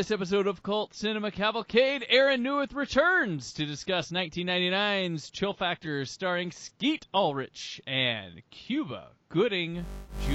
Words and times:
This 0.00 0.10
episode 0.10 0.46
of 0.46 0.62
Cult 0.62 0.94
Cinema 0.94 1.30
Cavalcade, 1.30 2.06
Aaron 2.08 2.42
Neuwirth 2.42 2.74
returns 2.74 3.52
to 3.52 3.66
discuss 3.66 4.10
1999's 4.10 5.28
Chill 5.28 5.52
Factor 5.52 6.06
starring 6.06 6.52
Skeet 6.52 7.06
Ulrich 7.12 7.82
and 7.86 8.40
Cuba 8.50 9.08
Gooding 9.28 9.84
Jr. 10.24 10.32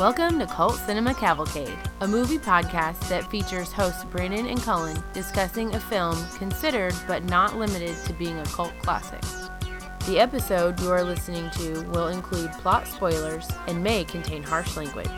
Welcome 0.00 0.40
to 0.40 0.48
Cult 0.50 0.74
Cinema 0.74 1.14
Cavalcade, 1.14 1.78
a 2.00 2.08
movie 2.08 2.38
podcast 2.38 3.08
that 3.08 3.30
features 3.30 3.70
hosts 3.70 4.02
Brandon 4.06 4.46
and 4.46 4.60
Cullen 4.60 5.00
discussing 5.12 5.72
a 5.72 5.78
film 5.78 6.16
considered 6.36 6.96
but 7.06 7.22
not 7.22 7.56
limited 7.56 7.96
to 8.06 8.12
being 8.14 8.40
a 8.40 8.44
cult 8.46 8.72
classic. 8.82 9.22
The 10.06 10.18
episode 10.18 10.80
you 10.80 10.90
are 10.90 11.04
listening 11.04 11.50
to 11.50 11.82
will 11.90 12.08
include 12.08 12.50
plot 12.52 12.88
spoilers 12.88 13.46
and 13.68 13.82
may 13.82 14.02
contain 14.04 14.42
harsh 14.42 14.76
language. 14.76 15.08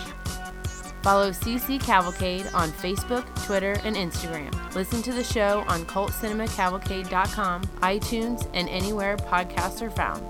Follow 1.03 1.31
CC 1.31 1.81
Cavalcade 1.81 2.47
on 2.53 2.71
Facebook, 2.71 3.25
Twitter, 3.47 3.79
and 3.85 3.97
Instagram. 3.97 4.53
Listen 4.75 5.01
to 5.03 5.13
the 5.13 5.25
show 5.25 5.65
on 5.67 5.85
cultcinemacavalcade.com, 5.87 7.63
iTunes, 7.63 8.49
and 8.55 8.69
anywhere 8.69 9.17
podcasts 9.17 9.83
are 9.83 9.91
found. 9.91 10.23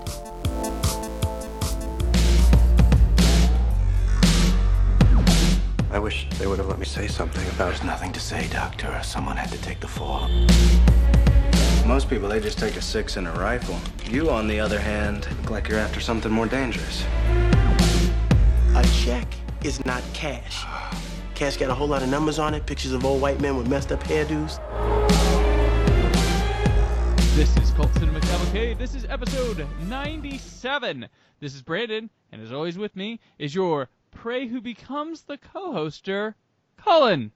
I 5.91 5.99
wish 5.99 6.27
they 6.39 6.47
would 6.47 6.57
have 6.57 6.67
let 6.67 6.79
me 6.79 6.85
say 6.85 7.07
something 7.07 7.45
about 7.49 7.69
There's 7.69 7.83
nothing 7.83 8.13
to 8.13 8.19
say, 8.19 8.47
Doctor. 8.49 8.99
Someone 9.03 9.37
had 9.37 9.51
to 9.51 9.61
take 9.61 9.79
the 9.79 9.87
fall. 9.87 10.29
Most 11.85 12.09
people, 12.09 12.29
they 12.29 12.39
just 12.39 12.57
take 12.57 12.77
a 12.77 12.81
six 12.81 13.17
and 13.17 13.27
a 13.27 13.31
rifle. 13.31 13.77
You, 14.09 14.29
on 14.29 14.47
the 14.47 14.57
other 14.57 14.79
hand, 14.79 15.27
look 15.41 15.49
like 15.49 15.67
you're 15.67 15.79
after 15.79 15.99
something 15.99 16.31
more 16.31 16.45
dangerous. 16.45 17.03
A 18.73 18.87
check 19.03 19.27
is 19.65 19.85
not 19.85 20.01
cash. 20.13 20.63
Cash 21.35 21.57
got 21.57 21.69
a 21.69 21.73
whole 21.73 21.87
lot 21.87 22.01
of 22.01 22.07
numbers 22.07 22.39
on 22.39 22.53
it, 22.53 22.65
pictures 22.65 22.93
of 22.93 23.03
old 23.03 23.21
white 23.21 23.41
men 23.41 23.57
with 23.57 23.67
messed 23.67 23.91
up 23.91 24.01
hairdos. 24.05 24.59
This 27.35 27.55
is 27.57 27.71
Cult 27.71 27.93
Cinema 27.95 28.21
Cavalcade. 28.21 28.79
This 28.79 28.95
is 28.95 29.05
episode 29.09 29.67
97. 29.81 31.09
This 31.41 31.53
is 31.53 31.61
Brandon, 31.61 32.09
and 32.31 32.41
as 32.41 32.53
always 32.53 32.77
with 32.77 32.95
me 32.95 33.19
is 33.37 33.53
your 33.53 33.89
prey 34.09 34.47
who 34.47 34.61
becomes 34.61 35.23
the 35.23 35.37
co-hoster, 35.37 36.35
Cullen. 36.77 37.33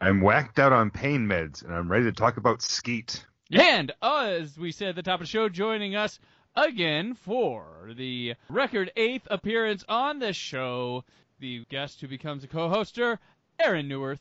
I'm 0.00 0.20
whacked 0.22 0.58
out 0.58 0.72
on 0.72 0.90
pain 0.90 1.26
meds, 1.26 1.62
and 1.62 1.74
I'm 1.74 1.90
ready 1.90 2.04
to 2.04 2.12
talk 2.12 2.36
about 2.38 2.62
Skeet. 2.62 3.24
And 3.50 3.92
as 4.02 4.56
we 4.58 4.72
said 4.72 4.88
at 4.88 4.96
the 4.96 5.02
top 5.02 5.20
of 5.20 5.26
the 5.26 5.30
show, 5.30 5.48
joining 5.48 5.94
us 5.94 6.18
again 6.56 7.14
for 7.14 7.90
the 7.94 8.34
record 8.48 8.90
eighth 8.96 9.28
appearance 9.30 9.84
on 9.88 10.20
the 10.20 10.32
show, 10.32 11.04
the 11.38 11.64
guest 11.68 12.00
who 12.00 12.08
becomes 12.08 12.44
a 12.44 12.46
co-hoster, 12.46 13.18
Aaron 13.60 13.88
Neuwirth. 13.88 14.20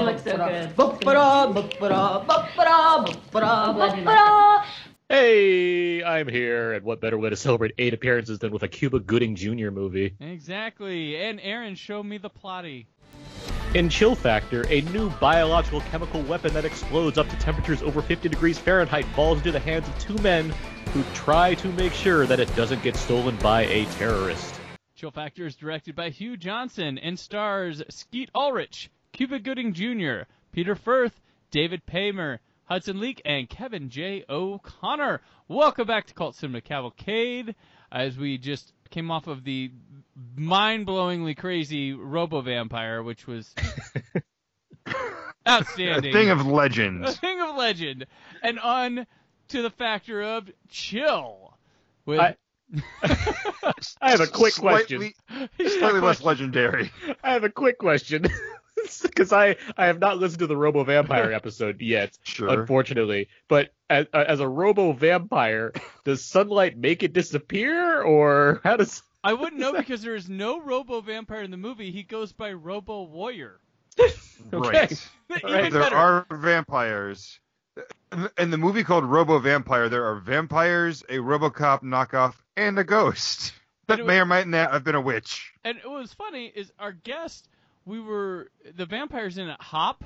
It 0.00 0.02
looks 0.02 0.22
so 0.22 0.36
good. 0.36 0.76
Hey, 5.08 6.04
I'm 6.04 6.28
here, 6.28 6.72
and 6.74 6.84
what 6.84 7.00
better 7.00 7.18
way 7.18 7.30
to 7.30 7.36
celebrate 7.36 7.72
eight 7.78 7.94
appearances 7.94 8.38
than 8.38 8.52
with 8.52 8.62
a 8.62 8.68
Cuba 8.68 9.00
Gooding 9.00 9.34
Jr. 9.34 9.70
movie? 9.70 10.14
Exactly. 10.20 11.16
And 11.16 11.40
Aaron, 11.42 11.74
show 11.74 12.00
me 12.04 12.16
the 12.18 12.30
plotty. 12.30 12.86
In 13.72 13.88
Chill 13.88 14.16
Factor, 14.16 14.66
a 14.68 14.80
new 14.80 15.10
biological 15.20 15.80
chemical 15.82 16.22
weapon 16.22 16.52
that 16.54 16.64
explodes 16.64 17.18
up 17.18 17.28
to 17.28 17.36
temperatures 17.36 17.82
over 17.82 18.02
50 18.02 18.28
degrees 18.28 18.58
Fahrenheit 18.58 19.04
falls 19.14 19.38
into 19.38 19.52
the 19.52 19.60
hands 19.60 19.86
of 19.86 19.96
two 20.00 20.16
men 20.22 20.52
who 20.92 21.04
try 21.14 21.54
to 21.54 21.68
make 21.74 21.92
sure 21.92 22.26
that 22.26 22.40
it 22.40 22.52
doesn't 22.56 22.82
get 22.82 22.96
stolen 22.96 23.36
by 23.36 23.66
a 23.66 23.84
terrorist. 23.84 24.56
Chill 24.96 25.12
Factor 25.12 25.46
is 25.46 25.54
directed 25.54 25.94
by 25.94 26.10
Hugh 26.10 26.36
Johnson 26.36 26.98
and 26.98 27.16
stars 27.16 27.80
Skeet 27.88 28.28
Ulrich, 28.34 28.90
Cuba 29.12 29.38
Gooding 29.38 29.72
Jr., 29.72 30.22
Peter 30.50 30.74
Firth, 30.74 31.20
David 31.52 31.86
Paymer, 31.86 32.40
Hudson 32.64 32.96
Leick, 32.96 33.20
and 33.24 33.48
Kevin 33.48 33.88
J. 33.88 34.24
O'Connor. 34.28 35.20
Welcome 35.46 35.86
back 35.86 36.08
to 36.08 36.14
Cult 36.14 36.34
Cinema 36.34 36.60
Cavalcade. 36.60 37.54
As 37.92 38.18
we 38.18 38.36
just 38.36 38.72
came 38.90 39.12
off 39.12 39.28
of 39.28 39.44
the 39.44 39.70
mind-blowingly 40.36 41.36
crazy 41.36 41.92
Robo 41.92 42.40
Vampire, 42.40 43.02
which 43.02 43.26
was 43.26 43.54
outstanding. 44.86 44.94
A 45.46 45.50
outstanding. 45.50 46.12
thing 46.12 46.30
of 46.30 46.46
legend. 46.46 46.98
a 47.04 47.06
legend. 47.06 47.20
thing 47.20 47.40
of 47.40 47.56
legend, 47.56 48.06
and 48.42 48.58
on 48.58 49.06
to 49.48 49.62
the 49.62 49.70
factor 49.70 50.22
of 50.22 50.50
chill. 50.68 51.56
With 52.06 52.20
I- 52.20 52.36
I 54.00 54.10
have 54.10 54.20
a 54.20 54.26
quick 54.26 54.54
question. 54.54 55.12
Slightly, 55.28 55.78
slightly 55.78 56.00
less 56.00 56.22
legendary. 56.22 56.90
I 57.22 57.32
have 57.32 57.44
a 57.44 57.50
quick 57.50 57.78
question. 57.78 58.26
Because 59.02 59.32
I, 59.32 59.56
I 59.76 59.86
have 59.86 59.98
not 59.98 60.18
listened 60.18 60.38
to 60.40 60.46
the 60.46 60.56
Robo 60.56 60.84
Vampire 60.84 61.32
episode 61.32 61.80
yet, 61.82 62.16
Sure. 62.22 62.48
unfortunately. 62.60 63.28
But 63.46 63.74
as, 63.90 64.06
as 64.12 64.40
a 64.40 64.48
Robo 64.48 64.92
Vampire, 64.92 65.72
does 66.04 66.24
sunlight 66.24 66.78
make 66.78 67.02
it 67.02 67.12
disappear, 67.12 68.00
or 68.02 68.60
how 68.64 68.76
does? 68.76 69.02
I 69.22 69.32
wouldn't 69.34 69.60
know 69.60 69.72
because 69.76 70.02
there 70.02 70.14
is 70.14 70.28
no 70.28 70.60
Robo 70.60 71.00
Vampire 71.00 71.42
in 71.42 71.50
the 71.50 71.56
movie. 71.56 71.90
He 71.90 72.02
goes 72.02 72.32
by 72.32 72.52
Robo 72.52 73.04
Warrior. 73.04 73.60
Right. 74.52 75.08
Right. 75.44 75.70
There 75.70 75.82
better. 75.82 75.94
are 75.96 76.26
vampires. 76.30 77.38
In 78.36 78.50
the 78.50 78.56
movie 78.58 78.82
called 78.82 79.04
Robo 79.04 79.38
Vampire, 79.38 79.88
there 79.88 80.04
are 80.06 80.16
vampires, 80.16 81.04
a 81.08 81.18
RoboCop 81.18 81.82
knockoff, 81.82 82.34
and 82.56 82.76
a 82.78 82.82
ghost 82.82 83.52
that 83.86 84.00
And 84.00 84.00
it 84.00 84.06
may 84.06 84.18
or 84.18 84.24
might 84.26 84.48
not 84.48 84.72
have 84.72 84.82
been 84.82 84.96
a 84.96 85.00
witch. 85.00 85.52
And 85.62 85.78
what 85.84 86.00
was 86.00 86.12
funny 86.14 86.46
is 86.52 86.72
our 86.80 86.90
guest. 86.92 87.48
We 87.84 88.00
were 88.00 88.50
the 88.74 88.86
vampires 88.86 89.38
in 89.38 89.48
it 89.48 89.60
hop. 89.60 90.04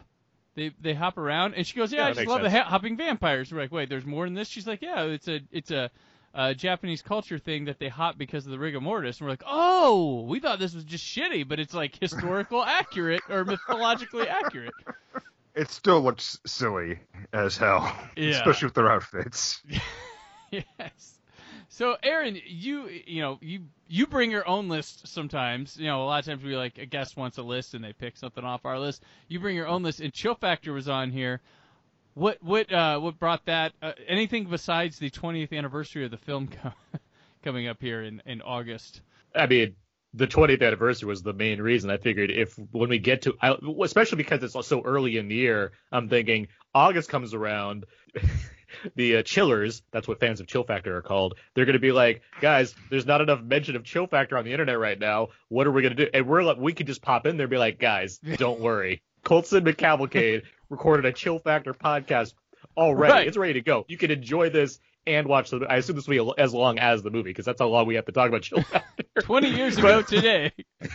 They 0.57 0.73
they 0.81 0.93
hop 0.93 1.17
around, 1.17 1.55
and 1.55 1.67
she 1.67 1.75
goes, 1.77 1.91
"Yeah, 1.93 2.01
Yeah, 2.01 2.05
I 2.07 2.09
just 2.11 2.21
makes 2.21 2.29
love 2.31 2.43
the 2.43 2.51
sense. 2.51 2.65
ha- 2.65 2.71
hopping 2.71 2.97
vampires." 2.97 3.51
We're 3.51 3.61
like, 3.61 3.73
"Wait, 3.73 3.89
there's 3.89 4.05
more 4.05 4.27
than 4.27 4.35
this?" 4.35 4.49
She's 4.49 4.67
like, 4.67 4.83
"Yeah, 4.83 5.05
it's 5.05 5.29
a 5.29 5.41
it's 5.51 5.71
a." 5.71 5.91
Uh, 6.35 6.53
Japanese 6.53 7.01
culture 7.01 7.39
thing 7.39 7.67
that 7.67 7.79
they 7.79 7.89
hop 7.89 8.19
because 8.19 8.45
of 8.45 8.51
the 8.51 8.59
rigor 8.59 8.81
mortis, 8.81 9.19
and 9.21 9.27
we're 9.27 9.31
like, 9.33 9.45
oh, 9.47 10.23
we 10.23 10.41
thought 10.41 10.59
this 10.59 10.75
was 10.75 10.83
just 10.83 11.05
shitty, 11.05 11.47
but 11.47 11.61
it's 11.61 11.73
like 11.73 11.97
historical 12.01 12.65
accurate 12.65 13.23
or 13.31 13.45
mythologically 13.45 14.27
accurate. 14.27 14.75
It 15.55 15.71
still 15.71 16.01
looks 16.01 16.41
silly 16.45 16.99
as 17.33 17.57
hell, 17.57 17.97
Yeah. 18.17 18.31
especially 18.31 18.67
with 18.67 18.75
their 18.75 18.91
outfits. 18.91 19.63
yes. 20.51 21.19
So 21.69 21.97
Aaron, 22.03 22.39
you 22.47 22.89
you 23.07 23.21
know 23.23 23.39
you 23.41 23.61
you 23.89 24.07
bring 24.07 24.31
your 24.31 24.47
own 24.49 24.69
list 24.69 25.07
sometimes. 25.09 25.77
You 25.77 25.87
know 25.87 26.03
a 26.03 26.07
lot 26.07 26.19
of 26.21 26.25
times 26.27 26.43
we 26.45 26.57
like 26.57 26.79
a 26.79 26.87
guest 26.87 27.17
wants 27.17 27.39
a 27.39 27.43
list 27.43 27.75
and 27.75 27.85
they 27.85 27.93
pick 27.93 28.17
something 28.17 28.45
off 28.45 28.65
our 28.65 28.79
list. 28.79 29.03
You 29.29 29.41
bring 29.41 29.57
your 29.57 29.67
own 29.67 29.83
list, 29.83 30.01
and 30.01 30.13
Chill 30.13 30.35
Factor 30.35 30.73
was 30.73 30.89
on 30.89 31.11
here. 31.11 31.41
What 32.15 32.43
what 32.43 32.73
uh 32.73 32.99
what 33.01 33.19
brought 33.19 33.45
that? 33.47 33.73
Uh, 33.83 33.93
anything 34.07 34.45
besides 34.45 34.99
the 34.99 35.11
20th 35.11 35.57
anniversary 35.57 36.05
of 36.05 36.11
the 36.11 36.17
film 36.17 36.49
co- 36.63 36.73
coming 37.43 37.67
up 37.67 37.81
here 37.81 38.03
in 38.03 38.23
in 38.25 38.41
August? 38.41 39.01
I 39.35 39.47
mean, 39.47 39.75
the 40.15 40.29
20th 40.29 40.63
anniversary 40.63 41.09
was 41.09 41.23
the 41.23 41.33
main 41.33 41.61
reason. 41.61 41.91
I 41.91 41.97
figured 41.97 42.31
if 42.31 42.57
when 42.71 42.89
we 42.89 42.99
get 42.99 43.23
to, 43.23 43.35
I, 43.43 43.57
especially 43.83 44.17
because 44.17 44.43
it's 44.43 44.67
so 44.67 44.83
early 44.83 45.17
in 45.19 45.29
the 45.29 45.35
year, 45.35 45.73
I'm 45.91 46.09
thinking 46.09 46.49
August 46.75 47.09
comes 47.09 47.35
around. 47.35 47.85
The 48.97 49.19
uh, 49.19 49.23
chillers, 49.23 49.83
that's 49.93 50.09
what 50.09 50.21
fans 50.21 50.41
of 50.41 50.47
Chill 50.47 50.65
Factor 50.65 50.97
are 50.97 51.03
called. 51.03 51.35
They're 51.55 51.65
going 51.65 51.75
to 51.75 51.79
be 51.79 51.93
like, 51.93 52.23
guys, 52.41 52.75
there's 52.91 53.07
not 53.07 53.21
enough 53.21 53.41
mention 53.41 53.77
of 53.77 53.85
Chill 53.85 54.07
Factor 54.07 54.37
on 54.37 54.45
the 54.45 54.53
internet 54.53 54.79
right 54.79 54.99
now. 54.99 55.29
What 55.49 55.67
are 55.67 55.71
we 55.71 55.83
going 55.83 55.97
to 55.97 56.05
do? 56.05 56.11
And 56.13 56.27
we're 56.27 56.43
like, 56.43 56.57
we 56.59 56.73
could 56.73 56.89
just 56.89 57.01
pop 57.01 57.25
in 57.25 57.37
there 57.37 57.45
and 57.45 57.51
be 57.51 57.57
like, 57.57 57.79
guys, 57.79 58.19
don't 58.19 58.61
worry. 58.61 59.03
Cult 59.25 59.47
Cinema 59.47 59.73
Cavalcade 59.73 60.43
recorded 60.69 61.07
a 61.07 61.13
Chill 61.13 61.39
Factor 61.39 61.75
podcast 61.75 62.35
already. 62.77 63.13
Right. 63.13 63.29
It's 63.29 63.37
ready 63.37 63.55
to 63.55 63.61
go. 63.61 63.85
You 63.89 63.99
can 63.99 64.11
enjoy 64.11 64.51
this 64.51 64.79
and 65.07 65.27
watch 65.27 65.51
the. 65.51 65.67
I 65.69 65.77
assume 65.77 65.97
this 65.97 66.09
will 66.09 66.35
be 66.35 66.43
as 66.43 66.55
long 66.55 66.79
as 66.79 67.03
the 67.03 67.11
movie 67.11 67.31
because 67.31 67.45
that's 67.45 67.61
how 67.61 67.69
long 67.69 67.87
we 67.87 67.97
have 67.97 68.07
to 68.07 68.13
talk 68.13 68.29
about 68.29 68.43
Chill 68.43 68.63
Factor. 68.71 69.05
20 69.21 69.49
years 69.51 69.79
ago 69.79 70.03
today. 70.03 70.53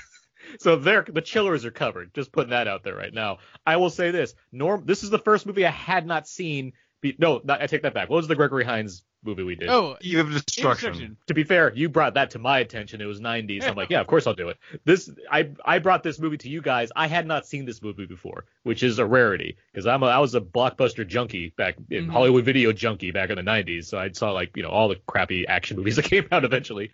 So 0.57 0.77
they're 0.77 1.06
the 1.07 1.21
chillers 1.21 1.63
are 1.63 1.71
covered. 1.71 2.13
Just 2.16 2.31
putting 2.31 2.50
that 2.50 2.68
out 2.68 2.83
there 2.83 2.95
right 2.95 3.13
now. 3.13 3.38
I 3.68 3.77
will 3.77 3.92
say 3.92 4.10
this: 4.10 4.33
Norm, 4.51 4.83
this 4.86 5.04
is 5.04 5.12
the 5.12 5.19
first 5.19 5.45
movie 5.45 5.66
I 5.66 5.72
had 5.72 6.07
not 6.07 6.27
seen. 6.27 6.74
Be, 7.01 7.15
no, 7.19 7.39
not, 7.44 7.62
I 7.62 7.68
take 7.68 7.83
that 7.83 7.94
back. 7.94 8.10
What 8.10 8.18
was 8.18 8.27
the 8.27 8.36
Gregory 8.36 8.65
Hines 8.65 9.04
movie 9.24 9.44
we 9.44 9.56
did? 9.56 9.69
Oh, 9.69 9.98
Eve 10.01 10.19
of 10.19 10.31
Destruction. 10.31 10.89
Instruction. 10.89 11.18
To 11.27 11.33
be 11.33 11.44
fair, 11.44 11.74
you 11.74 11.89
brought 11.89 12.13
that 12.13 12.31
to 12.31 12.39
my 12.39 12.60
attention. 12.60 13.01
It 13.01 13.06
was 13.06 13.19
90s. 13.19 13.68
I'm 13.68 13.75
like, 13.75 13.89
yeah, 13.89 14.00
of 14.01 14.07
course 14.07 14.25
I'll 14.27 14.33
do 14.33 14.50
it. 14.50 14.57
This, 14.86 15.10
I, 15.31 15.51
I 15.66 15.80
brought 15.80 16.04
this 16.04 16.19
movie 16.19 16.38
to 16.38 16.50
you 16.50 16.62
guys. 16.62 16.89
I 16.95 17.07
had 17.07 17.27
not 17.27 17.45
seen 17.45 17.66
this 17.66 17.81
movie 17.81 18.06
before, 18.06 18.45
which 18.63 18.83
is 18.83 19.00
a 19.00 19.06
rarity 19.06 19.57
because 19.74 19.86
I'm 19.88 20.04
a, 20.04 20.07
I 20.07 20.19
was 20.19 20.36
a 20.36 20.42
blockbuster 20.42 21.06
junkie 21.07 21.54
back 21.57 21.75
in 21.89 22.07
Mhm. 22.07 22.12
Hollywood 22.12 22.45
video 22.45 22.71
junkie 22.71 23.12
back 23.12 23.30
in 23.30 23.36
the 23.36 23.42
90s. 23.44 23.86
So 23.86 23.98
I 23.98 24.12
saw 24.12 24.31
like 24.31 24.56
you 24.56 24.63
know 24.63 24.69
all 24.69 24.88
the 24.89 24.95
crappy 25.07 25.45
action 25.48 25.77
movies 25.77 25.95
that 25.98 26.06
came 26.06 26.27
out 26.31 26.44
eventually. 26.45 26.92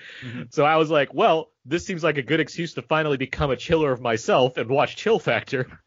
So 0.50 0.66
I 0.66 0.78
was 0.78 0.90
like, 0.90 1.14
well, 1.14 1.52
this 1.66 1.86
seems 1.86 2.04
like 2.04 2.18
a 2.18 2.22
good 2.22 2.40
excuse 2.40 2.74
to 2.76 2.82
finally 2.82 3.18
become 3.18 3.50
a 3.52 3.56
chiller 3.56 3.92
of 3.92 4.02
myself 4.02 4.58
and 4.58 4.70
watch 4.70 4.96
Chill 4.96 5.20
Factor. 5.20 5.80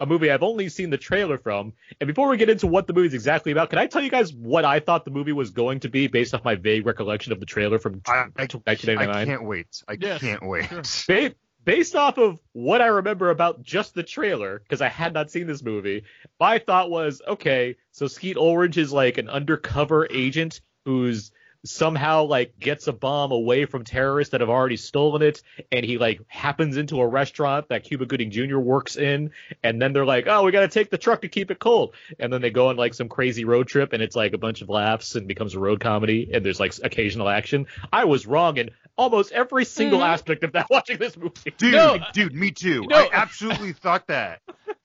A 0.00 0.06
movie 0.06 0.30
I've 0.30 0.42
only 0.42 0.68
seen 0.68 0.90
the 0.90 0.98
trailer 0.98 1.38
from. 1.38 1.72
And 2.00 2.08
before 2.08 2.28
we 2.28 2.36
get 2.36 2.50
into 2.50 2.66
what 2.66 2.86
the 2.86 2.92
movie's 2.92 3.14
exactly 3.14 3.52
about, 3.52 3.70
can 3.70 3.78
I 3.78 3.86
tell 3.86 4.02
you 4.02 4.10
guys 4.10 4.32
what 4.32 4.64
I 4.64 4.80
thought 4.80 5.04
the 5.04 5.10
movie 5.10 5.32
was 5.32 5.50
going 5.50 5.80
to 5.80 5.88
be 5.88 6.06
based 6.06 6.34
off 6.34 6.44
my 6.44 6.54
vague 6.54 6.86
recollection 6.86 7.32
of 7.32 7.40
the 7.40 7.46
trailer 7.46 7.78
from 7.78 8.02
I, 8.06 8.26
I, 8.36 8.48
I 8.66 9.24
can't 9.24 9.44
wait. 9.44 9.82
I 9.88 9.96
Yes, 10.00 10.20
can't 10.20 10.46
wait. 10.46 10.68
Ba- 11.08 11.34
based 11.64 11.96
off 11.96 12.16
of 12.18 12.40
what 12.52 12.80
I 12.80 12.86
remember 12.86 13.30
about 13.30 13.62
just 13.62 13.94
the 13.94 14.02
trailer, 14.02 14.60
because 14.60 14.80
I 14.80 14.88
had 14.88 15.12
not 15.12 15.30
seen 15.30 15.46
this 15.46 15.62
movie, 15.62 16.04
my 16.38 16.58
thought 16.58 16.90
was, 16.90 17.20
okay, 17.26 17.76
so 17.90 18.06
Skeet 18.06 18.36
Ulrich 18.36 18.76
is 18.76 18.92
like 18.92 19.18
an 19.18 19.28
undercover 19.28 20.06
agent 20.10 20.60
who's 20.84 21.32
somehow 21.66 22.24
like 22.24 22.58
gets 22.58 22.86
a 22.86 22.92
bomb 22.92 23.32
away 23.32 23.66
from 23.66 23.84
terrorists 23.84 24.32
that 24.32 24.40
have 24.40 24.50
already 24.50 24.76
stolen 24.76 25.22
it 25.22 25.42
and 25.72 25.84
he 25.84 25.98
like 25.98 26.20
happens 26.28 26.76
into 26.76 27.00
a 27.00 27.06
restaurant 27.06 27.68
that 27.68 27.84
Cuba 27.84 28.06
Gooding 28.06 28.30
Jr. 28.30 28.58
works 28.58 28.96
in 28.96 29.30
and 29.62 29.80
then 29.80 29.92
they're 29.92 30.06
like 30.06 30.26
oh 30.26 30.44
we 30.44 30.52
got 30.52 30.60
to 30.60 30.68
take 30.68 30.90
the 30.90 30.98
truck 30.98 31.22
to 31.22 31.28
keep 31.28 31.50
it 31.50 31.58
cold 31.58 31.94
and 32.18 32.32
then 32.32 32.40
they 32.40 32.50
go 32.50 32.68
on 32.68 32.76
like 32.76 32.94
some 32.94 33.08
crazy 33.08 33.44
road 33.44 33.66
trip 33.68 33.92
and 33.92 34.02
it's 34.02 34.16
like 34.16 34.32
a 34.32 34.38
bunch 34.38 34.62
of 34.62 34.68
laughs 34.68 35.14
and 35.14 35.26
becomes 35.26 35.54
a 35.54 35.58
road 35.58 35.80
comedy 35.80 36.30
and 36.32 36.44
there's 36.44 36.60
like 36.60 36.72
occasional 36.82 37.28
action 37.28 37.66
I 37.92 38.04
was 38.04 38.26
wrong 38.26 38.56
in 38.56 38.70
almost 38.96 39.32
every 39.32 39.64
single 39.64 40.00
Mhm. 40.00 40.08
aspect 40.08 40.42
of 40.44 40.52
that 40.52 40.66
watching 40.70 40.98
this 40.98 41.16
movie 41.16 41.52
Dude, 41.58 41.72
No, 41.72 41.98
dude, 42.12 42.34
me 42.34 42.50
too. 42.50 42.86
no. 42.88 42.96
I 42.96 43.08
absolutely 43.12 43.72
thought 43.72 44.06
that. 44.08 44.40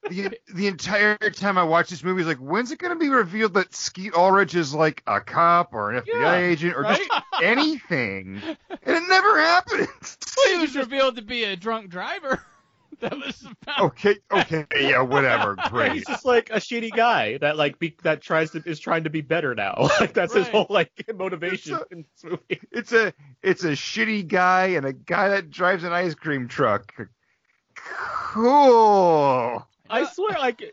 The, 0.09 0.37
the 0.53 0.67
entire 0.67 1.15
time 1.17 1.57
I 1.57 1.63
watched 1.63 1.91
this 1.91 2.03
movie, 2.03 2.23
I 2.23 2.25
was 2.25 2.27
like, 2.27 2.39
when's 2.39 2.71
it 2.71 2.79
going 2.79 2.91
to 2.91 2.99
be 2.99 3.09
revealed 3.09 3.53
that 3.53 3.73
Skeet 3.73 4.13
Ulrich 4.15 4.55
is 4.55 4.73
like 4.73 5.03
a 5.07 5.21
cop 5.21 5.73
or 5.73 5.91
an 5.91 6.01
FBI 6.03 6.07
Yeah, 6.07 6.35
agent 6.35 6.75
or 6.75 6.83
just 6.83 7.09
anything? 7.41 8.41
And 8.83 8.95
it 8.97 9.03
never 9.07 9.39
happens. 9.39 10.17
Well, 10.37 10.53
he 10.55 10.57
was 10.61 10.75
revealed 10.75 11.15
to 11.17 11.21
be 11.21 11.43
a 11.45 11.55
drunk 11.55 11.89
driver. 11.89 12.43
That 13.01 13.18
was 13.18 13.45
about. 13.63 13.80
Okay, 13.81 14.15
okay, 14.31 14.65
yeah, 14.80 15.01
whatever, 15.01 15.56
great. 15.69 15.92
he's 15.94 16.06
just 16.06 16.25
like 16.25 16.50
a 16.50 16.56
shitty 16.57 16.92
guy 16.92 17.38
that 17.39 17.57
like 17.57 17.77
be, 17.80 17.95
that 18.03 18.21
tries 18.21 18.51
to 18.51 18.63
is 18.65 18.80
trying 18.80 19.03
to 19.03 19.09
be 19.09 19.21
better 19.21 19.53
now. 19.53 19.89
Like 20.00 20.13
that's 20.13 20.33
his 20.33 20.48
whole 20.48 20.68
like 20.69 20.92
motivation 21.13 21.75
It's 21.75 21.83
a- 21.92 21.94
in 21.94 22.06
this 22.13 22.24
movie. 22.24 22.62
It's 22.71 22.92
a 22.94 23.13
it's 23.44 23.63
a 23.63 23.71
shitty 23.71 24.27
guy 24.27 24.68
and 24.68 24.86
a 24.86 24.94
guy 24.94 25.30
that 25.30 25.50
drives 25.51 25.83
an 25.83 25.92
ice 25.94 26.15
cream 26.15 26.48
truck. 26.48 26.94
Cool. 28.33 29.68
I 29.89 30.06
swear, 30.06 30.38
like 30.39 30.63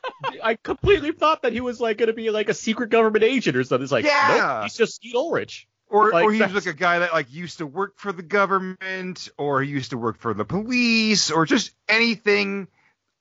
I 0.42 0.54
completely 0.54 1.12
thought 1.12 1.42
that 1.42 1.52
he 1.52 1.60
was 1.60 1.80
like 1.80 1.98
gonna 1.98 2.12
be 2.12 2.30
like 2.30 2.48
a 2.48 2.54
secret 2.54 2.90
government 2.90 3.24
agent 3.24 3.56
or 3.56 3.64
something. 3.64 3.82
It's 3.82 3.92
like, 3.92 4.04
Yeah. 4.04 4.36
nope, 4.58 4.62
he's 4.64 4.76
just 4.76 4.94
Skeet 4.96 5.14
Ulrich. 5.14 5.67
Or, 5.90 6.10
Like, 6.10 6.24
or 6.26 6.32
he's 6.32 6.40
that's- 6.40 6.66
like 6.66 6.74
a 6.74 6.78
guy 6.78 6.98
that 7.00 7.12
like 7.12 7.32
used 7.32 7.58
to 7.58 7.66
work 7.66 7.94
for 7.96 8.12
the 8.12 8.22
government, 8.22 9.28
or 9.38 9.62
he 9.62 9.70
used 9.70 9.90
to 9.90 9.98
work 9.98 10.18
for 10.18 10.34
the 10.34 10.44
police, 10.44 11.30
or 11.30 11.46
just 11.46 11.72
anything 11.88 12.68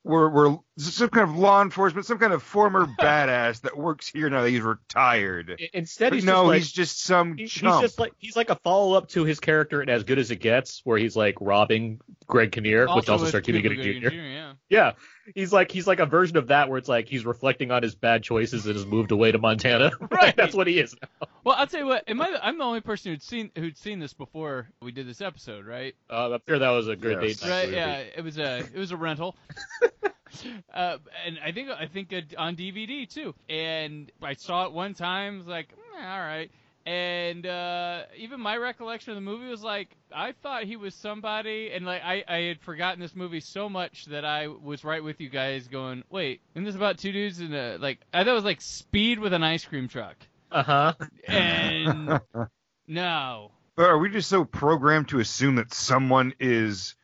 where 0.03 0.29
where 0.29 0.57
some 0.77 1.09
kind 1.09 1.29
of 1.29 1.37
law 1.37 1.61
enforcement, 1.61 2.05
some 2.05 2.17
kind 2.17 2.31
of 2.33 2.41
former 2.43 2.85
badass 2.99 3.61
that 3.61 3.77
works 3.77 4.07
here 4.07 4.29
now 4.29 4.41
that 4.43 4.49
he's 4.49 4.61
retired. 4.61 5.61
Instead, 5.73 6.09
But 6.11 6.15
he's 6.15 6.25
no, 6.25 6.33
just 6.33 6.47
like, 6.47 6.57
he's 6.59 6.71
just 6.71 7.03
some 7.03 7.37
he- 7.37 7.43
he's 7.43 7.51
just 7.53 7.99
like 7.99 8.13
he's 8.17 8.35
like 8.35 8.49
a 8.49 8.55
follow 8.55 8.97
up 8.97 9.09
to 9.09 9.23
his 9.23 9.39
character 9.39 9.81
in 9.81 9.89
As 9.89 10.03
Good 10.03 10.19
as 10.19 10.31
It 10.31 10.37
Gets, 10.37 10.81
where 10.83 10.97
he's 10.97 11.15
like 11.15 11.35
robbing 11.41 11.99
Greg 12.25 12.51
Kinnear, 12.51 12.87
which 12.93 13.07
also 13.09 13.23
with 13.23 13.29
starred 13.29 13.45
Cuba 13.45 13.61
Cuba 13.61 13.75
Gooding 13.75 14.01
Gooding 14.01 14.19
Jr. 14.19 14.25
yeah. 14.25 14.53
Yeah, 14.69 14.91
he's 15.35 15.51
like 15.53 15.71
he's 15.71 15.87
like 15.87 15.99
a 15.99 16.05
version 16.05 16.37
of 16.37 16.47
that 16.47 16.69
where 16.69 16.77
it's 16.77 16.89
like 16.89 17.07
he's 17.07 17.25
reflecting 17.25 17.71
on 17.71 17.83
his 17.83 17.95
bad 17.95 18.23
choices 18.23 18.65
and 18.65 18.75
has 18.75 18.85
moved 18.85 19.11
away 19.11 19.31
to 19.31 19.37
Montana. 19.37 19.91
Right. 20.11 20.35
That's 20.35 20.55
what 20.55 20.67
he 20.67 20.79
is. 20.79 20.95
Now. 21.01 21.27
Well, 21.43 21.55
I'll 21.57 21.67
tell 21.67 21.81
you 21.81 21.85
what. 21.85 22.03
Am 22.07 22.19
I? 22.21 22.37
I'm 22.41 22.57
the 22.57 22.63
only 22.63 22.81
person 22.81 23.11
who'd 23.11 23.21
seen 23.21 23.51
who'd 23.55 23.77
seen 23.77 23.99
this 23.99 24.13
before 24.13 24.67
we 24.81 24.91
did 24.91 25.07
this 25.07 25.21
episode, 25.21 25.65
right? 25.65 25.95
Uh, 26.09 26.33
I'm 26.33 26.41
sure 26.47 26.59
that 26.59 26.69
was 26.69 26.87
a 26.87 26.95
good 26.95 27.21
Yes. 27.21 27.39
date. 27.39 27.49
Right. 27.49 27.69
Yeah. 27.69 28.03
It 28.15 28.23
was 28.23 28.37
a 28.37 28.57
it 28.59 28.75
was 28.77 28.91
a 28.91 28.97
rental. 28.97 29.35
uh, 30.73 30.97
and 31.25 31.39
I 31.43 31.51
think 31.51 31.69
I 31.69 31.87
think 31.87 32.11
it, 32.11 32.35
on 32.37 32.55
DVD 32.55 33.07
too. 33.07 33.35
And 33.49 34.11
I 34.21 34.33
saw 34.33 34.65
it 34.65 34.73
one 34.73 34.93
time. 34.93 35.39
Was 35.39 35.47
like, 35.47 35.69
"Eh, 35.97 36.05
all 36.05 36.19
right. 36.19 36.51
And 36.87 37.45
uh, 37.45 38.03
even 38.15 38.39
my 38.39 38.55
recollection 38.55 39.11
of 39.11 39.15
the 39.17 39.21
movie 39.21 39.47
was 39.49 39.61
like, 39.61 39.89
I 40.15 40.31
thought 40.31 40.63
he 40.63 40.77
was 40.77 40.95
somebody, 40.95 41.71
and 41.73 41.85
like 41.85 42.01
I, 42.01 42.23
I 42.29 42.37
had 42.43 42.61
forgotten 42.61 43.01
this 43.01 43.13
movie 43.13 43.41
so 43.41 43.67
much 43.67 44.05
that 44.05 44.23
I 44.23 44.47
was 44.47 44.85
right 44.85 45.03
with 45.03 45.19
you 45.19 45.27
guys, 45.27 45.67
going, 45.67 46.03
wait, 46.09 46.39
isn't 46.55 46.63
this 46.63 46.75
about 46.75 46.97
two 46.97 47.11
dudes 47.11 47.41
in 47.41 47.53
a 47.53 47.77
like? 47.77 47.99
I 48.13 48.19
thought 48.23 48.31
it 48.31 48.35
was 48.35 48.45
like 48.45 48.61
Speed 48.61 49.19
with 49.19 49.33
an 49.33 49.43
ice 49.43 49.65
cream 49.65 49.89
truck, 49.89 50.15
Uh 50.49 50.63
huh. 50.63 50.93
and 51.27 52.19
no, 52.87 53.51
But 53.75 53.89
are 53.89 53.97
we 53.99 54.09
just 54.09 54.29
so 54.29 54.45
programmed 54.45 55.09
to 55.09 55.19
assume 55.19 55.55
that 55.55 55.73
someone 55.73 56.33
is 56.39 56.95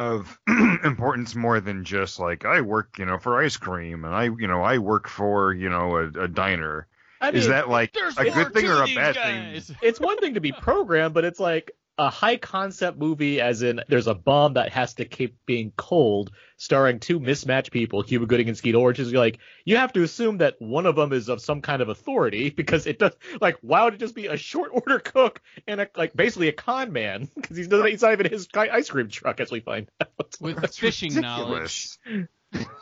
of 0.00 0.38
importance 0.48 1.34
more 1.34 1.60
than 1.60 1.84
just 1.84 2.20
like 2.20 2.44
I 2.44 2.62
work, 2.62 2.98
you 2.98 3.06
know, 3.06 3.18
for 3.18 3.42
ice 3.42 3.56
cream 3.56 4.04
and 4.04 4.14
I, 4.14 4.24
you 4.24 4.48
know, 4.48 4.62
I 4.62 4.78
work 4.78 5.08
for, 5.08 5.52
you 5.54 5.68
know, 5.70 5.96
a, 5.96 6.08
a 6.24 6.28
diner. 6.28 6.88
I 7.20 7.30
is 7.30 7.48
that 7.48 7.68
like 7.68 7.94
a 8.16 8.30
good 8.30 8.52
thing 8.54 8.66
or 8.66 8.82
a 8.82 8.86
bad 8.94 9.14
guys. 9.14 9.66
thing? 9.66 9.76
it's 9.82 10.00
one 10.00 10.18
thing 10.18 10.34
to 10.34 10.40
be 10.40 10.52
programmed, 10.52 11.14
but 11.14 11.24
it's 11.24 11.40
like 11.40 11.72
a 12.00 12.08
high 12.08 12.38
concept 12.38 12.98
movie, 12.98 13.42
as 13.42 13.62
in 13.62 13.82
there's 13.88 14.06
a 14.06 14.14
bomb 14.14 14.54
that 14.54 14.72
has 14.72 14.94
to 14.94 15.04
keep 15.04 15.36
being 15.44 15.70
cold, 15.76 16.30
starring 16.56 16.98
two 16.98 17.20
mismatched 17.20 17.72
people, 17.72 18.02
Cuba 18.02 18.24
Gooding 18.24 18.48
and 18.48 18.56
Skeet 18.56 18.74
Ulrich. 18.74 18.98
Is 18.98 19.12
like 19.12 19.38
you 19.66 19.76
have 19.76 19.92
to 19.92 20.02
assume 20.02 20.38
that 20.38 20.56
one 20.60 20.86
of 20.86 20.96
them 20.96 21.12
is 21.12 21.28
of 21.28 21.42
some 21.42 21.60
kind 21.60 21.82
of 21.82 21.90
authority 21.90 22.48
because 22.56 22.86
it 22.86 22.98
does. 22.98 23.12
Like, 23.38 23.58
why 23.60 23.84
would 23.84 23.94
it 23.94 24.00
just 24.00 24.14
be 24.14 24.28
a 24.28 24.38
short 24.38 24.70
order 24.72 24.98
cook 24.98 25.42
and 25.66 25.82
a, 25.82 25.88
like 25.94 26.14
basically 26.14 26.48
a 26.48 26.52
con 26.52 26.90
man 26.90 27.28
because 27.36 27.56
he's 27.56 27.68
not, 27.68 27.86
he's 27.86 28.00
not 28.00 28.12
even 28.12 28.30
his 28.30 28.48
ice 28.54 28.88
cream 28.88 29.08
truck 29.08 29.40
as 29.40 29.50
we 29.50 29.60
find 29.60 29.90
out. 30.00 30.08
with 30.40 30.56
That's 30.56 30.78
fishing 30.78 31.14
knowledge. 31.20 31.98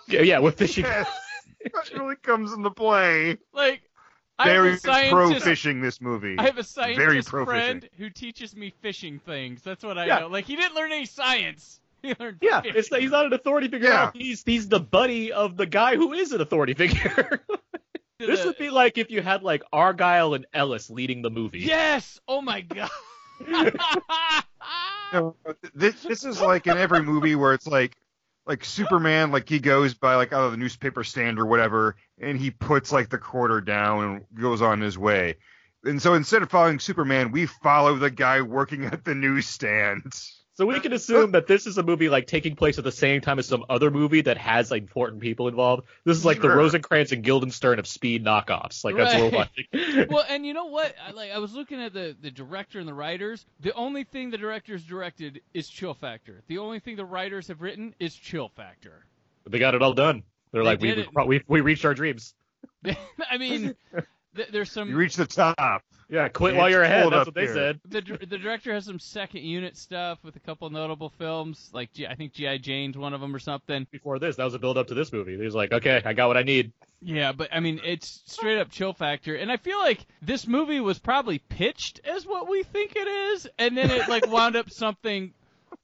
yeah, 0.06 0.20
yeah, 0.22 0.38
with 0.38 0.56
fishing. 0.56 0.84
Yes. 0.84 1.10
that 1.64 1.92
really 1.92 2.16
comes 2.16 2.52
into 2.52 2.70
play. 2.70 3.38
Like, 3.52 3.82
I 3.82 3.87
Very 4.44 4.70
have 4.72 4.84
a 4.84 5.10
pro 5.10 5.34
fishing 5.40 5.80
this 5.80 6.00
movie. 6.00 6.36
I 6.38 6.42
have 6.42 6.58
a 6.58 6.62
Very 6.62 6.64
scientist 6.64 7.28
pro 7.28 7.44
friend 7.44 7.88
who 7.98 8.08
teaches 8.10 8.54
me 8.56 8.72
fishing 8.80 9.18
things. 9.18 9.62
That's 9.62 9.82
what 9.84 9.98
I 9.98 10.06
Yeah. 10.06 10.18
know. 10.20 10.28
Like, 10.28 10.44
he 10.46 10.56
didn't 10.56 10.74
learn 10.74 10.92
any 10.92 11.06
science. 11.06 11.80
He 12.00 12.14
learned 12.20 12.38
Yeah, 12.40 12.60
fishing. 12.60 12.78
it's 12.78 12.88
he's 12.94 13.10
not 13.10 13.26
an 13.26 13.32
authority 13.32 13.66
figure. 13.66 13.88
Yeah. 13.88 14.12
He's 14.14 14.44
he's 14.46 14.68
the 14.68 14.78
buddy 14.78 15.32
of 15.32 15.56
the 15.56 15.66
guy 15.66 15.96
who 15.96 16.12
is 16.12 16.30
an 16.30 16.40
authority 16.40 16.74
figure. 16.74 17.40
this 18.20 18.44
would 18.44 18.56
be 18.56 18.70
like 18.70 18.98
if 18.98 19.10
you 19.10 19.20
had 19.20 19.42
like 19.42 19.64
Argyle 19.72 20.34
and 20.34 20.46
Ellis 20.54 20.90
leading 20.90 21.22
the 21.22 21.30
movie. 21.30 21.58
Yes. 21.58 22.20
Oh 22.28 22.40
my 22.40 22.60
god. 22.60 22.90
No, 25.12 25.36
this, 25.74 26.02
this 26.02 26.24
is 26.24 26.40
like 26.40 26.66
in 26.66 26.76
every 26.76 27.02
movie 27.02 27.34
where 27.34 27.54
it's 27.54 27.66
like 27.66 27.96
like 28.48 28.64
Superman, 28.64 29.30
like 29.30 29.48
he 29.48 29.60
goes 29.60 29.92
by 29.92 30.16
like 30.16 30.32
out 30.32 30.46
of 30.46 30.52
the 30.52 30.56
newspaper 30.56 31.04
stand 31.04 31.38
or 31.38 31.44
whatever, 31.44 31.96
and 32.18 32.38
he 32.38 32.50
puts 32.50 32.90
like 32.90 33.10
the 33.10 33.18
quarter 33.18 33.60
down 33.60 34.04
and 34.04 34.24
goes 34.34 34.62
on 34.62 34.80
his 34.80 34.96
way. 34.96 35.36
And 35.84 36.00
so 36.02 36.14
instead 36.14 36.42
of 36.42 36.50
following 36.50 36.80
Superman, 36.80 37.30
we 37.30 37.46
follow 37.46 37.94
the 37.96 38.10
guy 38.10 38.40
working 38.40 38.86
at 38.86 39.04
the 39.04 39.14
newsstand. 39.14 40.14
So 40.58 40.66
we 40.66 40.80
can 40.80 40.92
assume 40.92 41.30
that 41.32 41.46
this 41.46 41.68
is 41.68 41.78
a 41.78 41.84
movie 41.84 42.08
like 42.08 42.26
taking 42.26 42.56
place 42.56 42.78
at 42.78 42.84
the 42.84 42.90
same 42.90 43.20
time 43.20 43.38
as 43.38 43.46
some 43.46 43.64
other 43.70 43.92
movie 43.92 44.22
that 44.22 44.36
has 44.38 44.72
like 44.72 44.82
important 44.82 45.20
people 45.20 45.46
involved. 45.46 45.86
This 46.04 46.16
is 46.16 46.24
like 46.24 46.38
the 46.38 46.48
Sure. 46.48 46.56
Rosencrantz 46.56 47.12
and 47.12 47.22
Guildenstern 47.22 47.78
of 47.78 47.86
speed 47.86 48.24
knockoffs. 48.24 48.82
Like 48.82 48.96
that's 48.96 49.14
what 49.14 49.32
we're 49.32 49.38
watching. 49.38 50.08
well, 50.10 50.24
and 50.28 50.44
you 50.44 50.54
know 50.54 50.64
what? 50.64 50.96
I, 51.06 51.12
like, 51.12 51.30
I 51.30 51.38
was 51.38 51.54
looking 51.54 51.80
at 51.80 51.92
the 51.92 52.16
the 52.20 52.32
director 52.32 52.80
and 52.80 52.88
the 52.88 52.92
writers. 52.92 53.46
The 53.60 53.72
only 53.74 54.02
thing 54.02 54.30
the 54.30 54.36
directors 54.36 54.82
directed 54.82 55.42
is 55.54 55.68
Chill 55.68 55.94
Factor. 55.94 56.42
The 56.48 56.58
only 56.58 56.80
thing 56.80 56.96
the 56.96 57.04
writers 57.04 57.46
have 57.46 57.62
written 57.62 57.94
is 58.00 58.16
Chill 58.16 58.48
Factor. 58.48 59.06
they 59.48 59.60
got 59.60 59.76
it 59.76 59.82
all 59.82 59.92
done. 59.92 60.24
They're 60.50 60.64
They 60.64 60.68
like 60.70 60.80
we, 60.80 61.06
we 61.24 61.44
we 61.46 61.60
reached 61.60 61.84
our 61.84 61.94
dreams. 61.94 62.34
I 63.30 63.38
mean, 63.38 63.76
th- 64.38 64.48
there's 64.50 64.72
some. 64.72 64.88
You 64.88 64.96
reach 64.96 65.16
the 65.16 65.26
top. 65.26 65.82
Yeah, 66.10 66.28
quit 66.28 66.54
It's 66.54 66.58
while 66.58 66.70
you're 66.70 66.82
ahead. 66.82 67.12
That's 67.12 67.26
what 67.26 67.34
they 67.34 67.42
here. 67.42 67.52
said. 67.54 67.80
the 67.84 68.00
the 68.00 68.38
director 68.38 68.72
has 68.72 68.86
some 68.86 68.98
second 68.98 69.42
unit 69.42 69.76
stuff 69.76 70.18
with 70.24 70.36
a 70.36 70.40
couple 70.40 70.70
notable 70.70 71.10
films, 71.10 71.68
like 71.74 71.92
G- 71.92 72.06
I 72.06 72.14
think 72.14 72.32
GI 72.32 72.60
Jane's 72.60 72.96
one 72.96 73.12
of 73.12 73.20
them 73.20 73.34
or 73.36 73.38
something. 73.38 73.86
Before 73.90 74.18
this, 74.18 74.36
that 74.36 74.44
was 74.44 74.54
a 74.54 74.58
build 74.58 74.78
up 74.78 74.86
to 74.86 74.94
this 74.94 75.12
movie. 75.12 75.36
He 75.36 75.44
was 75.44 75.54
like, 75.54 75.70
okay, 75.70 76.00
I 76.02 76.14
got 76.14 76.28
what 76.28 76.38
I 76.38 76.44
need. 76.44 76.72
Yeah, 77.02 77.32
but 77.32 77.50
I 77.52 77.60
mean, 77.60 77.80
it's 77.84 78.22
straight 78.24 78.58
up 78.58 78.70
chill 78.70 78.94
factor, 78.94 79.34
and 79.34 79.52
I 79.52 79.58
feel 79.58 79.78
like 79.78 80.06
this 80.22 80.46
movie 80.46 80.80
was 80.80 80.98
probably 80.98 81.38
pitched 81.40 82.00
as 82.06 82.24
what 82.26 82.48
we 82.48 82.62
think 82.62 82.96
it 82.96 83.06
is, 83.06 83.46
and 83.58 83.76
then 83.76 83.90
it 83.90 84.08
like 84.08 84.26
wound 84.28 84.56
up 84.56 84.70
something 84.70 85.34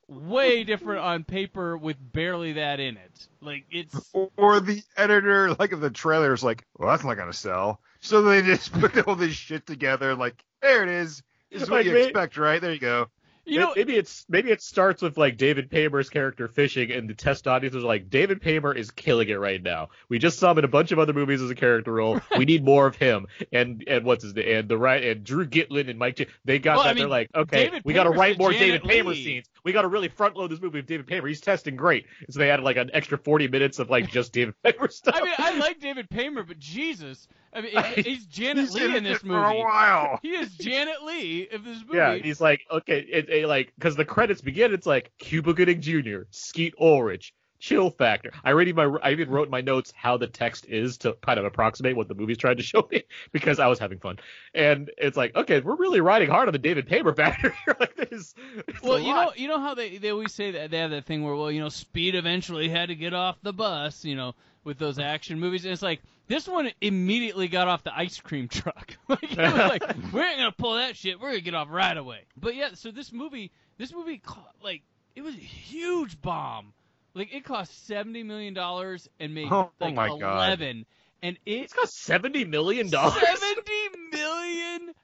way 0.08 0.64
different 0.64 1.00
on 1.00 1.24
paper 1.24 1.76
with 1.76 1.96
barely 2.12 2.54
that 2.54 2.80
in 2.80 2.96
it. 2.96 3.28
Like 3.40 3.64
it's 3.70 4.10
Or 4.36 4.60
the 4.60 4.82
editor, 4.96 5.52
like 5.54 5.72
of 5.72 5.80
the 5.80 5.90
trailer, 5.90 6.32
is 6.32 6.42
like, 6.42 6.64
well, 6.78 6.88
that's 6.88 7.04
not 7.04 7.16
gonna 7.18 7.32
sell. 7.34 7.80
So 8.04 8.20
they 8.22 8.42
just 8.42 8.72
put 8.80 9.08
all 9.08 9.16
this 9.16 9.32
shit 9.34 9.66
together, 9.66 10.14
like, 10.14 10.44
there 10.60 10.82
it 10.82 10.90
is. 10.90 11.22
This 11.50 11.62
is 11.62 11.70
what 11.70 11.78
Like, 11.78 11.86
you 11.86 11.96
expect, 11.96 12.36
right? 12.36 12.60
There 12.60 12.72
you 12.72 12.78
go. 12.78 13.08
You 13.46 13.60
know 13.60 13.72
maybe 13.76 13.94
it's 13.94 14.24
maybe 14.28 14.50
it 14.50 14.62
starts 14.62 15.02
with 15.02 15.18
like 15.18 15.36
David 15.36 15.70
Paymer's 15.70 16.08
character 16.08 16.48
fishing, 16.48 16.90
and 16.92 17.08
the 17.08 17.14
test 17.14 17.46
audience 17.46 17.74
is 17.76 17.84
like, 17.84 18.08
David 18.08 18.40
Paymer 18.40 18.74
is 18.76 18.90
killing 18.90 19.28
it 19.28 19.34
right 19.34 19.62
now. 19.62 19.88
We 20.08 20.18
just 20.18 20.38
saw 20.38 20.50
him 20.52 20.58
in 20.58 20.64
a 20.64 20.68
bunch 20.68 20.92
of 20.92 20.98
other 20.98 21.12
movies 21.12 21.42
as 21.42 21.50
a 21.50 21.54
character 21.54 21.92
role. 21.92 22.20
We 22.38 22.44
need 22.46 22.64
more 22.64 22.86
of 22.86 22.96
him. 22.96 23.26
And 23.52 23.84
and 23.86 24.04
what's 24.04 24.24
his 24.24 24.34
name? 24.34 24.48
And 24.48 24.68
the 24.68 24.78
right 24.78 25.04
and 25.04 25.24
Drew 25.24 25.46
Gitlin 25.46 25.88
and 25.90 25.98
Mike. 25.98 26.16
J- 26.16 26.26
they 26.44 26.58
got 26.58 26.76
Well, 26.76 26.84
that. 26.84 26.90
I 26.90 26.94
mean, 26.94 27.02
They're 27.02 27.08
like, 27.08 27.30
okay, 27.34 27.64
David 27.66 27.82
we 27.84 27.92
got 27.92 28.04
to 28.04 28.10
write 28.10 28.38
more 28.38 28.52
Janet 28.52 28.82
David 28.82 28.90
Paymer 28.90 29.14
scenes. 29.14 29.46
we 29.64 29.72
got 29.72 29.82
to 29.82 29.88
really 29.88 30.08
front 30.08 30.36
load 30.36 30.50
this 30.50 30.60
movie 30.60 30.78
with 30.78 30.86
David 30.86 31.06
Paymer. 31.06 31.28
He's 31.28 31.40
testing 31.40 31.76
great. 31.76 32.06
And 32.26 32.32
so 32.34 32.38
they 32.40 32.50
added 32.50 32.64
like 32.64 32.76
an 32.76 32.90
extra 32.92 33.18
40 33.18 33.48
minutes 33.48 33.78
of 33.78 33.90
like 33.90 34.08
just 34.10 34.32
David 34.32 34.54
Paymer 34.64 34.88
stuff. 34.90 35.14
I 35.16 35.22
mean, 35.24 35.34
I 35.38 35.58
like 35.58 35.80
David 35.80 36.08
Paymer, 36.10 36.42
but 36.42 36.58
Jesus, 36.58 37.28
I 37.52 37.60
mean, 37.60 37.72
he's 37.96 38.26
Janet 38.26 38.64
He's 38.64 38.74
Lee 38.74 38.96
in 38.96 39.04
this 39.04 39.18
it 39.18 39.26
for 39.26 39.36
a 39.44 39.48
movie. 39.48 39.58
while. 39.62 40.18
He 40.22 40.30
is 40.30 40.52
Janet 40.56 41.02
Leigh 41.04 41.48
of 41.52 41.64
this 41.64 41.78
movie. 41.86 41.98
Yeah, 41.98 42.14
he's 42.16 42.40
like, 42.40 42.62
okay, 42.70 42.98
it, 43.00 43.28
like 43.42 43.72
because 43.76 43.96
the 43.96 44.04
credits 44.04 44.40
begin, 44.40 44.72
it's 44.72 44.86
like 44.86 45.12
Cuba 45.18 45.52
Gooding 45.52 45.80
Jr., 45.80 46.22
Skeet 46.30 46.74
Ulrich, 46.80 47.34
Chill 47.58 47.90
Factor. 47.90 48.30
I 48.44 48.52
already 48.52 48.72
my 48.72 48.84
I 49.02 49.12
even 49.12 49.30
wrote 49.30 49.44
in 49.46 49.50
my 49.50 49.60
notes 49.60 49.92
how 49.96 50.16
the 50.16 50.26
text 50.26 50.66
is 50.68 50.98
to 50.98 51.16
kind 51.22 51.38
of 51.38 51.44
approximate 51.44 51.96
what 51.96 52.08
the 52.08 52.14
movie's 52.14 52.38
trying 52.38 52.56
to 52.58 52.62
show 52.72 52.86
me 52.90 53.02
because 53.32 53.58
I 53.58 53.66
was 53.66 53.78
having 53.78 53.98
fun, 53.98 54.18
and 54.54 54.90
it's 54.98 55.16
like, 55.16 55.34
okay, 55.34 55.60
we're 55.60 55.76
really 55.76 56.00
riding 56.00 56.28
hard 56.30 56.48
on 56.48 56.52
the 56.52 56.58
David 56.58 56.86
Paymer 56.86 57.12
factor 57.16 57.54
like 57.80 57.94
this. 57.96 58.34
it's 58.68 58.82
Well, 58.82 58.98
you 58.98 59.14
lot. 59.14 59.26
know, 59.26 59.32
you 59.36 59.48
know 59.48 59.60
how 59.60 59.74
they 59.74 59.96
they 59.98 60.10
always 60.10 60.32
say 60.32 60.52
that 60.52 60.70
they 60.70 60.78
have 60.78 60.90
that 60.90 61.06
thing 61.06 61.24
where, 61.24 61.34
well, 61.34 61.50
you 61.50 61.60
know, 61.60 61.68
Speed 61.70 62.14
eventually 62.14 62.68
had 62.68 62.88
to 62.88 62.94
get 62.94 63.14
off 63.14 63.36
the 63.42 63.52
bus, 63.52 64.04
you 64.04 64.14
know, 64.16 64.34
with 64.64 64.78
those 64.78 64.98
action 64.98 65.40
movies, 65.40 65.64
and 65.64 65.72
it's 65.72 65.82
like 65.82 66.00
this 66.26 66.48
one 66.48 66.70
immediately 66.80 67.48
got 67.48 67.68
off 67.68 67.84
the 67.84 67.96
ice 67.96 68.18
cream 68.20 68.48
truck. 68.48 68.96
like, 69.08 69.32
it 69.32 69.38
was 69.38 69.54
like 69.54 69.82
we 70.12 70.20
ain't 70.22 70.38
gonna 70.38 70.52
pull 70.56 70.74
that 70.76 70.96
shit. 70.96 71.20
We're 71.20 71.30
gonna 71.30 71.40
get 71.40 71.54
off 71.54 71.68
right 71.70 71.96
away. 71.96 72.20
But 72.36 72.54
yeah, 72.54 72.70
so 72.74 72.90
this 72.90 73.12
movie, 73.12 73.50
this 73.78 73.92
movie, 73.92 74.22
like, 74.62 74.82
it 75.14 75.22
was 75.22 75.34
a 75.34 75.38
huge 75.38 76.20
bomb. 76.20 76.72
Like, 77.14 77.32
it 77.32 77.44
cost 77.44 77.86
seventy 77.86 78.22
million 78.22 78.54
dollars 78.54 79.08
and 79.20 79.34
made 79.34 79.48
Oh, 79.50 79.70
like 79.80 79.94
my 79.94 80.08
God. 80.08 80.20
eleven, 80.22 80.86
and 81.22 81.36
it 81.46 81.52
it's 81.52 81.72
got 81.72 81.88
seventy 81.88 82.44
million 82.44 82.90
dollars. 82.90 83.22
seventy 83.22 83.88
million 84.12 84.94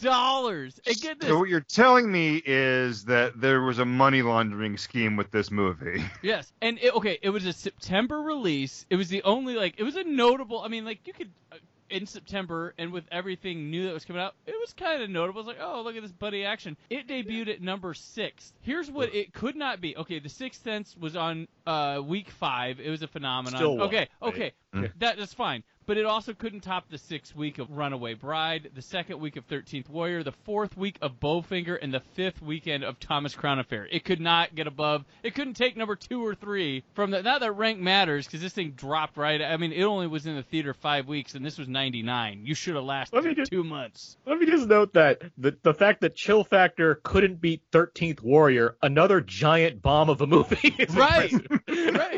dollars. 0.00 0.80
And 0.86 0.96
get 1.00 1.20
this, 1.20 1.28
So 1.28 1.38
what 1.38 1.48
you're 1.48 1.60
telling 1.60 2.10
me 2.10 2.42
is 2.44 3.04
that 3.06 3.40
there 3.40 3.60
was 3.62 3.78
a 3.78 3.84
money 3.84 4.22
laundering 4.22 4.76
scheme 4.76 5.16
with 5.16 5.30
this 5.30 5.50
movie. 5.50 6.04
Yes, 6.22 6.52
and 6.60 6.78
it, 6.80 6.94
okay, 6.96 7.18
it 7.22 7.30
was 7.30 7.46
a 7.46 7.52
September 7.52 8.20
release. 8.20 8.84
It 8.90 8.96
was 8.96 9.08
the 9.08 9.22
only 9.22 9.54
like 9.54 9.74
it 9.78 9.84
was 9.84 9.96
a 9.96 10.04
notable. 10.04 10.60
I 10.60 10.68
mean, 10.68 10.84
like 10.84 11.06
you 11.06 11.12
could 11.12 11.30
uh, 11.52 11.56
in 11.90 12.06
September 12.06 12.74
and 12.76 12.92
with 12.92 13.04
everything 13.10 13.70
new 13.70 13.86
that 13.86 13.94
was 13.94 14.04
coming 14.04 14.20
out, 14.20 14.34
it 14.46 14.54
was 14.60 14.72
kind 14.74 15.02
of 15.02 15.08
notable. 15.08 15.40
It's 15.40 15.48
like, 15.48 15.58
oh, 15.60 15.80
look 15.82 15.96
at 15.96 16.02
this 16.02 16.12
buddy 16.12 16.44
action. 16.44 16.76
It 16.90 17.06
debuted 17.06 17.48
at 17.48 17.62
number 17.62 17.94
six. 17.94 18.52
Here's 18.60 18.90
what 18.90 19.14
it 19.14 19.32
could 19.32 19.56
not 19.56 19.80
be. 19.80 19.96
Okay, 19.96 20.18
The 20.18 20.28
Sixth 20.28 20.62
Sense 20.62 20.94
was 20.98 21.16
on 21.16 21.48
uh, 21.66 22.02
week 22.04 22.28
five. 22.30 22.78
It 22.80 22.90
was 22.90 23.02
a 23.02 23.08
phenomenon. 23.08 23.58
Still 23.58 23.76
won, 23.76 23.88
okay, 23.88 24.08
right? 24.20 24.28
okay, 24.28 24.52
Mm. 24.74 24.92
that 24.98 25.18
is 25.18 25.32
fine. 25.32 25.62
But 25.88 25.96
it 25.96 26.04
also 26.04 26.34
couldn't 26.34 26.60
top 26.60 26.90
the 26.90 26.98
sixth 26.98 27.34
week 27.34 27.58
of 27.58 27.70
Runaway 27.70 28.12
Bride, 28.12 28.72
the 28.74 28.82
second 28.82 29.20
week 29.20 29.36
of 29.36 29.46
Thirteenth 29.46 29.88
Warrior, 29.88 30.22
the 30.22 30.32
fourth 30.44 30.76
week 30.76 30.98
of 31.00 31.18
Bowfinger, 31.18 31.78
and 31.80 31.94
the 31.94 32.02
fifth 32.12 32.42
weekend 32.42 32.84
of 32.84 33.00
Thomas 33.00 33.34
Crown 33.34 33.58
Affair. 33.58 33.88
It 33.90 34.04
could 34.04 34.20
not 34.20 34.54
get 34.54 34.66
above. 34.66 35.06
It 35.22 35.34
couldn't 35.34 35.54
take 35.54 35.78
number 35.78 35.96
two 35.96 36.22
or 36.22 36.34
three 36.34 36.84
from 36.92 37.10
the. 37.10 37.22
Not 37.22 37.40
that 37.40 37.52
rank 37.52 37.80
matters 37.80 38.26
because 38.26 38.42
this 38.42 38.52
thing 38.52 38.72
dropped 38.72 39.16
right. 39.16 39.40
I 39.40 39.56
mean, 39.56 39.72
it 39.72 39.82
only 39.82 40.08
was 40.08 40.26
in 40.26 40.36
the 40.36 40.42
theater 40.42 40.74
five 40.74 41.08
weeks, 41.08 41.34
and 41.34 41.42
this 41.42 41.56
was 41.56 41.68
'99. 41.68 42.42
You 42.44 42.54
should 42.54 42.74
have 42.74 42.84
lasted 42.84 43.34
just- 43.34 43.50
two 43.50 43.64
months. 43.64 44.18
Let 44.26 44.38
me 44.40 44.44
just 44.44 44.68
note 44.68 44.92
that 44.92 45.22
the 45.38 45.56
the 45.62 45.72
fact 45.72 46.02
that 46.02 46.14
Chill 46.14 46.44
Factor 46.44 46.96
couldn't 47.02 47.40
beat 47.40 47.62
Thirteenth 47.72 48.22
Warrior, 48.22 48.76
another 48.82 49.22
giant 49.22 49.80
bomb 49.80 50.10
of 50.10 50.20
a 50.20 50.26
movie. 50.26 50.74
Right. 50.90 51.32
right. 51.66 52.17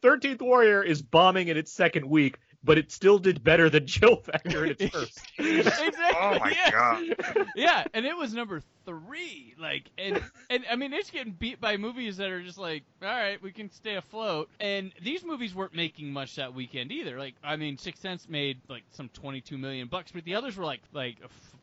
Thirteenth 0.00 0.40
Warrior 0.40 0.82
is 0.82 1.02
bombing 1.02 1.48
in 1.48 1.56
its 1.56 1.72
second 1.72 2.06
week, 2.06 2.38
but 2.64 2.78
it 2.78 2.92
still 2.92 3.18
did 3.18 3.42
better 3.42 3.68
than 3.68 3.86
Chill 3.86 4.16
Factor 4.16 4.64
in 4.64 4.76
its 4.78 4.86
first. 4.86 5.20
exactly. 5.38 6.04
Oh 6.16 6.38
my 6.38 6.50
yes. 6.50 6.70
God. 6.70 7.46
Yeah, 7.56 7.84
and 7.92 8.06
it 8.06 8.16
was 8.16 8.32
number 8.32 8.62
three. 8.84 9.54
Like, 9.58 9.90
and 9.98 10.22
and 10.50 10.64
I 10.70 10.76
mean, 10.76 10.92
it's 10.92 11.10
getting 11.10 11.32
beat 11.32 11.60
by 11.60 11.76
movies 11.76 12.16
that 12.18 12.30
are 12.30 12.42
just 12.42 12.58
like, 12.58 12.84
all 13.02 13.08
right, 13.08 13.42
we 13.42 13.52
can 13.52 13.70
stay 13.70 13.96
afloat. 13.96 14.48
And 14.60 14.92
these 15.02 15.24
movies 15.24 15.54
weren't 15.54 15.74
making 15.74 16.12
much 16.12 16.36
that 16.36 16.54
weekend 16.54 16.92
either. 16.92 17.18
Like, 17.18 17.34
I 17.42 17.56
mean, 17.56 17.78
Sixth 17.78 18.02
Sense 18.02 18.28
made 18.28 18.60
like 18.68 18.84
some 18.92 19.08
22 19.10 19.58
million 19.58 19.88
bucks, 19.88 20.12
but 20.12 20.24
the 20.24 20.34
others 20.34 20.56
were 20.56 20.64
like 20.64 20.82
like 20.92 21.16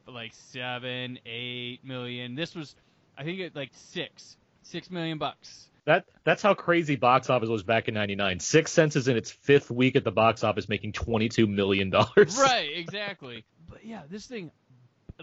like 0.07 0.33
seven, 0.33 1.19
eight 1.25 1.83
million. 1.83 2.35
This 2.35 2.55
was, 2.55 2.75
I 3.17 3.23
think, 3.23 3.39
it 3.39 3.55
like 3.55 3.71
six, 3.73 4.37
six 4.63 4.89
million 4.89 5.17
bucks. 5.17 5.68
That 5.89 6.05
that's 6.23 6.43
how 6.43 6.53
crazy 6.53 6.97
box 6.97 7.31
office 7.31 7.49
was 7.49 7.63
back 7.63 7.87
in 7.87 7.95
'99. 7.95 8.39
Six 8.41 8.71
Sense 8.71 8.95
is 8.95 9.07
in 9.07 9.17
its 9.17 9.31
fifth 9.31 9.71
week 9.71 9.95
at 9.95 10.03
the 10.03 10.11
box 10.11 10.43
office, 10.43 10.69
making 10.69 10.93
22 10.93 11.47
million 11.47 11.89
dollars. 11.89 12.37
Right, 12.39 12.69
exactly. 12.75 13.43
But 13.67 13.83
yeah, 13.83 14.03
this 14.07 14.27
thing, 14.27 14.51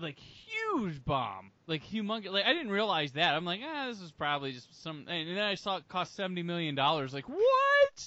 like 0.00 0.18
huge 0.18 1.04
bomb, 1.04 1.52
like 1.68 1.85
humongous. 1.85 2.32
Like 2.32 2.46
I 2.46 2.52
didn't 2.52 2.73
realize 2.73 3.12
that. 3.12 3.35
I'm 3.37 3.44
like, 3.44 3.61
ah, 3.64 3.87
this 3.87 4.00
is 4.00 4.11
probably 4.11 4.50
just 4.54 4.82
some. 4.82 5.04
And 5.06 5.37
then 5.37 5.38
I 5.44 5.54
saw 5.54 5.76
it 5.76 5.87
cost 5.87 6.16
seventy 6.16 6.42
million 6.42 6.75
dollars. 6.75 7.14
Like 7.14 7.28
what? 7.28 8.04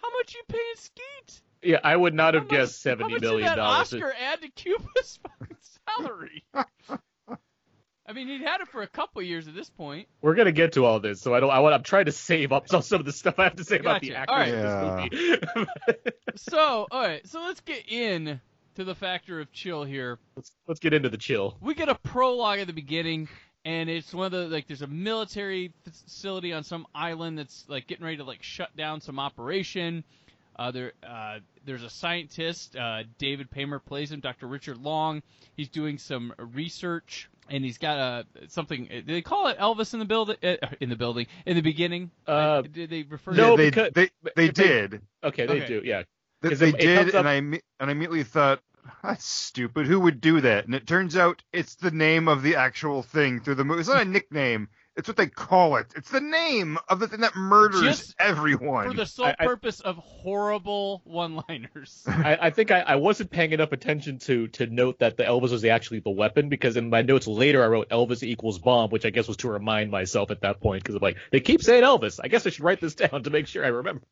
How 0.00 0.08
much 0.18 0.36
you 0.36 0.42
paying 0.46 0.62
Skeet? 0.76 1.40
Yeah, 1.64 1.80
I 1.82 1.96
would 1.96 2.14
not 2.14 2.34
How 2.34 2.40
have 2.42 2.48
much- 2.48 2.58
guessed 2.60 2.84
How 2.84 2.94
much 2.94 3.20
million 3.20 3.40
did 3.40 3.46
that 3.48 3.56
dollars. 3.56 3.92
Oscar 3.92 4.14
add 4.22 4.40
to 4.42 4.48
Cuba's 4.50 5.18
salary? 5.98 6.44
I 8.08 8.12
mean, 8.14 8.26
he'd 8.26 8.40
had 8.40 8.62
it 8.62 8.68
for 8.68 8.80
a 8.82 8.86
couple 8.86 9.20
years 9.20 9.46
at 9.48 9.54
this 9.54 9.68
point. 9.68 10.08
We're 10.22 10.34
gonna 10.34 10.50
get 10.52 10.72
to 10.72 10.84
all 10.86 10.98
this, 10.98 11.20
so 11.20 11.34
I 11.34 11.40
don't. 11.40 11.50
I 11.50 11.58
want. 11.60 11.74
I'm 11.74 11.82
trying 11.82 12.06
to 12.06 12.12
save 12.12 12.52
up 12.52 12.68
some 12.68 12.80
some 12.90 13.00
of 13.00 13.06
the 13.06 13.12
stuff 13.12 13.38
I 13.38 13.44
have 13.44 13.56
to 13.56 13.64
say 13.64 13.78
about 13.78 14.00
the 14.00 14.10
Gotcha. 14.10 14.30
actors 14.32 14.54
All 14.54 14.98
in 14.98 15.10
this 15.10 15.48
movie. 15.54 16.10
So, 16.36 16.86
all 16.90 17.02
right, 17.02 17.26
so 17.26 17.40
let's 17.40 17.60
get 17.60 17.88
in 17.88 18.40
to 18.76 18.84
the 18.84 18.94
factor 18.94 19.40
of 19.40 19.50
chill 19.52 19.82
here. 19.82 20.18
let's 20.36 20.52
let's 20.68 20.80
get 20.80 20.94
into 20.94 21.08
the 21.08 21.16
chill. 21.18 21.56
we 21.60 21.74
get 21.74 21.88
a 21.88 21.96
prologue 21.96 22.60
at 22.60 22.66
the 22.68 22.72
beginning 22.72 23.28
and 23.64 23.90
it's 23.90 24.14
one 24.14 24.26
of 24.26 24.32
the 24.32 24.46
like 24.48 24.68
there's 24.68 24.82
a 24.82 24.86
military 24.86 25.72
facility 25.84 26.52
on 26.52 26.62
some 26.62 26.86
island 26.94 27.36
that's 27.38 27.64
like 27.68 27.86
getting 27.88 28.04
ready 28.04 28.18
to 28.18 28.24
like 28.24 28.42
shut 28.42 28.74
down 28.76 29.00
some 29.00 29.18
operation 29.18 30.04
uh, 30.56 30.70
there 30.70 30.92
uh, 31.06 31.38
there's 31.64 31.82
a 31.82 31.90
scientist 31.90 32.76
uh, 32.76 33.02
david 33.18 33.50
paymer 33.50 33.80
plays 33.80 34.12
him 34.12 34.20
dr 34.20 34.46
richard 34.46 34.76
long 34.78 35.22
he's 35.56 35.68
doing 35.68 35.98
some 35.98 36.32
research 36.38 37.28
and 37.48 37.64
he's 37.64 37.78
got 37.78 37.96
a 37.98 38.26
something 38.48 38.86
do 38.88 39.02
they 39.02 39.22
call 39.22 39.48
it 39.48 39.58
elvis 39.58 39.92
in 39.94 39.98
the 40.00 40.04
building 40.04 40.36
uh, 40.42 40.56
in 40.80 40.88
the 40.88 40.96
building 40.96 41.26
in 41.46 41.56
the 41.56 41.62
beginning 41.62 42.10
Uh, 42.26 42.62
did 42.62 42.90
they 42.90 43.02
refer 43.04 43.32
no, 43.32 43.56
to 43.56 43.62
they, 43.62 43.70
because- 43.70 43.92
they, 43.94 44.10
they 44.36 44.46
if 44.46 44.54
they- 44.54 44.62
did. 44.64 45.02
Okay, 45.24 45.46
they 45.46 45.54
Okay. 45.62 45.66
do. 45.66 45.82
Yeah. 45.84 46.02
They, 46.42 46.48
'Cause 46.50 46.58
they 46.60 46.68
it- 46.68 46.74
it 46.76 46.78
did, 46.80 46.98
comes 46.98 47.14
up- 47.14 47.20
and 47.20 47.28
I 47.28 47.34
and 47.34 47.60
I 47.80 47.90
immediately 47.90 48.22
thought 48.24 48.60
that's 49.02 49.24
stupid. 49.24 49.86
Who 49.86 50.00
would 50.00 50.20
do 50.20 50.40
that? 50.40 50.64
And 50.66 50.74
it 50.74 50.86
turns 50.86 51.16
out 51.16 51.42
it's 51.52 51.74
the 51.74 51.90
name 51.90 52.28
of 52.28 52.42
the 52.42 52.56
actual 52.56 53.02
thing 53.02 53.40
through 53.40 53.56
the 53.56 53.64
movie. 53.64 53.80
It's 53.80 53.88
not 53.88 54.02
a 54.02 54.04
nickname. 54.04 54.68
It's 54.98 55.06
what 55.08 55.16
they 55.16 55.28
call 55.28 55.76
it. 55.76 55.86
It's 55.96 56.10
the 56.10 56.20
name 56.20 56.76
of 56.88 56.98
the 56.98 57.06
thing 57.08 57.20
that 57.20 57.36
murders 57.36 57.80
Just 57.82 58.14
everyone. 58.18 58.88
for 58.90 58.94
the 58.96 59.06
sole 59.06 59.26
I- 59.26 59.36
I- 59.38 59.46
purpose 59.46 59.78
of 59.80 59.96
horrible 59.96 61.02
one-liners 61.04 62.02
I, 62.08 62.36
I 62.42 62.50
think 62.50 62.70
I, 62.70 62.80
I 62.80 62.96
wasn't 62.96 63.30
paying 63.30 63.52
enough 63.52 63.72
attention 63.72 64.18
to 64.20 64.48
to 64.48 64.66
note 64.66 64.98
that 64.98 65.16
the 65.16 65.22
Elvis 65.22 65.50
was 65.52 65.64
actually 65.64 66.00
the 66.00 66.10
weapon 66.10 66.48
because 66.48 66.76
in 66.76 66.90
my 66.90 67.02
notes 67.02 67.26
later 67.26 67.62
I 67.62 67.68
wrote 67.68 67.88
Elvis 67.90 68.22
equals 68.22 68.58
bomb, 68.58 68.90
which 68.90 69.06
I 69.06 69.10
guess 69.10 69.28
was 69.28 69.36
to 69.38 69.48
remind 69.50 69.90
myself 69.90 70.30
at 70.30 70.40
that 70.42 70.60
point 70.60 70.82
because 70.82 70.96
I'm 70.96 71.00
like 71.02 71.16
they 71.30 71.40
keep 71.40 71.62
saying 71.62 71.84
Elvis. 71.84 72.18
I 72.22 72.28
guess 72.28 72.46
I 72.46 72.50
should 72.50 72.64
write 72.64 72.80
this 72.80 72.94
down 72.96 73.22
to 73.22 73.30
make 73.30 73.46
sure 73.46 73.64
I 73.64 73.68
remember. 73.68 74.02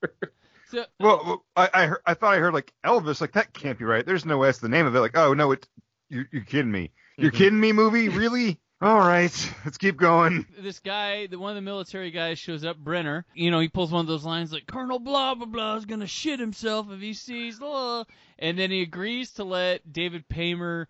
so 0.71 0.85
well, 1.01 1.23
well, 1.27 1.45
I 1.57 1.69
I, 1.75 1.87
heard, 1.87 2.01
I 2.07 2.15
thought 2.15 2.35
I 2.35 2.39
heard 2.39 2.55
like 2.55 2.73
Elvis. 2.85 3.21
Like 3.21 3.33
that 3.33 3.53
can't 3.53 3.79
be 3.79 3.85
right. 3.85 4.07
There's 4.07 4.25
no 4.25 4.39
way 4.39 4.47
that's 4.49 4.59
the 4.59 4.69
name 4.69 4.87
of 4.87 4.95
it. 4.95 5.01
Like 5.01 5.17
oh 5.17 5.35
no, 5.35 5.51
it 5.53 5.67
you're, 6.09 6.29
you're 6.31 6.45
kidding 6.45 6.71
me. 6.71 6.93
You're 7.19 7.33
Mhm. 7.33 7.37
kidding 7.37 7.59
me, 7.61 7.73
movie? 7.73 8.09
Really? 8.09 8.61
All 8.79 8.99
right, 8.99 9.55
let's 9.65 9.79
keep 9.79 9.97
going. 9.97 10.45
this 10.59 10.81
guy, 10.81 11.29
the 11.29 11.39
one 11.39 11.51
of 11.51 11.55
the 11.55 11.63
military 11.63 12.11
guys, 12.11 12.39
shows 12.39 12.63
up, 12.63 12.77
Brenner. 12.77 13.25
You 13.35 13.51
know, 13.51 13.59
he 13.59 13.69
pulls 13.69 13.91
one 13.91 14.03
of 14.03 14.07
those 14.07 14.25
lines 14.25 14.53
like 14.53 14.67
Colonel 14.67 14.99
blah 14.99 15.35
blah 15.35 15.47
blah 15.47 15.77
is 15.77 15.87
gonna 15.87 16.07
shit 16.07 16.39
himself 16.39 16.91
if 16.91 17.01
he 17.01 17.15
sees 17.15 17.59
blah, 17.59 18.05
and 18.39 18.59
then 18.59 18.71
he 18.71 18.83
agrees 18.83 19.31
to 19.33 19.45
let 19.45 19.91
David 19.91 20.29
Paymer 20.29 20.89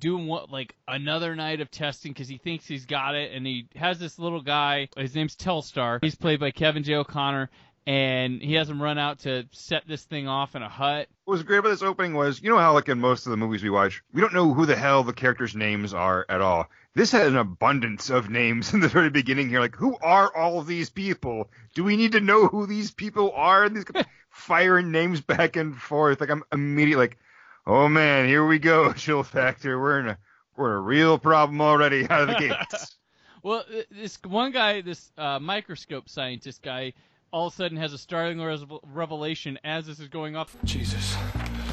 do 0.00 0.18
what 0.18 0.50
like 0.50 0.74
another 0.88 1.36
night 1.36 1.60
of 1.60 1.70
testing 1.70 2.10
because 2.10 2.26
he 2.26 2.38
thinks 2.38 2.66
he's 2.66 2.86
got 2.86 3.14
it, 3.14 3.30
and 3.32 3.46
he 3.46 3.68
has 3.76 4.00
this 4.00 4.18
little 4.18 4.42
guy. 4.42 4.88
His 4.96 5.14
name's 5.14 5.36
Telstar. 5.36 6.00
He's 6.02 6.16
played 6.16 6.40
by 6.40 6.50
Kevin 6.50 6.82
J. 6.82 6.96
O'Connor. 6.96 7.50
And 7.88 8.42
he 8.42 8.52
has 8.52 8.68
him 8.68 8.82
run 8.82 8.98
out 8.98 9.20
to 9.20 9.46
set 9.52 9.88
this 9.88 10.04
thing 10.04 10.28
off 10.28 10.54
in 10.54 10.62
a 10.62 10.68
hut. 10.68 11.08
What 11.24 11.32
was 11.32 11.42
great 11.42 11.56
about 11.56 11.70
this 11.70 11.80
opening 11.80 12.12
was, 12.12 12.42
you 12.42 12.50
know 12.50 12.58
how 12.58 12.74
like 12.74 12.90
in 12.90 13.00
most 13.00 13.24
of 13.24 13.30
the 13.30 13.38
movies 13.38 13.62
we 13.62 13.70
watch, 13.70 14.02
we 14.12 14.20
don't 14.20 14.34
know 14.34 14.52
who 14.52 14.66
the 14.66 14.76
hell 14.76 15.02
the 15.02 15.14
characters' 15.14 15.56
names 15.56 15.94
are 15.94 16.26
at 16.28 16.42
all. 16.42 16.68
This 16.94 17.12
had 17.12 17.28
an 17.28 17.38
abundance 17.38 18.10
of 18.10 18.28
names 18.28 18.74
in 18.74 18.80
the 18.80 18.88
very 18.88 19.08
beginning 19.08 19.48
here. 19.48 19.60
Like, 19.60 19.74
who 19.74 19.96
are 20.02 20.30
all 20.36 20.60
these 20.60 20.90
people? 20.90 21.48
Do 21.74 21.82
we 21.82 21.96
need 21.96 22.12
to 22.12 22.20
know 22.20 22.46
who 22.46 22.66
these 22.66 22.90
people 22.90 23.32
are? 23.34 23.64
And 23.64 23.74
these 23.74 23.86
firing 24.30 24.92
names 24.92 25.22
back 25.22 25.56
and 25.56 25.74
forth. 25.74 26.20
Like 26.20 26.28
I'm 26.28 26.44
immediately 26.52 27.06
like, 27.06 27.18
oh 27.66 27.88
man, 27.88 28.28
here 28.28 28.46
we 28.46 28.58
go, 28.58 28.92
chill 28.96 29.22
factor. 29.22 29.80
We're 29.80 30.00
in 30.00 30.08
a 30.08 30.18
we're 30.58 30.72
in 30.72 30.76
a 30.76 30.80
real 30.80 31.18
problem 31.18 31.62
already 31.62 32.06
out 32.10 32.28
of 32.28 32.28
the 32.28 32.34
gates. 32.34 32.98
Well, 33.42 33.64
this 33.90 34.18
one 34.24 34.50
guy, 34.50 34.80
this 34.82 35.10
uh, 35.16 35.38
microscope 35.38 36.08
scientist 36.08 36.60
guy, 36.60 36.92
all 37.32 37.46
of 37.48 37.52
a 37.52 37.56
sudden 37.56 37.76
has 37.76 37.92
a 37.92 37.98
startling 37.98 38.40
res- 38.40 38.64
revelation 38.92 39.58
as 39.64 39.86
this 39.86 40.00
is 40.00 40.08
going 40.08 40.36
off. 40.36 40.56
Jesus. 40.64 41.16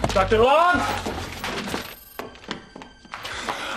Dr. 0.09 0.39
Long! 0.39 0.75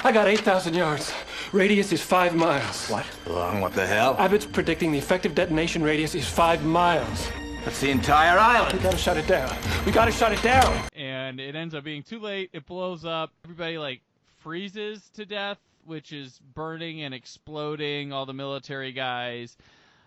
I 0.05 0.11
got 0.13 0.29
8,000 0.29 0.75
yards. 0.75 1.13
Radius 1.53 1.93
is 1.93 2.03
five 2.03 2.35
miles. 2.35 2.89
What? 2.89 3.07
Long, 3.27 3.61
what 3.61 3.73
the 3.75 3.87
hell? 3.87 4.17
Abbott's 4.19 4.47
predicting 4.47 4.93
the 4.93 4.99
effective 4.99 5.35
detonation 5.35 5.83
radius 5.83 6.15
is 6.15 6.29
five 6.29 6.65
miles. 6.65 7.29
That's 7.65 7.81
the 7.81 7.91
entire 7.91 8.39
island. 8.39 8.75
We 8.75 8.83
gotta 8.83 8.99
shut 8.99 9.17
it 9.17 9.27
down. 9.27 9.55
We 9.85 9.93
gotta 9.93 10.13
shut 10.13 10.33
it 10.33 10.43
down. 10.43 10.85
and 10.95 11.41
it 11.41 11.55
ends 11.55 11.75
up 11.75 11.85
being 11.85 12.03
too 12.03 12.19
late. 12.21 12.51
It 12.53 12.67
blows 12.67 13.05
up. 13.05 13.33
Everybody 13.45 13.79
like 13.79 14.01
freezes 14.39 15.11
to 15.15 15.25
death, 15.27 15.59
which 15.85 16.13
is 16.13 16.39
burning 16.55 17.03
and 17.03 17.13
exploding. 17.15 18.13
All 18.13 18.27
the 18.27 18.35
military 18.35 18.93
guys. 18.93 19.57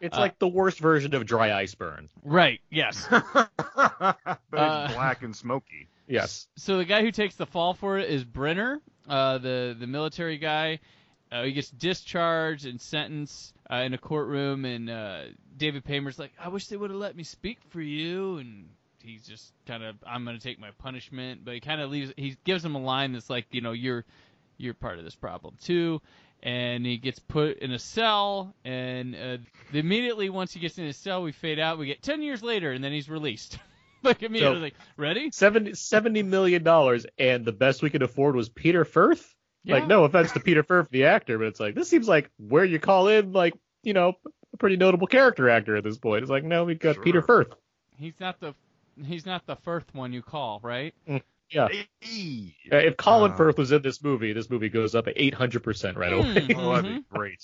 It's 0.01 0.17
Uh, 0.17 0.21
like 0.21 0.39
the 0.39 0.47
worst 0.47 0.79
version 0.79 1.13
of 1.15 1.25
dry 1.25 1.53
ice 1.53 1.75
burn. 1.75 2.09
Right. 2.23 2.59
Yes. 2.69 3.07
but 3.09 4.17
Uh, 4.53 4.85
it's 4.85 4.93
black 4.95 5.23
and 5.23 5.35
smoky. 5.35 5.87
Yes. 6.07 6.47
so 6.57 6.77
the 6.77 6.85
guy 6.85 7.01
who 7.01 7.11
takes 7.11 7.35
the 7.35 7.45
fall 7.45 7.73
for 7.73 7.97
it 7.97 8.09
is 8.09 8.25
Brenner, 8.25 8.81
uh, 9.07 9.37
the 9.37 9.75
the 9.79 9.87
military 9.87 10.37
guy. 10.37 10.79
Uh, 11.31 11.43
he 11.43 11.53
gets 11.53 11.71
discharged 11.71 12.65
and 12.65 12.81
sentenced 12.81 13.53
uh, 13.71 13.75
in 13.75 13.93
a 13.93 13.97
courtroom, 13.97 14.65
and 14.65 14.89
uh, 14.89 15.21
David 15.55 15.85
Paymer's 15.85 16.19
like, 16.19 16.33
"I 16.37 16.49
wish 16.49 16.67
they 16.67 16.75
would 16.75 16.89
have 16.89 16.99
let 16.99 17.15
me 17.15 17.23
speak 17.23 17.59
for 17.69 17.79
you," 17.79 18.39
and 18.39 18.67
he's 19.01 19.25
just 19.25 19.53
kind 19.65 19.81
of, 19.83 19.95
"I'm 20.05 20.25
gonna 20.25 20.39
take 20.39 20.59
my 20.59 20.71
punishment," 20.71 21.45
but 21.45 21.53
he 21.53 21.61
kind 21.61 21.79
of 21.79 21.89
leaves. 21.89 22.11
He 22.17 22.35
gives 22.43 22.65
him 22.65 22.75
a 22.75 22.81
line 22.81 23.13
that's 23.13 23.29
like, 23.29 23.45
you 23.51 23.61
know, 23.61 23.71
you're 23.71 24.03
you're 24.57 24.73
part 24.73 24.97
of 24.97 25.05
this 25.05 25.15
problem 25.15 25.55
too. 25.61 26.01
And 26.43 26.85
he 26.85 26.97
gets 26.97 27.19
put 27.19 27.59
in 27.59 27.71
a 27.71 27.77
cell, 27.79 28.55
and 28.65 29.15
uh, 29.15 29.37
immediately 29.73 30.29
once 30.29 30.51
he 30.53 30.59
gets 30.59 30.77
in 30.79 30.85
his 30.85 30.97
cell, 30.97 31.21
we 31.21 31.31
fade 31.31 31.59
out. 31.59 31.77
We 31.77 31.85
get 31.85 32.01
ten 32.01 32.21
years 32.23 32.41
later, 32.41 32.71
and 32.71 32.83
then 32.83 32.91
he's 32.91 33.09
released. 33.09 33.59
like 34.03 34.23
immediately, 34.23 34.57
So- 34.57 34.63
like, 34.63 34.75
ready? 34.97 35.29
70, 35.31 35.75
70 35.75 36.23
million 36.23 36.63
dollars, 36.63 37.05
and 37.19 37.45
the 37.45 37.51
best 37.51 37.83
we 37.83 37.91
could 37.91 38.01
afford 38.01 38.35
was 38.35 38.49
Peter 38.49 38.83
Firth. 38.85 39.35
Yeah. 39.63 39.75
Like, 39.75 39.87
no 39.87 40.03
offense 40.05 40.31
to 40.31 40.39
Peter 40.39 40.63
Firth, 40.63 40.87
the 40.89 41.05
actor, 41.05 41.37
but 41.37 41.45
it's 41.45 41.59
like 41.59 41.75
this 41.75 41.87
seems 41.87 42.07
like 42.07 42.31
where 42.39 42.65
you 42.65 42.79
call 42.79 43.07
in, 43.09 43.31
like, 43.33 43.53
you 43.83 43.93
know, 43.93 44.13
a 44.53 44.57
pretty 44.57 44.77
notable 44.77 45.05
character 45.05 45.47
actor 45.47 45.75
at 45.75 45.83
this 45.83 45.99
point. 45.99 46.23
It's 46.23 46.31
like, 46.31 46.43
no, 46.43 46.63
we 46.63 46.73
got 46.73 46.95
Sure. 46.95 47.03
Peter 47.03 47.21
Firth. 47.21 47.53
He's 47.99 48.19
not 48.19 48.39
the 48.39 48.55
he's 49.05 49.27
not 49.27 49.45
the 49.45 49.55
first 49.57 49.93
one 49.93 50.11
you 50.11 50.23
call, 50.23 50.59
right? 50.63 50.95
Yeah. 51.51 51.67
Hey. 51.99 52.55
Uh, 52.71 52.77
If 52.77 52.97
Colin 52.97 53.31
Uh. 53.33 53.35
Firth 53.35 53.57
was 53.57 53.71
in 53.71 53.81
this 53.81 54.03
movie, 54.03 54.33
this 54.33 54.49
movie 54.49 54.69
goes 54.69 54.95
up 54.95 55.07
at 55.07 55.17
800% 55.17 55.95
right 55.97 56.13
away. 56.13 56.23
Mm. 56.23 56.55
Oh, 56.57 56.75
that'd 56.75 56.95
be 56.95 57.03
great. 57.09 57.43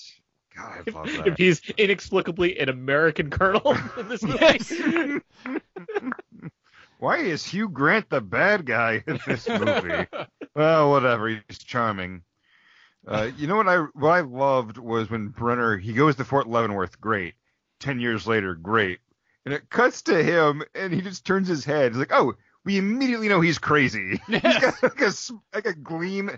God, 0.56 0.72
I 0.72 0.82
if, 0.86 0.94
love 0.94 1.26
if 1.26 1.36
he's 1.36 1.60
inexplicably 1.76 2.58
an 2.58 2.68
American 2.68 3.30
colonel 3.30 3.76
in 3.98 4.08
this 4.08 4.22
movie. 4.22 5.20
Why 6.98 7.18
is 7.18 7.46
Hugh 7.46 7.68
Grant 7.68 8.10
the 8.10 8.20
bad 8.20 8.66
guy 8.66 9.04
in 9.06 9.20
this 9.26 9.48
movie? 9.48 10.06
well, 10.56 10.90
whatever. 10.90 11.28
He's 11.28 11.58
charming. 11.58 12.22
Uh, 13.06 13.30
you 13.36 13.46
know 13.46 13.56
what 13.56 13.68
I 13.68 13.78
what 13.94 14.10
I 14.10 14.20
loved 14.20 14.78
was 14.78 15.08
when 15.08 15.28
Brenner 15.28 15.76
he 15.78 15.92
goes 15.92 16.16
to 16.16 16.24
Fort 16.24 16.48
Leavenworth. 16.48 17.00
Great. 17.00 17.34
Ten 17.78 18.00
years 18.00 18.26
later, 18.26 18.56
great. 18.56 18.98
And 19.44 19.54
it 19.54 19.70
cuts 19.70 20.02
to 20.02 20.22
him, 20.22 20.64
and 20.74 20.92
he 20.92 21.00
just 21.00 21.24
turns 21.24 21.46
his 21.46 21.64
head. 21.64 21.92
He's 21.92 21.98
like, 22.00 22.12
"Oh, 22.12 22.34
we 22.68 22.76
immediately 22.76 23.28
know 23.28 23.40
he's 23.40 23.58
crazy." 23.58 24.20
he's 24.28 24.40
got 24.40 24.82
like 24.82 25.00
a 25.00 25.06
s- 25.06 25.32
like 25.54 25.64
a 25.66 25.72
gleam, 25.74 26.30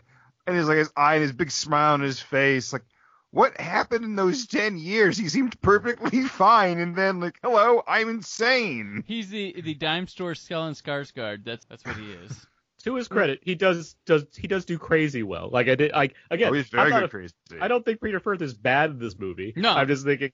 and 0.47 0.57
his 0.57 0.69
like 0.69 0.79
his 0.79 0.93
eye 0.97 1.15
and 1.15 1.23
his 1.23 1.33
big 1.33 1.51
smile 1.51 1.95
on 1.95 2.01
his 2.01 2.21
face. 2.21 2.73
Like, 2.73 2.85
what 3.33 3.61
happened 3.61 4.05
in 4.05 4.15
those 4.15 4.47
ten 4.47 4.79
years? 4.79 5.19
He 5.19 5.29
seemed 5.29 5.61
perfectly 5.61 6.23
fine, 6.27 6.79
and 6.79 6.95
then 6.95 7.19
like, 7.19 7.39
"Hello, 7.43 7.83
I'm 7.87 8.09
insane." 8.09 9.03
He's 9.07 9.29
the 9.29 9.61
the 9.61 9.75
dime 9.75 10.07
store 10.07 10.35
Stellan 10.35 10.81
Skarsgård. 10.81 11.45
That's 11.45 11.65
that's 11.65 11.85
what 11.85 11.97
he 11.97 12.13
is. 12.13 12.47
to 12.85 12.95
his 12.95 13.09
credit, 13.09 13.41
he 13.43 13.55
does 13.57 13.97
does 14.07 14.25
he 14.37 14.47
does 14.47 14.65
do 14.65 14.79
crazy 14.79 15.23
well. 15.23 15.51
Like 15.53 15.69
I 15.69 15.75
did, 15.75 15.93
like 15.93 16.15
again, 16.31 16.51
oh, 16.51 16.53
he's 16.55 16.69
very 16.69 16.91
good, 16.91 17.03
a- 17.03 17.09
crazy. 17.09 17.35
I 17.61 17.69
don't 17.69 17.85
think 17.85 18.01
Peter 18.01 18.21
Firth 18.21 18.41
is 18.41 18.55
bad 18.55 18.91
in 18.91 18.99
this 18.99 19.19
movie. 19.19 19.53
No. 19.57 19.73
I'm 19.75 19.87
just 19.89 20.05
thinking 20.05 20.31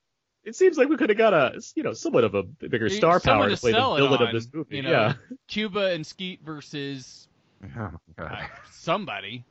it 0.47 0.55
seems 0.57 0.79
like 0.79 0.89
we 0.89 0.97
could 0.97 1.11
have 1.11 1.19
got 1.19 1.35
a 1.35 1.61
you 1.75 1.83
know 1.83 1.93
somewhat 1.93 2.25
of 2.25 2.35
a 2.35 2.43
bigger 2.43 2.89
star 2.89 3.21
Someone 3.21 3.41
power 3.41 3.49
to 3.51 3.57
to 3.57 3.61
play 3.61 3.73
the 3.73 3.77
villain 3.79 4.03
on, 4.05 4.23
of 4.29 4.33
this 4.33 4.49
movie. 4.53 4.77
You 4.77 4.83
know, 4.83 4.91
Yeah, 4.91 5.15
Cuba 5.49 5.93
and 5.93 6.07
Skeet 6.07 6.41
versus 6.45 7.29
Oh, 7.79 7.91
God. 8.17 8.33
uh, 8.33 8.47
somebody. 8.71 9.45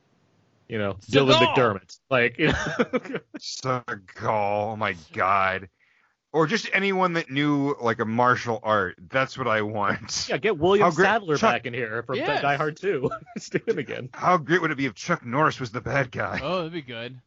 you 0.68 0.78
know, 0.78 0.94
Seagal! 0.94 1.30
Dylan 1.30 1.54
McDermott. 1.54 1.98
Like 2.10 2.38
you 2.38 2.48
know, 2.48 2.54
Seagal, 3.38 4.72
oh 4.72 4.76
my 4.76 4.96
god. 5.12 5.68
Or 6.32 6.46
just 6.46 6.68
anyone 6.74 7.14
that 7.14 7.30
knew 7.30 7.74
like 7.80 7.98
a 7.98 8.04
martial 8.04 8.60
art. 8.62 8.96
That's 9.08 9.38
what 9.38 9.48
I 9.48 9.62
want. 9.62 10.26
yeah, 10.28 10.36
get 10.36 10.58
William 10.58 10.84
How 10.84 10.90
great- 10.90 11.06
Sadler 11.06 11.36
Chuck- 11.38 11.52
back 11.54 11.66
in 11.66 11.72
here 11.72 12.02
from 12.02 12.16
Yes. 12.16 12.42
Die 12.42 12.56
Hard 12.56 12.76
2. 12.76 13.08
Let's 13.34 13.48
do 13.48 13.58
him 13.66 13.78
again. 13.78 14.10
How 14.12 14.36
great 14.36 14.60
would 14.60 14.70
it 14.70 14.76
be 14.76 14.84
if 14.86 14.94
Chuck 14.94 15.24
Norris 15.24 15.58
was 15.60 15.70
the 15.70 15.80
bad 15.80 16.10
guy? 16.10 16.40
Oh, 16.42 16.58
that'd 16.58 16.72
be 16.72 16.82
good. 16.82 17.18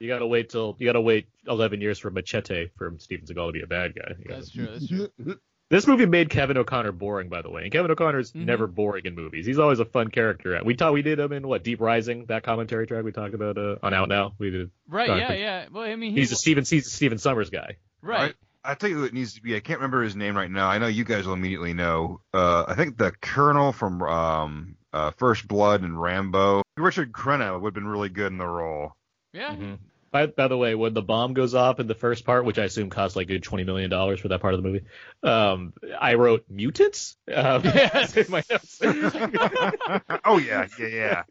You 0.00 0.08
gotta 0.08 0.26
wait 0.26 0.50
till 0.50 0.76
you 0.78 0.86
gotta 0.86 1.00
wait 1.00 1.26
11 1.46 1.80
years 1.80 1.98
for 1.98 2.10
Machete 2.10 2.68
for 2.76 2.94
Steven 2.98 3.26
Seagal 3.26 3.48
to 3.48 3.52
be 3.52 3.62
a 3.62 3.66
bad 3.66 3.94
guy. 3.94 4.12
Gotta- 4.26 4.34
That's 4.40 4.50
true. 4.50 4.66
That's 4.66 4.88
true. 4.88 5.08
This 5.70 5.86
movie 5.86 6.06
made 6.06 6.30
Kevin 6.30 6.56
O'Connor 6.56 6.92
boring, 6.92 7.28
by 7.28 7.42
the 7.42 7.50
way. 7.50 7.64
And 7.64 7.70
Kevin 7.70 7.90
O'Connor's 7.90 8.32
Mhm. 8.32 8.46
never 8.46 8.66
boring 8.66 9.04
in 9.04 9.14
movies. 9.14 9.44
He's 9.44 9.58
always 9.58 9.80
a 9.80 9.84
fun 9.84 10.08
character. 10.08 10.58
We 10.64 10.74
talked, 10.74 10.94
we 10.94 11.02
did 11.02 11.18
him 11.18 11.30
in 11.30 11.46
what 11.46 11.62
Deep 11.62 11.78
Rising, 11.82 12.24
that 12.28 12.42
commentary 12.42 12.86
track 12.86 13.04
we 13.04 13.12
talked 13.12 13.34
about 13.34 13.58
uh, 13.58 13.76
on 13.82 13.92
Out 13.92 14.08
Now. 14.08 14.32
We 14.38 14.48
did. 14.48 14.70
Right? 14.88 15.10
Yeah, 15.10 15.28
but- 15.28 15.38
yeah. 15.38 15.66
Well, 15.70 15.82
I 15.84 15.94
mean, 15.96 16.14
He's 16.14 16.32
a 16.32 16.36
Steven, 16.36 16.64
he's 16.64 16.86
a 16.86 16.90
Stephen 16.90 17.18
Sommers 17.18 17.50
guy. 17.50 17.76
right. 18.00 18.34
I 18.64 18.74
tell 18.76 18.88
you 18.88 18.96
who 18.96 19.04
it 19.04 19.12
needs 19.12 19.34
to 19.34 19.42
be. 19.42 19.56
I 19.56 19.60
can't 19.60 19.78
remember 19.78 20.02
his 20.02 20.16
name 20.16 20.36
right 20.36 20.50
now. 20.50 20.68
I 20.68 20.78
know 20.78 20.86
you 20.88 21.04
guys 21.04 21.26
will 21.26 21.34
immediately 21.34 21.74
know. 21.74 22.22
Uh, 22.32 22.64
I 22.66 22.74
think 22.74 22.96
the 22.96 23.12
Colonel 23.20 23.72
from 23.72 24.00
um, 24.02 24.76
uh, 24.94 25.10
First 25.18 25.46
Blood 25.48 25.82
and 25.82 26.00
Rambo. 26.00 26.62
Richard 26.78 27.12
Crenna 27.12 27.60
would 27.60 27.68
have 27.68 27.74
been 27.74 27.86
really 27.86 28.08
good 28.08 28.32
in 28.32 28.38
the 28.38 28.46
role. 28.46 28.94
Yeah. 29.38 29.50
Mm-hmm. 29.54 29.74
By, 30.10 30.26
by 30.26 30.48
the 30.48 30.56
way, 30.56 30.74
when 30.74 30.94
the 30.94 31.02
bomb 31.02 31.34
goes 31.34 31.54
off 31.54 31.80
in 31.80 31.86
the 31.86 31.94
first 31.94 32.24
part, 32.24 32.46
which 32.46 32.58
I 32.58 32.64
assume 32.64 32.88
cost 32.88 33.14
like 33.14 33.26
a 33.26 33.34
good 33.34 33.42
twenty 33.42 33.64
million 33.64 33.90
dollars 33.90 34.20
for 34.20 34.28
that 34.28 34.40
part 34.40 34.54
of 34.54 34.62
the 34.62 34.68
movie, 34.68 34.84
um, 35.22 35.74
I 36.00 36.14
wrote 36.14 36.46
mutants. 36.48 37.16
Um, 37.32 37.62
Yes. 37.64 38.16
in 38.16 38.30
my 38.30 38.42
notes. 38.50 38.80
oh 40.24 40.38
yeah, 40.38 40.66
yeah, 40.78 40.86
yeah. 40.86 41.22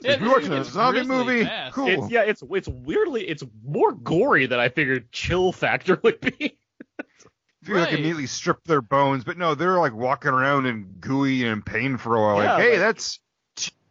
Yeah, 0.00 0.22
We're 0.22 0.30
watching 0.32 0.52
a 0.52 0.60
it's 0.60 0.70
zombie 0.70 1.02
movie. 1.02 1.44
fast. 1.44 1.74
Cool. 1.74 1.88
It's 1.88 2.10
yeah, 2.10 2.22
it's 2.22 2.42
it's 2.48 2.68
weirdly 2.68 3.28
it's 3.28 3.42
more 3.64 3.92
gory 3.92 4.46
than 4.46 4.60
I 4.60 4.68
figured 4.68 5.10
chill 5.12 5.52
factor 5.52 5.98
would 6.04 6.20
be. 6.20 6.56
I 7.00 7.04
feel 7.66 7.76
like 7.78 7.90
immediately 7.92 8.26
strip 8.28 8.62
their 8.64 8.80
bones, 8.82 9.24
but 9.24 9.36
no, 9.36 9.56
they're 9.56 9.80
like 9.80 9.92
walking 9.92 10.30
around 10.30 10.66
in 10.66 10.84
gooey 11.00 11.42
and 11.42 11.52
in 11.54 11.62
pain 11.62 11.96
for 11.98 12.14
a 12.14 12.20
while. 12.22 12.42
Yeah, 12.42 12.54
like, 12.54 12.62
hey, 12.62 12.70
but- 12.74 12.78
that's 12.78 13.18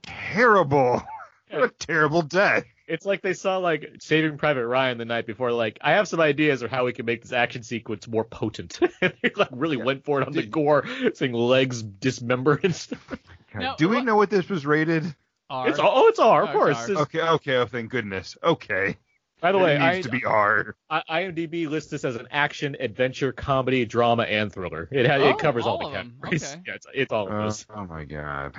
terrible. 0.03 1.03
what 1.51 1.63
a 1.63 1.69
terrible 1.69 2.21
death. 2.21 2.63
It's 2.87 3.05
like 3.05 3.21
they 3.21 3.33
saw 3.33 3.57
like 3.57 3.95
Saving 3.99 4.37
Private 4.37 4.67
Ryan 4.67 4.97
the 4.97 5.05
night 5.05 5.25
before. 5.25 5.51
Like, 5.51 5.79
I 5.81 5.93
have 5.93 6.07
some 6.07 6.19
ideas 6.19 6.61
of 6.61 6.69
how 6.69 6.85
we 6.85 6.93
can 6.93 7.05
make 7.05 7.21
this 7.21 7.31
action 7.31 7.63
sequence 7.63 8.07
more 8.07 8.23
potent. 8.23 8.79
and 9.01 9.13
they 9.21 9.31
like 9.35 9.49
really 9.51 9.77
went 9.77 10.05
for 10.05 10.21
it 10.21 10.27
on 10.27 10.33
the 10.33 10.43
gore, 10.45 10.85
seeing 11.15 11.33
legs 11.33 11.81
dismembered 11.81 12.63
and 12.63 12.75
stuff. 12.75 13.17
Now, 13.53 13.75
Do 13.75 13.89
we 13.89 13.95
what- 13.97 14.05
know 14.05 14.15
what 14.15 14.29
this 14.29 14.49
was 14.49 14.65
rated? 14.65 15.15
R. 15.49 15.69
It's 15.69 15.79
oh, 15.81 16.07
it's 16.07 16.19
R, 16.19 16.43
of 16.43 16.49
Oh, 16.49 16.53
course. 16.53 16.77
it's 16.81 16.89
It's- 16.89 17.01
Okay, 17.03 17.21
okay, 17.21 17.55
oh 17.57 17.65
thank 17.67 17.91
goodness. 17.91 18.35
Okay. 18.43 18.97
By 19.41 19.51
the 19.51 19.59
it 19.59 19.63
way, 19.63 19.73
needs 19.77 19.83
I, 19.83 20.01
to 20.01 20.09
be 20.09 20.25
R. 20.25 20.75
I, 20.89 21.01
IMDb 21.09 21.69
lists 21.69 21.91
this 21.91 22.03
as 22.05 22.15
an 22.15 22.27
action, 22.31 22.75
adventure, 22.79 23.31
comedy, 23.31 23.85
drama, 23.85 24.23
and 24.23 24.51
thriller. 24.51 24.87
It 24.91 25.05
ha- 25.05 25.15
Oh, 25.17 25.29
it 25.29 25.37
covers 25.37 25.65
all, 25.65 25.73
all 25.73 25.79
the 25.79 25.85
of 25.87 25.93
them. 25.93 26.13
categories. 26.23 26.51
Okay. 26.53 26.61
Yeah, 26.67 26.73
it's, 26.75 26.87
it's 26.93 27.11
all 27.11 27.27
of 27.27 27.33
Uh, 27.33 27.41
those. 27.43 27.65
oh 27.75 27.85
my 27.85 28.05
god. 28.05 28.55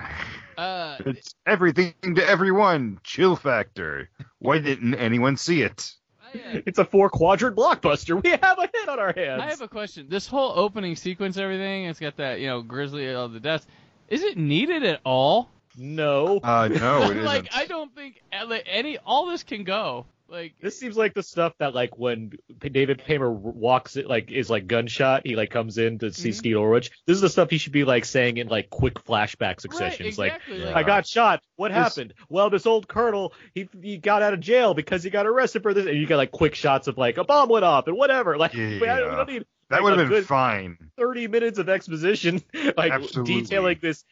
Uh, 0.57 0.97
It's 1.07 1.35
everything 1.47 1.95
to 2.15 2.29
everyone. 2.29 3.01
Chill 3.03 3.37
factor. 3.37 4.11
Why 4.39 4.59
didn't 4.59 4.95
anyone 4.95 5.37
see 5.37 5.63
it? 5.63 5.93
I, 6.23 6.39
uh, 6.59 6.61
It's 6.67 6.79
a 6.79 6.85
four 6.85 7.09
quadrant 7.11 7.57
blockbuster. 7.57 8.23
We 8.23 8.31
have 8.31 8.59
a 8.59 8.69
hit 8.73 8.89
on 8.89 8.99
our 9.01 9.13
hands. 9.13 9.43
I 9.43 9.47
have 9.47 9.63
a 9.63 9.69
question. 9.69 10.07
This 10.09 10.27
whole 10.27 10.53
opening 10.57 10.95
sequence, 10.95 11.37
everything, 11.39 11.87
it's 11.87 11.99
got 11.99 12.17
that, 12.19 12.39
you 12.41 12.47
know, 12.49 12.63
grizzly, 12.63 13.13
all 13.13 13.29
the 13.29 13.41
deaths. 13.41 13.67
Is 14.09 14.23
it 14.23 14.37
needed 14.37 14.85
at 14.85 15.01
all? 15.05 15.49
no. 15.77 16.39
Uh, 16.43 16.69
no, 16.69 17.03
it 17.11 17.17
like, 17.23 17.49
isn't. 17.49 17.57
I 17.57 17.67
don't 17.67 17.95
think 17.95 18.23
uh, 18.33 18.59
any, 18.67 18.99
all 18.99 19.27
this 19.27 19.43
can 19.43 19.65
go. 19.65 20.07
Like, 20.29 20.55
This 20.61 20.79
seems 20.79 20.97
like 20.97 21.15
the 21.15 21.23
stuff 21.23 21.53
that 21.59 21.75
like 21.75 21.97
when 21.99 22.33
David 22.59 23.03
Paymer 23.07 23.31
walks 23.33 23.97
it 23.97 24.09
like 24.09 24.31
is 24.33 24.51
like 24.51 24.67
gunshot, 24.67 25.23
he 25.25 25.37
like 25.37 25.51
comes 25.51 25.79
in 25.79 25.99
to 26.01 26.13
see 26.13 26.31
Mhm. 26.31 26.35
Steve 26.35 26.57
Ulrich. 26.57 26.91
This 27.07 27.15
is 27.15 27.21
the 27.21 27.29
stuff 27.29 27.49
he 27.51 27.59
should 27.59 27.73
be 27.73 27.85
like 27.85 28.05
saying 28.05 28.39
in 28.39 28.49
like 28.49 28.69
quick 28.69 28.95
flashback 29.05 29.61
successions. 29.61 30.19
Right, 30.19 30.33
exactly. 30.33 30.59
Like 30.59 30.75
like, 30.75 30.77
I 30.77 30.83
got 30.87 31.07
shot. 31.07 31.43
What 31.57 31.69
This- 31.69 31.77
happened? 31.77 32.15
Well, 32.29 32.51
this 32.51 32.67
old 32.67 32.89
colonel 32.89 33.35
he 33.55 33.69
he 33.81 33.99
got 33.99 34.23
out 34.23 34.35
of 34.35 34.41
jail 34.41 34.75
because 34.75 35.05
he 35.05 35.11
got 35.11 35.27
arrested 35.27 35.63
for 35.63 35.73
this, 35.73 35.87
and 35.87 35.97
you 35.97 36.07
got 36.07 36.17
like 36.17 36.33
quick 36.33 36.55
shots 36.57 36.89
of 36.89 36.99
like 36.99 37.19
a 37.19 37.25
bomb 37.25 37.49
went 37.49 37.65
off 37.65 37.87
and 37.87 37.97
whatever. 37.97 38.37
Like 38.37 38.53
we, 38.55 38.81
Yeah. 38.81 38.99
don't 39.01 39.29
need 39.29 39.45
that 39.69 39.77
like, 39.77 39.83
would 39.83 39.99
have 39.99 40.09
been 40.09 40.19
good- 40.19 40.27
fine. 40.27 40.77
30 40.99 41.29
minutes 41.29 41.59
of 41.59 41.69
exposition, 41.69 42.43
like 42.77 42.93
Absolutely. 42.93 43.43
detailing 43.43 43.79
this 43.81 44.05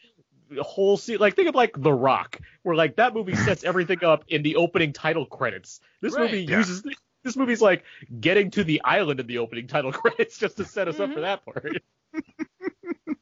whole 0.61 0.97
scene. 0.97 1.19
Like 1.19 1.37
think 1.37 1.49
of 1.49 1.55
like 1.55 1.73
The 1.77 1.93
Rock, 1.93 2.39
where 2.63 2.77
like 2.77 2.97
that 2.97 3.15
movie 3.15 3.35
sets 3.35 3.65
everything 3.65 4.05
up 4.05 4.25
in 4.29 4.43
the 4.43 4.57
opening 4.57 4.93
title 4.93 5.27
credits. 5.27 5.81
This 6.01 6.15
Right. 6.15 6.31
movie 6.31 6.45
Yeah. 6.45 6.59
uses 6.59 6.83
this 7.23 7.37
movie's 7.37 7.63
like 7.63 7.85
getting 8.21 8.51
to 8.53 8.65
the 8.65 8.83
island 8.85 9.19
in 9.21 9.27
the 9.27 9.39
opening 9.39 9.67
title 9.67 9.93
credits 9.93 10.39
just 10.39 10.57
to 10.59 10.65
set 10.65 10.89
us 10.89 11.01
up 11.01 11.11
for 11.11 11.21
mm-hmm. 11.21 11.23
that 11.23 11.45
part. 11.45 11.83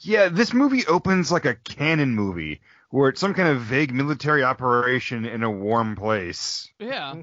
Yeah, 0.00 0.28
this 0.28 0.52
movie 0.52 0.86
opens 0.86 1.32
like 1.32 1.46
a 1.46 1.54
Cannon 1.54 2.14
movie 2.14 2.60
where 2.90 3.08
it's 3.08 3.20
some 3.20 3.32
kind 3.32 3.48
of 3.48 3.62
vague 3.62 3.94
military 3.94 4.44
operation 4.44 5.24
in 5.24 5.42
a 5.42 5.50
warm 5.50 5.96
place. 5.96 6.70
yeah. 6.78 7.14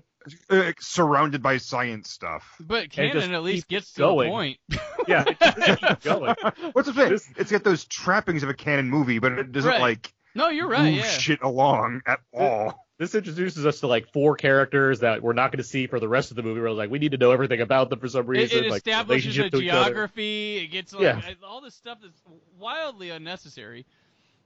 Uh, 0.50 0.72
surrounded 0.80 1.42
by 1.44 1.58
science 1.58 2.10
stuff. 2.10 2.56
But 2.60 2.84
And 2.84 2.92
Cannon 2.92 3.34
at 3.34 3.44
least 3.44 3.68
keep 3.68 3.80
gets 3.80 3.94
to 3.94 4.00
going. 4.00 4.28
the 4.28 4.32
point. 4.32 4.58
Yeah, 5.08 5.26
it 5.28 5.80
keeps 5.80 6.06
going. 6.06 6.36
What's 6.74 6.88
the 6.88 6.94
thing? 6.94 7.10
This- 7.10 7.30
It's 7.36 7.52
got 7.52 7.64
those 7.66 7.84
trappings 7.86 8.42
of 8.44 8.50
a 8.50 8.54
Cannon 8.54 8.90
movie, 8.90 9.20
but 9.20 9.34
it 9.34 9.52
doesn't 9.52 9.70
Right. 9.70 9.82
like 9.82 10.14
no, 10.36 10.50
you're 10.50 10.68
right. 10.70 10.84
move 10.86 10.96
Yeah. 10.96 11.04
shit 11.10 11.42
along 11.42 12.02
at 12.08 12.20
all. 12.34 12.80
This 13.00 13.14
introduces 13.16 13.66
us 13.66 13.82
to 13.82 13.88
like 13.88 14.12
four 14.14 14.36
characters 14.36 15.02
that 15.02 15.22
we're 15.22 15.34
not 15.34 15.52
going 15.52 15.58
to 15.58 15.64
see 15.68 15.88
for 15.88 16.00
the 16.00 16.08
rest 16.08 16.32
of 16.32 16.38
the 16.38 16.44
movie. 16.44 16.62
We're 16.62 16.72
like, 16.72 16.90
we 16.90 17.00
need 17.00 17.12
to 17.12 17.18
know 17.18 17.32
everything 17.32 17.60
about 17.60 17.90
them 17.90 18.00
for 18.00 18.08
some 18.08 18.26
reason. 18.28 18.64
it 18.64 18.70
like 18.70 18.78
establishes 18.78 19.38
a 19.38 19.42
relationship 19.42 19.52
to 19.52 19.62
each 19.62 19.70
other. 19.72 19.86
geography. 19.90 20.58
It 20.58 20.68
gets 20.68 20.94
like 20.94 21.02
Yeah. 21.02 21.22
all 21.46 21.60
this 21.62 21.76
stuff 21.76 21.98
that's 22.02 22.22
wildly 22.58 23.10
unnecessary. 23.10 23.86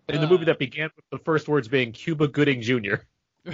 In 0.10 0.22
the 0.22 0.28
Uh, 0.28 0.30
movie 0.30 0.46
that 0.46 0.58
began 0.60 0.90
with 0.96 1.06
the 1.12 1.20
first 1.24 1.48
words 1.48 1.68
being 1.68 1.92
Cuba 1.92 2.28
Gooding 2.30 2.62
Jr. 2.62 2.96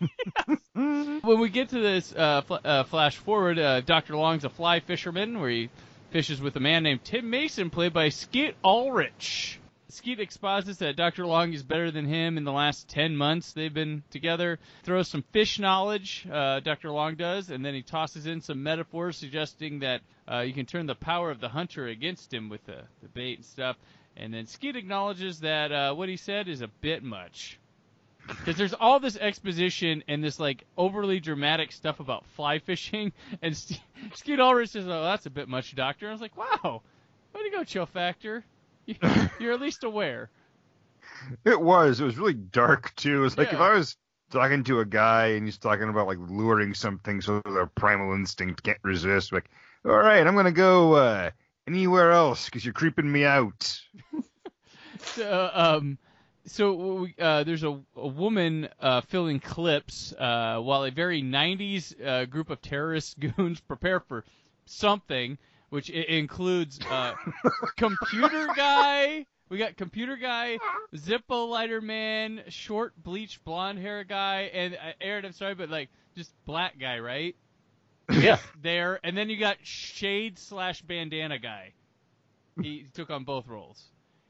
When 0.74 1.40
we 1.40 1.48
get 1.48 1.70
to 1.70 1.80
this 1.80 2.14
uh, 2.14 2.42
fl- 2.42 2.54
uh, 2.64 2.84
flash 2.84 3.16
forward, 3.16 3.58
uh, 3.58 3.80
Dr. 3.80 4.16
Long's 4.16 4.44
a 4.44 4.48
fly 4.48 4.80
fisherman 4.80 5.40
where 5.40 5.50
he 5.50 5.70
fishes 6.10 6.40
with 6.40 6.56
a 6.56 6.60
man 6.60 6.82
named 6.82 7.04
Tim 7.04 7.28
Mason, 7.30 7.70
played 7.70 7.92
by 7.92 8.10
Skeet 8.10 8.54
Ulrich. 8.64 9.58
Skeet 9.88 10.20
exposits 10.20 10.78
that 10.78 10.96
Dr. 10.96 11.26
Long 11.26 11.52
is 11.52 11.62
better 11.62 11.90
than 11.90 12.04
him 12.04 12.36
in 12.36 12.44
the 12.44 12.52
last 12.52 12.88
10 12.88 13.16
months 13.16 13.52
they've 13.52 13.72
been 13.72 14.02
together. 14.10 14.58
Throws 14.82 15.08
some 15.08 15.24
fish 15.32 15.58
knowledge, 15.58 16.26
uh, 16.30 16.60
Dr. 16.60 16.90
Long 16.90 17.14
does, 17.14 17.50
and 17.50 17.64
then 17.64 17.74
he 17.74 17.82
tosses 17.82 18.26
in 18.26 18.40
some 18.40 18.62
metaphors 18.62 19.16
suggesting 19.16 19.78
that 19.80 20.02
uh, 20.30 20.40
you 20.40 20.52
can 20.52 20.66
turn 20.66 20.86
the 20.86 20.94
power 20.94 21.30
of 21.30 21.40
the 21.40 21.48
hunter 21.48 21.86
against 21.86 22.32
him 22.34 22.48
with 22.48 22.64
the, 22.66 22.82
the 23.02 23.08
bait 23.08 23.38
and 23.38 23.44
stuff. 23.44 23.76
And 24.16 24.34
then 24.34 24.46
Skeet 24.46 24.76
acknowledges 24.76 25.40
that 25.40 25.72
uh, 25.72 25.94
what 25.94 26.08
he 26.08 26.16
said 26.16 26.48
is 26.48 26.62
a 26.62 26.68
bit 26.68 27.02
much. 27.02 27.58
Because 28.28 28.56
there's 28.56 28.74
all 28.74 28.98
this 29.00 29.16
exposition 29.16 30.02
and 30.08 30.22
this 30.22 30.40
like 30.40 30.64
overly 30.76 31.20
dramatic 31.20 31.72
stuff 31.72 32.00
about 32.00 32.24
fly 32.34 32.58
fishing, 32.58 33.12
and 33.42 33.56
St- 33.56 33.80
Skeet 34.14 34.40
Ulrich 34.40 34.70
says, 34.70 34.86
"Oh, 34.86 35.02
that's 35.02 35.26
a 35.26 35.30
bit 35.30 35.48
much, 35.48 35.74
Doctor." 35.74 36.08
I 36.08 36.12
was 36.12 36.20
like, 36.20 36.36
"Wow, 36.36 36.82
way 37.34 37.42
to 37.44 37.50
go, 37.56 37.64
Chill 37.64 37.86
Factor. 37.86 38.44
You- 38.86 38.96
You're 39.40 39.52
at 39.52 39.60
least 39.60 39.84
aware." 39.84 40.30
It 41.44 41.60
was. 41.60 42.00
It 42.00 42.04
was 42.04 42.18
really 42.18 42.34
dark 42.34 42.94
too. 42.96 43.18
It 43.18 43.20
was 43.20 43.38
like 43.38 43.52
if 43.52 43.60
I 43.60 43.74
was 43.74 43.96
talking 44.30 44.64
to 44.64 44.80
a 44.80 44.84
guy 44.84 45.28
and 45.28 45.46
he's 45.46 45.56
talking 45.58 45.88
about 45.88 46.08
like 46.08 46.18
luring 46.20 46.74
something 46.74 47.20
so 47.20 47.40
their 47.44 47.66
primal 47.66 48.12
instinct 48.14 48.62
can't 48.64 48.78
resist. 48.82 49.32
Like, 49.32 49.48
all 49.84 49.96
right, 49.96 50.26
I'm 50.26 50.34
gonna 50.34 50.50
go 50.50 50.94
uh, 50.94 51.30
anywhere 51.68 52.10
else 52.12 52.46
because 52.46 52.64
you're 52.64 52.74
creeping 52.74 53.10
me 53.10 53.24
out. 53.24 53.80
So, 54.98 55.50
um, 55.52 55.98
so 56.46 57.08
uh, 57.18 57.44
there's 57.44 57.64
a, 57.64 57.78
a 57.96 58.06
woman 58.06 58.68
uh, 58.80 59.00
filling 59.02 59.40
clips 59.40 60.12
uh, 60.12 60.58
while 60.60 60.84
a 60.84 60.90
very 60.90 61.22
90s 61.22 61.94
uh, 62.04 62.24
group 62.26 62.50
of 62.50 62.62
terrorist 62.62 63.18
goons 63.36 63.60
prepare 63.60 64.00
for 64.00 64.24
something, 64.64 65.38
which 65.70 65.90
includes 65.90 66.78
uh, 66.88 67.14
computer 67.76 68.48
guy. 68.56 69.26
We 69.48 69.58
got 69.58 69.76
computer 69.76 70.16
guy, 70.16 70.58
Zippo 70.94 71.48
lighter 71.48 71.80
man, 71.80 72.42
short 72.48 72.94
bleached 73.00 73.44
blonde 73.44 73.78
hair 73.78 74.02
guy, 74.02 74.50
and 74.52 74.74
uh, 74.74 74.92
Aaron. 75.00 75.24
I'm 75.24 75.32
sorry, 75.32 75.54
but 75.54 75.70
like 75.70 75.88
just 76.16 76.32
black 76.46 76.78
guy, 76.80 76.98
right? 76.98 77.36
Yeah. 78.10 78.38
There, 78.60 78.98
and 79.04 79.16
then 79.16 79.30
you 79.30 79.36
got 79.36 79.56
shade 79.62 80.38
slash 80.38 80.82
bandana 80.82 81.38
guy. 81.38 81.74
He 82.60 82.86
took 82.94 83.10
on 83.10 83.24
both 83.24 83.46
roles. 83.46 83.82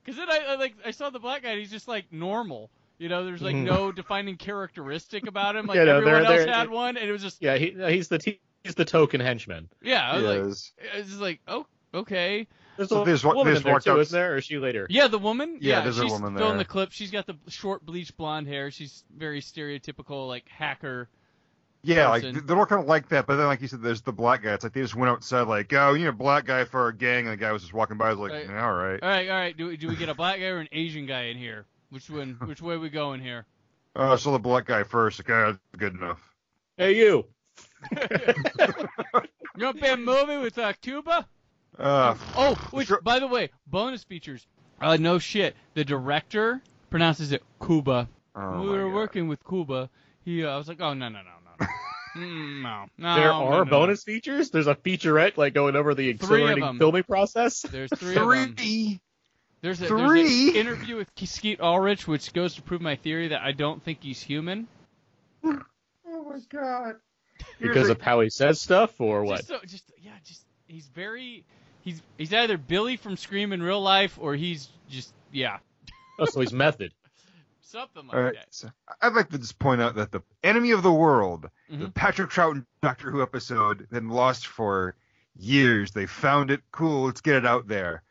Because 0.07 0.17
then 0.19 0.31
I, 0.31 0.53
I 0.53 0.55
like 0.55 0.75
I 0.87 0.93
saw 0.93 1.11
the 1.11 1.19
black 1.19 1.43
guy. 1.43 1.51
and 1.51 1.59
He's 1.61 1.71
just 1.71 1.89
like 1.89 2.13
normal. 2.13 2.71
You 2.99 3.09
know, 3.11 3.25
there's 3.27 3.43
like 3.43 3.57
Mhm. 3.57 3.65
no 3.65 3.93
defining 3.93 4.37
characteristic 4.37 5.27
about 5.27 5.57
him. 5.57 5.67
Like 5.67 5.77
Yeah, 5.79 5.85
no, 5.85 5.97
everyone 5.99 6.23
they're- 6.23 6.33
else 6.33 6.45
they're- 6.47 6.55
had 6.55 6.71
one, 6.71 6.97
and 6.97 7.09
it 7.09 7.13
was 7.13 7.23
just 7.23 7.43
Yeah, 7.43 7.57
he, 7.59 7.77
he's 7.89 8.09
the 8.09 8.19
t- 8.19 8.41
he's 8.65 8.75
the 8.77 8.85
token 8.87 9.21
henchman. 9.21 9.69
yeah. 9.83 10.11
I 10.11 10.17
was 10.17 10.25
like, 10.25 10.39
Yes. 10.39 10.73
it's 10.95 11.09
just 11.11 11.21
like 11.21 11.41
oh 11.49 11.67
okay. 11.93 12.47
There's 12.77 12.89
So 12.91 13.03
a 13.03 13.05
there's 13.05 13.25
what- 13.25 13.37
woman 13.37 13.55
there's 13.55 13.65
in 13.65 13.71
there 13.73 13.81
too, 13.81 13.99
isn't 14.01 14.15
there? 14.17 14.35
Or 14.35 14.37
is 14.37 14.45
she 14.45 14.59
later? 14.59 14.87
Yeah, 14.91 15.09
the 15.09 15.19
woman. 15.19 15.59
Yeah, 15.61 15.79
Yeah, 15.79 15.81
there's 15.85 15.99
a 15.99 16.03
she's 16.03 16.13
woman 16.13 16.37
filling 16.37 16.53
there. 16.53 16.59
the 16.59 16.65
clip. 16.67 16.93
She's 16.93 17.11
got 17.11 17.27
the 17.27 17.37
short 17.49 17.85
bleached 17.85 18.17
blonde 18.17 18.47
hair. 18.49 18.71
She's 18.71 19.03
very 19.15 19.41
stereotypical 19.41 20.29
like 20.29 20.47
hacker. 20.49 21.09
Yeah, 21.87 22.09
like 22.09 22.47
they're 22.47 22.57
all 22.59 22.67
kind 22.67 22.83
of 22.83 22.89
like 22.89 23.09
that. 23.11 23.27
But 23.27 23.37
then, 23.37 23.47
like 23.47 23.61
you 23.63 23.69
said, 23.69 23.81
there's 23.83 24.03
the 24.03 24.13
black 24.13 24.43
guy. 24.43 24.55
It's 24.55 24.65
like 24.65 24.73
they 24.73 24.81
just 24.83 24.95
went 24.97 25.11
outside, 25.11 25.43
like, 25.43 25.73
oh, 25.73 25.95
you 25.95 26.05
know, 26.07 26.13
black 26.13 26.45
guy 26.47 26.65
for 26.65 26.81
our 26.83 26.93
gang, 26.93 27.21
and 27.27 27.33
the 27.33 27.37
guy 27.37 27.53
was 27.53 27.63
just 27.63 27.73
walking 27.75 27.97
by. 27.97 28.07
I 28.07 28.11
was 28.11 28.19
like, 28.19 28.33
Right. 28.33 28.47
yeah, 28.49 28.65
all 28.67 28.75
right. 28.75 29.03
All 29.03 29.09
right, 29.09 29.29
all 29.31 29.37
right. 29.37 29.57
Do, 29.57 29.69
we- 29.69 29.77
do 29.77 29.89
we 29.89 29.97
get 29.97 30.09
a 30.09 30.15
black 30.15 30.39
guy 30.41 30.47
or 30.47 30.59
an 30.59 30.69
Asian 30.73 31.07
guy 31.07 31.25
in 31.27 31.37
here? 31.37 31.65
Which 31.91 32.11
one? 32.11 32.37
Which 32.45 32.61
way 32.61 32.77
we 32.77 32.91
going 32.91 33.21
here? 33.21 33.47
Oh, 33.95 34.13
I 34.13 34.17
saw 34.17 34.33
the 34.33 34.39
black 34.39 34.67
guy 34.67 34.83
first. 34.83 35.21
Okay, 35.21 35.33
that's 35.33 35.59
good 35.79 35.95
enough. 35.95 36.21
Hey, 36.77 36.97
you. 36.97 37.25
You 39.59 39.65
want 39.65 39.77
to 39.79 39.83
be 39.83 39.89
a 39.89 39.97
movie 39.97 40.37
with 40.37 40.59
uh, 40.59 40.75
Cuba? 40.83 41.27
Uh, 41.79 42.15
Oh, 42.37 42.55
which, 42.73 42.89
Sure. 42.89 43.01
by 43.01 43.19
the 43.19 43.27
way, 43.27 43.49
bonus 43.67 44.05
features. 44.05 44.47
Uh, 44.83 44.99
no 44.99 45.19
shit. 45.19 45.57
The 45.73 45.83
director 45.83 46.61
pronounces 46.91 47.33
it 47.33 47.43
Cuba. 47.65 48.07
oh 48.35 48.61
we 48.61 48.69
were 48.69 48.85
God. 48.85 48.95
working 48.95 49.29
with 49.29 49.43
Cuba. 49.49 49.89
He, 50.27 50.45
uh, 50.45 50.51
I 50.51 50.59
was 50.59 50.69
like, 50.69 50.81
oh 50.83 50.93
no, 50.93 51.09
no, 51.09 51.21
no, 51.23 51.31
no, 51.61 51.67
no, 51.67 51.73
Mm, 52.17 52.63
no, 52.63 52.87
no. 52.97 53.15
There 53.17 53.25
no, 53.27 53.45
are 53.47 53.51
no, 53.59 53.65
no. 53.65 53.71
bonus 53.71 54.03
features. 54.03 54.51
There's 54.51 54.67
a 54.69 54.75
featurette 54.75 55.37
like 55.37 55.53
going 55.53 55.77
over 55.77 55.95
the 55.95 56.13
Three 56.15 56.43
of 56.45 56.49
accelerating 56.51 56.79
filming 56.79 57.03
process. 57.03 57.61
There's 57.61 57.91
three, 57.91 58.17
of 58.17 58.25
them. 58.27 58.55
Three. 58.57 59.01
There's 59.61 59.83
a, 59.83 59.87
Three? 59.87 60.23
there's 60.23 60.49
an 60.51 60.57
interview 60.57 60.97
with 60.97 61.09
Skeet 61.25 61.61
Ulrich, 61.61 62.07
which 62.07 62.33
goes 62.33 62.55
to 62.55 62.63
prove 62.63 62.81
my 62.81 62.97
theory 62.97 63.29
that 63.29 63.43
I 63.43 63.53
don't 63.53 63.83
think 63.83 63.99
he's 64.03 64.21
human. 64.21 64.67
Oh 66.09 66.31
my 66.31 66.39
God. 66.49 66.95
Because 67.61 67.91
of 67.91 68.01
how 68.01 68.21
he 68.21 68.31
says 68.31 68.61
stuff, 68.61 68.99
or 69.01 69.25
what? 69.25 69.39
Just 69.39 69.49
so, 69.49 69.59
just 69.67 69.85
yeah, 70.01 70.13
just 70.25 70.43
he's 70.67 70.87
very, 70.87 71.45
he's 71.83 72.01
he's 72.17 72.33
either 72.33 72.57
Billy 72.57 72.97
from 72.97 73.17
Scream 73.17 73.53
in 73.53 73.63
real 73.63 73.83
life, 73.83 74.19
or 74.21 74.35
he's 74.35 74.69
just 74.89 75.13
yeah, 75.33 75.59
Oh, 76.19 76.25
so 76.25 76.41
he's 76.41 76.53
method. 76.53 76.93
something 77.71 78.07
like 78.07 78.17
All 78.17 78.23
right. 78.23 78.35
that. 78.35 78.47
So 78.55 78.71
I'd 79.01 79.13
like 79.15 79.29
to 79.31 79.39
just 79.39 79.59
point 79.59 79.81
out 79.81 79.95
that 79.97 80.13
the 80.13 80.23
enemy 80.43 80.71
of 80.73 80.83
the 80.83 80.93
world, 80.93 81.49
the 81.69 81.77
Mhm. 81.77 81.95
Patrick 81.95 82.31
Troughton 82.31 82.65
Doctor 82.83 83.11
Who 83.11 83.23
episode, 83.23 83.87
then 83.91 84.09
lost 84.09 84.47
for 84.47 84.95
years. 85.39 85.91
They 85.93 86.07
found 86.07 86.51
it 86.51 86.63
cool. 86.73 87.07
Let's 87.07 87.21
get 87.21 87.37
it 87.37 87.47
out 87.47 87.69
there. 87.69 88.03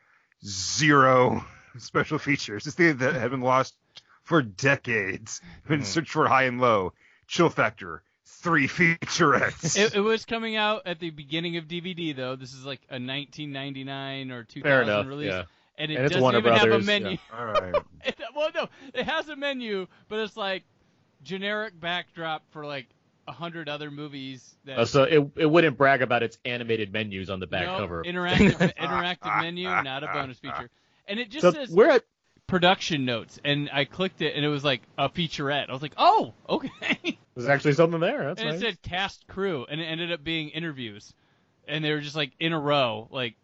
Zero 0.46 1.46
special 1.78 2.20
features. 2.20 2.64
This 2.64 2.76
thing 2.76 2.98
that 2.98 3.16
had 3.16 3.32
been 3.32 3.42
lost 3.42 3.76
for 4.24 4.42
decades. 4.42 5.42
Been 5.68 5.80
Mm-hmm. 5.80 5.86
searched 5.86 6.12
for 6.12 6.28
high 6.28 6.44
and 6.44 6.60
low. 6.62 6.94
Chill 7.28 7.50
factor. 7.50 8.04
Three 8.26 8.68
featurettes. 8.68 9.78
It, 9.78 9.96
it 9.96 10.00
was 10.02 10.26
coming 10.26 10.56
out 10.56 10.84
at 10.86 11.00
the 11.00 11.10
beginning 11.10 11.58
of 11.58 11.66
DVD 11.68 12.16
though. 12.16 12.36
This 12.36 12.54
is 12.54 12.66
like 12.66 12.82
a 12.90 13.00
1999 13.00 14.32
or 14.32 14.44
2000 14.44 14.64
Fair 14.64 14.82
enough. 14.84 15.08
release, 15.08 15.32
Yeah. 15.32 15.44
And 15.78 15.92
it 15.92 15.96
And 15.96 16.08
doesn't 16.10 16.22
Warner 16.22 16.40
even 16.40 16.54
have 16.54 16.64
a 16.64 16.68
Brothers, 16.68 16.86
menu. 16.86 17.18
All 17.38 17.46
right. 17.46 17.76
It- 18.06 18.20
well, 18.36 18.50
no, 18.54 18.70
it 18.94 19.06
has 19.06 19.30
a 19.30 19.36
menu, 19.36 19.88
but 20.10 20.20
it's 20.20 20.38
like 20.38 20.64
generic 21.24 21.80
backdrop 21.80 22.44
for 22.52 22.66
like 22.66 22.88
a 23.28 23.32
hundred 23.32 23.68
other 23.68 23.90
movies 23.90 24.56
that 24.66 24.78
Uh, 24.78 24.86
so 24.86 25.04
it 25.04 25.32
it 25.36 25.46
wouldn't 25.48 25.78
brag 25.78 26.02
about 26.04 26.22
its 26.22 26.38
animated 26.46 26.94
menus 26.94 27.30
on 27.30 27.40
the 27.40 27.48
back 27.48 27.66
no, 27.66 27.80
cover. 27.80 28.04
interactive 28.04 28.74
interactive 28.78 29.42
menu, 29.42 29.68
not 29.68 30.04
a 30.04 30.08
bonus 30.08 30.38
feature. 30.40 30.70
And 31.08 31.20
it 31.20 31.30
just 31.30 31.42
so 31.42 31.52
says 31.52 31.70
we're 31.72 31.90
at 31.90 32.04
production 32.48 33.06
notes, 33.06 33.40
and 33.44 33.70
I 33.74 33.86
clicked 33.86 34.22
it, 34.22 34.36
and 34.36 34.46
it 34.46 34.50
was 34.50 34.64
like 34.64 34.84
a 34.98 35.10
featurette. 35.10 35.70
I 35.70 35.74
was 35.74 35.82
like, 35.82 35.94
oh, 35.98 36.34
okay. 36.48 37.18
there's 37.36 37.48
actually 37.50 37.74
something 37.74 38.00
there. 38.00 38.26
That's 38.26 38.40
and 38.42 38.50
nice. 38.52 38.60
it 38.60 38.62
said 38.62 38.82
cast 38.84 39.26
crew, 39.28 39.66
and 39.68 39.82
it 39.82 39.86
ended 39.86 40.12
up 40.12 40.24
being 40.24 40.50
interviews, 40.50 41.14
and 41.68 41.84
they 41.84 41.92
were 41.92 42.02
just 42.02 42.16
like 42.16 42.32
in 42.40 42.54
a 42.54 42.60
row, 42.60 43.08
like 43.12 43.36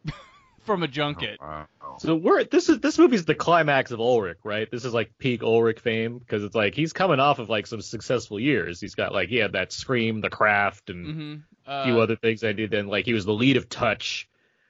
from 0.63 0.83
a 0.83 0.87
junket. 0.87 1.39
Wow. 1.41 1.67
So 1.99 2.15
we're 2.15 2.43
this 2.45 2.69
is 2.69 2.79
this 2.79 2.97
movie's 2.97 3.25
the 3.25 3.35
climax 3.35 3.91
of 3.91 3.99
Ulrich, 3.99 4.39
right? 4.43 4.69
This 4.69 4.85
is 4.85 4.93
like 4.93 5.17
peak 5.17 5.43
Ulrich 5.43 5.79
fame 5.79 6.19
because 6.19 6.43
it's 6.43 6.55
like 6.55 6.73
he's 6.73 6.93
coming 6.93 7.19
off 7.19 7.39
of 7.39 7.49
like 7.49 7.67
some 7.67 7.81
successful 7.81 8.39
years. 8.39 8.79
He's 8.79 8.95
got 8.95 9.13
like 9.13 9.29
he 9.29 9.37
had 9.37 9.53
that 9.53 9.71
Scream, 9.71 10.21
The 10.21 10.29
Craft, 10.29 10.89
and 10.89 11.05
hmm 11.05 11.35
a 11.67 11.71
Uh, 11.71 11.85
few 11.85 11.99
other 11.99 12.15
things 12.15 12.43
I 12.43 12.53
did. 12.53 12.71
Then 12.71 12.87
like 12.87 13.05
he 13.05 13.13
was 13.13 13.25
the 13.25 13.33
lead 13.33 13.55
of 13.55 13.69
Touch, 13.69 14.27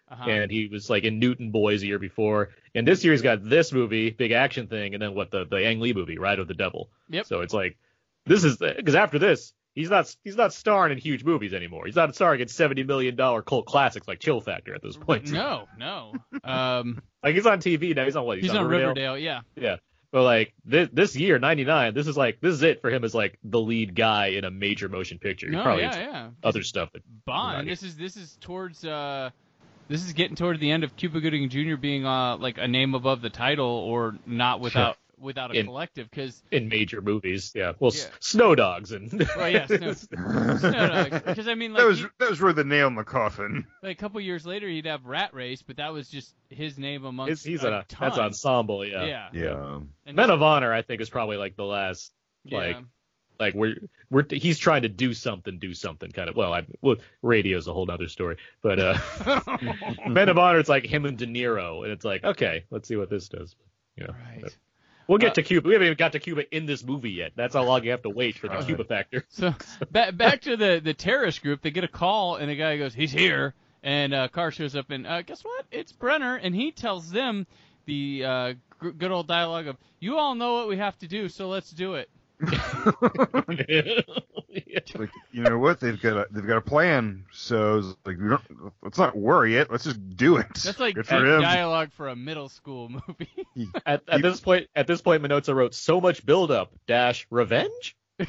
uh-huh. 0.09 0.29
and 0.29 0.51
he 0.51 0.67
was 0.67 0.89
like 0.89 1.03
in 1.05 1.19
Newton 1.19 1.51
Boys 1.51 1.83
a 1.83 1.87
year 1.87 1.99
before. 1.99 2.49
And 2.75 2.85
this 2.85 3.03
year 3.03 3.13
he's 3.13 3.21
got 3.21 3.43
this 3.43 3.71
movie, 3.71 4.09
big 4.09 4.31
action 4.31 4.67
thing, 4.67 4.93
and 4.93 5.01
then 5.01 5.15
what 5.15 5.31
the 5.31 5.45
the 5.45 5.65
Ang 5.65 5.79
Lee 5.79 5.93
movie, 5.93 6.17
Ride 6.17 6.39
of 6.39 6.47
the 6.47 6.53
Devil. 6.53 6.89
Yep. 7.09 7.25
So 7.27 7.41
it's 7.41 7.53
like 7.53 7.77
this 8.25 8.43
is 8.43 8.57
because 8.57 8.95
after 8.95 9.19
this. 9.19 9.53
He's 9.73 9.89
not 9.89 10.13
he's 10.23 10.35
not 10.35 10.53
starring 10.53 10.91
in 10.91 10.97
huge 10.97 11.23
movies 11.23 11.53
anymore. 11.53 11.85
He's 11.85 11.95
not 11.95 12.13
starring 12.13 12.41
in 12.41 12.47
seventy 12.47 12.83
million 12.83 13.15
dollar 13.15 13.41
cult 13.41 13.65
classics 13.65 14.07
like 14.07 14.19
Chill 14.19 14.41
Factor 14.41 14.75
at 14.75 14.81
this 14.81 14.97
point. 14.97 15.31
No, 15.31 15.67
no. 15.77 16.13
Um, 16.43 17.01
Like 17.23 17.35
he's 17.35 17.45
on 17.45 17.59
TV 17.59 17.95
now. 17.95 18.05
He's 18.05 18.15
on 18.15 18.25
what? 18.25 18.39
he's, 18.39 18.51
on 18.51 18.67
Riverdale. 18.67 19.17
Yeah. 19.17 19.41
Yeah. 19.55 19.77
But 20.11 20.23
like 20.23 20.53
this 20.65 20.89
this 20.91 21.15
year, 21.15 21.39
ninety 21.39 21.63
nine, 21.63 21.93
this 21.93 22.07
is 22.07 22.17
like 22.17 22.41
this 22.41 22.53
is 22.53 22.63
it 22.63 22.81
for 22.81 22.89
him 22.89 23.03
as 23.05 23.15
like 23.15 23.37
the 23.43 23.59
lead 23.59 23.95
guy 23.95 24.27
in 24.27 24.43
a 24.43 24.51
major 24.51 24.89
motion 24.89 25.19
picture. 25.19 25.47
No, 25.47 25.63
probably 25.63 25.83
yeah, 25.83 25.97
yeah. 25.97 26.29
other 26.43 26.63
stuff 26.63 26.91
that 26.93 27.03
Bond. 27.25 27.69
This 27.69 27.81
is 27.81 27.95
this 27.95 28.17
is 28.17 28.37
towards 28.41 28.83
uh, 28.83 29.29
this 29.87 30.03
is 30.03 30.11
getting 30.11 30.35
toward 30.35 30.59
the 30.59 30.71
end 30.71 30.83
of 30.83 30.97
Cuba 30.97 31.21
Gooding 31.21 31.47
Jr. 31.47 31.75
being 31.75 32.05
uh 32.05 32.35
like 32.37 32.57
a 32.57 32.67
name 32.67 32.93
above 32.93 33.21
the 33.21 33.29
title 33.29 33.65
or 33.65 34.17
not 34.25 34.59
without 34.59 34.97
without 35.21 35.51
a 35.55 35.59
In- 35.59 35.65
collective 35.67 36.09
because 36.09 36.41
in 36.51 36.67
major 36.67 37.01
movies. 37.01 37.51
Yeah. 37.55 37.73
Well, 37.79 37.91
s 37.91 38.03
Yeah. 38.05 38.15
Snow 38.19 38.55
Dogs 38.55 38.91
and. 38.91 39.11
well 39.37 39.49
yeah 39.49 39.65
Snow, 39.67 39.93
Snow 40.57 40.57
Dogs 40.87 41.21
because 41.25 41.47
I 41.47 41.55
mean 41.55 41.73
like 41.73 41.81
that 41.81 41.87
was 41.87 41.99
he- 41.99 42.07
that 42.19 42.29
was 42.29 42.41
really 42.41 42.55
the 42.55 42.63
nail 42.63 42.87
in 42.87 42.95
the 42.95 43.03
coffin. 43.03 43.65
like 43.83 43.97
a 43.97 43.99
couple 43.99 44.19
years 44.21 44.45
later 44.45 44.67
he'd 44.67 44.85
have 44.85 45.05
Rat 45.05 45.33
Race 45.33 45.61
but 45.61 45.77
that 45.77 45.93
was 45.93 46.09
just 46.09 46.33
his 46.49 46.77
name 46.77 47.05
amongst 47.05 47.45
He's, 47.45 47.61
he's 47.61 47.63
a 47.63 47.71
a 47.79 47.85
ton. 47.87 48.09
that's 48.09 48.17
ensemble. 48.19 48.85
Yeah. 48.85 49.05
yeah 49.05 49.29
Yeah. 49.33 49.79
And 50.05 50.15
Men 50.15 50.29
of 50.29 50.41
Honor, 50.41 50.73
I 50.73 50.81
think, 50.81 51.01
is 51.01 51.09
probably 51.09 51.37
like 51.37 51.55
the 51.55 51.65
last 51.65 52.11
like 52.49 52.75
yeah. 52.75 52.81
like 53.39 53.53
we're 53.53 53.75
we're 54.09 54.25
he's 54.29 54.57
trying 54.57 54.81
to 54.81 54.89
do 54.89 55.13
something, 55.13 55.57
do 55.59 55.73
something 55.73 56.11
kind 56.11 56.27
of. 56.29 56.35
Well, 56.35 56.53
I 56.53 56.65
well, 56.81 56.97
radio's 57.21 57.67
a 57.67 57.73
whole 57.73 57.89
other 57.89 58.07
story, 58.09 58.37
but 58.61 58.79
uh, 58.79 58.97
Men 60.07 60.27
of 60.29 60.37
Honor, 60.37 60.59
it's 60.59 60.67
like 60.69 60.85
him 60.85 61.05
and 61.05 61.17
De 61.17 61.25
Niro, 61.27 61.83
and 61.83 61.91
it's 61.91 62.03
like 62.03 62.23
okay, 62.23 62.65
let's 62.71 62.87
see 62.87 62.95
what 62.97 63.09
this 63.09 63.29
does. 63.29 63.55
You 63.95 64.07
know, 64.07 64.13
right 64.13 64.53
we'll 65.07 65.17
get 65.17 65.31
Uh, 65.31 65.35
to 65.35 65.43
Cuba. 65.43 65.67
We 65.67 65.73
haven't 65.73 65.87
even 65.87 65.97
got 65.97 66.11
to 66.13 66.19
Cuba 66.19 66.43
in 66.55 66.65
this 66.65 66.83
movie 66.83 67.11
yet. 67.11 67.31
That's 67.35 67.53
how 67.55 67.63
long 67.63 67.83
you 67.83 67.91
have 67.91 68.03
to 68.03 68.09
wait 68.09 68.37
for 68.37 68.47
the 68.47 68.55
Right. 68.55 68.65
Cuba 68.65 68.83
factor. 68.83 69.25
So 69.29 69.53
back 69.91 70.15
back 70.17 70.41
to 70.41 70.55
the 70.57 70.81
the 70.83 70.93
terrorist 70.93 71.41
group. 71.41 71.61
They 71.61 71.71
get 71.71 71.83
a 71.83 71.87
call 71.89 72.35
and 72.37 72.49
the 72.49 72.55
guy 72.55 72.77
goes, 72.77 72.93
"He's 72.93 73.11
here." 73.11 73.53
And 73.83 74.13
uh, 74.13 74.27
car 74.27 74.51
shows 74.51 74.75
up 74.75 74.91
and 74.91 75.07
uh, 75.07 75.23
guess 75.23 75.43
what? 75.43 75.65
It's 75.71 75.91
Brenner, 75.91 76.35
and 76.35 76.53
he 76.53 76.71
tells 76.71 77.09
them 77.09 77.47
the 77.85 78.23
uh, 78.23 78.53
good 78.79 79.09
old 79.11 79.27
dialogue 79.27 79.65
of, 79.67 79.77
"You 79.99 80.17
all 80.17 80.35
know 80.35 80.53
what 80.53 80.67
we 80.67 80.77
have 80.77 80.97
to 80.99 81.07
do, 81.07 81.29
so 81.29 81.47
let's 81.49 81.71
do 81.71 81.95
it." 81.95 82.07
Like 84.95 85.11
you 85.31 85.43
know 85.43 85.57
what? 85.57 85.79
They've 85.79 86.01
got 86.01 86.17
a 86.17 86.27
they've 86.31 86.45
got 86.45 86.57
a 86.57 86.61
plan. 86.61 87.25
So 87.31 87.77
it's 87.77 87.95
like 88.05 88.17
we 88.17 88.29
don't 88.29 88.41
let's 88.81 88.97
not 88.97 89.15
worry 89.15 89.55
it. 89.57 89.71
Let's 89.71 89.83
just 89.83 90.15
do 90.15 90.37
it. 90.37 90.47
That's 90.63 90.79
like 90.79 90.95
Good 90.95 91.07
for 91.07 91.39
dialogue 91.39 91.91
for 91.93 92.09
a 92.09 92.15
middle 92.15 92.49
school 92.49 92.89
movie. 92.89 93.45
at, 93.85 94.03
at 94.07 94.21
this 94.21 94.39
point, 94.39 94.67
at 94.75 94.87
this 94.87 95.01
point, 95.01 95.23
Minota 95.23 95.53
wrote 95.53 95.73
so 95.73 96.01
much 96.01 96.25
buildup 96.25 96.71
dash 96.87 97.27
revenge. 97.29 97.95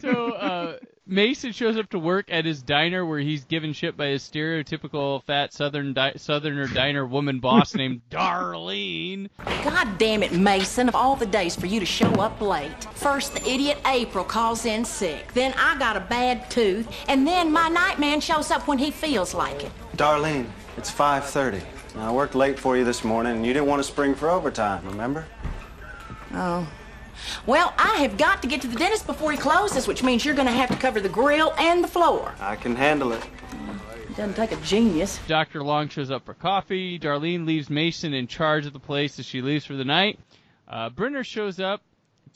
so 0.00 0.32
uh, 0.32 0.76
Mason 1.10 1.52
shows 1.52 1.78
up 1.78 1.88
to 1.88 1.98
work 1.98 2.26
at 2.28 2.44
his 2.44 2.60
diner 2.62 3.06
where 3.06 3.18
he's 3.18 3.44
given 3.46 3.72
shit 3.72 3.96
by 3.96 4.08
his 4.08 4.22
stereotypical 4.22 5.24
fat 5.24 5.54
southern 5.54 5.94
di- 5.94 6.12
southerner 6.16 6.66
diner 6.66 7.06
woman 7.06 7.40
boss 7.40 7.74
named 7.74 8.02
Darlene. 8.10 9.30
God 9.64 9.96
damn 9.96 10.22
it, 10.22 10.32
Mason, 10.32 10.86
of 10.86 10.94
all 10.94 11.16
the 11.16 11.24
days 11.24 11.56
for 11.56 11.64
you 11.64 11.80
to 11.80 11.86
show 11.86 12.10
up 12.20 12.38
late. 12.42 12.84
First, 12.92 13.32
the 13.34 13.48
idiot 13.48 13.78
April 13.86 14.22
calls 14.22 14.66
in 14.66 14.84
sick. 14.84 15.32
Then 15.32 15.54
I 15.56 15.78
got 15.78 15.96
a 15.96 16.00
bad 16.00 16.50
tooth. 16.50 16.86
And 17.08 17.26
then 17.26 17.50
my 17.50 17.68
nightman 17.70 18.20
shows 18.20 18.50
up 18.50 18.68
when 18.68 18.76
he 18.76 18.90
feels 18.90 19.32
like 19.32 19.64
it. 19.64 19.72
Darlene, 19.96 20.44
it's 20.76 20.90
5:30. 20.90 21.62
Now, 21.94 22.08
I 22.08 22.12
worked 22.12 22.34
late 22.34 22.58
for 22.58 22.76
you 22.76 22.84
this 22.84 23.02
morning, 23.02 23.36
and 23.36 23.46
you 23.46 23.54
didn't 23.54 23.66
want 23.66 23.80
to 23.80 23.84
spring 23.88 24.14
for 24.14 24.28
overtime. 24.28 24.84
Remember? 24.84 25.24
Oh. 26.34 26.68
Well, 27.46 27.74
I 27.78 27.96
have 27.98 28.16
got 28.16 28.42
to 28.42 28.48
get 28.48 28.60
to 28.62 28.68
the 28.68 28.76
dentist 28.76 29.06
before 29.06 29.32
he 29.32 29.38
closes, 29.38 29.86
which 29.86 30.02
means 30.02 30.24
you're 30.24 30.34
going 30.34 30.46
to 30.46 30.52
have 30.52 30.70
to 30.70 30.76
cover 30.76 31.00
the 31.00 31.08
grill 31.08 31.52
and 31.58 31.82
the 31.82 31.88
floor. 31.88 32.34
I 32.40 32.56
can 32.56 32.76
handle 32.76 33.12
it. 33.12 33.24
It 34.08 34.16
doesn't 34.16 34.34
take 34.34 34.52
a 34.52 34.56
genius. 34.56 35.18
Dr. 35.26 35.62
Long 35.62 35.88
shows 35.88 36.10
up 36.10 36.24
for 36.24 36.34
coffee. 36.34 36.98
Darlene 36.98 37.46
leaves 37.46 37.70
Mason 37.70 38.14
in 38.14 38.26
charge 38.26 38.66
of 38.66 38.72
the 38.72 38.78
place 38.78 39.18
as 39.18 39.26
she 39.26 39.42
leaves 39.42 39.64
for 39.64 39.74
the 39.74 39.84
night. 39.84 40.18
Uh, 40.66 40.90
Brenner 40.90 41.24
shows 41.24 41.60
up 41.60 41.82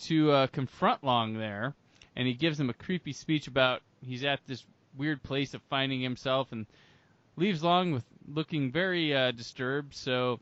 to 0.02 0.30
uh, 0.30 0.46
confront 0.48 1.04
Long 1.04 1.34
there, 1.38 1.74
and 2.16 2.26
he 2.26 2.34
gives 2.34 2.58
him 2.58 2.70
a 2.70 2.74
creepy 2.74 3.12
speech 3.12 3.46
about 3.46 3.82
he's 4.04 4.24
at 4.24 4.40
this 4.46 4.64
weird 4.96 5.22
place 5.22 5.54
of 5.54 5.62
finding 5.70 6.00
himself, 6.00 6.52
and 6.52 6.66
leaves 7.36 7.62
Long 7.62 7.92
with 7.92 8.04
looking 8.28 8.70
very 8.70 9.14
uh, 9.14 9.30
disturbed. 9.32 9.94
So, 9.94 10.40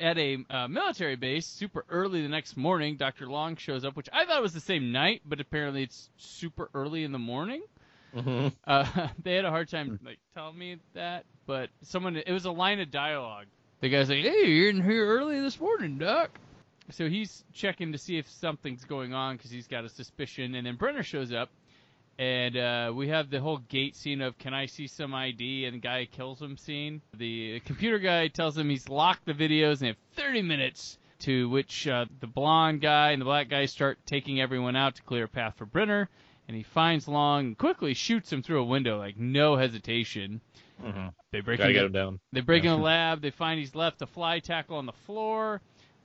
at 0.00 0.18
a 0.18 0.38
uh, 0.48 0.68
military 0.68 1.16
base, 1.16 1.46
super 1.46 1.84
early 1.88 2.22
the 2.22 2.28
next 2.28 2.56
morning, 2.56 2.96
Dr. 2.96 3.26
Long 3.26 3.56
shows 3.56 3.84
up, 3.84 3.96
which 3.96 4.08
I 4.12 4.24
thought 4.24 4.42
was 4.42 4.54
the 4.54 4.60
same 4.60 4.92
night, 4.92 5.22
but 5.24 5.40
apparently 5.40 5.82
it's 5.82 6.08
super 6.16 6.70
early 6.74 7.04
in 7.04 7.12
the 7.12 7.18
morning. 7.18 7.62
Mm-hmm. 8.14 8.48
Uh, 8.64 9.08
they 9.22 9.34
had 9.34 9.44
a 9.44 9.50
hard 9.50 9.68
time 9.68 9.98
like 10.04 10.18
telling 10.34 10.58
me 10.58 10.78
that, 10.94 11.24
but 11.46 11.70
someone 11.82 12.16
it 12.16 12.32
was 12.32 12.44
a 12.44 12.52
line 12.52 12.80
of 12.80 12.90
dialogue. 12.90 13.46
The 13.80 13.88
guy's 13.88 14.10
like, 14.10 14.24
"Hey, 14.24 14.50
you're 14.50 14.70
in 14.70 14.82
here 14.82 15.06
early 15.06 15.40
this 15.40 15.60
morning, 15.60 15.98
Doc." 15.98 16.30
So 16.90 17.08
he's 17.08 17.44
checking 17.52 17.92
to 17.92 17.98
see 17.98 18.18
if 18.18 18.28
something's 18.28 18.84
going 18.84 19.14
on 19.14 19.36
because 19.36 19.50
he's 19.50 19.68
got 19.68 19.84
a 19.84 19.88
suspicion, 19.88 20.54
and 20.54 20.66
then 20.66 20.76
Brenner 20.76 21.04
shows 21.04 21.32
up, 21.32 21.50
and 22.20 22.56
uh, 22.56 22.92
we 22.94 23.08
have 23.08 23.30
the 23.30 23.40
whole 23.40 23.58
gate 23.58 23.96
scene 23.96 24.20
of 24.20 24.38
"Can 24.38 24.54
I 24.54 24.66
see 24.66 24.86
some 24.86 25.14
ID?" 25.14 25.64
and 25.64 25.74
the 25.74 25.80
guy 25.80 26.04
kills 26.04 26.40
him 26.40 26.56
scene. 26.56 27.02
The 27.16 27.60
computer 27.60 27.98
guy 27.98 28.28
tells 28.28 28.56
him 28.56 28.68
he's 28.68 28.88
locked 28.88 29.26
the 29.26 29.32
videos 29.32 29.72
and 29.72 29.80
they 29.80 29.86
have 29.88 29.96
30 30.14 30.42
minutes. 30.42 30.98
To 31.24 31.50
which 31.50 31.86
uh, 31.86 32.06
the 32.20 32.26
blonde 32.26 32.80
guy 32.80 33.10
and 33.10 33.20
the 33.20 33.26
black 33.26 33.50
guy 33.50 33.66
start 33.66 33.98
taking 34.06 34.40
everyone 34.40 34.74
out 34.74 34.94
to 34.94 35.02
clear 35.02 35.24
a 35.24 35.28
path 35.28 35.54
for 35.58 35.66
Brenner 35.66 36.08
and 36.50 36.56
he 36.56 36.64
finds 36.64 37.06
Long 37.06 37.46
and 37.46 37.58
quickly 37.58 37.94
shoots 37.94 38.32
him 38.32 38.42
through 38.42 38.60
a 38.60 38.64
window, 38.64 38.98
like 38.98 39.16
no 39.16 39.54
hesitation. 39.54 40.40
Mm-hmm. 40.84 41.06
They 41.30 41.38
break 41.42 41.58
Gotta 41.58 41.86
in 41.86 41.92
down. 41.92 42.18
They 42.32 42.40
break 42.40 42.64
in 42.64 42.70
the 42.70 42.76
lab. 42.76 43.22
They 43.22 43.30
find 43.30 43.60
he's 43.60 43.76
left 43.76 44.02
a 44.02 44.06
fly 44.06 44.40
tackle 44.40 44.76
on 44.76 44.84
the 44.84 44.92
floor 45.06 45.60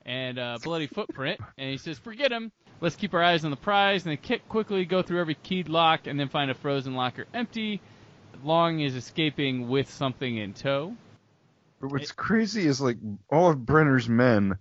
and 0.06 0.38
a 0.38 0.60
bloody 0.64 0.86
footprint. 0.86 1.40
And 1.58 1.72
he 1.72 1.78
says, 1.78 1.98
"Forget 1.98 2.32
him. 2.32 2.52
Let's 2.82 2.96
keep 2.96 3.14
our 3.14 3.24
eyes 3.24 3.46
on 3.46 3.52
the 3.52 3.58
prize." 3.58 4.06
And 4.06 4.12
they 4.12 4.18
kick 4.18 4.48
quickly 4.50 4.86
go 4.86 5.02
through 5.02 5.20
every 5.22 5.36
keyed 5.36 5.70
lock 5.70 6.08
and 6.08 6.20
then 6.20 6.30
find 6.30 6.52
a 6.52 6.54
frozen 6.54 6.96
locker 6.96 7.26
empty. 7.34 7.82
Long 8.44 8.80
is 8.80 8.96
escaping 8.96 9.70
with 9.70 9.90
something 9.90 10.38
in 10.38 10.54
tow. 10.54 10.96
But 11.82 11.92
what's 11.92 12.12
crazy 12.12 12.66
is 12.66 12.80
like 12.82 12.98
all 13.30 13.50
of 13.50 13.60
Brenner's 13.60 14.08
men, 14.10 14.58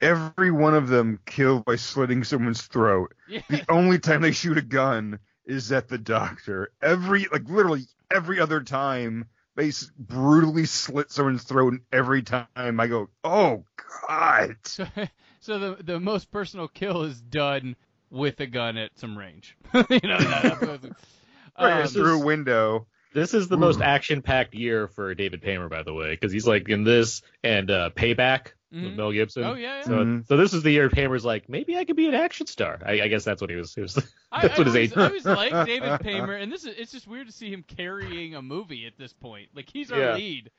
every 0.00 0.50
one 0.50 0.74
of 0.74 0.88
them 0.88 1.20
killed 1.26 1.64
by 1.64 1.76
slitting 1.76 2.24
someone's 2.24 2.62
throat. 2.62 3.14
Yeah. 3.28 3.42
The 3.48 3.64
only 3.68 3.98
time 3.98 4.22
they 4.22 4.32
shoot 4.32 4.58
a 4.58 4.62
gun 4.62 5.18
is 5.44 5.72
at 5.72 5.88
the 5.88 5.98
doctor. 5.98 6.72
Every 6.82 7.26
like 7.32 7.48
literally 7.48 7.86
every 8.10 8.40
other 8.40 8.60
time 8.62 9.28
they 9.56 9.68
s- 9.68 9.90
brutally 9.98 10.66
slit 10.66 11.10
someone's 11.10 11.44
throat, 11.44 11.72
and 11.72 11.82
every 11.92 12.22
time 12.22 12.46
I 12.56 12.86
go, 12.86 13.10
oh 13.24 13.64
god. 14.08 14.56
So, 14.64 14.86
so 15.40 15.58
the 15.76 15.82
the 15.82 16.00
most 16.00 16.30
personal 16.30 16.68
kill 16.68 17.02
is 17.02 17.20
done 17.20 17.76
with 18.10 18.40
a 18.40 18.46
gun 18.46 18.76
at 18.76 18.90
some 18.98 19.16
range. 19.16 19.56
you 19.74 19.80
know, 20.02 20.18
that- 20.18 20.60
that's- 20.60 20.86
Right, 21.58 21.82
um, 21.82 21.88
through 21.88 22.22
a 22.22 22.24
window. 22.24 22.86
This 23.12 23.34
is 23.34 23.48
the 23.48 23.58
most 23.58 23.80
action-packed 23.80 24.54
year 24.54 24.86
for 24.86 25.14
David 25.14 25.42
Paymer, 25.42 25.68
by 25.68 25.82
the 25.82 25.92
way, 25.92 26.10
because 26.10 26.32
he's 26.32 26.46
like 26.46 26.68
in 26.68 26.84
this 26.84 27.22
and 27.42 27.68
uh, 27.70 27.90
Payback 27.90 28.52
with 28.72 28.82
Mhm. 28.84 28.96
Mel 28.96 29.10
Gibson. 29.12 29.42
Oh, 29.44 29.54
yeah, 29.54 29.78
yeah. 29.78 29.82
So, 29.82 29.90
Mhm. 29.90 30.26
so 30.28 30.36
this 30.36 30.54
is 30.54 30.62
the 30.62 30.70
year 30.70 30.88
Paymer's 30.88 31.24
like, 31.24 31.48
maybe 31.48 31.76
I 31.76 31.84
could 31.84 31.96
be 31.96 32.06
an 32.06 32.14
action 32.14 32.46
star. 32.46 32.78
I, 32.86 33.02
I 33.02 33.08
guess 33.08 33.24
that's 33.24 33.40
what 33.40 33.50
he 33.50 33.56
was. 33.56 33.74
He 33.74 33.80
was 33.82 33.94
that's 33.94 34.06
I 34.30 34.46
what 34.46 34.66
his 34.68 34.68
always, 34.68 34.76
age. 34.92 34.96
I 34.96 35.04
always 35.06 35.24
like 35.26 35.66
David 35.66 36.00
Paymer, 36.00 36.40
and 36.40 36.52
this 36.52 36.64
is 36.64 36.74
it's 36.78 36.92
just 36.92 37.08
weird 37.08 37.26
to 37.26 37.32
see 37.32 37.52
him 37.52 37.64
carrying 37.66 38.36
a 38.36 38.42
movie 38.42 38.86
at 38.86 38.96
this 38.96 39.12
point. 39.12 39.48
Like 39.54 39.68
he's 39.70 39.90
our 39.90 39.98
Yeah. 39.98 40.14
lead. 40.14 40.50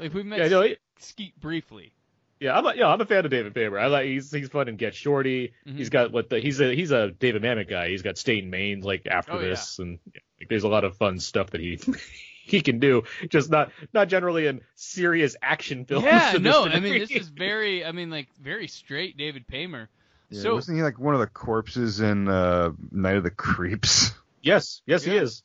Like 0.00 0.12
we 0.12 0.24
met 0.24 0.40
Yeah, 0.40 0.48
no, 0.48 0.62
he- 0.62 0.76
Skeet 0.98 1.38
briefly. 1.40 1.92
Yeah, 2.40 2.56
I'm 2.56 2.64
a, 2.64 2.74
yeah, 2.74 2.88
I'm 2.88 3.00
a 3.00 3.04
fan 3.04 3.24
of 3.26 3.30
David 3.30 3.52
Paymer. 3.54 3.78
I 3.78 3.86
like 3.88 4.06
he's 4.06 4.30
he's 4.32 4.48
fun 4.48 4.66
in 4.68 4.76
Get 4.76 4.94
Shorty. 4.94 5.52
Mhm. 5.68 5.76
He's 5.76 5.90
got 5.90 6.10
what 6.10 6.30
the 6.30 6.40
he's 6.40 6.58
a 6.60 6.74
he's 6.74 6.90
a 6.90 7.10
David 7.10 7.42
Mamet 7.42 7.68
guy. 7.68 7.88
He's 7.90 8.00
got 8.02 8.16
State 8.16 8.42
and 8.42 8.50
Maine 8.50 8.80
like 8.80 9.06
after 9.06 9.32
Oh, 9.32 9.40
yeah. 9.40 9.48
this, 9.50 9.78
and 9.78 9.98
like, 10.40 10.48
there's 10.48 10.64
a 10.64 10.68
lot 10.68 10.84
of 10.84 10.96
fun 10.96 11.18
stuff 11.20 11.50
that 11.50 11.60
he 11.60 11.78
he 12.44 12.62
can 12.62 12.78
do. 12.78 13.02
Just 13.28 13.50
not 13.50 13.72
not 13.92 14.08
generally 14.08 14.46
in 14.46 14.62
serious 14.74 15.36
action 15.42 15.84
films. 15.86 16.06
Yeah, 16.06 16.32
to 16.32 16.38
this 16.38 16.42
no, 16.42 16.64
I 16.66 16.80
mean 16.80 16.98
this 17.00 17.10
is 17.10 17.28
very, 17.28 17.84
I 17.84 17.92
mean 17.92 18.08
like 18.08 18.28
very 18.40 18.68
straight 18.68 19.18
David 19.18 19.46
Paymer. 19.46 19.88
Yeah, 20.30 20.40
so 20.42 20.54
wasn't 20.54 20.78
he 20.78 20.82
like 20.82 20.98
one 20.98 21.12
of 21.12 21.20
the 21.20 21.26
corpses 21.26 22.00
in 22.00 22.26
uh, 22.28 22.70
Night 22.90 23.16
of 23.16 23.22
the 23.24 23.30
Creeps? 23.30 24.12
yes, 24.42 24.80
yes, 24.86 25.04
he 25.04 25.14
Yeah. 25.14 25.22
is. 25.22 25.42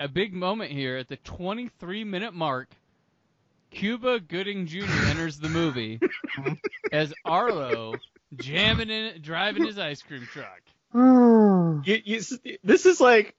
a 0.00 0.08
big 0.08 0.32
moment 0.32 0.70
here 0.72 0.96
at 0.96 1.08
the 1.08 1.16
23 1.16 2.04
minute 2.04 2.32
mark. 2.32 2.70
Cuba 3.74 4.20
Gooding 4.20 4.66
Jr. 4.66 4.84
enters 5.06 5.38
the 5.38 5.48
movie 5.48 6.00
as 6.92 7.12
Arlo 7.24 7.94
jamming 8.36 8.90
in, 8.90 9.20
driving 9.22 9.64
his 9.64 9.78
ice 9.78 10.02
cream 10.02 10.28
truck. 10.32 10.60
You, 11.84 12.00
you, 12.04 12.20
this 12.62 12.84
is 12.86 13.00
like 13.00 13.34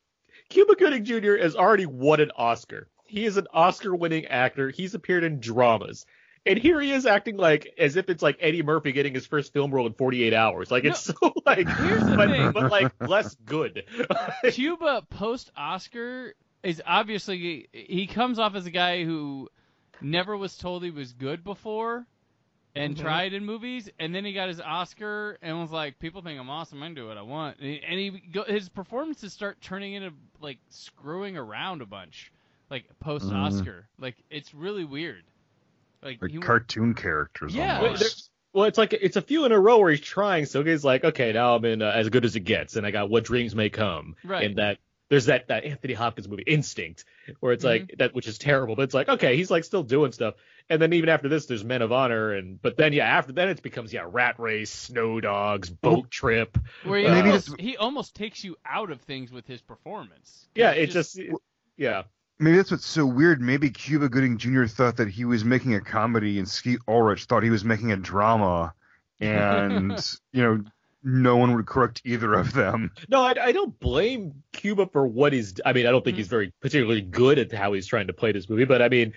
Cuba 0.49 0.75
Gooding 0.75 1.05
Jr. 1.05 1.37
has 1.37 1.55
already 1.55 1.85
won 1.85 2.19
an 2.19 2.31
Oscar. 2.35 2.89
He 3.05 3.25
is 3.25 3.37
an 3.37 3.47
Oscar-winning 3.53 4.25
actor. 4.25 4.69
He's 4.71 4.95
appeared 4.95 5.23
in 5.23 5.39
dramas. 5.39 6.05
And 6.45 6.57
here 6.57 6.81
he 6.81 6.91
is 6.91 7.05
acting 7.05 7.37
like 7.37 7.73
as 7.77 7.95
if 7.95 8.09
it's 8.09 8.21
like 8.23 8.37
Eddie 8.41 8.63
Murphy 8.63 8.91
getting 8.91 9.13
his 9.13 9.25
first 9.27 9.53
film 9.53 9.71
role 9.71 9.85
in 9.87 9.93
48 9.93 10.33
hours. 10.33 10.71
Like 10.71 10.83
it's 10.83 10.99
so 11.05 11.13
like, 11.45 11.69
Here's 11.69 12.03
the 12.03 12.15
but, 12.17 12.29
thing. 12.29 12.51
but 12.51 12.71
like 12.71 12.91
less 13.07 13.35
good. 13.45 13.83
Cuba 14.51 15.03
post 15.09 15.51
Oscar 15.55 16.33
is 16.63 16.81
obviously 16.85 17.69
he 17.71 18.07
comes 18.07 18.39
off 18.39 18.55
as 18.55 18.65
a 18.65 18.71
guy 18.71 19.03
who 19.05 19.47
never 20.03 20.35
was 20.37 20.57
told 20.57 20.83
he 20.83 20.91
was 20.91 21.13
good 21.13 21.43
before 21.43 22.05
and 22.75 22.95
Mhm. 22.95 22.99
tried 23.01 23.33
in 23.33 23.45
movies 23.45 23.89
and 23.99 24.13
then 24.15 24.25
he 24.25 24.33
got 24.33 24.47
his 24.47 24.59
Oscar 24.59 25.37
and 25.41 25.59
was 25.59 25.71
like 25.71 25.99
people 25.99 26.21
think 26.21 26.39
I'm 26.39 26.49
awesome 26.49 26.81
I 26.81 26.87
can 26.87 26.95
do 26.95 27.07
what 27.07 27.17
I 27.17 27.21
want 27.21 27.57
and 27.59 27.67
he, 27.67 27.81
and 27.81 27.99
he 27.99 28.09
go, 28.31 28.43
his 28.43 28.67
performances 28.69 29.31
start 29.33 29.61
turning 29.61 29.93
into 29.93 30.11
like 30.41 30.57
screwing 30.69 31.37
around 31.37 31.81
a 31.81 31.85
bunch 31.85 32.31
like 32.69 32.85
post 32.99 33.31
Oscar 33.31 33.87
like 33.99 34.15
it's 34.29 34.53
really 34.53 34.83
weird 34.85 35.23
like, 36.01 36.21
Like 36.21 36.31
he- 36.31 36.39
cartoon 36.39 36.93
characters 36.95 37.53
Yeah. 37.55 37.79
Almost. 37.79 38.29
Well, 38.53 38.65
it's 38.65 38.77
like 38.77 38.93
it's 38.93 39.15
a 39.15 39.21
few 39.21 39.45
in 39.45 39.51
a 39.51 39.59
row 39.59 39.79
where 39.79 39.89
he's 39.89 39.99
trying. 40.01 40.45
So 40.45 40.63
he's 40.63 40.83
like, 40.83 41.03
okay, 41.03 41.31
now 41.33 41.55
I'm 41.55 41.65
in 41.65 41.81
uh, 41.81 41.89
as 41.89 42.09
good 42.09 42.23
as 42.23 42.35
it 42.35 42.41
gets, 42.41 42.75
and 42.75 42.85
I 42.85 42.91
got 42.91 43.09
what 43.09 43.23
dreams 43.23 43.55
may 43.55 43.71
come. 43.71 44.15
Right. 44.23 44.43
And 44.45 44.57
that 44.57 44.77
there's 45.13 45.25
that 45.25 45.47
that 45.49 45.63
Anthony 45.63 45.93
Hopkins 45.93 46.27
movie 46.27 46.41
Instinct, 46.47 47.05
where 47.39 47.53
it's 47.53 47.63
like 47.63 47.83
mm-hmm. 47.83 47.97
that, 47.99 48.15
which 48.15 48.27
is 48.27 48.39
terrible, 48.39 48.75
but 48.75 48.81
it's 48.81 48.95
like 48.95 49.09
okay, 49.09 49.37
he's 49.37 49.51
like 49.51 49.63
still 49.63 49.83
doing 49.83 50.11
stuff. 50.11 50.33
And 50.71 50.81
then 50.81 50.91
even 50.93 51.07
after 51.07 51.29
this, 51.29 51.45
there's 51.45 51.63
Men 51.63 51.83
of 51.83 51.91
Honor, 51.91 52.33
and 52.33 52.59
but 52.59 52.77
then 52.77 52.93
yeah, 52.93 53.05
after 53.05 53.31
then 53.31 53.47
it 53.47 53.61
becomes 53.61 53.93
yeah, 53.93 54.07
Rat 54.09 54.39
Race, 54.39 54.71
Snow 54.71 55.21
Dogs, 55.21 55.69
Boat 55.69 56.09
Trip. 56.09 56.57
Where 56.83 56.97
he, 56.97 57.05
uh, 57.05 57.13
Maybe 57.13 57.29
almost, 57.29 57.61
he 57.61 57.77
almost 57.77 58.15
takes 58.15 58.43
you 58.43 58.55
out 58.65 58.89
of 58.89 59.01
things 59.01 59.31
with 59.31 59.45
his 59.45 59.61
performance. 59.61 60.47
Yeah, 60.55 60.71
it 60.71 60.87
just, 60.87 61.19
yeah. 61.77 62.03
Maybe 62.39 62.57
that's 62.57 62.71
what's 62.71 62.87
so 62.87 63.05
weird. 63.05 63.39
Maybe 63.39 63.69
Cuba 63.69 64.09
Gooding 64.09 64.39
Jr. 64.39 64.65
thought 64.65 64.97
that 64.97 65.09
he 65.09 65.25
was 65.25 65.45
making 65.45 65.75
a 65.75 65.81
comedy, 65.81 66.39
and 66.39 66.49
Skeet 66.49 66.79
Ulrich 66.87 67.25
thought 67.25 67.43
he 67.43 67.51
was 67.51 67.63
making 67.63 67.91
a 67.91 67.97
drama, 67.97 68.73
and 69.19 69.91
you 70.31 70.41
know, 70.41 70.63
no 71.03 71.37
one 71.37 71.55
would 71.55 71.65
correct 71.65 72.01
either 72.05 72.33
of 72.33 72.53
them. 72.53 72.91
No, 73.09 73.21
I, 73.21 73.35
I 73.41 73.51
don't 73.51 73.77
blame 73.79 74.43
Cuba 74.53 74.87
for 74.87 75.05
what 75.05 75.33
he's. 75.33 75.53
I 75.65 75.73
mean, 75.73 75.85
I 75.85 75.91
don't 75.91 76.03
think 76.03 76.17
he's 76.17 76.27
mm. 76.27 76.31
very 76.31 76.53
particularly 76.61 77.01
good 77.01 77.39
at 77.39 77.51
how 77.51 77.73
he's 77.73 77.87
trying 77.87 78.07
to 78.07 78.13
play 78.13 78.31
this 78.31 78.49
movie, 78.49 78.65
but 78.65 78.81
I 78.81 78.89
mean, 78.89 79.13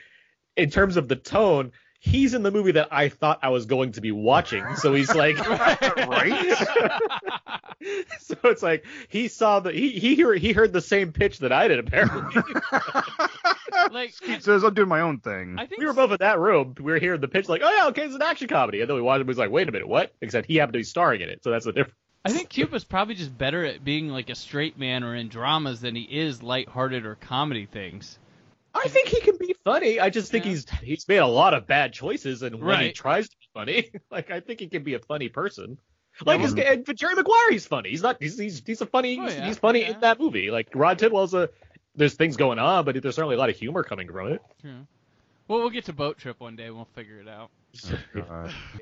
in 0.57 0.71
terms 0.71 0.97
of 0.97 1.09
the 1.09 1.17
tone, 1.17 1.73
he's 2.01 2.35
in 2.35 2.43
the 2.43 2.51
movie 2.51 2.73
that 2.73 2.89
I 2.91 3.09
thought 3.09 3.41
I 3.43 3.49
was 3.51 3.67
going 3.67 3.93
to 3.93 4.01
be 4.01 4.13
watching. 4.13 4.65
So 4.77 4.95
he's 4.95 5.15
like, 5.15 5.39
right? 5.49 6.57
so 8.21 8.37
it's 8.45 8.63
like 8.63 8.85
he 9.09 9.29
saw 9.29 9.61
the 9.61 9.73
he 9.73 9.91
he 9.91 10.21
heard 10.21 10.39
he 10.39 10.53
heard 10.53 10.73
the 10.73 10.81
same 10.81 11.13
pitch 11.13 11.39
that 11.41 11.53
I 11.53 11.69
did 11.69 11.79
apparently. 11.79 12.43
like 13.91 14.13
Skeet 14.13 14.43
says, 14.43 14.65
"I'm 14.65 14.75
doing 14.75 14.89
my 14.89 15.01
own 15.01 15.19
thing." 15.19 15.57
I 15.59 15.67
think 15.67 15.81
we 15.81 15.87
were 15.87 15.93
both 15.93 16.11
in 16.11 16.19
that 16.21 16.39
room. 16.39 16.75
We 16.79 16.93
were 16.93 16.99
hearing 16.99 17.21
the 17.21 17.29
pitch 17.29 17.49
like, 17.49 17.63
oh 17.65 17.71
yeah, 17.71 17.89
okay, 17.89 18.05
it's 18.05 18.15
an 18.15 18.23
action 18.23 18.49
comedy, 18.49 18.81
and 18.81 18.89
then 18.89 18.97
we 18.97 19.03
watched 19.03 19.19
it. 19.19 19.21
and 19.23 19.29
was 19.29 19.39
like, 19.39 19.51
wait 19.51 19.69
a 19.69 19.73
minute, 19.73 19.89
what? 19.89 20.15
Except 20.21 20.47
he 20.47 20.57
happened 20.57 20.75
to 20.75 20.79
be 20.79 20.85
starring 20.85 21.21
in 21.21 21.29
it, 21.29 21.43
so 21.43 21.51
that's 21.51 21.65
the 21.65 21.73
difference. 21.73 21.97
I 22.25 22.31
think 22.31 22.49
Cuba's 22.49 22.83
probably 22.83 23.15
just 23.15 23.37
better 23.37 23.65
at 23.65 23.85
being 23.85 24.09
like 24.09 24.31
a 24.31 24.35
straight 24.35 24.77
man 24.77 25.05
or 25.05 25.15
in 25.15 25.29
dramas 25.29 25.81
than 25.81 25.95
he 25.95 26.03
is 26.03 26.43
lighthearted 26.43 27.07
or 27.07 27.15
comedy 27.15 27.67
things. 27.67 28.19
I 28.77 28.89
think 28.89 29.09
he 29.09 29.21
can 29.21 29.37
be 29.39 29.55
funny. 29.65 29.99
I 30.01 30.11
just 30.11 30.31
think 30.31 30.45
Yeah. 30.45 30.51
he's 30.53 30.71
he's 30.83 31.09
made 31.09 31.19
a 31.19 31.27
lot 31.27 31.55
of 31.55 31.67
bad 31.67 31.93
choices, 31.93 32.43
and 32.43 32.63
when 32.63 32.81
he 32.81 32.93
tries 32.93 33.29
to 33.29 33.37
be 33.37 33.47
funny, 33.55 33.91
like 34.11 34.31
I 34.31 34.41
think 34.41 34.61
he 34.61 34.69
can 34.69 34.83
be 34.83 34.95
a 34.95 34.99
funny 35.01 35.29
person. 35.29 35.79
Like 36.25 36.41
his, 36.41 36.55
well- 36.55 36.67
and 36.67 36.87
for 36.87 36.95
Jerry 36.95 37.15
Maguire, 37.15 37.51
he's 37.51 37.67
funny. 37.67 37.91
He's 37.91 38.03
not. 38.03 38.17
He's 38.21 38.39
he's, 38.39 38.63
he's 38.65 38.81
a 38.81 38.87
funny. 38.87 39.19
Oh, 39.21 39.25
he's, 39.25 39.35
yeah, 39.37 39.47
he's 39.47 39.59
funny 39.59 39.81
yeah. 39.83 39.91
in 39.91 40.01
that 40.01 40.19
movie. 40.19 40.51
Like 40.51 40.69
Rod 40.75 40.99
Tidwell's 40.99 41.35
a. 41.35 41.51
There's 41.95 42.15
things 42.15 42.37
going 42.37 42.59
on, 42.59 42.85
but 42.85 43.01
there's 43.01 43.15
certainly 43.15 43.37
a 43.37 43.39
lot 43.39 43.49
of 43.49 43.57
humor 43.57 43.83
coming 43.83 44.11
from 44.11 44.33
it. 44.33 44.43
True. 44.61 44.87
Well, 45.49 45.61
we'll 45.61 45.71
get 45.71 45.85
to 45.87 45.93
boat 45.93 46.19
trip 46.19 46.41
one 46.41 46.57
day. 46.57 46.71
We'll 46.71 46.89
figure 46.95 47.21
it 47.21 47.29
out. 47.29 47.51
God. 48.15 48.27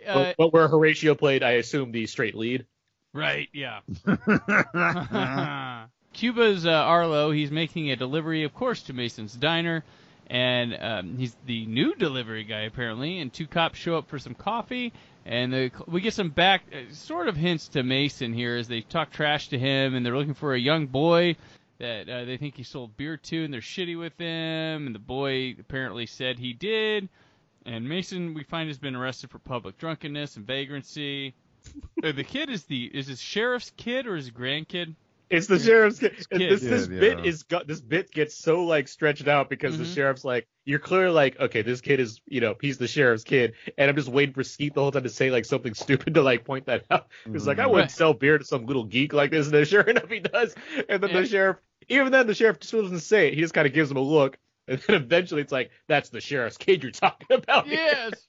Uh, 0.06 0.14
but, 0.14 0.36
but 0.38 0.52
where 0.52 0.66
Horatio 0.68 1.14
played, 1.14 1.42
I 1.42 1.52
assume 1.52 1.92
the 1.92 2.06
straight 2.06 2.34
lead. 2.34 2.66
right. 3.12 3.48
Yeah. 3.52 3.80
Cuba's 6.14 6.64
uh, 6.64 6.70
Arlo. 6.70 7.30
He's 7.30 7.50
making 7.50 7.90
a 7.90 7.96
delivery, 7.96 8.44
of 8.44 8.54
course, 8.54 8.82
to 8.84 8.92
Mason's 8.92 9.34
diner, 9.34 9.84
and 10.28 10.76
um, 10.80 11.18
he's 11.18 11.36
the 11.44 11.66
new 11.66 11.94
delivery 11.94 12.44
guy 12.44 12.60
apparently. 12.60 13.20
And 13.20 13.32
two 13.32 13.46
cops 13.46 13.78
show 13.78 13.98
up 13.98 14.08
for 14.08 14.18
some 14.18 14.34
coffee, 14.34 14.92
and 15.26 15.52
the, 15.52 15.70
we 15.86 16.00
get 16.00 16.14
some 16.14 16.30
back 16.30 16.62
uh, 16.72 16.92
sort 16.92 17.28
of 17.28 17.36
hints 17.36 17.68
to 17.68 17.82
Mason 17.82 18.32
here 18.32 18.56
as 18.56 18.68
they 18.68 18.80
talk 18.80 19.10
trash 19.10 19.48
to 19.48 19.58
him, 19.58 19.94
and 19.94 20.06
they're 20.06 20.16
looking 20.16 20.34
for 20.34 20.54
a 20.54 20.58
young 20.58 20.86
boy 20.86 21.36
that 21.78 22.08
uh, 22.08 22.24
they 22.24 22.36
think 22.36 22.56
he 22.56 22.62
sold 22.62 22.96
beer 22.96 23.16
to, 23.16 23.44
and 23.44 23.52
they're 23.52 23.60
shitty 23.60 23.98
with 23.98 24.16
him. 24.18 24.86
And 24.86 24.94
the 24.94 25.00
boy 25.00 25.56
apparently 25.58 26.06
said 26.06 26.38
he 26.38 26.52
did. 26.52 27.08
And 27.66 27.88
Mason, 27.88 28.34
we 28.34 28.44
find, 28.44 28.68
has 28.68 28.78
been 28.78 28.94
arrested 28.94 29.30
for 29.30 29.38
public 29.38 29.78
drunkenness 29.78 30.36
and 30.36 30.46
vagrancy. 30.46 31.34
Uh, 32.04 32.12
the 32.12 32.22
kid 32.22 32.50
is 32.50 32.64
the 32.64 32.84
is 32.92 33.06
his 33.06 33.18
sheriff's 33.18 33.72
kid 33.78 34.06
or 34.06 34.16
his 34.16 34.30
grandkid? 34.30 34.94
It's 35.36 35.46
the 35.46 35.58
sheriff's 35.58 35.98
kid. 35.98 36.26
And 36.30 36.40
kid. 36.40 36.50
This 36.50 36.60
this 36.62 36.88
Yeah, 36.88 37.00
bit 37.00 37.18
yeah. 37.18 37.24
is 37.24 37.42
got 37.42 37.66
this 37.66 37.80
bit 37.80 38.10
gets 38.10 38.36
so 38.36 38.64
like 38.64 38.88
stretched 38.88 39.28
out 39.28 39.50
because 39.50 39.76
the 39.78 39.84
Mhm. 39.84 39.94
sheriff's 39.94 40.24
like 40.24 40.46
you're 40.64 40.78
clearly 40.78 41.12
like 41.12 41.38
okay 41.40 41.62
this 41.62 41.80
kid 41.80 42.00
is 42.00 42.20
you 42.26 42.40
know 42.40 42.54
he's 42.60 42.78
the 42.78 42.86
sheriff's 42.88 43.24
kid 43.24 43.54
and 43.76 43.90
I'm 43.90 43.96
just 43.96 44.08
waiting 44.08 44.34
for 44.34 44.42
Skeet 44.44 44.74
the 44.74 44.80
whole 44.80 44.90
time 44.92 45.02
to 45.02 45.08
say 45.08 45.30
like 45.30 45.44
something 45.44 45.74
stupid 45.84 46.14
to 46.14 46.22
like 46.22 46.44
point 46.44 46.66
that 46.66 46.84
out. 46.90 47.08
He's 47.30 47.46
like 47.46 47.58
I 47.58 47.66
wouldn't 47.66 47.84
Right. 47.84 47.90
sell 47.90 48.14
beer 48.14 48.38
to 48.38 48.44
some 48.44 48.66
little 48.66 48.84
geek 48.84 49.12
like 49.12 49.30
this 49.30 49.46
and 49.46 49.54
then 49.54 49.64
sure 49.64 49.82
enough 49.82 50.08
he 50.08 50.20
does 50.20 50.54
and 50.88 51.02
then 51.02 51.10
Yeah. 51.10 51.20
the 51.20 51.26
sheriff 51.26 51.56
even 51.88 52.12
then 52.12 52.26
the 52.26 52.34
sheriff 52.34 52.60
just 52.60 52.72
doesn't 52.72 53.00
say 53.00 53.28
it 53.28 53.34
he 53.34 53.40
just 53.40 53.52
kind 53.54 53.66
of 53.66 53.72
gives 53.74 53.90
him 53.90 53.96
a 53.96 54.00
look 54.00 54.38
and 54.68 54.78
then 54.86 54.96
eventually 54.96 55.42
it's 55.42 55.52
like 55.52 55.70
that's 55.88 56.08
the 56.08 56.20
sheriff's 56.20 56.56
kid 56.56 56.82
you're 56.82 56.92
talking 56.92 57.26
about. 57.36 57.66
here." 57.66 57.76
Yes. 57.82 58.28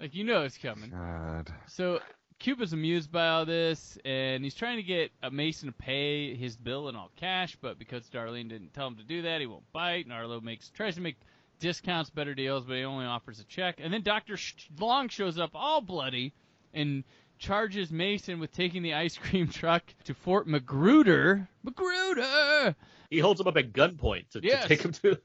like 0.00 0.14
you 0.14 0.24
know 0.24 0.42
it's 0.42 0.58
coming. 0.58 0.90
God. 0.90 1.50
So 1.68 2.00
Cuba's 2.38 2.72
amused 2.72 3.10
by 3.10 3.28
all 3.28 3.46
this, 3.46 3.96
and 4.04 4.44
he's 4.44 4.54
trying 4.54 4.76
to 4.76 4.82
get 4.82 5.10
uh, 5.22 5.30
Mason 5.30 5.68
to 5.68 5.72
pay 5.72 6.34
his 6.34 6.56
bill 6.56 6.88
in 6.88 6.96
all 6.96 7.10
cash, 7.16 7.56
but 7.60 7.78
because 7.78 8.04
Darlene 8.10 8.48
didn't 8.48 8.74
tell 8.74 8.86
him 8.86 8.96
to 8.96 9.02
do 9.04 9.22
that, 9.22 9.40
he 9.40 9.46
won't 9.46 9.70
bite. 9.72 10.04
And 10.04 10.12
Arlo 10.12 10.40
makes 10.40 10.68
tries 10.70 10.96
to 10.96 11.00
make 11.00 11.16
discounts, 11.60 12.10
better 12.10 12.34
deals, 12.34 12.64
but 12.64 12.74
he 12.76 12.84
only 12.84 13.06
offers 13.06 13.40
a 13.40 13.44
check. 13.44 13.76
And 13.80 13.92
then 13.92 14.02
Doctor 14.02 14.36
Long 14.78 15.08
shows 15.08 15.38
up 15.38 15.50
all 15.54 15.80
bloody 15.80 16.34
and 16.74 17.04
charges 17.38 17.90
Mason 17.90 18.38
with 18.38 18.52
taking 18.52 18.82
the 18.82 18.94
ice 18.94 19.16
cream 19.16 19.48
truck 19.52 19.82
to 20.04 20.12
Fort 20.14 20.46
Magruder. 20.46 21.48
Magruder. 21.62 22.76
He 23.10 23.18
holds 23.18 23.40
him 23.40 23.46
up 23.46 23.56
at 23.56 23.72
gunpoint 23.72 24.30
to, 24.30 24.40
Yes. 24.42 24.62
to 24.62 24.68
take 24.68 24.82
him 24.82 24.92
to. 24.92 25.18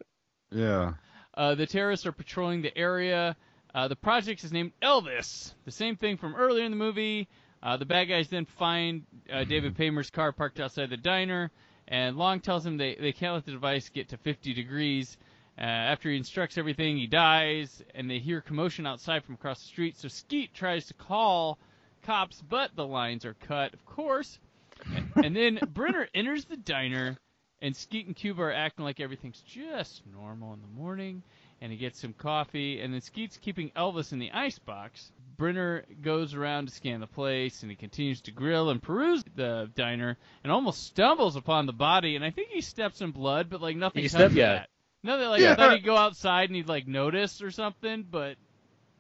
Yeah. 0.52 0.94
Uh, 1.34 1.56
the 1.56 1.66
terrorists 1.66 2.06
are 2.06 2.12
patrolling 2.12 2.62
the 2.62 2.78
area. 2.78 3.36
Uh, 3.74 3.88
the 3.88 3.96
project 3.96 4.44
is 4.44 4.52
named 4.52 4.74
Elvis, 4.82 5.54
the 5.66 5.72
same 5.72 5.96
thing 5.96 6.18
from 6.18 6.36
earlier 6.36 6.66
in 6.66 6.72
the 6.72 6.78
movie. 6.78 7.28
Uh, 7.64 7.78
the 7.78 7.86
bad 7.86 8.06
guys 8.06 8.28
then 8.28 8.46
find 8.46 9.04
uh, 9.32 9.44
David 9.44 9.76
Paymer's 9.78 10.10
car 10.10 10.32
parked 10.32 10.60
outside 10.60 10.90
the 10.90 10.98
diner, 10.98 11.52
and 11.88 12.18
Long 12.18 12.42
tells 12.42 12.66
him 12.66 12.78
they, 12.78 12.96
they 12.96 13.14
can't 13.14 13.34
let 13.34 13.46
the 13.46 13.52
device 13.52 13.88
get 13.90 14.10
to 14.10 14.18
50 14.18 14.54
degrees. 14.54 15.18
Uh, 15.58 15.62
after 15.62 16.10
he 16.10 16.18
instructs 16.18 16.58
everything, 16.58 16.98
he 16.98 17.08
dies, 17.08 17.84
and 17.96 18.10
they 18.10 18.20
hear 18.20 18.42
commotion 18.42 18.86
outside 18.86 19.24
from 19.24 19.36
across 19.36 19.62
the 19.62 19.68
street. 19.68 19.98
So 19.98 20.08
Skeet 20.08 20.54
tries 20.54 20.88
to 20.88 20.94
call 20.94 21.58
cops, 22.04 22.42
but 22.42 22.76
the 22.76 22.88
lines 22.88 23.26
are 23.26 23.36
cut, 23.36 23.74
of 23.74 23.86
course. 23.86 24.40
And, 24.96 25.26
and 25.26 25.36
then 25.36 25.60
Brenner 25.74 26.10
enters 26.16 26.46
the 26.46 26.58
diner, 26.58 27.18
and 27.62 27.76
Skeet 27.76 28.08
and 28.08 28.16
Cuba 28.16 28.42
are 28.42 28.52
acting 28.52 28.84
like 28.84 29.00
everything's 29.00 29.42
just 29.42 30.02
normal 30.12 30.54
in 30.54 30.62
the 30.62 30.80
morning 30.80 31.22
and 31.62 31.72
he 31.72 31.78
gets 31.78 32.00
some 32.02 32.14
coffee, 32.14 32.82
and 32.82 32.94
then 32.94 33.02
Skeet's 33.02 33.38
keeping 33.38 33.70
Elvis 33.72 34.12
in 34.12 34.20
the 34.20 34.32
icebox. 34.32 35.12
Brenner 35.38 35.86
goes 36.02 36.34
around 36.34 36.68
to 36.68 36.74
scan 36.74 37.00
the 37.00 37.08
place, 37.08 37.62
and 37.62 37.72
he 37.72 37.76
continues 37.76 38.22
to 38.22 38.32
grill 38.32 38.70
and 38.70 38.82
peruse 38.82 39.24
the 39.36 39.70
diner, 39.76 40.18
and 40.44 40.52
almost 40.52 40.84
stumbles 40.84 41.36
upon 41.36 41.66
the 41.66 41.74
body, 41.74 42.16
and 42.16 42.26
I 42.26 42.32
think 42.32 42.50
he 42.50 42.62
steps 42.62 43.02
in 43.02 43.12
blood, 43.12 43.50
but 43.50 43.62
like 43.62 43.76
nothing 43.76 44.04
He 44.04 44.10
comes 44.10 44.20
step- 44.20 44.32
of 44.32 44.36
yeah. 44.38 44.54
that. 44.54 44.70
Nothing 45.04 45.28
like 45.30 45.42
I 45.42 45.56
thought 45.56 45.74
he'd 45.74 45.84
go 45.86 45.98
outside 45.98 46.50
and 46.50 46.56
he'd 46.56 46.68
like 46.68 46.88
notice 46.88 47.42
or 47.42 47.50
something, 47.50 48.06
but 48.10 48.36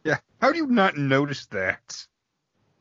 Yeah. 0.04 0.17
How 0.39 0.52
do 0.52 0.58
you 0.58 0.65
not 0.65 0.97
notice 0.97 1.45
that? 1.47 2.08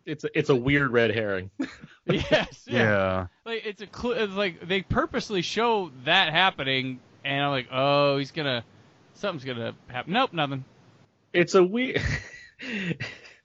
It's 0.07 0.25
a, 0.25 0.39
it's 0.39 0.49
a 0.49 0.57
weird 0.57 0.91
red 0.91 1.11
herring. 1.15 1.51
yes, 2.07 2.65
yeah. 2.67 2.79
Yeah. 2.83 3.27
Like 3.45 3.67
it's 3.67 3.83
a 3.83 3.87
cl- 3.95 4.15
it's 4.15 4.33
like 4.33 4.67
they 4.67 4.81
purposely 4.81 5.43
show 5.43 5.91
that 6.05 6.33
happening, 6.33 6.99
and 7.23 7.45
I'm 7.45 7.51
like, 7.51 7.69
oh, 7.71 8.17
he's 8.17 8.31
gonna, 8.31 8.65
something's 9.21 9.45
gonna 9.45 9.75
happen. 9.89 10.13
Nope, 10.13 10.33
nothing. 10.33 10.65
it's 11.33 11.55
a 11.55 11.63
weird 11.63 12.03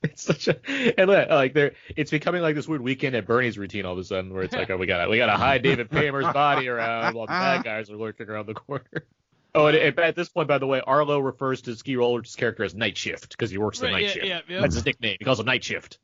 it's 0.03 0.23
such 0.23 0.47
a 0.47 0.99
and 0.99 1.09
like 1.09 1.53
there 1.53 1.73
it's 1.95 2.11
becoming 2.11 2.41
like 2.41 2.55
this 2.55 2.67
weird 2.67 2.81
weekend 2.81 3.15
at 3.15 3.25
Bernie's 3.25 3.57
routine 3.57 3.85
all 3.85 3.93
of 3.93 3.99
a 3.99 4.03
sudden 4.03 4.33
where 4.33 4.43
it's 4.43 4.53
like 4.53 4.69
oh 4.69 4.77
we 4.77 4.85
gotta 4.87 5.09
we 5.09 5.17
gotta 5.17 5.37
hide 5.37 5.63
David 5.63 5.89
Paymer's 5.89 6.31
body 6.33 6.67
around 6.67 7.13
while 7.15 7.25
the 7.25 7.31
bad 7.31 7.63
guys 7.63 7.89
are 7.89 7.95
lurking 7.95 8.29
around 8.29 8.47
the 8.47 8.53
corner. 8.55 8.83
Oh, 9.57 9.67
and, 9.67 9.77
and 9.77 9.97
at 10.01 10.17
this 10.17 10.27
point, 10.27 10.49
by 10.49 10.57
the 10.57 10.67
way, 10.67 10.81
Arlo 10.85 11.17
refers 11.17 11.61
to 11.61 11.73
Skeet 11.77 11.95
Ulrich's 11.97 12.35
character 12.35 12.65
as 12.65 12.75
Night 12.75 12.97
Shift 12.97 13.29
because 13.29 13.49
he 13.49 13.57
works 13.57 13.79
the 13.79 13.85
Right, 13.85 13.93
night 13.93 14.01
yeah, 14.01 14.09
shift. 14.09 14.25
yeah, 14.25 14.39
yeah. 14.49 14.59
That's 14.59 14.75
his 14.75 14.85
nickname. 14.85 15.15
He 15.17 15.23
calls 15.23 15.39
him 15.39 15.45
Night 15.45 15.63
Shift. 15.63 15.97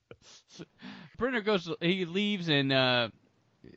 Brenner 1.17 1.41
goes, 1.41 1.69
he 1.81 2.05
leaves, 2.05 2.47
and 2.47 2.71
uh, 2.71 3.09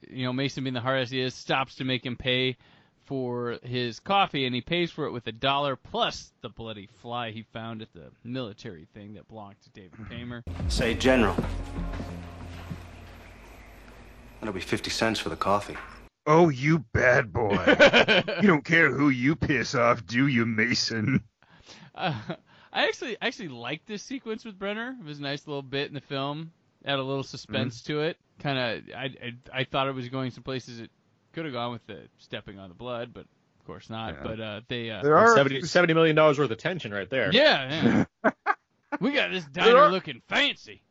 you 0.09 0.27
know 0.27 0.33
Mason, 0.33 0.63
being 0.63 0.75
the 0.75 0.81
hard 0.81 1.01
as 1.03 1.11
he 1.11 1.21
is, 1.21 1.35
stops 1.35 1.75
to 1.77 1.85
make 1.85 2.07
him 2.07 2.15
pay 2.15 2.57
for 3.05 3.59
his 3.63 4.01
coffee, 4.01 4.47
and 4.47 4.55
he 4.55 4.61
pays 4.61 4.91
for 4.91 5.07
it 5.07 5.13
with 5.13 5.27
a 5.27 5.33
dollar 5.33 5.77
plus 5.77 6.33
the 6.41 6.49
bloody 6.49 6.89
fly 7.01 7.31
he 7.31 7.43
found 7.43 7.83
at 7.83 7.93
the 7.93 8.11
military 8.23 8.87
thing 8.95 9.15
that 9.15 9.29
belonged 9.29 9.57
to 9.63 9.71
David 9.71 9.99
Paymer. 10.09 10.43
Say, 10.69 10.95
General. 10.95 11.37
That'll 14.41 14.55
be 14.55 14.61
50 14.61 14.91
cents 14.91 15.21
for 15.21 15.29
the 15.29 15.37
coffee. 15.37 15.77
Oh, 16.27 16.49
you 16.49 16.81
bad 16.93 17.33
boy. 17.33 17.53
you 18.41 18.49
don't 18.49 18.65
care 18.65 18.91
who 18.91 19.11
you 19.11 19.37
piss 19.37 19.75
off, 19.75 20.07
do 20.07 20.27
you, 20.27 20.47
Mason? 20.47 21.23
Uh, 21.95 22.15
I 22.73 22.89
actually 22.89 23.17
actually 23.21 23.49
liked 23.49 23.87
this 23.87 24.03
sequence 24.03 24.45
with 24.45 24.59
Brenner. 24.59 24.97
It 24.99 25.05
was 25.05 25.19
a 25.19 25.23
nice 25.23 25.47
little 25.47 25.63
bit 25.63 25.89
in 25.89 25.95
the 25.95 26.01
film. 26.01 26.51
Had 26.85 26.99
a 26.99 27.03
little 27.03 27.23
suspense 27.23 27.83
to 27.83 28.01
it. 28.01 28.19
Kind 28.41 28.59
of, 28.59 28.95
I, 28.97 29.05
I 29.05 29.61
I 29.61 29.65
thought 29.65 29.89
it 29.89 29.95
was 29.95 30.09
going 30.09 30.31
some 30.31 30.43
places 30.43 30.81
it 30.81 30.91
could 31.35 31.45
have 31.45 31.55
gone 31.55 31.73
with 31.73 31.87
the 31.87 32.03
stepping 32.19 32.59
on 32.59 32.69
the 32.69 32.75
blood, 32.75 33.13
but 33.13 33.23
of 33.61 33.67
course 33.67 33.91
not. 33.91 34.15
Yeah. 34.15 34.23
But 34.23 34.41
uh, 34.41 34.61
they 34.69 34.91
uh, 34.91 35.03
There 35.03 35.17
are 35.17 35.35
70, 35.35 35.63
70 35.63 35.95
million 35.95 36.17
dollars 36.17 36.39
worth 36.39 36.51
of 36.51 36.59
tension 36.59 36.93
right 36.93 37.09
there. 37.11 37.31
yeah, 37.33 38.05
yeah. 38.25 38.31
we 39.01 39.13
got 39.13 39.31
this 39.31 39.45
diner 39.45 39.77
are- 39.79 39.91
looking 39.91 40.23
fancy. 40.29 40.83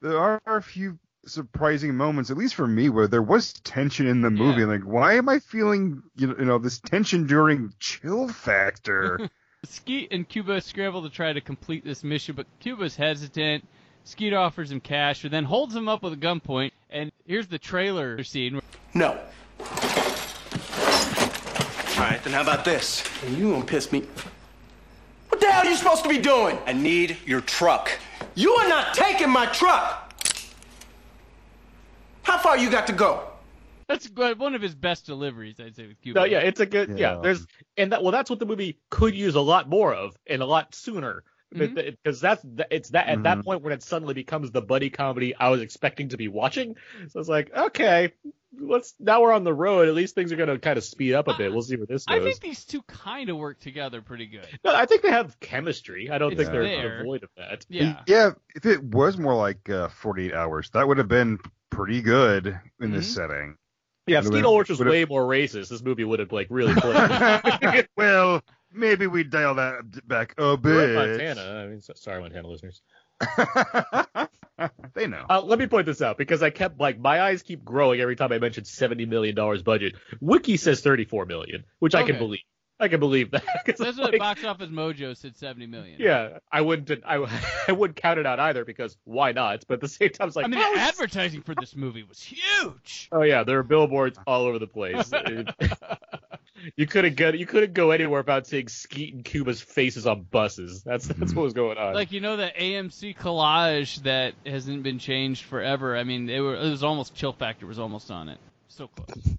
there 0.00 0.18
are 0.18 0.40
a 0.46 0.62
few 0.62 0.98
surprising 1.26 1.94
moments, 1.94 2.30
at 2.30 2.36
least 2.36 2.54
for 2.54 2.66
me, 2.66 2.88
where 2.90 3.06
there 3.08 3.22
was 3.22 3.52
tension 3.54 4.06
in 4.06 4.20
the 4.20 4.30
movie. 4.30 4.60
Yeah. 4.60 4.66
Like, 4.66 4.82
why 4.82 5.14
am 5.14 5.28
I 5.28 5.38
feeling 5.38 6.02
you 6.16 6.26
know, 6.28 6.34
you 6.38 6.44
know 6.44 6.58
this 6.58 6.78
tension 6.80 7.26
during 7.26 7.72
chill 7.78 8.28
factor? 8.28 9.30
Skeet 9.64 10.12
and 10.12 10.28
Cuba 10.28 10.60
scramble 10.60 11.02
to 11.02 11.08
try 11.08 11.32
to 11.32 11.40
complete 11.40 11.84
this 11.84 12.04
mission, 12.04 12.34
but 12.34 12.46
Cuba's 12.60 12.96
hesitant. 12.96 13.66
Skeet 14.06 14.34
offers 14.34 14.70
him 14.70 14.80
cash, 14.80 15.24
and 15.24 15.32
then 15.32 15.44
holds 15.44 15.74
him 15.74 15.88
up 15.88 16.02
with 16.02 16.12
a 16.12 16.16
gunpoint. 16.16 16.72
And 16.90 17.10
here's 17.26 17.46
the 17.46 17.58
trailer 17.58 18.22
scene. 18.22 18.60
No. 18.92 19.18
All 21.96 22.00
right, 22.10 22.20
then 22.24 22.32
how 22.32 22.42
about 22.42 22.64
this? 22.64 23.04
And 23.24 23.36
you 23.38 23.50
gonna 23.52 23.64
piss 23.64 23.92
me. 23.92 24.02
What 25.28 25.40
the 25.40 25.50
hell 25.50 25.64
are 25.66 25.70
you 25.70 25.76
supposed 25.76 26.02
to 26.02 26.08
be 26.08 26.18
doing? 26.18 26.58
I 26.66 26.72
need 26.72 27.16
your 27.24 27.40
truck. 27.40 27.90
You 28.34 28.52
are 28.52 28.68
not 28.68 28.94
taking 28.94 29.30
my 29.30 29.46
truck. 29.46 30.12
How 32.22 32.38
far 32.38 32.56
you 32.58 32.70
got 32.70 32.86
to 32.88 32.92
go? 32.92 33.28
That's 33.86 34.08
good- 34.08 34.38
one 34.38 34.54
of 34.54 34.62
his 34.62 34.74
best 34.74 35.06
deliveries, 35.06 35.60
I'd 35.60 35.76
say, 35.76 35.86
with 35.86 36.00
Cuba. 36.00 36.20
No, 36.20 36.24
yeah, 36.24 36.38
it's 36.38 36.60
a 36.60 36.66
good 36.66 36.90
yeah. 36.90 37.14
Yeah. 37.16 37.20
There's 37.22 37.46
and 37.76 37.92
that 37.92 38.02
well, 38.02 38.12
that's 38.12 38.30
what 38.30 38.38
the 38.38 38.46
movie 38.46 38.78
could 38.90 39.14
use 39.14 39.34
a 39.34 39.40
lot 39.40 39.68
more 39.68 39.94
of 39.94 40.16
and 40.26 40.42
a 40.42 40.46
lot 40.46 40.74
sooner 40.74 41.22
because 41.52 42.20
that's 42.20 42.42
that- 42.56 42.68
it's 42.72 42.88
that 42.90 43.06
at 43.08 43.22
that 43.22 43.38
Mhm. 43.38 43.44
point 43.44 43.62
when 43.62 43.72
it 43.72 43.82
suddenly 43.82 44.14
becomes 44.14 44.50
the 44.50 44.62
buddy 44.62 44.90
comedy 44.90 45.34
I 45.36 45.50
was 45.50 45.60
expecting 45.60 46.08
to 46.08 46.16
be 46.16 46.26
watching. 46.28 46.74
So 47.10 47.20
it's 47.20 47.28
like 47.28 47.54
okay, 47.54 48.12
let's 48.60 48.94
now 48.98 49.22
we're 49.22 49.32
on 49.32 49.44
the 49.44 49.52
road. 49.54 49.88
At 49.88 49.94
least 49.94 50.14
things 50.14 50.32
are 50.32 50.36
gonna 50.36 50.58
kind 50.58 50.76
of 50.78 50.84
speed 50.84 51.14
up 51.14 51.28
a 51.28 51.34
bit. 51.36 51.52
We'll 51.52 51.62
see 51.62 51.76
where 51.76 51.86
this 51.86 52.04
goes. 52.04 52.18
I 52.18 52.20
think 52.22 52.40
these 52.40 52.64
two 52.64 52.82
kind 52.82 53.28
of 53.30 53.36
work 53.36 53.60
together 53.60 54.00
pretty 54.02 54.26
good. 54.26 54.46
No, 54.64 54.74
I 54.74 54.86
think 54.86 55.02
they 55.02 55.10
have 55.10 55.38
chemistry. 55.40 56.10
I 56.10 56.18
don't 56.18 56.32
It's 56.32 56.40
think 56.40 56.52
they're 56.52 56.62
there. 56.64 56.98
devoid 56.98 57.22
of 57.24 57.30
that. 57.36 57.64
Yeah. 57.68 58.00
yeah, 58.06 58.30
if 58.54 58.66
it 58.66 58.82
was 58.82 59.16
more 59.18 59.34
like 59.34 59.68
uh, 59.68 59.88
48 59.88 60.32
hours, 60.34 60.70
that 60.70 60.86
would 60.88 60.98
have 60.98 61.08
been 61.08 61.38
pretty 61.70 62.02
good 62.02 62.58
in 62.80 62.90
this 62.92 63.10
Mhm. 63.10 63.14
setting. 63.14 63.56
Yeah, 64.06 64.18
if 64.18 64.24
Would've 64.26 64.38
Skeet 64.40 64.44
Ulrich 64.46 64.68
was 64.68 64.78
would've- 64.80 64.90
way 64.90 65.04
more 65.06 65.26
racist, 65.26 65.70
this 65.70 65.82
movie 65.82 66.04
would 66.04 66.18
have 66.20 66.30
like 66.32 66.48
really 66.50 66.74
played. 66.74 67.88
well, 67.96 68.42
maybe 68.70 69.06
we 69.06 69.24
dial 69.24 69.54
that 69.54 70.06
back 70.06 70.34
a 70.38 70.56
bit. 70.58 70.94
Montana. 70.94 71.62
I 71.62 71.66
mean, 71.68 71.80
sorry, 71.80 72.20
Montana 72.20 72.48
listeners. 72.48 72.82
they 74.94 75.06
know. 75.06 75.24
Uh, 75.28 75.42
let 75.42 75.58
me 75.58 75.66
point 75.66 75.86
this 75.86 76.00
out 76.02 76.16
because 76.18 76.42
I 76.42 76.50
kept 76.50 76.78
like 76.80 76.98
my 76.98 77.20
eyes 77.22 77.42
keep 77.42 77.64
growing 77.64 78.00
every 78.00 78.16
time 78.16 78.32
I 78.32 78.38
mentioned 78.38 78.66
seventy 78.66 79.06
million 79.06 79.34
dollars 79.34 79.62
budget. 79.62 79.94
Wiki 80.20 80.56
says 80.56 80.80
thirty 80.80 81.04
four 81.04 81.26
million, 81.26 81.64
which 81.80 81.94
I 81.94 82.02
can 82.04 82.18
believe. 82.18 82.40
I 82.80 82.88
can 82.88 82.98
believe 82.98 83.30
that. 83.30 83.44
'Cause 83.64 83.76
That's 83.78 83.90
it's 83.90 83.98
what 83.98 84.10
like- 84.12 84.18
Box 84.18 84.42
Office 84.44 84.68
Mojo 84.68 85.16
said 85.16 85.36
70 85.36 85.66
million. 85.68 85.96
yeah, 86.00 86.38
I 86.50 86.60
wouldn't. 86.60 87.04
I, 87.06 87.24
I 87.68 87.72
wouldn't 87.72 87.96
count 87.96 88.18
it 88.18 88.26
out 88.26 88.40
either 88.40 88.64
because 88.64 88.96
why 89.04 89.30
not? 89.30 89.64
But 89.68 89.74
at 89.74 89.80
the 89.80 89.88
same 89.88 90.10
time, 90.10 90.26
it's 90.26 90.34
like 90.36 90.44
I 90.44 90.48
mean, 90.48 90.58
how 90.60 90.74
the 90.74 90.80
advertising 90.80 91.42
for 91.42 91.54
this 91.54 91.76
movie 91.76 92.02
was 92.02 92.20
huge. 92.20 93.08
Oh 93.12 93.22
yeah, 93.22 93.44
there 93.44 93.60
are 93.60 93.62
billboards 93.62 94.18
all 94.26 94.42
over 94.46 94.58
the 94.58 94.66
place. 94.66 95.08
you 96.76 96.86
couldn't 96.86 97.16
get 97.16 97.38
you 97.38 97.46
couldn't 97.46 97.74
go 97.74 97.90
anywhere 97.90 98.20
without 98.20 98.46
seeing 98.46 98.68
Skeet 98.68 99.14
and 99.14 99.24
Cuba's 99.24 99.60
faces 99.60 100.06
on 100.06 100.22
buses. 100.22 100.82
That's 100.82 101.06
that's 101.06 101.18
mm-hmm. 101.18 101.36
what 101.36 101.44
was 101.44 101.52
going 101.52 101.78
on. 101.78 101.94
like 101.94 102.12
you 102.12 102.20
know 102.20 102.36
the 102.36 102.52
AMC 102.58 103.16
collage 103.16 104.02
that 104.02 104.34
hasn't 104.46 104.82
been 104.82 104.98
changed 104.98 105.44
forever. 105.44 105.96
I 105.96 106.04
mean, 106.04 106.28
it, 106.28 106.40
were, 106.40 106.56
it 106.56 106.70
was 106.70 106.84
almost 106.84 107.14
Chill 107.14 107.32
Factor 107.32 107.66
was 107.66 107.78
almost 107.78 108.10
on 108.10 108.28
it. 108.28 108.38
So 108.68 108.88
close. 108.88 109.36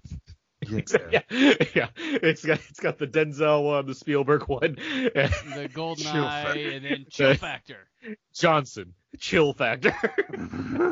yeah, 1.10 1.20
yeah. 1.30 1.88
It's 1.96 2.44
got 2.44 2.60
it's 2.70 2.80
got 2.80 2.98
the 2.98 3.06
Denzel 3.06 3.64
one, 3.64 3.86
the 3.86 3.94
Spielberg 3.94 4.48
one, 4.48 4.76
The 4.76 5.70
Golden 5.72 6.06
Eye 6.08 6.56
and 6.56 6.84
then 6.84 7.06
Chill 7.10 7.34
Factor. 7.34 7.86
Johnson, 8.34 8.94
chill 9.20 9.52
factor. 9.52 9.94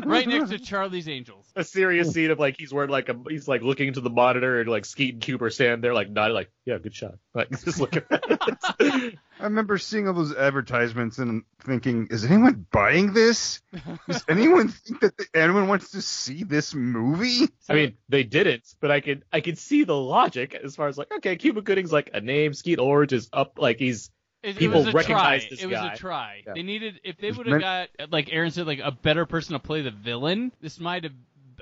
Right 0.04 0.26
next 0.28 0.50
to 0.50 0.58
Charlie's 0.58 1.08
Angels. 1.08 1.46
a 1.56 1.64
serious 1.64 2.12
scene 2.12 2.30
of 2.30 2.38
like 2.38 2.56
he's 2.58 2.72
wearing 2.72 2.90
like 2.90 3.08
a 3.08 3.16
he's 3.28 3.48
like 3.48 3.62
looking 3.62 3.88
into 3.88 4.00
the 4.00 4.10
monitor 4.10 4.60
and 4.60 4.68
like 4.68 4.84
Skeet 4.84 5.14
and 5.14 5.22
Cuba 5.22 5.50
stand 5.50 5.82
there 5.82 5.94
like 5.94 6.10
nodding 6.10 6.34
like 6.34 6.50
yeah 6.64 6.78
good 6.78 6.94
shot 6.94 7.14
like 7.34 7.50
just 7.64 7.80
looking. 7.80 8.02
I 8.10 9.12
remember 9.40 9.78
seeing 9.78 10.06
all 10.06 10.14
those 10.14 10.34
advertisements 10.34 11.18
and 11.18 11.42
thinking, 11.60 12.08
is 12.10 12.24
anyone 12.24 12.66
buying 12.70 13.12
this? 13.12 13.60
Does 14.08 14.24
anyone 14.28 14.68
think 14.68 15.00
that 15.00 15.16
the, 15.16 15.26
anyone 15.34 15.68
wants 15.68 15.90
to 15.92 16.02
see 16.02 16.44
this 16.44 16.74
movie? 16.74 17.48
I 17.68 17.74
mean 17.74 17.96
they 18.08 18.22
didn't, 18.22 18.74
but 18.80 18.90
I 18.90 19.00
could 19.00 19.24
I 19.32 19.40
could 19.40 19.58
see 19.58 19.84
the 19.84 19.96
logic 19.96 20.54
as 20.54 20.76
far 20.76 20.88
as 20.88 20.98
like 20.98 21.12
okay 21.16 21.36
Cuba 21.36 21.62
Gooding's 21.62 21.92
like 21.92 22.10
a 22.14 22.20
name 22.20 22.54
Skeet 22.54 22.78
Ulrich 22.78 23.12
is 23.12 23.28
up 23.32 23.58
like 23.58 23.78
he's 23.78 24.10
It, 24.44 24.60
it 24.60 24.68
was 24.70 24.86
a 24.86 24.92
recognize 24.92 25.42
try. 25.42 25.50
this 25.50 25.62
it 25.62 25.66
was 25.66 25.78
a 25.78 25.96
try. 25.96 26.42
Yeah. 26.46 26.52
They 26.54 26.62
needed 26.62 27.00
if 27.02 27.16
they 27.18 27.32
would 27.32 27.46
have 27.46 27.60
meant- 27.60 27.90
got 27.98 28.12
like 28.12 28.28
Aaron 28.30 28.50
said 28.50 28.66
like 28.66 28.80
a 28.82 28.90
better 28.92 29.24
person 29.26 29.54
to 29.54 29.58
play 29.58 29.80
the 29.82 29.90
villain. 29.90 30.52
This 30.60 30.78
might 30.78 31.04
have 31.04 31.14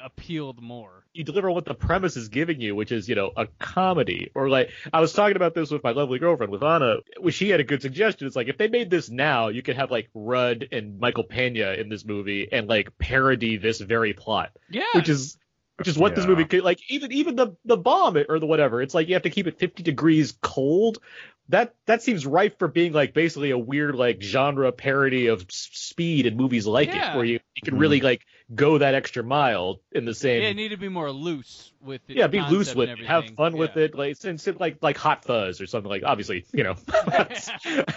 appealed 0.02 0.60
more. 0.60 1.04
you 1.12 1.22
deliver 1.22 1.50
what 1.50 1.64
the 1.64 1.74
premise 1.74 2.16
is 2.16 2.28
giving 2.28 2.60
you, 2.60 2.74
which 2.74 2.90
is, 2.90 3.08
you 3.08 3.14
know, 3.14 3.30
a 3.36 3.46
comedy. 3.60 4.30
Or 4.34 4.48
like 4.48 4.70
I 4.92 5.00
was 5.00 5.12
talking 5.12 5.36
about 5.36 5.54
this 5.54 5.70
with 5.70 5.84
my 5.84 5.92
lovely 5.92 6.18
girlfriend, 6.18 6.50
with 6.50 6.64
Anna, 6.64 6.96
which 7.20 7.34
she 7.34 7.50
had 7.50 7.60
a 7.60 7.64
good 7.64 7.82
suggestion. 7.82 8.26
It's 8.26 8.34
like 8.34 8.48
if 8.48 8.58
they 8.58 8.68
made 8.68 8.90
this 8.90 9.10
now, 9.10 9.48
you 9.48 9.62
could 9.62 9.76
have 9.76 9.90
like 9.90 10.08
Rudd 10.14 10.66
and 10.72 10.98
Michael 10.98 11.24
Pena 11.24 11.72
in 11.72 11.88
this 11.88 12.04
movie 12.04 12.48
and 12.50 12.66
like 12.68 12.96
parody 12.98 13.58
this 13.58 13.80
very 13.80 14.12
plot. 14.12 14.50
Yeah. 14.70 14.84
Which 14.94 15.08
is 15.08 15.38
which 15.76 15.88
is 15.88 15.98
what 15.98 16.14
this 16.14 16.26
movie 16.26 16.44
could 16.44 16.62
like 16.62 16.78
even 16.88 17.12
even 17.12 17.36
the 17.36 17.56
the 17.64 17.76
bomb 17.76 18.16
or 18.28 18.38
the 18.38 18.46
whatever. 18.46 18.80
It's 18.82 18.94
like 18.94 19.08
you 19.08 19.14
have 19.14 19.22
to 19.24 19.30
keep 19.30 19.46
it 19.46 19.58
50 19.58 19.82
degrees 19.82 20.34
cold. 20.40 20.98
That 21.48 21.74
that 21.86 22.02
seems 22.02 22.24
ripe 22.24 22.58
for 22.58 22.68
being 22.68 22.92
like 22.92 23.12
basically 23.14 23.50
a 23.50 23.58
weird 23.58 23.94
like 23.94 24.22
genre 24.22 24.70
parody 24.72 25.26
of 25.26 25.42
s- 25.42 25.68
speed 25.72 26.26
and 26.26 26.36
movies 26.36 26.66
like 26.66 26.88
Yeah. 26.88 27.12
it, 27.12 27.16
where 27.16 27.24
you, 27.24 27.40
you 27.54 27.62
can 27.62 27.74
mm-hmm. 27.74 27.80
really 27.80 28.00
like 28.00 28.22
go 28.54 28.78
that 28.78 28.94
extra 28.94 29.22
mile 29.22 29.80
in 29.90 30.04
the 30.04 30.14
same 30.14 30.42
yeah, 30.42 30.48
it 30.48 30.54
needed 30.54 30.76
to 30.76 30.80
be 30.80 30.88
more 30.88 31.10
loose 31.10 31.72
with 31.80 32.00
it. 32.08 32.16
yeah, 32.16 32.26
be 32.28 32.40
loose 32.40 32.74
with 32.74 32.90
it, 32.90 33.00
have 33.00 33.28
fun 33.30 33.56
with 33.56 33.76
it, 33.76 33.94
like 33.94 34.16
since 34.16 34.46
it 34.46 34.60
like 34.60 34.78
like 34.82 34.96
Hot 34.98 35.24
Fuzz 35.24 35.60
or 35.60 35.66
something 35.66 35.90
like. 35.90 36.02
Obviously, 36.04 36.46
you 36.52 36.62
know, 36.64 36.76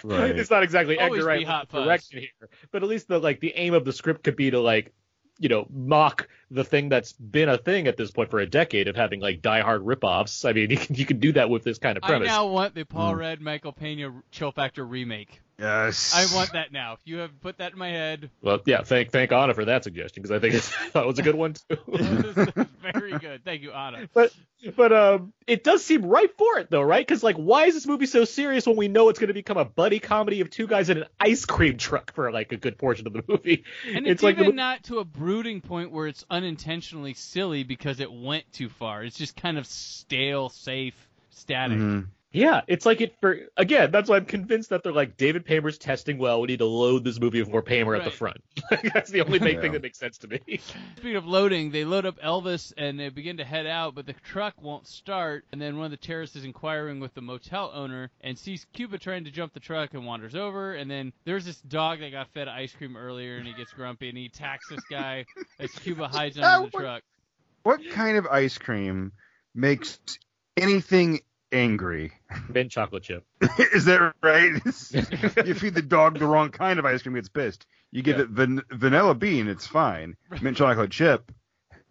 Right. 0.03 0.35
it's 0.37 0.49
not 0.49 0.63
exactly 0.63 0.97
Always 0.99 1.19
Edgar 1.19 1.21
be 1.21 1.27
Wright 1.27 1.47
Hot 1.47 1.69
Fuzz. 1.69 1.85
direction 1.85 2.19
here, 2.19 2.49
but 2.71 2.83
at 2.83 2.89
least 2.89 3.07
the 3.07 3.19
like 3.19 3.39
the 3.39 3.53
aim 3.55 3.73
of 3.73 3.85
the 3.85 3.93
script 3.93 4.23
could 4.23 4.35
be 4.35 4.51
to 4.51 4.59
like 4.59 4.93
you 5.39 5.49
know 5.49 5.65
mock 5.69 6.27
the 6.51 6.63
thing 6.63 6.89
that's 6.89 7.13
been 7.13 7.49
a 7.49 7.57
thing 7.57 7.87
at 7.87 7.97
this 7.97 8.11
point 8.11 8.29
for 8.31 8.39
a 8.39 8.45
decade 8.47 8.87
of 8.87 8.95
having 8.95 9.19
like 9.19 9.41
Die 9.41 9.61
Hard 9.61 9.81
ripoffs. 9.83 10.47
I 10.47 10.53
mean, 10.53 10.69
you 10.69 10.77
can 10.85 10.95
you 10.95 11.05
can 11.05 11.19
do 11.19 11.31
that 11.33 11.49
with 11.49 11.63
this 11.63 11.77
kind 11.77 11.97
of 11.97 12.03
premise. 12.03 12.27
I 12.27 12.31
premise. 12.31 12.35
now 12.35 12.47
want 12.47 12.75
the 12.75 12.83
Paul 12.85 13.13
Hmm. 13.13 13.19
Rudd, 13.19 13.41
Michael 13.41 13.73
Pena 13.73 14.13
Chill 14.31 14.51
Factor 14.51 14.85
remake. 14.85 15.41
Yes. 15.57 16.13
I 16.13 16.35
want 16.35 16.51
that 16.53 16.71
now. 16.73 16.97
You 17.05 17.17
have 17.19 17.39
put 17.39 17.59
that 17.59 17.71
in 17.71 17.79
my 17.79 17.89
head. 17.89 18.29
Well, 18.41 18.59
yeah, 18.65 18.83
thank 18.83 19.11
thank 19.11 19.31
Anna 19.31 19.53
for 19.53 19.65
that 19.65 19.83
suggestion 19.85 20.21
because 20.21 20.35
I 20.35 20.39
think 20.39 20.55
it's, 20.55 20.69
I 20.81 20.89
thought 20.89 21.03
it 21.05 21.07
was 21.07 21.19
a 21.19 21.23
good 21.23 21.35
one 21.35 21.53
too. 21.53 21.77
This 21.87 22.37
is 22.37 22.65
very 22.81 23.17
good. 23.17 23.43
Thank 23.45 23.61
you, 23.61 23.71
Anna. 23.71 24.09
but 24.13 24.33
but 24.75 24.91
um, 24.91 25.33
it 25.47 25.63
does 25.63 25.83
seem 25.83 26.05
right 26.05 26.29
for 26.37 26.59
it 26.59 26.69
though, 26.69 26.81
right? 26.81 27.05
Because 27.05 27.23
like, 27.23 27.35
why 27.37 27.65
is 27.65 27.73
this 27.73 27.87
movie 27.87 28.05
so 28.05 28.25
serious 28.25 28.67
when 28.67 28.75
we 28.75 28.87
know 28.89 29.09
it's 29.09 29.19
going 29.19 29.29
to 29.29 29.33
become 29.33 29.57
a 29.57 29.65
buddy 29.65 29.99
comedy 29.99 30.41
of 30.41 30.49
two 30.49 30.67
guys 30.67 30.89
in 30.89 30.97
an 30.97 31.05
ice 31.19 31.45
cream 31.45 31.77
truck 31.77 32.13
for 32.13 32.31
like 32.31 32.51
a 32.51 32.57
good 32.57 32.77
portion 32.77 33.07
of 33.07 33.13
the 33.13 33.23
movie? 33.27 33.63
And 33.87 34.05
it's, 34.07 34.21
like 34.23 34.35
even 34.35 34.47
mo- 34.47 34.51
not 34.63 34.83
to 34.85 34.99
a 34.99 35.05
brooding 35.05 35.61
point 35.61 35.91
where 35.91 36.07
it's 36.07 36.25
unintentionally 36.29 37.13
silly 37.13 37.63
because 37.63 37.99
it 37.99 38.11
went 38.11 38.51
too 38.51 38.69
far. 38.69 39.03
It's 39.03 39.17
just 39.17 39.35
kind 39.35 39.57
of 39.57 39.65
stale, 39.65 40.49
safe, 40.49 40.95
static. 41.29 41.77
Mhm. 41.77 42.07
Yeah, 42.35 42.61
it's 42.67 42.85
like 42.85 42.99
it 43.01 43.15
for 43.21 43.39
again. 43.55 43.91
That's 43.91 44.09
why 44.09 44.17
I'm 44.17 44.25
convinced 44.25 44.69
that 44.71 44.83
they're 44.83 44.91
like 44.91 45.15
David 45.15 45.45
Paymer's 45.45 45.77
testing 45.77 46.17
well. 46.17 46.41
We 46.41 46.47
need 46.47 46.59
to 46.59 46.65
load 46.65 47.03
this 47.05 47.19
movie 47.19 47.39
with 47.39 47.49
more 47.49 47.61
Paymer 47.61 47.95
at 47.95 48.03
the 48.03 48.11
front. 48.11 48.37
that's 48.93 49.09
the 49.09 49.21
only 49.21 49.39
big 49.47 49.55
Yeah. 49.55 49.61
thing 49.61 49.71
that 49.71 49.81
makes 49.81 49.97
sense 49.97 50.17
to 50.19 50.27
me. 50.27 50.39
Speaking 50.97 51.15
of 51.15 51.25
loading, 51.25 51.71
they 51.71 51.85
load 51.85 52.05
up 52.05 52.19
Elvis 52.21 52.73
and 52.77 52.99
they 52.99 53.07
begin 53.09 53.37
to 53.37 53.45
head 53.45 53.65
out, 53.65 53.95
but 53.95 54.05
the 54.05 54.13
truck 54.13 54.53
won't 54.61 54.85
start. 54.85 55.45
And 55.53 55.61
then 55.61 55.77
one 55.77 55.85
of 55.85 55.91
the 55.91 55.97
terrorists 55.97 56.35
is 56.35 56.43
inquiring 56.43 56.99
with 56.99 57.13
the 57.13 57.21
motel 57.21 57.71
owner 57.73 58.11
and 58.21 58.37
sees 58.37 58.65
Cuba 58.73 58.97
trying 58.97 59.23
to 59.23 59.31
jump 59.31 59.53
the 59.53 59.59
truck 59.61 59.93
and 59.93 60.05
wanders 60.05 60.35
over. 60.35 60.73
And 60.75 60.91
then 60.91 61.13
there's 61.23 61.45
this 61.45 61.61
dog 61.61 61.99
that 62.01 62.11
got 62.11 62.27
fed 62.33 62.47
ice 62.49 62.73
cream 62.73 62.97
earlier 62.97 63.37
and 63.37 63.47
he 63.47 63.53
gets 63.53 63.71
grumpy 63.71 64.09
and 64.09 64.17
he 64.17 64.25
attacks 64.25 64.67
this 64.69 64.83
guy 64.91 65.25
as 65.59 65.71
Cuba 65.71 66.07
hides 66.09 66.37
uh, 66.37 66.41
under 66.41 66.69
the 66.69 66.77
what- 66.77 66.81
truck. 66.83 67.03
What 67.63 67.81
kind 67.91 68.17
of 68.17 68.27
ice 68.27 68.57
cream 68.57 69.11
makes 69.55 69.99
anything 70.57 71.21
angry? 71.51 72.11
Mint 72.49 72.71
chocolate 72.71 73.03
chip. 73.03 73.25
Is 73.73 73.85
that 73.85 74.13
right? 74.21 74.51
you 75.45 75.53
feed 75.53 75.73
the 75.75 75.81
dog 75.81 76.19
the 76.19 76.25
wrong 76.27 76.49
kind 76.49 76.79
of 76.79 76.85
ice 76.85 77.01
cream, 77.01 77.15
it's 77.15 77.29
pissed. 77.29 77.65
You 77.91 78.01
give 78.01 78.17
Yeah. 78.17 78.23
it 78.23 78.29
van- 78.29 78.63
vanilla 78.71 79.15
bean, 79.15 79.47
it's 79.47 79.67
fine. 79.67 80.15
Mint 80.41 80.57
chocolate 80.57 80.91
chip, 80.91 81.31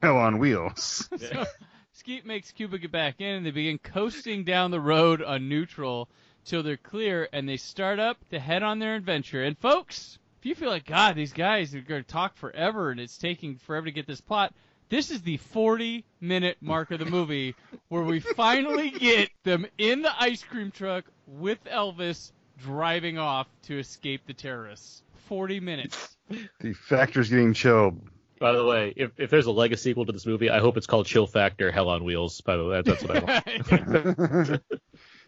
hell 0.02 0.16
on 0.18 0.38
wheels. 0.38 1.08
So 1.18 1.44
Skeet 1.92 2.26
makes 2.26 2.50
Cuba 2.52 2.78
get 2.78 2.90
back 2.92 3.20
in, 3.20 3.36
and 3.36 3.46
they 3.46 3.50
begin 3.50 3.78
coasting 3.78 4.44
down 4.44 4.70
the 4.70 4.80
road 4.80 5.22
on 5.22 5.48
neutral 5.48 6.08
till 6.44 6.62
they're 6.62 6.76
clear, 6.76 7.28
and 7.32 7.48
they 7.48 7.56
start 7.56 7.98
up 7.98 8.18
to 8.30 8.38
head 8.38 8.62
on 8.62 8.78
their 8.78 8.96
adventure. 8.96 9.42
And 9.42 9.56
folks, 9.56 10.18
if 10.40 10.46
you 10.46 10.54
feel 10.54 10.68
like 10.68 10.84
God, 10.84 11.14
these 11.16 11.32
guys 11.32 11.74
are 11.74 11.80
going 11.80 12.02
to 12.02 12.08
talk 12.08 12.36
forever, 12.36 12.90
and 12.90 13.00
it's 13.00 13.16
taking 13.16 13.56
forever 13.56 13.86
to 13.86 13.92
get 13.92 14.06
this 14.06 14.20
plot. 14.20 14.52
This 14.88 15.10
is 15.10 15.22
the 15.22 15.38
40 15.38 16.04
minute 16.20 16.58
mark 16.60 16.90
of 16.90 16.98
the 16.98 17.06
movie 17.06 17.54
where 17.88 18.02
we 18.02 18.20
finally 18.20 18.90
get 18.90 19.30
them 19.42 19.66
in 19.78 20.02
the 20.02 20.12
ice 20.22 20.42
cream 20.42 20.70
truck 20.70 21.04
with 21.26 21.62
Elvis 21.64 22.32
driving 22.58 23.18
off 23.18 23.46
to 23.64 23.78
escape 23.78 24.22
the 24.26 24.34
terrorists. 24.34 25.02
40 25.28 25.60
minutes. 25.60 26.16
The 26.60 26.74
factor's 26.74 27.30
getting 27.30 27.54
chilled. 27.54 28.00
By 28.38 28.52
the 28.52 28.64
way, 28.64 28.92
if, 28.96 29.12
if 29.16 29.30
there's 29.30 29.46
a 29.46 29.52
Lego 29.52 29.76
sequel 29.76 30.04
to 30.06 30.12
this 30.12 30.26
movie, 30.26 30.50
I 30.50 30.58
hope 30.58 30.76
it's 30.76 30.86
called 30.86 31.06
Chill 31.06 31.26
Factor 31.26 31.70
Hell 31.70 31.88
on 31.88 32.04
Wheels. 32.04 32.40
By 32.42 32.56
the 32.56 32.64
way, 32.64 32.82
that's 32.82 33.02
what 33.02 33.16
I 33.16 33.20
want. 33.20 34.62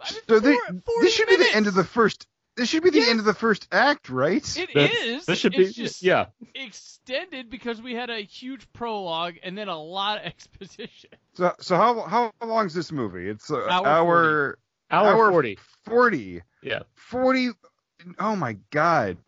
so 0.29 0.41
they, 0.41 0.55
Four- 0.55 0.81
40 0.85 1.01
this 1.01 1.15
should 1.15 1.29
be 1.29 1.37
the 1.37 1.55
end 1.55 1.67
of 1.67 1.75
the 1.75 1.85
first. 1.85 2.27
This 2.57 2.69
should 2.71 2.83
be 2.83 2.91
the 2.91 3.03
end 3.09 3.19
of 3.19 3.25
the 3.27 3.35
first 3.35 3.69
act, 3.71 4.09
right? 4.09 4.43
It 4.59 4.71
That's- 4.75 5.03
is. 5.05 5.27
This 5.27 5.39
should 5.39 5.55
it's 5.55 5.77
be 5.77 5.83
just 5.85 6.03
yeah. 6.03 6.27
extended 6.55 7.51
because 7.51 7.81
we 7.83 7.95
had 7.95 8.11
a 8.11 8.21
huge 8.21 8.67
prologue 8.73 9.35
and 9.43 9.57
then 9.59 9.69
a 9.69 9.79
lot 9.79 10.19
of 10.19 10.25
exposition. 10.27 11.11
So, 11.35 11.53
so 11.61 11.77
how 11.77 12.01
how 12.03 12.33
long 12.47 12.67
is 12.67 12.75
this 12.75 12.91
movie? 12.93 13.29
It's 13.29 13.51
an 13.51 13.57
Hour 13.69 13.87
hour, 13.87 14.59
Hour, 14.91 15.07
Hour- 15.15 15.31
forty. 15.33 15.59
40. 15.85 16.43
Yeah. 16.63 16.81
40. 16.95 17.51
Oh 18.19 18.35
my 18.37 18.57
god. 18.71 19.19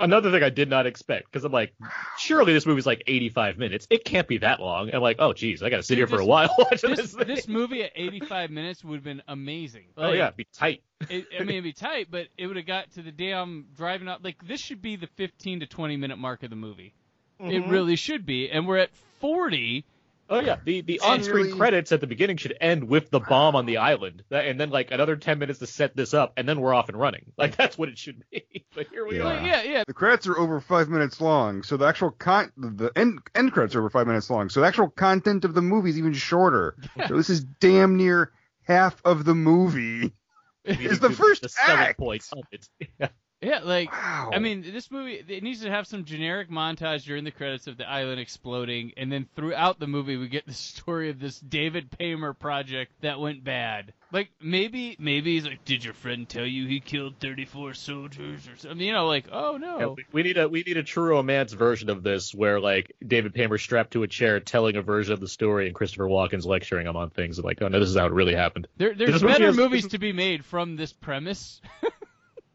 Another 0.00 0.30
thing 0.30 0.42
I 0.42 0.50
did 0.50 0.68
not 0.70 0.86
expect 0.86 1.26
because 1.30 1.44
I'm 1.44 1.52
like, 1.52 1.74
surely 2.18 2.52
this 2.52 2.66
movie's 2.66 2.86
like 2.86 3.02
85 3.06 3.58
minutes. 3.58 3.86
It 3.90 4.04
can't 4.04 4.26
be 4.28 4.38
that 4.38 4.60
long. 4.60 4.90
I'm 4.94 5.02
like, 5.02 5.16
oh 5.18 5.32
geez, 5.32 5.62
I 5.62 5.70
gotta 5.70 5.82
sit 5.82 5.94
Dude, 5.96 5.98
here 5.98 6.06
for 6.18 6.20
a 6.20 6.24
while 6.26 6.54
watching 6.58 6.90
This 6.90 6.98
this. 7.00 7.14
thing. 7.14 7.26
this 7.26 7.48
movie 7.48 7.82
at 7.84 7.92
85 7.94 8.50
minutes 8.50 8.84
would 8.84 8.96
have 8.96 9.04
been 9.04 9.22
amazing. 9.28 9.84
oh 9.96 10.12
yeah, 10.12 10.26
it'd 10.26 10.36
be 10.36 10.46
tight. 10.52 10.82
it, 11.08 11.26
I 11.36 11.40
mean, 11.40 11.50
it'd 11.50 11.64
be 11.64 11.72
tight, 11.72 12.08
but 12.10 12.28
it 12.36 12.46
would 12.46 12.56
have 12.56 12.66
got 12.66 12.90
to 12.92 13.02
the 13.02 13.12
damn 13.12 13.66
driving 13.76 14.08
out. 14.08 14.22
Like 14.24 14.46
this 14.46 14.60
should 14.60 14.82
be 14.82 14.96
the 14.96 15.06
15 15.16 15.60
to 15.60 15.66
20 15.66 15.96
minute 15.96 16.18
mark 16.18 16.42
of 16.42 16.50
the 16.50 16.56
movie. 16.56 16.94
It 17.40 17.62
Mhm. 17.64 17.70
really 17.70 17.96
should 17.96 18.26
be, 18.26 18.50
and 18.50 18.66
we're 18.66 18.78
at 18.78 18.90
40. 19.20 19.84
Oh 20.30 20.40
yeah, 20.40 20.56
the 20.64 20.82
the 20.82 21.00
on-screen 21.00 21.46
really- 21.46 21.58
credits 21.58 21.90
at 21.92 22.00
the 22.00 22.06
beginning 22.06 22.36
should 22.36 22.56
end 22.60 22.84
with 22.88 23.10
the 23.10 23.20
bomb 23.20 23.56
on 23.56 23.64
the 23.66 23.78
island, 23.78 24.24
and 24.30 24.60
then 24.60 24.70
like 24.70 24.90
another 24.90 25.16
10 25.16 25.38
minutes 25.38 25.58
to 25.60 25.66
set 25.66 25.96
this 25.96 26.12
up, 26.14 26.34
and 26.36 26.48
then 26.48 26.60
we're 26.60 26.74
off 26.74 26.88
and 26.88 26.98
running. 26.98 27.32
Like 27.38 27.56
that's 27.56 27.78
what 27.78 27.88
it 27.88 27.98
should 27.98 28.22
be. 28.30 28.44
But 28.74 28.86
here 28.88 29.06
we 29.06 29.16
Yeah. 29.18 29.24
are. 29.24 29.46
Yeah, 29.46 29.62
yeah. 29.62 29.84
The 29.86 29.94
credits 29.94 30.26
are 30.26 30.38
over 30.38 30.60
five 30.60 30.88
minutes 30.88 31.20
long, 31.20 31.62
so 31.62 31.76
the 31.78 31.86
actual 31.86 32.10
con 32.10 32.52
the 32.56 32.92
end 32.94 33.20
end 33.34 33.52
credits 33.52 33.74
are 33.74 33.80
over 33.80 33.90
five 33.90 34.06
minutes 34.06 34.28
long, 34.30 34.50
so 34.50 34.60
the 34.60 34.66
actual 34.66 34.88
content 34.90 35.44
of 35.44 35.54
the 35.54 35.62
movie 35.62 35.90
is 35.90 35.98
even 35.98 36.12
shorter. 36.12 36.76
So 37.08 37.16
this 37.16 37.30
is 37.30 37.42
damn 37.42 37.96
near 37.96 38.32
half 38.62 39.00
of 39.04 39.24
the 39.24 39.34
movie. 39.34 40.12
We 40.66 40.74
It's 40.86 40.98
the 40.98 41.08
first 41.10 41.40
the 41.42 41.50
act. 41.66 41.98
point 41.98 42.22
of 42.32 42.44
it. 42.52 42.68
Yeah. 43.00 43.08
Yeah, 43.40 43.60
like 43.62 43.92
Wow. 43.92 44.30
I 44.32 44.40
mean, 44.40 44.62
this 44.62 44.90
movie 44.90 45.22
it 45.28 45.42
needs 45.44 45.62
to 45.62 45.70
have 45.70 45.86
some 45.86 46.04
generic 46.04 46.50
montage 46.50 47.04
during 47.04 47.22
the 47.22 47.30
credits 47.30 47.68
of 47.68 47.76
the 47.76 47.88
island 47.88 48.18
exploding, 48.20 48.92
and 48.96 49.12
then 49.12 49.28
throughout 49.36 49.78
the 49.78 49.86
movie 49.86 50.16
we 50.16 50.26
get 50.28 50.44
the 50.46 50.52
story 50.54 51.10
of 51.10 51.20
this 51.20 51.38
David 51.38 51.88
Paymer 51.98 52.32
project 52.36 52.92
that 53.02 53.20
went 53.20 53.44
bad. 53.44 53.92
Like 54.10 54.30
maybe 54.40 54.96
maybe 54.98 55.34
he's 55.34 55.44
like, 55.44 55.64
did 55.64 55.84
your 55.84 55.94
friend 55.94 56.28
tell 56.28 56.46
you 56.46 56.66
he 56.66 56.80
killed 56.80 57.20
34 57.20 57.74
soldiers 57.74 58.48
or 58.48 58.56
something? 58.56 58.80
You 58.80 58.92
know, 58.92 59.06
like 59.06 59.26
oh 59.30 59.56
no. 59.56 59.78
Yeah, 59.78 59.86
we- 59.86 60.04
we 60.10 60.22
need 60.24 60.38
a 60.38 60.48
we 60.48 60.62
need 60.64 60.76
a 60.76 60.82
true 60.82 61.10
romance 61.10 61.52
version 61.52 61.90
of 61.90 62.02
this 62.02 62.34
where 62.34 62.58
like 62.58 62.96
David 63.06 63.34
Paymer 63.34 63.58
strapped 63.58 63.92
to 63.92 64.02
a 64.02 64.08
chair 64.08 64.40
telling 64.40 64.74
a 64.76 64.82
version 64.82 65.12
of 65.12 65.20
the 65.20 65.28
story 65.28 65.66
and 65.66 65.74
Christopher 65.76 66.06
Walken's 66.08 66.46
lecturing 66.46 66.88
him 66.88 66.96
on 66.96 67.10
things 67.10 67.38
and 67.38 67.44
like 67.44 67.62
oh 67.62 67.68
no 67.68 67.78
this 67.78 67.88
is 67.90 67.96
how 67.96 68.06
it 68.06 68.12
really 68.12 68.34
happened. 68.34 68.66
There, 68.78 68.94
there's 68.94 69.22
better 69.22 69.52
movies 69.52 69.86
to 69.88 69.98
be 69.98 70.12
made 70.12 70.44
from 70.44 70.74
this 70.74 70.92
premise. 70.92 71.60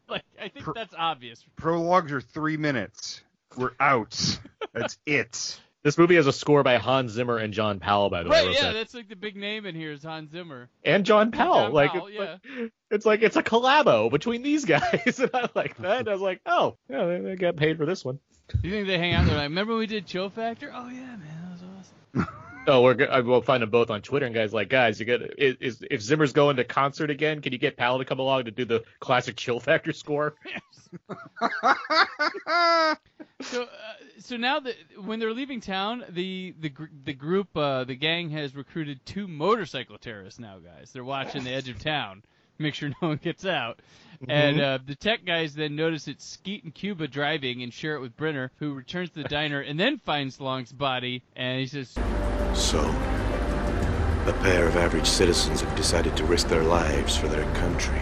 like 0.08 0.22
I 0.40 0.48
think 0.48 0.64
Per- 0.64 0.72
that's 0.74 0.94
obvious. 0.96 1.44
Prologues 1.56 2.12
are 2.12 2.20
three 2.20 2.56
minutes. 2.56 3.22
We're 3.56 3.72
out. 3.78 4.38
That's 4.72 4.98
it. 5.06 5.60
This 5.82 5.98
movie 5.98 6.14
has 6.14 6.26
a 6.26 6.32
score 6.32 6.62
by 6.62 6.78
Hans 6.78 7.12
Zimmer 7.12 7.36
and 7.36 7.52
John 7.52 7.78
Powell 7.78 8.08
by 8.08 8.22
the 8.22 8.30
way. 8.30 8.46
Right? 8.46 8.54
Yeah, 8.54 8.60
quick. 8.60 8.72
that's 8.72 8.94
like 8.94 9.08
the 9.08 9.16
big 9.16 9.36
name 9.36 9.66
in 9.66 9.74
here 9.74 9.92
is 9.92 10.02
Hans 10.02 10.30
Zimmer. 10.30 10.70
and 10.82 11.04
John 11.04 11.30
Powell. 11.30 11.64
John 11.66 11.72
like, 11.72 11.92
Powell, 11.92 12.06
it's 12.08 12.18
like 12.18 12.72
it's 12.90 13.06
like 13.06 13.22
it's 13.22 13.36
a 13.36 13.42
collabo 13.42 14.10
between 14.10 14.42
these 14.42 14.64
guys, 14.64 15.18
and 15.20 15.30
I 15.34 15.48
like 15.54 15.76
that. 15.78 16.08
I 16.08 16.12
was 16.12 16.22
like, 16.22 16.40
oh, 16.46 16.78
yeah, 16.88 17.04
they, 17.04 17.20
they 17.20 17.36
got 17.36 17.56
paid 17.56 17.76
for 17.76 17.84
this 17.84 18.02
one. 18.02 18.18
Do 18.48 18.68
you 18.68 18.74
think 18.74 18.86
they 18.86 18.98
hang 18.98 19.12
out 19.12 19.26
there 19.26 19.36
like, 19.36 19.44
remember 19.44 19.72
when 19.72 19.80
we 19.80 19.86
did 19.86 20.06
Chill 20.06 20.30
Factor? 20.30 20.72
Oh 20.74 20.88
yeah, 20.88 21.00
man, 21.00 21.20
that 21.42 21.52
was 21.52 21.62
awesome. 21.62 22.34
Oh, 22.66 22.82
we're 22.82 22.94
go- 22.94 23.04
I 23.04 23.20
will 23.20 23.42
find 23.42 23.62
them 23.62 23.70
both 23.70 23.90
on 23.90 24.00
Twitter, 24.02 24.26
and 24.26 24.34
guys 24.34 24.52
like, 24.54 24.68
guys, 24.68 24.98
you 25.00 25.06
is, 25.36 25.56
is 25.60 25.84
if 25.90 26.00
Zimmer's 26.00 26.32
going 26.32 26.56
to 26.56 26.64
concert 26.64 27.10
again, 27.10 27.40
can 27.40 27.52
you 27.52 27.58
get 27.58 27.76
Powell 27.76 27.98
to 27.98 28.04
come 28.04 28.18
along 28.18 28.44
to 28.46 28.50
do 28.50 28.64
the 28.64 28.82
classic 29.00 29.36
Chill 29.36 29.60
Factor 29.60 29.92
score? 29.92 30.34
So, 33.40 33.64
uh, 33.64 33.66
so 34.20 34.36
now 34.36 34.60
that 34.60 34.74
when 35.02 35.18
they're 35.18 35.32
leaving 35.34 35.60
town, 35.60 36.04
the 36.08 36.54
the 36.58 36.70
gr- 36.70 36.84
the 37.04 37.12
group, 37.12 37.54
uh, 37.56 37.84
the 37.84 37.94
gang 37.94 38.30
has 38.30 38.54
recruited 38.54 39.04
two 39.04 39.28
motorcycle 39.28 39.98
terrorists. 39.98 40.40
Now, 40.40 40.58
guys, 40.58 40.92
they're 40.92 41.04
watching 41.04 41.44
the 41.44 41.50
edge 41.52 41.68
of 41.68 41.78
town, 41.78 42.22
make 42.58 42.74
sure 42.74 42.90
no 43.00 43.08
one 43.08 43.20
gets 43.22 43.44
out. 43.44 43.80
And 44.28 44.60
uh, 44.60 44.78
the 44.86 44.94
tech 44.94 45.24
guys 45.26 45.54
then 45.54 45.76
notice 45.76 46.08
it's 46.08 46.24
Skeet 46.24 46.64
and 46.64 46.74
Cuba 46.74 47.08
driving 47.08 47.62
and 47.62 47.72
share 47.72 47.94
it 47.96 48.00
with 48.00 48.16
Brenner, 48.16 48.52
who 48.56 48.72
returns 48.72 49.10
to 49.10 49.22
the 49.22 49.28
diner 49.28 49.60
and 49.60 49.78
then 49.78 49.98
finds 49.98 50.40
Long's 50.40 50.72
body. 50.72 51.22
And 51.36 51.60
he 51.60 51.66
says, 51.66 51.92
So, 52.54 52.80
a 54.26 54.32
pair 54.42 54.66
of 54.66 54.76
average 54.76 55.06
citizens 55.06 55.60
have 55.60 55.76
decided 55.76 56.16
to 56.16 56.24
risk 56.24 56.48
their 56.48 56.62
lives 56.62 57.16
for 57.16 57.28
their 57.28 57.44
country. 57.54 58.00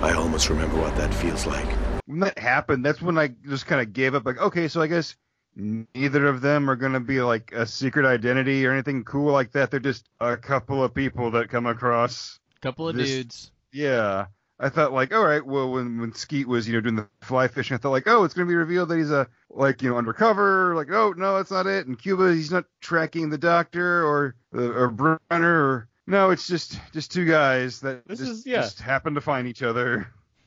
I 0.00 0.12
almost 0.12 0.48
remember 0.50 0.76
what 0.78 0.94
that 0.96 1.12
feels 1.12 1.46
like. 1.46 1.66
when 2.06 2.20
that 2.20 2.38
happened, 2.38 2.84
that's 2.84 3.02
when 3.02 3.18
I 3.18 3.28
just 3.48 3.66
kind 3.66 3.80
of 3.80 3.92
gave 3.92 4.14
up. 4.14 4.24
Like, 4.26 4.38
okay, 4.38 4.68
so 4.68 4.80
I 4.82 4.86
guess 4.86 5.16
neither 5.56 6.26
of 6.26 6.40
them 6.42 6.68
are 6.70 6.76
gonna 6.76 7.00
be 7.00 7.20
like 7.22 7.52
a 7.52 7.66
secret 7.66 8.06
identity 8.06 8.66
or 8.66 8.72
anything 8.72 9.02
cool 9.04 9.32
like 9.32 9.52
that. 9.52 9.70
They're 9.70 9.80
just 9.80 10.08
a 10.20 10.36
couple 10.36 10.84
of 10.84 10.94
people 10.94 11.30
that 11.32 11.48
come 11.48 11.66
across. 11.66 12.38
"Couple 12.60 12.88
of 12.88 12.96
This- 12.96 13.08
dudes." 13.10 13.50
Yeah, 13.72 14.26
I 14.58 14.68
thought 14.68 14.92
like, 14.92 15.12
all 15.12 15.24
right, 15.24 15.44
well, 15.44 15.70
when 15.72 15.98
when 16.00 16.14
Skeet 16.14 16.46
was 16.48 16.66
you 16.68 16.74
know 16.74 16.80
doing 16.80 16.96
the 16.96 17.08
fly 17.22 17.48
fishing, 17.48 17.74
I 17.74 17.78
thought 17.78 17.90
like, 17.90 18.06
oh, 18.06 18.24
it's 18.24 18.34
gonna 18.34 18.46
be 18.46 18.54
revealed 18.54 18.88
that 18.90 18.98
he's 18.98 19.10
a 19.10 19.26
like 19.50 19.82
you 19.82 19.90
know 19.90 19.98
undercover. 19.98 20.74
Like, 20.74 20.90
oh 20.90 21.12
no, 21.16 21.36
that's 21.36 21.50
not 21.50 21.66
it. 21.66 21.86
And 21.86 21.98
Cuba, 21.98 22.32
he's 22.34 22.50
not 22.52 22.64
tracking 22.80 23.28
the 23.30 23.38
doctor 23.38 24.04
or 24.06 24.34
uh, 24.54 24.60
or 24.72 24.90
Brenner 24.90 25.64
or. 25.64 25.88
No, 26.08 26.30
it's 26.30 26.46
just 26.46 26.78
just 26.92 27.10
two 27.10 27.24
guys 27.26 27.80
that 27.80 28.06
This 28.06 28.20
just, 28.20 28.30
is- 28.30 28.46
yeah. 28.46 28.60
just 28.62 28.80
happen 28.80 29.14
to 29.14 29.20
find 29.20 29.48
each 29.48 29.62
other. 29.62 30.06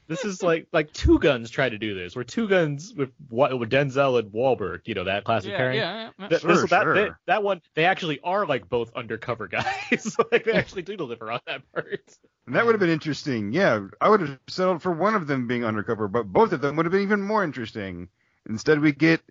This 0.10 0.26
is 0.26 0.44
like 0.44 0.68
like 0.74 0.92
Two 0.92 1.20
Guns 1.20 1.50
try 1.52 1.70
to 1.70 1.78
do 1.78 1.94
this, 1.94 2.16
where 2.16 2.26
Two 2.26 2.48
Guns 2.50 2.94
with 2.94 3.12
Wa- 3.30 3.56
with 3.56 3.70
Denzel 3.70 4.20
and 4.20 4.32
Wahlberg, 4.32 4.82
you 4.86 4.96
know 4.96 5.04
that 5.06 5.24
classic 5.24 5.52
Yeah, 5.52 5.58
pairing. 5.58 5.78
yeah, 5.78 6.10
yeah. 6.20 6.28
Th- 6.28 6.42
Sure, 6.42 6.52
this- 6.62 6.70
that, 6.72 6.82
sure. 6.84 6.94
they- 6.96 7.10
that 7.28 7.44
one, 7.44 7.62
they 7.76 7.86
actually 7.86 8.20
are 8.24 8.46
like 8.48 8.68
both 8.68 8.92
undercover 8.96 9.48
guys. 9.48 10.18
like 10.32 10.44
they 10.46 10.54
actually 10.54 10.82
do 10.82 10.98
deliver 10.98 11.32
on 11.32 11.40
that 11.46 11.62
part. 11.74 12.02
And 12.48 12.56
that 12.56 12.66
would 12.66 12.74
have 12.74 12.80
been 12.80 12.90
interesting. 12.90 13.54
Yeah, 13.54 13.86
I 14.02 14.10
would 14.10 14.22
have 14.22 14.40
settled 14.48 14.82
for 14.82 14.92
one 14.92 15.14
of 15.14 15.28
them 15.28 15.46
being 15.48 15.64
undercover, 15.64 16.08
but 16.08 16.24
both 16.24 16.52
of 16.54 16.62
them 16.62 16.76
would 16.76 16.88
have 16.88 16.92
been 16.92 17.04
even 17.04 17.22
more 17.22 17.44
interesting. 17.44 18.10
Instead, 18.50 18.80
we 18.80 18.92
get 18.92 19.22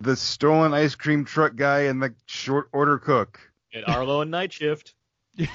the 0.00 0.14
stolen 0.14 0.74
ice 0.74 0.94
cream 0.94 1.24
truck 1.24 1.56
guy 1.56 1.84
and 1.84 2.02
the 2.02 2.14
short 2.26 2.68
order 2.72 2.98
cook, 2.98 3.40
And 3.72 3.84
Arlo 3.86 4.20
and 4.20 4.30
Night 4.30 4.52
Shift. 4.52 4.94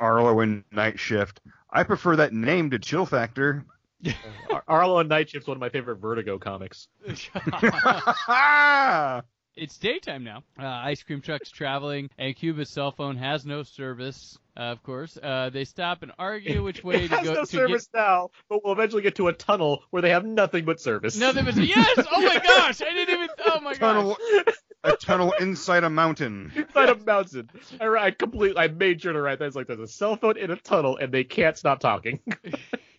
Arlo 0.00 0.40
and 0.40 0.64
Night 0.72 0.98
Shift. 0.98 1.40
I 1.70 1.82
prefer 1.84 2.16
that 2.16 2.32
name 2.32 2.70
to 2.70 2.78
Chill 2.78 3.06
Factor. 3.06 3.64
Ar- 4.50 4.64
Arlo 4.68 4.98
and 4.98 5.08
Night 5.08 5.30
Shift's 5.30 5.48
one 5.48 5.56
of 5.56 5.60
my 5.60 5.68
favorite 5.68 5.96
Vertigo 5.96 6.38
comics. 6.38 6.88
It's 9.56 9.78
daytime 9.78 10.22
now. 10.22 10.42
Uh, 10.60 10.66
ice 10.66 11.02
cream 11.02 11.22
truck's 11.22 11.50
traveling, 11.50 12.10
and 12.18 12.36
Cuba's 12.36 12.68
cell 12.68 12.92
phone 12.92 13.16
has 13.16 13.46
no 13.46 13.62
service. 13.62 14.38
Uh, 14.54 14.64
of 14.64 14.82
course, 14.82 15.16
uh, 15.22 15.48
they 15.50 15.64
stop 15.64 16.02
and 16.02 16.12
argue 16.18 16.62
which 16.62 16.84
way 16.84 17.04
it 17.04 17.08
to 17.08 17.16
has 17.16 17.26
go 17.26 17.32
no 17.32 17.40
to 17.40 17.46
service 17.46 17.88
now, 17.94 18.28
but 18.50 18.62
we'll 18.62 18.74
eventually 18.74 19.00
get 19.00 19.14
to 19.14 19.28
a 19.28 19.32
tunnel 19.32 19.82
where 19.88 20.02
they 20.02 20.10
have 20.10 20.26
nothing 20.26 20.66
but 20.66 20.78
service. 20.78 21.16
get. 21.16 21.34
Nothing 21.34 21.46
but 21.46 21.56
yes. 21.56 22.06
Oh 22.12 22.20
my 22.20 22.38
gosh! 22.38 22.82
I 22.82 22.92
didn't 22.92 23.14
even. 23.14 23.28
Oh 23.46 23.60
my 23.60 23.72
tunnel, 23.72 24.18
gosh! 24.44 24.54
a 24.84 24.96
tunnel 24.96 25.32
inside 25.40 25.84
a 25.84 25.90
mountain. 25.90 26.52
inside 26.54 26.90
a 26.90 26.96
mountain. 26.96 27.48
I, 27.80 27.88
I 27.88 28.10
completely, 28.10 28.58
I 28.58 28.68
made 28.68 29.00
sure 29.00 29.14
to 29.14 29.22
write 29.22 29.38
that. 29.38 29.46
It's 29.46 29.56
like 29.56 29.68
there's 29.68 29.80
a 29.80 29.88
cell 29.88 30.16
phone 30.16 30.36
in 30.36 30.50
a 30.50 30.56
tunnel, 30.56 30.98
and 30.98 31.10
they 31.10 31.24
can't 31.24 31.56
stop 31.56 31.80
talking. 31.80 32.20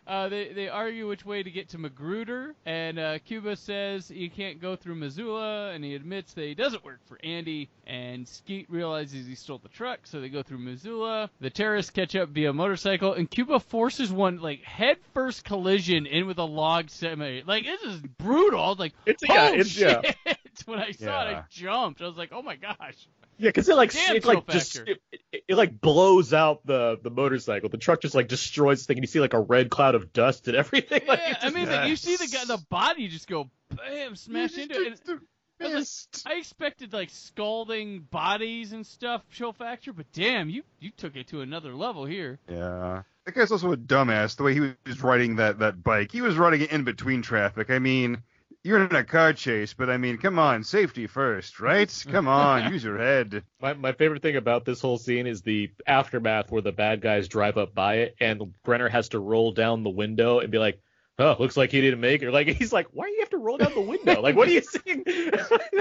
Uh, 0.06 0.30
they 0.30 0.52
they 0.54 0.68
argue 0.70 1.06
which 1.06 1.26
way 1.26 1.42
to 1.42 1.50
get 1.50 1.68
to 1.68 1.76
Magruder, 1.76 2.54
and 2.64 2.98
uh, 2.98 3.18
Cuba 3.26 3.56
says 3.56 4.08
he 4.08 4.30
can't 4.30 4.58
go 4.58 4.74
through 4.74 4.94
Missoula, 4.94 5.70
and 5.72 5.84
he 5.84 5.94
admits 5.94 6.32
that 6.32 6.44
he 6.46 6.54
doesn't 6.54 6.82
work 6.82 7.00
for 7.06 7.18
Andy. 7.22 7.68
And 7.86 8.26
Skeet 8.26 8.70
realizes 8.70 9.26
he 9.26 9.34
stole 9.34 9.58
the 9.58 9.68
truck, 9.68 10.00
so 10.04 10.20
they 10.22 10.30
go 10.30 10.42
through 10.42 10.58
Missoula. 10.58 11.28
The 11.40 11.50
terrorists 11.50 11.90
catch 11.90 12.16
up 12.16 12.30
via 12.30 12.54
motorcycle, 12.54 13.12
and 13.12 13.30
Cuba 13.30 13.60
forces 13.60 14.10
one 14.10 14.40
like 14.40 14.62
head 14.62 14.96
first 15.12 15.44
collision 15.44 16.06
in 16.06 16.26
with 16.26 16.38
a 16.38 16.44
log 16.44 16.88
semi. 16.88 17.42
Like 17.46 17.64
this 17.64 17.82
is 17.82 18.00
brutal. 18.00 18.76
Like 18.78 18.94
It's- 19.04 19.20
yeah, 19.28 19.50
oh, 19.50 19.54
it's- 19.54 19.76
yeah. 19.76 20.00
Shit. 20.58 20.66
When 20.68 20.78
I 20.78 20.90
saw 20.92 21.28
it, 21.28 21.34
I 21.36 21.44
jumped. 21.50 22.00
I 22.02 22.06
was 22.06 22.16
like, 22.16 22.30
oh 22.32 22.42
my 22.42 22.56
gosh. 22.56 23.08
Yeah, 23.38 23.50
because 23.50 23.68
it 23.68 23.76
like 23.76 23.92
Damn 23.92 24.16
it 24.16 24.24
like 24.24 24.46
just 24.48 24.76
it, 24.78 25.00
it, 25.12 25.44
it, 25.48 25.54
like 25.56 25.80
blows 25.80 26.34
out 26.34 26.66
the 26.66 26.98
the 27.02 27.10
motorcycle. 27.10 27.68
The 27.68 27.78
truck 27.78 28.02
just 28.02 28.14
like 28.14 28.26
destroys 28.28 28.80
the 28.80 28.86
thing, 28.88 28.96
and 28.98 29.04
you 29.04 29.08
see 29.08 29.20
like 29.20 29.34
a 29.34 29.40
red 29.40 29.70
cloud 29.70 29.94
of 29.94 30.12
dust 30.12 30.48
and 30.48 30.56
everything. 30.56 31.02
Like, 31.06 31.20
Yeah, 31.20 31.36
I 31.40 31.42
just- 31.44 31.54
mean, 31.54 31.68
like, 31.68 31.88
you 31.88 31.96
see 31.96 32.16
the 32.16 32.26
guy, 32.26 32.44
the 32.44 32.62
body 32.68 33.06
just 33.08 33.28
go 33.28 33.48
bam, 33.74 34.16
smash 34.16 34.58
into 34.58 34.80
it. 34.82 35.00
and- 35.08 35.20
I, 35.60 35.66
like, 35.72 35.86
I 36.24 36.34
expected 36.34 36.92
like 36.92 37.10
scalding 37.10 38.00
bodies 38.10 38.72
and 38.72 38.86
stuff, 38.86 39.22
Chill 39.30 39.52
Factor, 39.52 39.92
but 39.92 40.06
damn, 40.12 40.48
you 40.48 40.62
you 40.78 40.90
took 40.96 41.16
it 41.16 41.28
to 41.28 41.40
another 41.40 41.74
level 41.74 42.04
here. 42.04 42.38
Yeah. 42.48 43.02
That 43.24 43.34
guy's 43.34 43.50
also 43.52 43.72
a 43.72 43.76
dumbass. 43.76 44.36
The 44.36 44.42
way 44.44 44.54
he 44.54 44.60
was 44.86 45.02
riding 45.02 45.36
that, 45.36 45.58
that 45.58 45.82
bike, 45.82 46.12
he 46.12 46.22
was 46.22 46.36
riding 46.36 46.62
it 46.62 46.70
in 46.72 46.84
between 46.84 47.22
traffic. 47.22 47.70
I 47.70 47.78
mean, 47.78 48.22
you're 48.64 48.84
in 48.84 48.94
a 48.94 49.04
car 49.04 49.32
chase, 49.32 49.74
but 49.74 49.88
I 49.88 49.96
mean, 49.96 50.18
come 50.18 50.38
on, 50.38 50.64
safety 50.64 51.06
first, 51.06 51.60
right? 51.60 52.04
Come 52.10 52.28
on, 52.28 52.72
use 52.72 52.84
your 52.84 52.98
head. 52.98 53.44
My, 53.60 53.72
my 53.74 53.92
favorite 53.92 54.22
thing 54.22 54.36
about 54.36 54.64
this 54.64 54.80
whole 54.80 54.98
scene 54.98 55.26
is 55.26 55.42
the 55.42 55.70
aftermath 55.86 56.50
where 56.50 56.62
the 56.62 56.72
bad 56.72 57.00
guys 57.00 57.28
drive 57.28 57.56
up 57.56 57.74
by 57.74 57.96
it 57.96 58.16
and 58.20 58.52
Brenner 58.64 58.88
has 58.88 59.10
to 59.10 59.18
roll 59.20 59.52
down 59.52 59.84
the 59.84 59.90
window 59.90 60.40
and 60.40 60.50
be 60.50 60.58
like, 60.58 60.80
oh, 61.18 61.36
looks 61.38 61.56
like 61.56 61.70
he 61.70 61.80
didn't 61.80 62.00
make 62.00 62.22
it. 62.22 62.30
Like 62.30 62.48
he's 62.48 62.72
like, 62.72 62.88
why 62.92 63.06
do 63.06 63.12
you 63.12 63.20
have 63.20 63.30
to 63.30 63.38
roll 63.38 63.58
down 63.58 63.74
the 63.74 63.80
window? 63.80 64.20
Like, 64.20 64.36
what 64.36 64.48
are 64.48 64.52
you 64.52 64.62
seeing? 64.84 65.04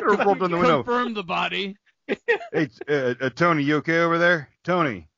Or 0.02 0.16
roll 0.16 0.36
down 0.36 0.52
the 0.52 0.58
window. 0.58 0.84
Confirm 0.84 1.14
the 1.14 1.24
body. 1.24 1.78
Hey, 2.54 2.70
uh, 2.88 3.16
uh, 3.20 3.30
Tony, 3.32 3.64
you 3.64 3.76
okay 3.78 4.00
over 4.00 4.18
there? 4.18 4.48
Tony, 4.64 5.10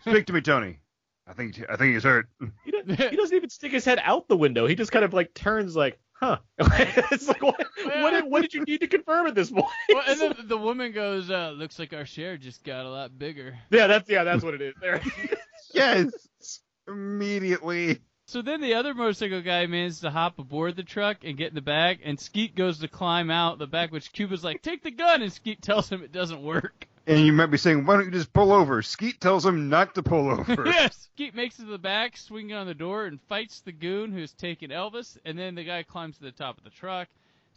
speak 0.00 0.24
to 0.26 0.32
me, 0.32 0.40
Tony. 0.40 0.78
I 1.26 1.34
think 1.34 1.62
I 1.68 1.76
think 1.76 1.92
he's 1.92 2.04
hurt. 2.04 2.28
He 2.64 2.70
doesn't, 2.70 3.10
he 3.10 3.16
doesn't 3.16 3.36
even 3.36 3.50
stick 3.50 3.72
his 3.72 3.84
head 3.84 4.00
out 4.02 4.26
the 4.26 4.36
window. 4.36 4.66
He 4.66 4.74
just 4.74 4.92
kind 4.92 5.04
of 5.04 5.12
like 5.12 5.34
turns 5.34 5.76
like, 5.76 5.98
huh? 6.20 6.38
it's 6.58 7.28
like, 7.28 7.42
what, 7.42 7.56
what, 7.84 8.10
did, 8.10 8.24
what 8.24 8.42
did 8.42 8.54
you 8.54 8.64
need 8.64 8.80
to 8.80 8.86
confirm 8.86 9.26
at 9.26 9.34
this 9.34 9.50
point? 9.50 9.66
Well, 9.88 10.02
and 10.06 10.20
then 10.20 10.34
the 10.48 10.56
woman 10.56 10.92
goes, 10.92 11.30
uh, 11.30 11.50
"Looks 11.50 11.78
like 11.78 11.92
our 11.92 12.06
share 12.06 12.36
just 12.36 12.64
got 12.64 12.84
a 12.84 12.90
lot 12.90 13.18
bigger." 13.18 13.58
yeah, 13.70 13.86
that's 13.86 14.08
yeah, 14.08 14.24
that's 14.24 14.42
what 14.42 14.54
it 14.54 14.62
is. 14.62 14.74
There. 14.80 15.02
yes, 15.74 16.60
immediately. 16.88 18.00
So 18.28 18.42
then 18.42 18.60
the 18.60 18.74
other 18.74 18.92
motorcycle 18.92 19.40
guy 19.40 19.66
manages 19.66 20.00
to 20.00 20.10
hop 20.10 20.38
aboard 20.40 20.74
the 20.74 20.82
truck 20.82 21.18
and 21.22 21.36
get 21.36 21.50
in 21.50 21.54
the 21.54 21.60
back, 21.60 22.00
and 22.02 22.18
Skeet 22.18 22.56
goes 22.56 22.80
to 22.80 22.88
climb 22.88 23.30
out 23.30 23.58
the 23.58 23.68
back, 23.68 23.92
which 23.92 24.12
Cuba's 24.12 24.42
like, 24.42 24.62
"Take 24.62 24.82
the 24.82 24.90
gun," 24.90 25.22
and 25.22 25.32
Skeet 25.32 25.62
tells 25.62 25.88
him 25.88 26.02
it 26.02 26.12
doesn't 26.12 26.42
work. 26.42 26.88
And 27.06 27.20
you 27.20 27.32
might 27.32 27.46
be 27.46 27.56
saying, 27.58 27.86
why 27.86 27.96
don't 27.96 28.06
you 28.06 28.10
just 28.10 28.32
pull 28.32 28.52
over? 28.52 28.82
Skeet 28.82 29.20
tells 29.20 29.46
him 29.46 29.68
not 29.68 29.94
to 29.94 30.02
pull 30.02 30.28
over. 30.40 30.64
yes. 30.66 31.08
Skeet 31.14 31.34
makes 31.34 31.58
it 31.58 31.62
to 31.64 31.70
the 31.70 31.78
back, 31.78 32.16
swinging 32.16 32.56
on 32.56 32.66
the 32.66 32.74
door, 32.74 33.06
and 33.06 33.20
fights 33.28 33.60
the 33.60 33.72
goon 33.72 34.12
who's 34.12 34.32
taken 34.32 34.70
Elvis. 34.70 35.16
And 35.24 35.38
then 35.38 35.54
the 35.54 35.64
guy 35.64 35.82
climbs 35.84 36.16
to 36.18 36.24
the 36.24 36.32
top 36.32 36.58
of 36.58 36.64
the 36.64 36.70
truck. 36.70 37.08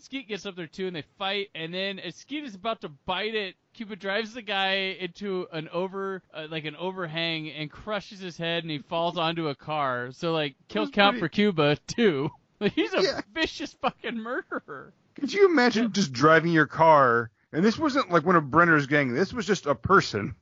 Skeet 0.01 0.27
gets 0.29 0.45
up 0.45 0.55
there 0.55 0.67
too, 0.67 0.87
and 0.87 0.95
they 0.95 1.03
fight. 1.17 1.49
And 1.55 1.73
then 1.73 1.99
as 1.99 2.15
Skeet 2.15 2.43
is 2.45 2.55
about 2.55 2.81
to 2.81 2.89
bite 2.89 3.35
it, 3.35 3.55
Cuba 3.73 3.95
drives 3.95 4.33
the 4.33 4.41
guy 4.41 4.95
into 4.99 5.47
an 5.51 5.67
over, 5.69 6.21
uh, 6.33 6.45
like 6.49 6.65
an 6.65 6.75
overhang, 6.77 7.49
and 7.49 7.69
crushes 7.71 8.19
his 8.19 8.37
head, 8.37 8.63
and 8.63 8.71
he 8.71 8.77
falls 8.77 9.17
onto 9.17 9.49
a 9.49 9.55
car. 9.55 10.11
So 10.13 10.31
like, 10.31 10.55
kill 10.69 10.89
count 10.89 11.15
pretty- 11.15 11.19
for 11.19 11.29
Cuba 11.29 11.75
too. 11.87 12.29
Like, 12.61 12.71
he's 12.75 12.93
a 12.93 13.01
Yeah. 13.01 13.21
vicious 13.33 13.73
fucking 13.81 14.15
murderer. 14.17 14.93
Could 15.15 15.33
you 15.33 15.47
imagine 15.49 15.91
just 15.91 16.13
driving 16.13 16.51
your 16.53 16.67
car? 16.67 17.29
And 17.51 17.63
this 17.65 17.77
wasn't 17.77 18.11
like 18.11 18.25
one 18.25 18.35
of 18.35 18.45
Brenner's 18.45 18.87
gang. 18.87 19.13
This 19.13 19.33
was 19.33 19.45
just 19.45 19.65
a 19.65 19.75
person. 19.75 20.35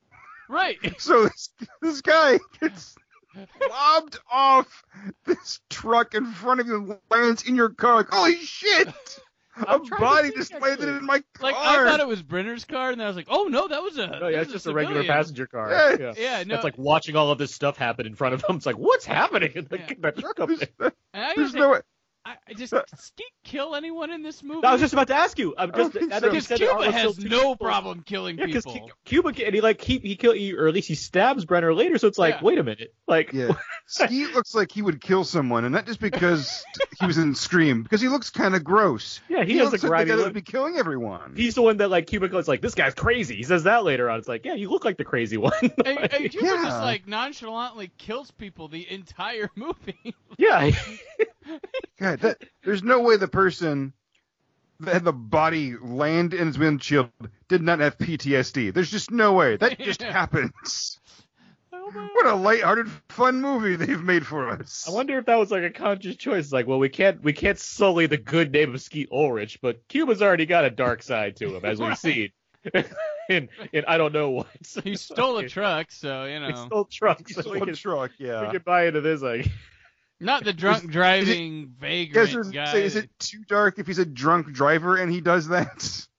Right. 0.50 0.78
So 1.00 1.24
this 1.24 1.50
this 1.82 2.02
guy 2.02 2.40
gets 2.60 2.96
lobbed 3.70 4.20
off 4.32 4.84
this 5.26 5.60
truck 5.70 6.16
in 6.16 6.26
front 6.32 6.60
of 6.60 6.68
you 6.68 6.76
and 6.78 6.98
lands 7.10 7.44
in 7.44 7.56
your 7.56 7.70
car. 7.70 7.96
Like, 7.98 8.10
holy 8.12 8.36
shit! 8.38 8.88
A 9.58 9.70
I'm 9.72 9.86
trying 9.88 10.00
body 10.02 10.28
think, 10.28 10.36
just 10.36 10.54
actually. 10.54 10.70
landed 10.70 10.90
in 10.90 11.06
my 11.06 11.24
car. 11.34 11.52
Like 11.52 11.56
I 11.56 11.84
thought 11.84 12.00
it 12.00 12.08
was 12.08 12.22
Brenner's 12.22 12.64
car, 12.66 12.92
and 12.92 13.00
then 13.00 13.06
I 13.06 13.10
was 13.10 13.16
like, 13.18 13.26
oh 13.30 13.46
no, 13.46 13.68
that 13.68 13.82
was 13.82 13.98
a. 13.98 14.06
No, 14.06 14.28
yeah, 14.28 14.42
it's 14.42 14.52
just 14.52 14.68
a 14.68 14.74
regular 14.74 15.04
passenger 15.04 15.48
car. 15.48 15.70
Yes. 15.72 15.98
Yeah. 16.00 16.38
Yeah, 16.40 16.44
no. 16.44 16.56
It's 16.56 16.64
like 16.64 16.78
watching 16.78 17.16
all 17.16 17.32
of 17.32 17.40
this 17.40 17.54
stuff 17.56 17.76
happen 17.76 18.06
in 18.06 18.14
front 18.14 18.36
of 18.36 18.44
him. 18.44 18.58
It's 18.58 18.68
like, 18.68 18.78
what's 18.78 19.06
happening? 19.06 19.52
And 19.56 19.68
the, 19.68 19.80
Yeah. 19.80 19.94
the 20.00 20.12
truck 20.12 20.40
up 20.40 20.50
there. 20.50 20.92
And 21.14 21.24
I 21.26 21.34
there's 21.36 21.56
no 21.56 21.72
way. 21.72 21.80
I, 22.28 22.36
I 22.50 22.54
just 22.56 22.74
did 22.74 22.84
Skeet 23.00 23.32
kill 23.46 23.74
anyone 23.76 24.12
in 24.12 24.22
this 24.22 24.44
movie? 24.44 24.66
I 24.66 24.74
was 24.74 24.82
just 24.82 24.92
about 24.94 25.08
to 25.08 25.16
ask 25.16 25.40
you. 25.40 25.56
Uh, 25.56 25.62
I'm 25.62 25.72
just. 25.72 25.94
think 25.94 26.12
I 26.12 26.20
so. 26.20 26.26
know 26.28 26.34
you 26.34 26.40
because 26.42 26.48
said 26.48 26.60
there 26.60 26.70
Cuba 26.78 26.92
has 26.92 27.18
no 27.20 27.38
people. 27.54 27.56
problem 27.56 28.04
killing 28.06 28.38
Yeah, 28.38 28.46
because 28.48 28.66
people. 28.66 28.92
Cuba 29.06 29.30
and 29.30 29.56
he 29.56 29.62
like 29.62 29.80
he 29.82 30.00
he 30.00 30.16
kill 30.18 30.34
or 30.58 30.68
at 30.68 30.74
least 30.74 30.90
he 30.90 30.96
stabs 30.96 31.46
Brenner 31.46 31.74
later. 31.74 31.98
So 31.98 32.08
it's 32.08 32.18
like, 32.18 32.36
Yeah. 32.36 32.44
wait 32.44 32.58
a 32.58 32.64
minute, 32.64 32.94
like 33.08 33.32
Yeah. 33.32 33.54
Skeet 33.88 34.34
looks 34.34 34.54
like 34.54 34.72
he 34.72 34.82
would 34.82 35.00
kill 35.00 35.24
someone, 35.24 35.64
and 35.64 35.74
not 35.74 35.86
just 35.86 36.02
because 36.02 36.66
he 37.00 37.06
was 37.06 37.18
in 37.18 37.34
Scream, 37.34 37.84
because 37.84 38.02
he 38.02 38.10
looks 38.10 38.30
kind 38.30 38.54
of 38.56 38.64
gross. 38.64 39.22
Yeah, 39.30 39.46
he 39.46 39.54
he 39.54 39.58
has 39.60 39.72
looks 39.72 39.84
a 39.84 39.88
like 39.88 40.00
the 40.08 40.12
guy 40.12 40.16
that 40.16 40.18
look. 40.18 40.26
would 40.26 40.34
be 40.34 40.42
killing 40.42 40.76
everyone. 40.76 41.34
he's 41.38 41.56
the 41.56 41.62
one 41.62 41.78
that 41.78 41.90
like 41.90 42.08
Cuba 42.08 42.28
goes 42.28 42.48
like, 42.50 42.60
this 42.62 42.76
guy's 42.76 42.94
crazy. 42.94 43.38
He 43.38 43.44
says 43.44 43.64
that 43.64 43.86
later 43.86 44.10
on. 44.10 44.20
It's 44.20 44.28
like, 44.28 44.44
yeah, 44.44 44.56
you 44.56 44.70
look 44.70 44.84
like 44.84 44.98
the 44.98 45.06
crazy 45.06 45.38
one. 45.38 45.54
And, 45.86 46.00
and 46.14 46.30
Cuba 46.32 46.46
Yeah. 46.46 46.64
just 46.66 46.82
like 46.82 47.08
nonchalantly 47.08 47.92
kills 47.98 48.32
people 48.32 48.68
the 48.68 48.86
entire 48.92 49.50
movie. 49.56 50.14
yeah, 50.38 50.72
God, 52.00 52.20
that, 52.20 52.44
there's 52.64 52.84
no 52.84 53.02
way 53.02 53.18
the 53.18 53.28
person 53.28 53.94
that 54.80 54.94
had 54.94 55.04
the 55.04 55.14
body 55.14 55.76
land 55.76 56.34
in 56.34 56.48
his 56.48 56.58
windshield 56.58 57.10
did 57.48 57.62
not 57.62 57.80
have 57.80 57.98
PTSD. 57.98 58.74
There's 58.74 58.92
just 58.92 59.12
no 59.12 59.34
way. 59.34 59.58
That 59.58 59.80
just 59.80 60.02
Yeah. 60.02 60.12
happens. 60.12 61.00
Oh 61.74 62.10
what 62.14 62.26
a 62.26 62.36
lighthearted, 62.36 62.90
fun 63.10 63.42
movie 63.42 63.76
they've 63.76 64.02
made 64.04 64.26
for 64.26 64.50
us. 64.50 64.86
I 64.88 64.92
wonder 64.92 65.18
if 65.18 65.26
that 65.26 65.38
was 65.38 65.52
like 65.52 65.64
a 65.64 65.70
conscious 65.70 66.16
choice. 66.18 66.52
Like, 66.52 66.68
well, 66.68 66.80
we 66.80 66.90
can't 66.90 67.24
we 67.24 67.34
can't 67.34 67.58
sully 67.58 68.08
the 68.08 68.18
good 68.18 68.52
name 68.52 68.74
of 68.76 68.82
Skeet 68.82 69.10
Ulrich, 69.12 69.60
but 69.62 69.88
Cuba's 69.88 70.22
already 70.22 70.46
got 70.46 70.66
a 70.66 70.70
dark 70.70 71.02
side 71.02 71.38
to 71.38 71.56
him, 71.56 71.64
as 71.66 71.80
we've 71.80 71.90
Right. 71.90 71.98
seen. 71.98 72.30
in 73.30 73.50
in 73.72 73.86
I 73.88 73.98
don't 73.98 74.14
know 74.14 74.32
what. 74.32 74.48
he 74.84 74.96
stole 74.98 75.38
a 75.38 75.48
truck, 75.50 75.92
so 75.92 76.26
you 76.26 76.34
He 76.34 76.40
know, 76.40 76.66
stole 76.66 76.86
trucks. 76.86 77.24
He 77.28 77.34
so 77.34 77.42
stole 77.42 77.54
we 77.54 77.62
a 77.62 77.66
can, 77.66 77.76
truck, 77.76 78.12
we 78.20 78.26
yeah. 78.28 78.52
can 78.52 78.62
buy 78.66 78.88
into 78.88 79.02
this. 79.02 79.22
Like, 79.22 79.50
not 80.20 80.44
the 80.44 80.54
drunk 80.54 80.90
driving 80.90 81.58
You 81.58 81.70
vagrant 81.80 82.28
guys 82.28 82.36
are 82.36 82.44
guy. 82.44 82.72
say, 82.72 82.84
is 82.86 82.96
it 82.96 83.10
too 83.20 83.44
dark 83.48 83.80
if 83.80 83.88
he's 83.88 84.00
a 84.00 84.06
drunk 84.06 84.52
driver 84.54 84.98
and 84.98 85.12
he 85.12 85.22
does 85.22 85.48
that? 85.50 86.08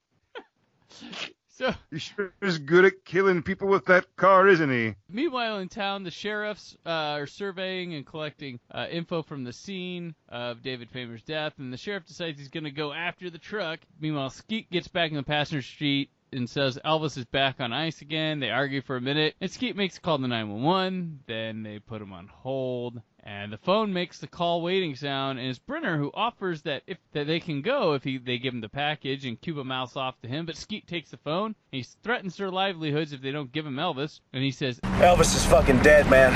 So 1.58 1.74
He 1.90 1.98
sure 1.98 2.32
is 2.40 2.58
good 2.60 2.84
at 2.84 3.04
killing 3.04 3.42
people 3.42 3.66
with 3.66 3.86
that 3.86 4.14
car, 4.14 4.46
isn't 4.46 4.70
he? 4.70 4.94
Meanwhile, 5.10 5.58
in 5.58 5.68
town, 5.68 6.04
the 6.04 6.10
sheriffs 6.12 6.76
uh, 6.86 6.90
are 7.18 7.26
surveying 7.26 7.94
and 7.94 8.06
collecting 8.06 8.60
uh, 8.70 8.86
info 8.88 9.22
from 9.24 9.42
the 9.42 9.52
scene 9.52 10.14
of 10.28 10.62
David 10.62 10.92
Paymer's 10.92 11.22
death, 11.22 11.54
and 11.58 11.72
the 11.72 11.76
sheriff 11.76 12.06
decides 12.06 12.38
he's 12.38 12.46
going 12.48 12.62
to 12.62 12.70
go 12.70 12.92
after 12.92 13.28
the 13.28 13.38
truck. 13.38 13.80
Meanwhile, 13.98 14.30
Skeet 14.30 14.70
gets 14.70 14.86
back 14.86 15.10
in 15.10 15.16
the 15.16 15.24
passenger 15.24 15.62
seat 15.62 16.10
and 16.32 16.48
says 16.48 16.78
Elvis 16.84 17.16
is 17.16 17.24
back 17.24 17.60
on 17.60 17.72
ice 17.72 18.00
again. 18.00 18.40
They 18.40 18.50
argue 18.50 18.82
for 18.82 18.96
a 18.96 19.00
minute, 19.00 19.34
and 19.40 19.50
Skeet 19.50 19.76
makes 19.76 19.98
a 19.98 20.00
call 20.00 20.18
to 20.18 20.28
911. 20.28 21.20
Then 21.26 21.62
they 21.62 21.78
put 21.78 22.02
him 22.02 22.12
on 22.12 22.28
hold, 22.28 23.00
and 23.22 23.52
the 23.52 23.58
phone 23.58 23.92
makes 23.92 24.18
the 24.18 24.26
call 24.26 24.62
waiting 24.62 24.94
sound, 24.94 25.38
and 25.38 25.48
it's 25.48 25.58
Brenner 25.58 25.98
who 25.98 26.10
offers 26.14 26.62
that 26.62 26.82
if 26.86 26.98
that 27.12 27.26
they 27.26 27.40
can 27.40 27.62
go 27.62 27.94
if 27.94 28.04
he 28.04 28.18
they 28.18 28.38
give 28.38 28.54
him 28.54 28.60
the 28.60 28.68
package, 28.68 29.24
and 29.24 29.40
Cuba 29.40 29.64
mouths 29.64 29.96
off 29.96 30.20
to 30.22 30.28
him, 30.28 30.46
but 30.46 30.56
Skeet 30.56 30.86
takes 30.86 31.10
the 31.10 31.18
phone. 31.18 31.54
And 31.72 31.82
he 31.82 31.86
threatens 32.02 32.36
their 32.36 32.50
livelihoods 32.50 33.12
if 33.12 33.20
they 33.20 33.30
don't 33.30 33.52
give 33.52 33.66
him 33.66 33.76
Elvis, 33.76 34.20
and 34.32 34.42
he 34.42 34.50
says, 34.50 34.80
Elvis 34.80 35.34
is 35.34 35.44
fucking 35.46 35.82
dead, 35.82 36.08
man. 36.10 36.32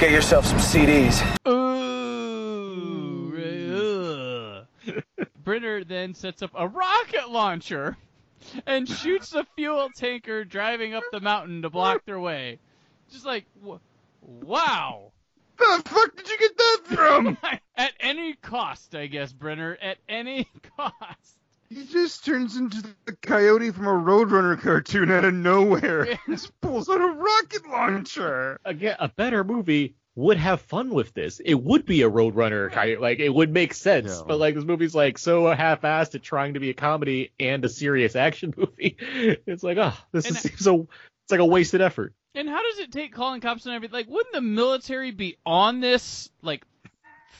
Get 0.00 0.10
yourself 0.10 0.46
some 0.46 0.58
CDs. 0.58 1.22
Ooh. 1.48 1.78
Brenner 5.44 5.84
then 5.84 6.14
sets 6.14 6.42
up 6.42 6.50
a 6.54 6.68
rocket 6.68 7.30
launcher 7.30 7.96
and 8.66 8.88
shoots 8.88 9.34
a 9.34 9.44
fuel 9.56 9.88
tanker 9.96 10.44
driving 10.44 10.94
up 10.94 11.04
the 11.12 11.20
mountain 11.20 11.62
to 11.62 11.70
block 11.70 12.04
their 12.04 12.20
way. 12.20 12.58
Just 13.10 13.24
like, 13.26 13.44
w- 13.60 13.80
wow. 14.22 15.12
The 15.58 15.82
fuck 15.84 16.16
did 16.16 16.28
you 16.28 16.38
get 16.38 16.56
that 16.56 16.80
from? 16.84 17.38
At 17.76 17.92
any 18.00 18.34
cost, 18.34 18.94
I 18.94 19.06
guess, 19.06 19.32
Brenner. 19.32 19.76
At 19.80 19.98
any 20.08 20.46
cost. 20.76 20.94
He 21.68 21.84
just 21.84 22.24
turns 22.24 22.56
into 22.56 22.82
the 23.04 23.12
coyote 23.16 23.72
from 23.72 23.86
a 23.86 23.90
Roadrunner 23.90 24.58
cartoon 24.60 25.10
out 25.10 25.24
of 25.24 25.34
nowhere. 25.34 26.06
Yeah. 26.10 26.16
Just 26.28 26.58
pulls 26.60 26.88
out 26.88 27.00
a 27.00 27.06
rocket 27.06 27.66
launcher. 27.68 28.58
again, 28.64 28.96
a 28.98 29.08
better 29.08 29.44
movie 29.44 29.94
would 30.18 30.36
have 30.36 30.60
fun 30.60 30.90
with 30.90 31.14
this. 31.14 31.40
It 31.44 31.54
would 31.54 31.86
be 31.86 32.02
a 32.02 32.10
Roadrunner 32.10 32.72
kind 32.72 32.92
of 32.92 33.00
like 33.00 33.20
it 33.20 33.32
would 33.32 33.52
make 33.52 33.72
sense. 33.72 34.08
Yeah. 34.08 34.22
But 34.26 34.38
like 34.38 34.56
this 34.56 34.64
movie's 34.64 34.94
like 34.94 35.16
so 35.16 35.46
half-assed 35.46 36.16
at 36.16 36.22
trying 36.24 36.54
to 36.54 36.60
be 36.60 36.70
a 36.70 36.74
comedy 36.74 37.30
and 37.38 37.64
a 37.64 37.68
serious 37.68 38.16
action 38.16 38.52
movie. 38.56 38.96
It's 38.98 39.62
like, 39.62 39.78
oh, 39.78 39.94
this 40.10 40.26
And 40.26 40.36
is 40.36 40.42
seems 40.42 40.58
so. 40.58 40.88
It's 41.24 41.30
like 41.30 41.40
a 41.40 41.44
wasted 41.44 41.80
effort. 41.80 42.14
And 42.34 42.48
how 42.48 42.62
does 42.62 42.80
it 42.80 42.90
take 42.90 43.12
calling 43.14 43.40
cops 43.40 43.64
and 43.66 43.74
everything? 43.74 43.92
Like, 43.92 44.08
wouldn't 44.08 44.34
the 44.34 44.40
military 44.40 45.12
be 45.12 45.36
on 45.46 45.80
this, 45.80 46.30
like, 46.42 46.64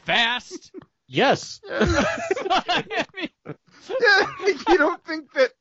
fast? 0.04 0.70
Yes. 1.10 1.62
I 1.70 3.06
mean, 3.14 3.30
Yeah, 3.46 4.26
you 4.68 4.76
don't 4.76 5.02
think 5.06 5.32
that 5.32 5.52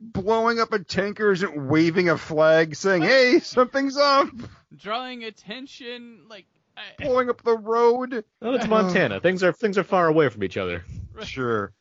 blowing 0.00 0.58
up 0.58 0.72
a 0.72 0.80
tanker 0.80 1.30
isn't 1.30 1.68
waving 1.68 2.08
a 2.08 2.18
flag 2.18 2.74
saying, 2.74 3.02
hey, 3.02 3.38
something's 3.38 3.96
up? 3.96 4.30
drawing 4.76 5.22
attention, 5.22 6.22
like, 6.28 6.46
I, 6.46 6.55
Blowing 6.98 7.30
up 7.30 7.42
the 7.42 7.56
road? 7.56 8.24
Well, 8.40 8.54
it's 8.54 8.64
um, 8.64 8.70
Montana. 8.70 9.20
Things 9.20 9.42
are 9.42 9.52
things 9.52 9.78
are 9.78 9.84
far 9.84 10.08
away 10.08 10.28
from 10.28 10.42
each 10.44 10.56
other. 10.56 10.84
Sure. 11.22 11.72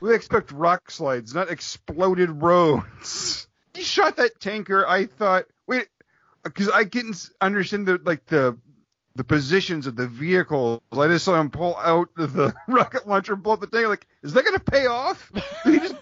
We 0.00 0.14
expect 0.14 0.52
rock 0.52 0.90
slides, 0.90 1.34
not 1.34 1.50
exploded 1.50 2.42
roads. 2.42 3.46
He 3.72 3.84
shot 3.84 4.16
that 4.16 4.40
tanker. 4.40 4.84
I 4.86 5.06
thought, 5.06 5.44
wait, 5.68 5.86
because 6.42 6.68
I 6.68 6.82
didn't 6.82 7.30
understand 7.40 7.86
the 7.86 8.00
like 8.04 8.26
the 8.26 8.58
the 9.14 9.22
positions 9.22 9.86
of 9.86 9.94
the 9.94 10.08
vehicles. 10.08 10.82
I 10.92 11.06
just 11.06 11.24
saw 11.24 11.40
him 11.40 11.50
pull 11.50 11.76
out 11.76 12.08
the, 12.16 12.26
the 12.26 12.54
rocket 12.68 13.06
launcher 13.06 13.34
and 13.34 13.42
blow 13.42 13.54
up 13.54 13.60
the 13.60 13.68
tanker. 13.68 13.88
Like, 13.88 14.08
is 14.24 14.32
that 14.32 14.44
gonna 14.44 14.58
pay 14.58 14.86
off? 14.86 15.30
Did 15.64 15.74
he 15.74 15.78
just, 15.78 15.94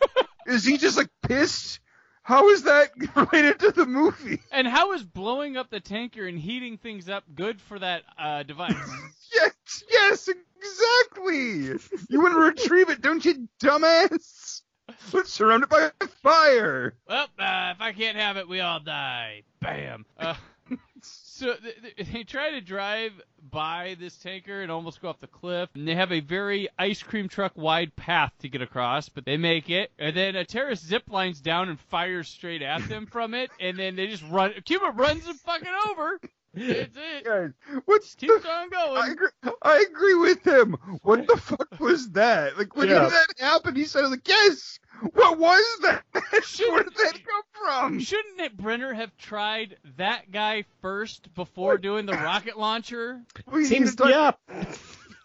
is 0.47 0.65
he 0.65 0.79
just 0.79 0.97
like 0.97 1.09
pissed? 1.23 1.81
How 2.29 2.51
is 2.51 2.65
that 2.65 2.91
related 3.33 3.59
to 3.61 3.73
the 3.73 3.87
movie? 3.87 4.43
And 4.53 4.67
how 4.67 4.93
is 4.93 5.03
blowing 5.03 5.57
up 5.57 5.71
the 5.71 5.81
tanker 5.81 6.27
and 6.27 6.39
heating 6.39 6.77
things 6.77 7.09
up 7.09 7.25
good 7.35 7.59
for 7.59 7.79
that 7.79 8.03
uh, 8.19 8.43
device? 8.43 8.75
Yes, 9.35 9.85
yes, 9.91 10.29
exactly. 10.29 11.79
You 12.09 12.23
want 12.23 12.33
to 12.33 12.41
retrieve 12.41 12.89
it, 12.89 13.03
don't 13.03 13.23
you, 13.23 13.47
dumbass? 13.61 14.63
Let's 15.13 15.31
surround 15.31 15.65
it 15.65 15.69
by 15.69 15.91
fire. 16.23 16.95
well, 17.07 17.29
uh, 17.39 17.75
if 17.75 17.81
I 17.83 17.93
can't 17.95 18.17
have 18.17 18.39
it, 18.39 18.49
we 18.49 18.61
all 18.61 18.81
die. 18.81 19.43
Bam. 19.61 20.07
Uh, 20.19 20.35
so 21.39 21.55
th- 21.55 21.77
th- 21.97 22.09
they 22.13 22.25
try 22.25 22.51
to 22.53 22.61
drive 22.61 23.13
by 23.51 23.97
this 23.99 24.17
tanker 24.19 24.63
and 24.63 24.71
almost 24.71 25.01
go 25.01 25.09
off 25.09 25.21
the 25.21 25.27
cliff. 25.27 25.71
And 25.75 25.87
they 25.87 25.95
have 25.95 26.13
a 26.13 26.21
very 26.21 26.69
ice 26.79 27.03
cream 27.03 27.29
truck 27.29 27.53
wide 27.57 27.95
path 27.97 28.33
to 28.41 28.49
get 28.49 28.63
across, 28.63 29.09
but 29.09 29.25
they 29.25 29.37
make 29.37 29.71
it. 29.71 29.91
And 29.99 30.15
then 30.17 30.37
a 30.37 30.45
terrorist 30.45 30.87
zip 30.87 31.05
lines 31.09 31.41
down 31.41 31.69
and 31.69 31.79
fires 31.81 32.29
straight 32.29 32.63
at 32.63 32.87
them 32.89 33.07
from 33.11 33.35
it. 33.35 33.51
And 33.61 33.79
then 33.79 33.97
they 33.97 34.07
just 34.09 34.25
run. 34.31 34.53
Cuba 34.65 34.93
runs 34.95 35.25
them 35.25 35.37
fucking 35.37 35.69
over. 35.91 36.21
That's 36.55 36.97
it. 36.97 37.25
Guys, 37.25 37.51
what's 37.85 38.15
Keeps 38.17 38.43
the? 38.43 38.51
on 38.51 38.71
going. 38.71 39.03
I 39.03 39.09
agree, 39.13 39.29
I 39.63 39.85
agree 39.91 40.15
with 40.15 40.47
him. 40.47 40.77
What 41.03 41.27
the 41.27 41.37
fuck 41.37 41.79
was 41.79 42.11
that? 42.13 42.59
Like 42.59 42.75
when 42.75 42.89
Yeah. 42.89 43.03
did 43.05 43.13
that 43.13 43.27
happen? 43.39 43.77
He 43.77 43.85
said, 43.85 44.07
"Like 44.07 44.27
yes." 44.27 44.79
What 45.15 45.39
was 45.39 45.79
that? 45.83 46.03
Where 46.13 46.83
did 46.83 46.95
that 46.95 47.13
come 47.25 47.43
from? 47.65 48.01
Shouldn't 48.01 48.41
it, 48.41 48.57
Brenner 48.57 48.93
have 48.95 49.17
tried 49.17 49.77
that 49.97 50.31
guy 50.33 50.65
first 50.83 51.33
before 51.35 51.79
doing 51.79 52.07
the 52.07 52.13
rocket 52.15 52.59
launcher? 52.59 53.23
Well, 53.47 53.61
he 53.61 53.67
Seems 53.67 53.99
needed 53.99 54.13
time- 54.13 54.35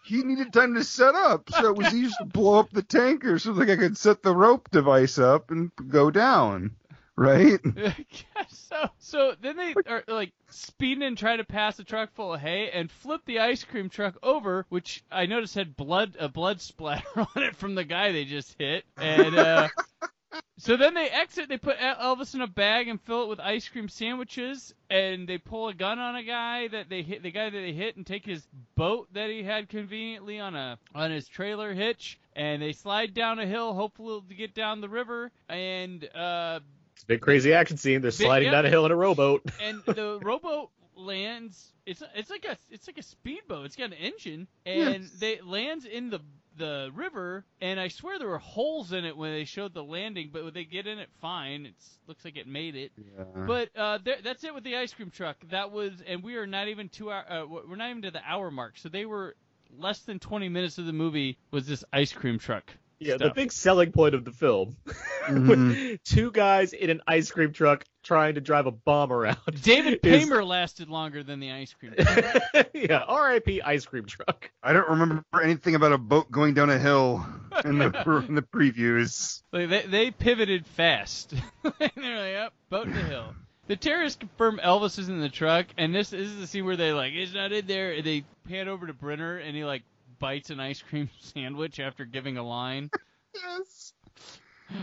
He 0.06 0.22
needed 0.22 0.52
time 0.52 0.74
to 0.74 0.84
set 0.84 1.14
up, 1.14 1.48
so 1.50 1.68
it 1.70 1.76
was 1.76 1.94
easy 1.94 2.12
to 2.18 2.26
blow 2.26 2.58
up 2.58 2.68
the 2.70 2.82
tanker, 2.82 3.38
so 3.38 3.52
like 3.52 3.70
I 3.70 3.76
could 3.76 3.96
set 3.96 4.22
the 4.22 4.36
rope 4.36 4.70
device 4.70 5.18
up 5.18 5.50
and 5.50 5.70
go 5.88 6.10
down, 6.10 6.72
right? 7.16 7.60
so, 8.48 8.88
so 8.98 9.34
then 9.40 9.56
they 9.56 9.74
are 9.86 10.04
like 10.08 10.32
speeding 10.50 11.04
and 11.04 11.18
trying 11.18 11.38
to 11.38 11.44
pass 11.44 11.78
a 11.78 11.84
truck 11.84 12.12
full 12.12 12.34
of 12.34 12.40
hay 12.40 12.70
and 12.70 12.90
flip 12.90 13.22
the 13.26 13.40
ice 13.40 13.64
cream 13.64 13.88
truck 13.88 14.16
over, 14.22 14.66
which 14.68 15.04
I 15.10 15.26
noticed 15.26 15.54
had 15.54 15.76
blood 15.76 16.16
a 16.18 16.28
blood 16.28 16.60
splatter 16.60 17.04
on 17.16 17.42
it 17.42 17.56
from 17.56 17.74
the 17.74 17.84
guy 17.84 18.12
they 18.12 18.24
just 18.24 18.56
hit, 18.58 18.84
and 18.96 19.36
uh, 19.36 19.68
so 20.58 20.76
then 20.76 20.94
they 20.94 21.08
exit. 21.08 21.48
They 21.48 21.58
put 21.58 21.78
Elvis 21.78 22.34
in 22.34 22.40
a 22.40 22.46
bag 22.46 22.88
and 22.88 23.00
fill 23.00 23.24
it 23.24 23.28
with 23.28 23.40
ice 23.40 23.68
cream 23.68 23.88
sandwiches, 23.88 24.74
and 24.90 25.28
they 25.28 25.38
pull 25.38 25.68
a 25.68 25.74
gun 25.74 25.98
on 25.98 26.16
a 26.16 26.22
guy 26.22 26.68
that 26.68 26.88
they 26.88 27.02
hit, 27.02 27.22
the 27.22 27.30
guy 27.30 27.50
that 27.50 27.58
they 27.58 27.72
hit, 27.72 27.96
and 27.96 28.06
take 28.06 28.26
his 28.26 28.46
boat 28.74 29.08
that 29.12 29.30
he 29.30 29.42
had 29.42 29.68
conveniently 29.68 30.40
on 30.40 30.54
a 30.56 30.78
on 30.94 31.10
his 31.10 31.28
trailer 31.28 31.74
hitch, 31.74 32.18
and 32.34 32.60
they 32.60 32.72
slide 32.72 33.14
down 33.14 33.38
a 33.38 33.46
hill, 33.46 33.72
hopefully 33.72 34.20
to 34.28 34.34
get 34.34 34.54
down 34.54 34.80
the 34.80 34.88
river, 34.88 35.30
and 35.48 36.08
uh, 36.14 36.58
It's 36.94 37.02
a 37.02 37.06
big 37.06 37.20
crazy 37.20 37.52
action 37.52 37.76
scene. 37.76 38.00
They're 38.00 38.10
sliding 38.10 38.46
yeah. 38.46 38.52
down 38.52 38.66
a 38.66 38.70
hill 38.70 38.86
in 38.86 38.92
a 38.92 38.96
rowboat. 38.96 39.42
and 39.60 39.82
the 39.84 40.20
rowboat 40.22 40.70
lands. 40.96 41.72
It's 41.86 42.02
it's 42.14 42.30
like 42.30 42.44
a 42.44 42.56
it's 42.70 42.86
like 42.86 42.98
a 42.98 43.02
speedboat. 43.02 43.66
It's 43.66 43.76
got 43.76 43.86
an 43.86 43.94
engine, 43.94 44.46
and 44.64 45.02
Yes. 45.02 45.10
they 45.18 45.40
lands 45.40 45.84
in 45.84 46.10
the 46.10 46.20
the 46.56 46.90
river. 46.94 47.44
And 47.60 47.80
I 47.80 47.88
swear 47.88 48.18
there 48.18 48.28
were 48.28 48.38
holes 48.38 48.92
in 48.92 49.04
it 49.04 49.16
when 49.16 49.32
they 49.32 49.44
showed 49.44 49.74
the 49.74 49.82
landing, 49.82 50.30
but 50.32 50.44
when 50.44 50.54
they 50.54 50.64
get 50.64 50.86
in 50.86 50.98
it 50.98 51.08
fine. 51.20 51.66
It 51.66 51.74
looks 52.06 52.24
like 52.24 52.36
it 52.36 52.46
made 52.46 52.76
it. 52.76 52.92
But 53.34 53.70
uh, 53.76 53.98
there, 54.04 54.16
that's 54.22 54.44
it 54.44 54.54
with 54.54 54.64
the 54.64 54.76
ice 54.76 54.94
cream 54.94 55.10
truck. 55.10 55.36
That 55.50 55.72
was, 55.72 55.92
and 56.06 56.22
we 56.22 56.36
are 56.36 56.46
not 56.46 56.68
even 56.68 56.88
two 56.88 57.10
hour. 57.10 57.24
Uh, 57.28 57.46
we're 57.46 57.76
not 57.76 57.90
even 57.90 58.02
to 58.02 58.10
the 58.12 58.22
hour 58.24 58.50
mark. 58.50 58.78
So 58.78 58.88
they 58.88 59.04
were 59.04 59.36
less 59.76 60.00
than 60.00 60.18
20 60.18 60.48
minutes 60.48 60.78
of 60.78 60.86
the 60.86 60.92
movie 60.92 61.38
was 61.50 61.66
this 61.66 61.84
ice 61.92 62.12
cream 62.12 62.38
truck. 62.38 62.72
Yeah, 63.04 63.16
the 63.18 63.30
big 63.30 63.52
selling 63.52 63.92
point 63.92 64.14
of 64.14 64.24
the 64.24 64.32
film. 64.32 64.76
Mhm. 65.24 65.48
with 65.48 66.04
two 66.04 66.30
guys 66.30 66.74
in 66.74 66.90
an 66.90 67.00
ice 67.06 67.30
cream 67.30 67.54
truck 67.54 67.82
trying 68.02 68.34
to 68.34 68.42
drive 68.42 68.66
a 68.66 68.70
bomb 68.70 69.10
around. 69.10 69.38
David 69.62 70.00
is- 70.02 70.26
Paymer 70.28 70.46
lasted 70.46 70.90
longer 70.90 71.22
than 71.22 71.40
the 71.40 71.50
ice 71.50 71.72
cream 71.72 71.94
truck. 71.98 72.66
yeah, 72.74 72.98
R.I.P. 73.08 73.62
ice 73.62 73.86
cream 73.86 74.04
truck. 74.04 74.50
I 74.62 74.74
don't 74.74 74.86
remember 74.86 75.24
anything 75.42 75.76
about 75.76 75.92
a 75.92 75.98
boat 75.98 76.30
going 76.30 76.52
down 76.52 76.68
a 76.68 76.78
hill 76.78 77.24
in 77.64 77.78
the 77.78 77.86
in 78.28 78.34
the 78.34 78.42
previews. 78.42 79.42
Like 79.50 79.70
they, 79.70 79.82
they 79.86 80.10
pivoted 80.10 80.66
fast. 80.66 81.32
and 81.62 81.72
they're 81.78 81.90
like, 82.18 82.32
yep, 82.32 82.52
boat 82.68 82.84
to 82.84 82.90
hill. 82.92 83.34
The 83.66 83.76
terrorists 83.76 84.18
confirm 84.18 84.60
Elvis 84.62 84.98
is 84.98 85.08
in 85.08 85.20
the 85.20 85.30
truck, 85.30 85.64
and 85.78 85.94
this, 85.94 86.10
this 86.10 86.20
is 86.28 86.38
the 86.38 86.46
scene 86.46 86.66
where 86.66 86.76
they 86.76 86.92
like, 86.92 87.14
he's 87.14 87.32
not 87.32 87.50
in 87.50 87.66
there, 87.66 87.92
and 87.92 88.04
they 88.04 88.24
pan 88.46 88.68
over 88.68 88.86
to 88.86 88.92
Brenner, 88.92 89.38
and 89.38 89.56
he 89.56 89.64
like 89.64 89.84
bites 90.24 90.48
an 90.48 90.58
ice 90.58 90.80
cream 90.80 91.10
sandwich 91.20 91.78
after 91.78 92.06
giving 92.06 92.38
a 92.38 92.42
line. 92.42 92.90
Yes. 93.34 93.92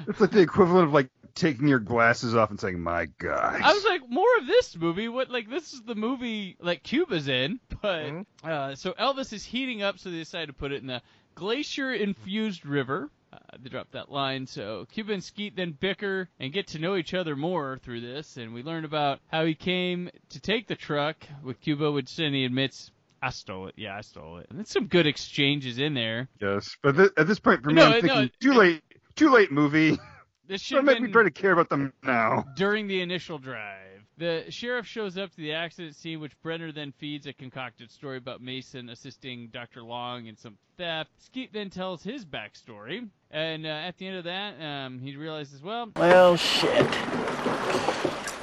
It's 0.07 0.21
like 0.21 0.29
the 0.29 0.41
equivalent 0.41 0.85
of 0.85 0.93
like 0.93 1.09
taking 1.33 1.67
your 1.67 1.79
glasses 1.79 2.35
off 2.35 2.51
and 2.51 2.59
saying, 2.59 2.79
"My 2.79 3.07
God." 3.17 3.59
I 3.59 3.73
was 3.73 3.83
like, 3.83 4.07
more 4.07 4.27
of 4.37 4.45
this 4.45 4.77
movie. 4.77 5.07
What 5.07 5.31
like 5.31 5.49
this 5.49 5.73
is 5.73 5.81
the 5.81 5.95
movie 5.95 6.57
like 6.59 6.83
Cuba's 6.83 7.27
in, 7.27 7.59
but 7.81 8.11
uh, 8.43 8.75
so 8.75 8.91
Elvis 8.93 9.33
is 9.33 9.43
heating 9.43 9.81
up, 9.81 9.97
so 9.97 10.11
they 10.11 10.17
decide 10.17 10.45
to 10.45 10.53
put 10.53 10.71
it 10.71 10.81
in 10.81 10.87
the 10.87 11.01
glacier 11.33 11.91
infused 11.91 12.63
river. 12.63 13.09
Uh, 13.33 13.37
they 13.59 13.69
drop 13.69 13.89
that 13.93 14.11
line, 14.11 14.45
so 14.45 14.85
Cuba 14.91 15.13
and 15.13 15.23
Skeet 15.23 15.55
then 15.55 15.71
bicker 15.71 16.29
and 16.39 16.53
get 16.53 16.67
to 16.67 16.79
know 16.79 16.95
each 16.95 17.15
other 17.15 17.35
more 17.35 17.79
through 17.81 18.01
this, 18.01 18.37
and 18.37 18.53
we 18.53 18.61
learn 18.61 18.85
about 18.85 19.21
how 19.31 19.43
he 19.45 19.55
came 19.55 20.11
to 20.29 20.39
take 20.39 20.67
the 20.67 20.75
truck 20.75 21.15
with 21.41 21.61
Cuba, 21.61 21.91
which 21.91 22.15
then 22.15 22.33
he 22.33 22.45
admits, 22.45 22.91
I 23.21 23.29
stole 23.29 23.67
it. 23.67 23.75
Yeah, 23.77 23.95
I 23.95 24.01
stole 24.01 24.37
it. 24.37 24.47
And 24.49 24.57
there's 24.57 24.69
some 24.69 24.87
good 24.87 25.05
exchanges 25.07 25.77
in 25.77 25.93
there. 25.93 26.27
Yes, 26.39 26.75
but 26.81 26.95
th- 26.95 27.11
at 27.17 27.27
this 27.27 27.39
point 27.39 27.61
for 27.63 27.69
me, 27.69 27.75
No, 27.75 27.85
I'm 27.85 27.91
no, 27.91 28.01
thinking 28.01 28.23
it- 28.23 28.39
too 28.39 28.53
late. 28.53 28.81
Too 29.15 29.29
late, 29.29 29.51
movie. 29.51 29.99
This 30.47 30.61
should 30.63 30.83
make 30.85 30.99
me 30.99 31.07
been 31.07 31.13
try 31.13 31.23
to 31.23 31.31
care 31.31 31.51
about 31.51 31.69
them 31.69 31.93
now. 32.03 32.45
during 32.55 32.87
the 32.87 33.01
initial 33.01 33.37
drive. 33.37 33.77
The 34.17 34.45
sheriff 34.49 34.85
shows 34.85 35.17
up 35.17 35.31
to 35.31 35.37
the 35.37 35.53
accident 35.53 35.95
scene, 35.95 36.19
which 36.19 36.39
Brenner 36.43 36.71
then 36.71 36.91
feeds 36.97 37.25
a 37.27 37.33
concocted 37.33 37.89
story 37.91 38.17
about 38.17 38.41
Mason 38.41 38.89
assisting 38.89 39.47
Dr. 39.51 39.81
Long 39.83 40.27
in 40.27 40.35
some 40.37 40.57
theft. 40.77 41.09
Skeet 41.17 41.51
then 41.53 41.69
tells 41.69 42.03
his 42.03 42.23
backstory, 42.25 43.07
and 43.31 43.65
uh, 43.65 43.69
at 43.69 43.97
the 43.97 44.07
end 44.07 44.17
of 44.17 44.23
that, 44.25 44.61
um, 44.61 44.99
he 44.99 45.15
realizes, 45.15 45.61
well, 45.63 45.89
Well, 45.95 46.35
shit. 46.37 46.87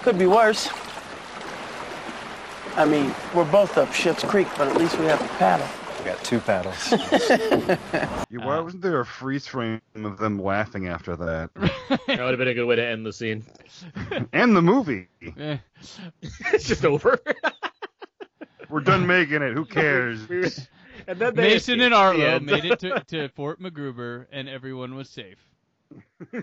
Could 0.03 0.19
be 0.19 0.27
worse. 0.27 0.69
I 2.79 2.85
mean, 2.85 3.13
we're 3.35 3.51
both 3.51 3.77
up 3.77 3.93
Shit's 3.93 4.23
Creek, 4.23 4.47
but 4.57 4.69
at 4.69 4.77
least 4.77 4.99
we 4.99 5.07
have 5.07 5.21
a 5.21 5.29
paddle. 5.37 5.67
We 5.99 6.05
got 6.05 6.23
two 6.25 6.39
paddles. 6.41 6.93
Yeah, 8.31 8.45
why 8.47 8.61
wasn't 8.61 8.83
there 8.83 9.01
a 9.01 9.07
freeze 9.07 9.47
frame 9.47 9.81
of 9.97 10.19
them 10.19 10.39
laughing 10.39 10.87
after 10.87 11.17
that? 11.17 11.51
That 11.89 12.21
would 12.21 12.31
have 12.31 12.39
been 12.39 12.49
a 12.49 12.55
good 12.55 12.67
way 12.67 12.77
to 12.77 12.85
end 12.85 13.05
the 13.07 13.13
scene. 13.13 13.45
and 14.33 14.55
the 14.55 14.61
movie. 14.63 15.09
eh. 15.39 15.57
it's 16.53 16.65
just 16.69 16.85
over. 16.85 17.19
We're 18.69 18.81
done 18.81 19.07
making 19.07 19.43
it. 19.43 19.55
Who 19.55 19.65
cares? 19.65 20.21
and 21.07 21.19
then 21.19 21.35
they 21.35 21.55
Mason 21.55 21.81
and 21.81 21.93
escaped 21.93 21.95
at 21.95 22.17
the 22.17 22.23
Arlo 22.27 22.41
made 22.41 22.65
it 22.67 22.79
to, 22.81 23.01
to 23.09 23.29
Fort 23.31 23.61
Magruder, 23.61 24.29
and 24.31 24.49
everyone 24.49 24.95
was 24.95 25.09
safe. 25.09 25.39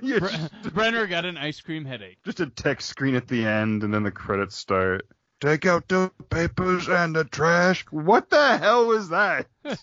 Yeah, 0.02 0.20
Bre- 0.20 0.28
just, 0.28 0.74
Brenner 0.74 1.06
got 1.08 1.26
an 1.26 1.38
ice 1.38 1.62
cream 1.62 1.86
headache. 1.86 2.18
just 2.26 2.40
a 2.40 2.48
text 2.48 2.90
screen 2.90 3.16
at 3.16 3.28
the 3.28 3.46
end, 3.46 3.84
and 3.84 3.94
then 3.94 4.04
the 4.04 4.12
credits 4.12 4.56
start. 4.56 5.08
Take 5.46 5.68
out 5.68 5.88
the 5.88 6.12
papers 6.32 6.88
and 6.90 7.16
the 7.16 7.24
trash. 7.24 7.86
What 7.92 8.32
the 8.32 8.58
hell 8.58 8.88
was 8.88 9.10
that? 9.10 9.46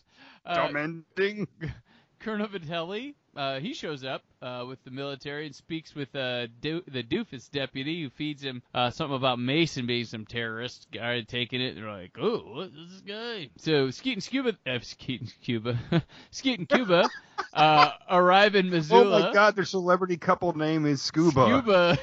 Uh, 0.45 0.57
Dumb 0.57 1.05
ending. 1.17 1.47
Colonel 2.19 2.49
Vitelli, 2.49 3.15
uh, 3.37 3.61
he 3.61 3.75
shows 3.75 4.03
up 4.03 4.25
uh, 4.43 4.65
with 4.67 4.83
the 4.83 4.91
military 4.91 5.47
and 5.47 5.55
speaks 5.55 5.95
with 5.95 6.13
uh, 6.17 6.49
do- 6.61 6.83
the 6.89 7.05
doofus 7.05 7.49
deputy 7.49 8.03
who 8.03 8.11
feeds 8.11 8.43
him 8.43 8.61
uh, 8.75 8.91
something 8.91 9.15
about 9.15 9.39
Mason 9.39 9.87
being 9.87 10.05
some 10.05 10.27
terrorist 10.27 10.89
guy 10.93 11.21
taking 11.21 11.61
it. 11.61 11.77
They're 11.77 11.89
like, 11.89 12.17
oh, 12.21 12.39
what 12.39 12.71
is 12.77 12.91
this 12.91 13.01
guy? 13.03 13.51
So 13.57 13.93
Skeet 13.93 14.15
and 14.15 14.27
Cuba, 14.27 14.57
uh, 14.67 14.81
Skeet 14.83 15.21
and 15.21 15.35
Cuba, 15.43 15.79
Skeet 16.33 16.59
and 16.59 16.69
Cuba 16.69 17.09
uh, 17.55 17.91
arrive 18.11 18.57
in 18.57 18.69
Missoula. 18.69 19.05
Oh 19.05 19.27
my 19.29 19.33
God, 19.33 19.55
their 19.55 19.65
celebrity 19.65 20.17
couple 20.17 20.59
name 20.59 20.87
is 20.87 21.01
Scuba. 21.01 21.47
Scuba. 21.47 21.99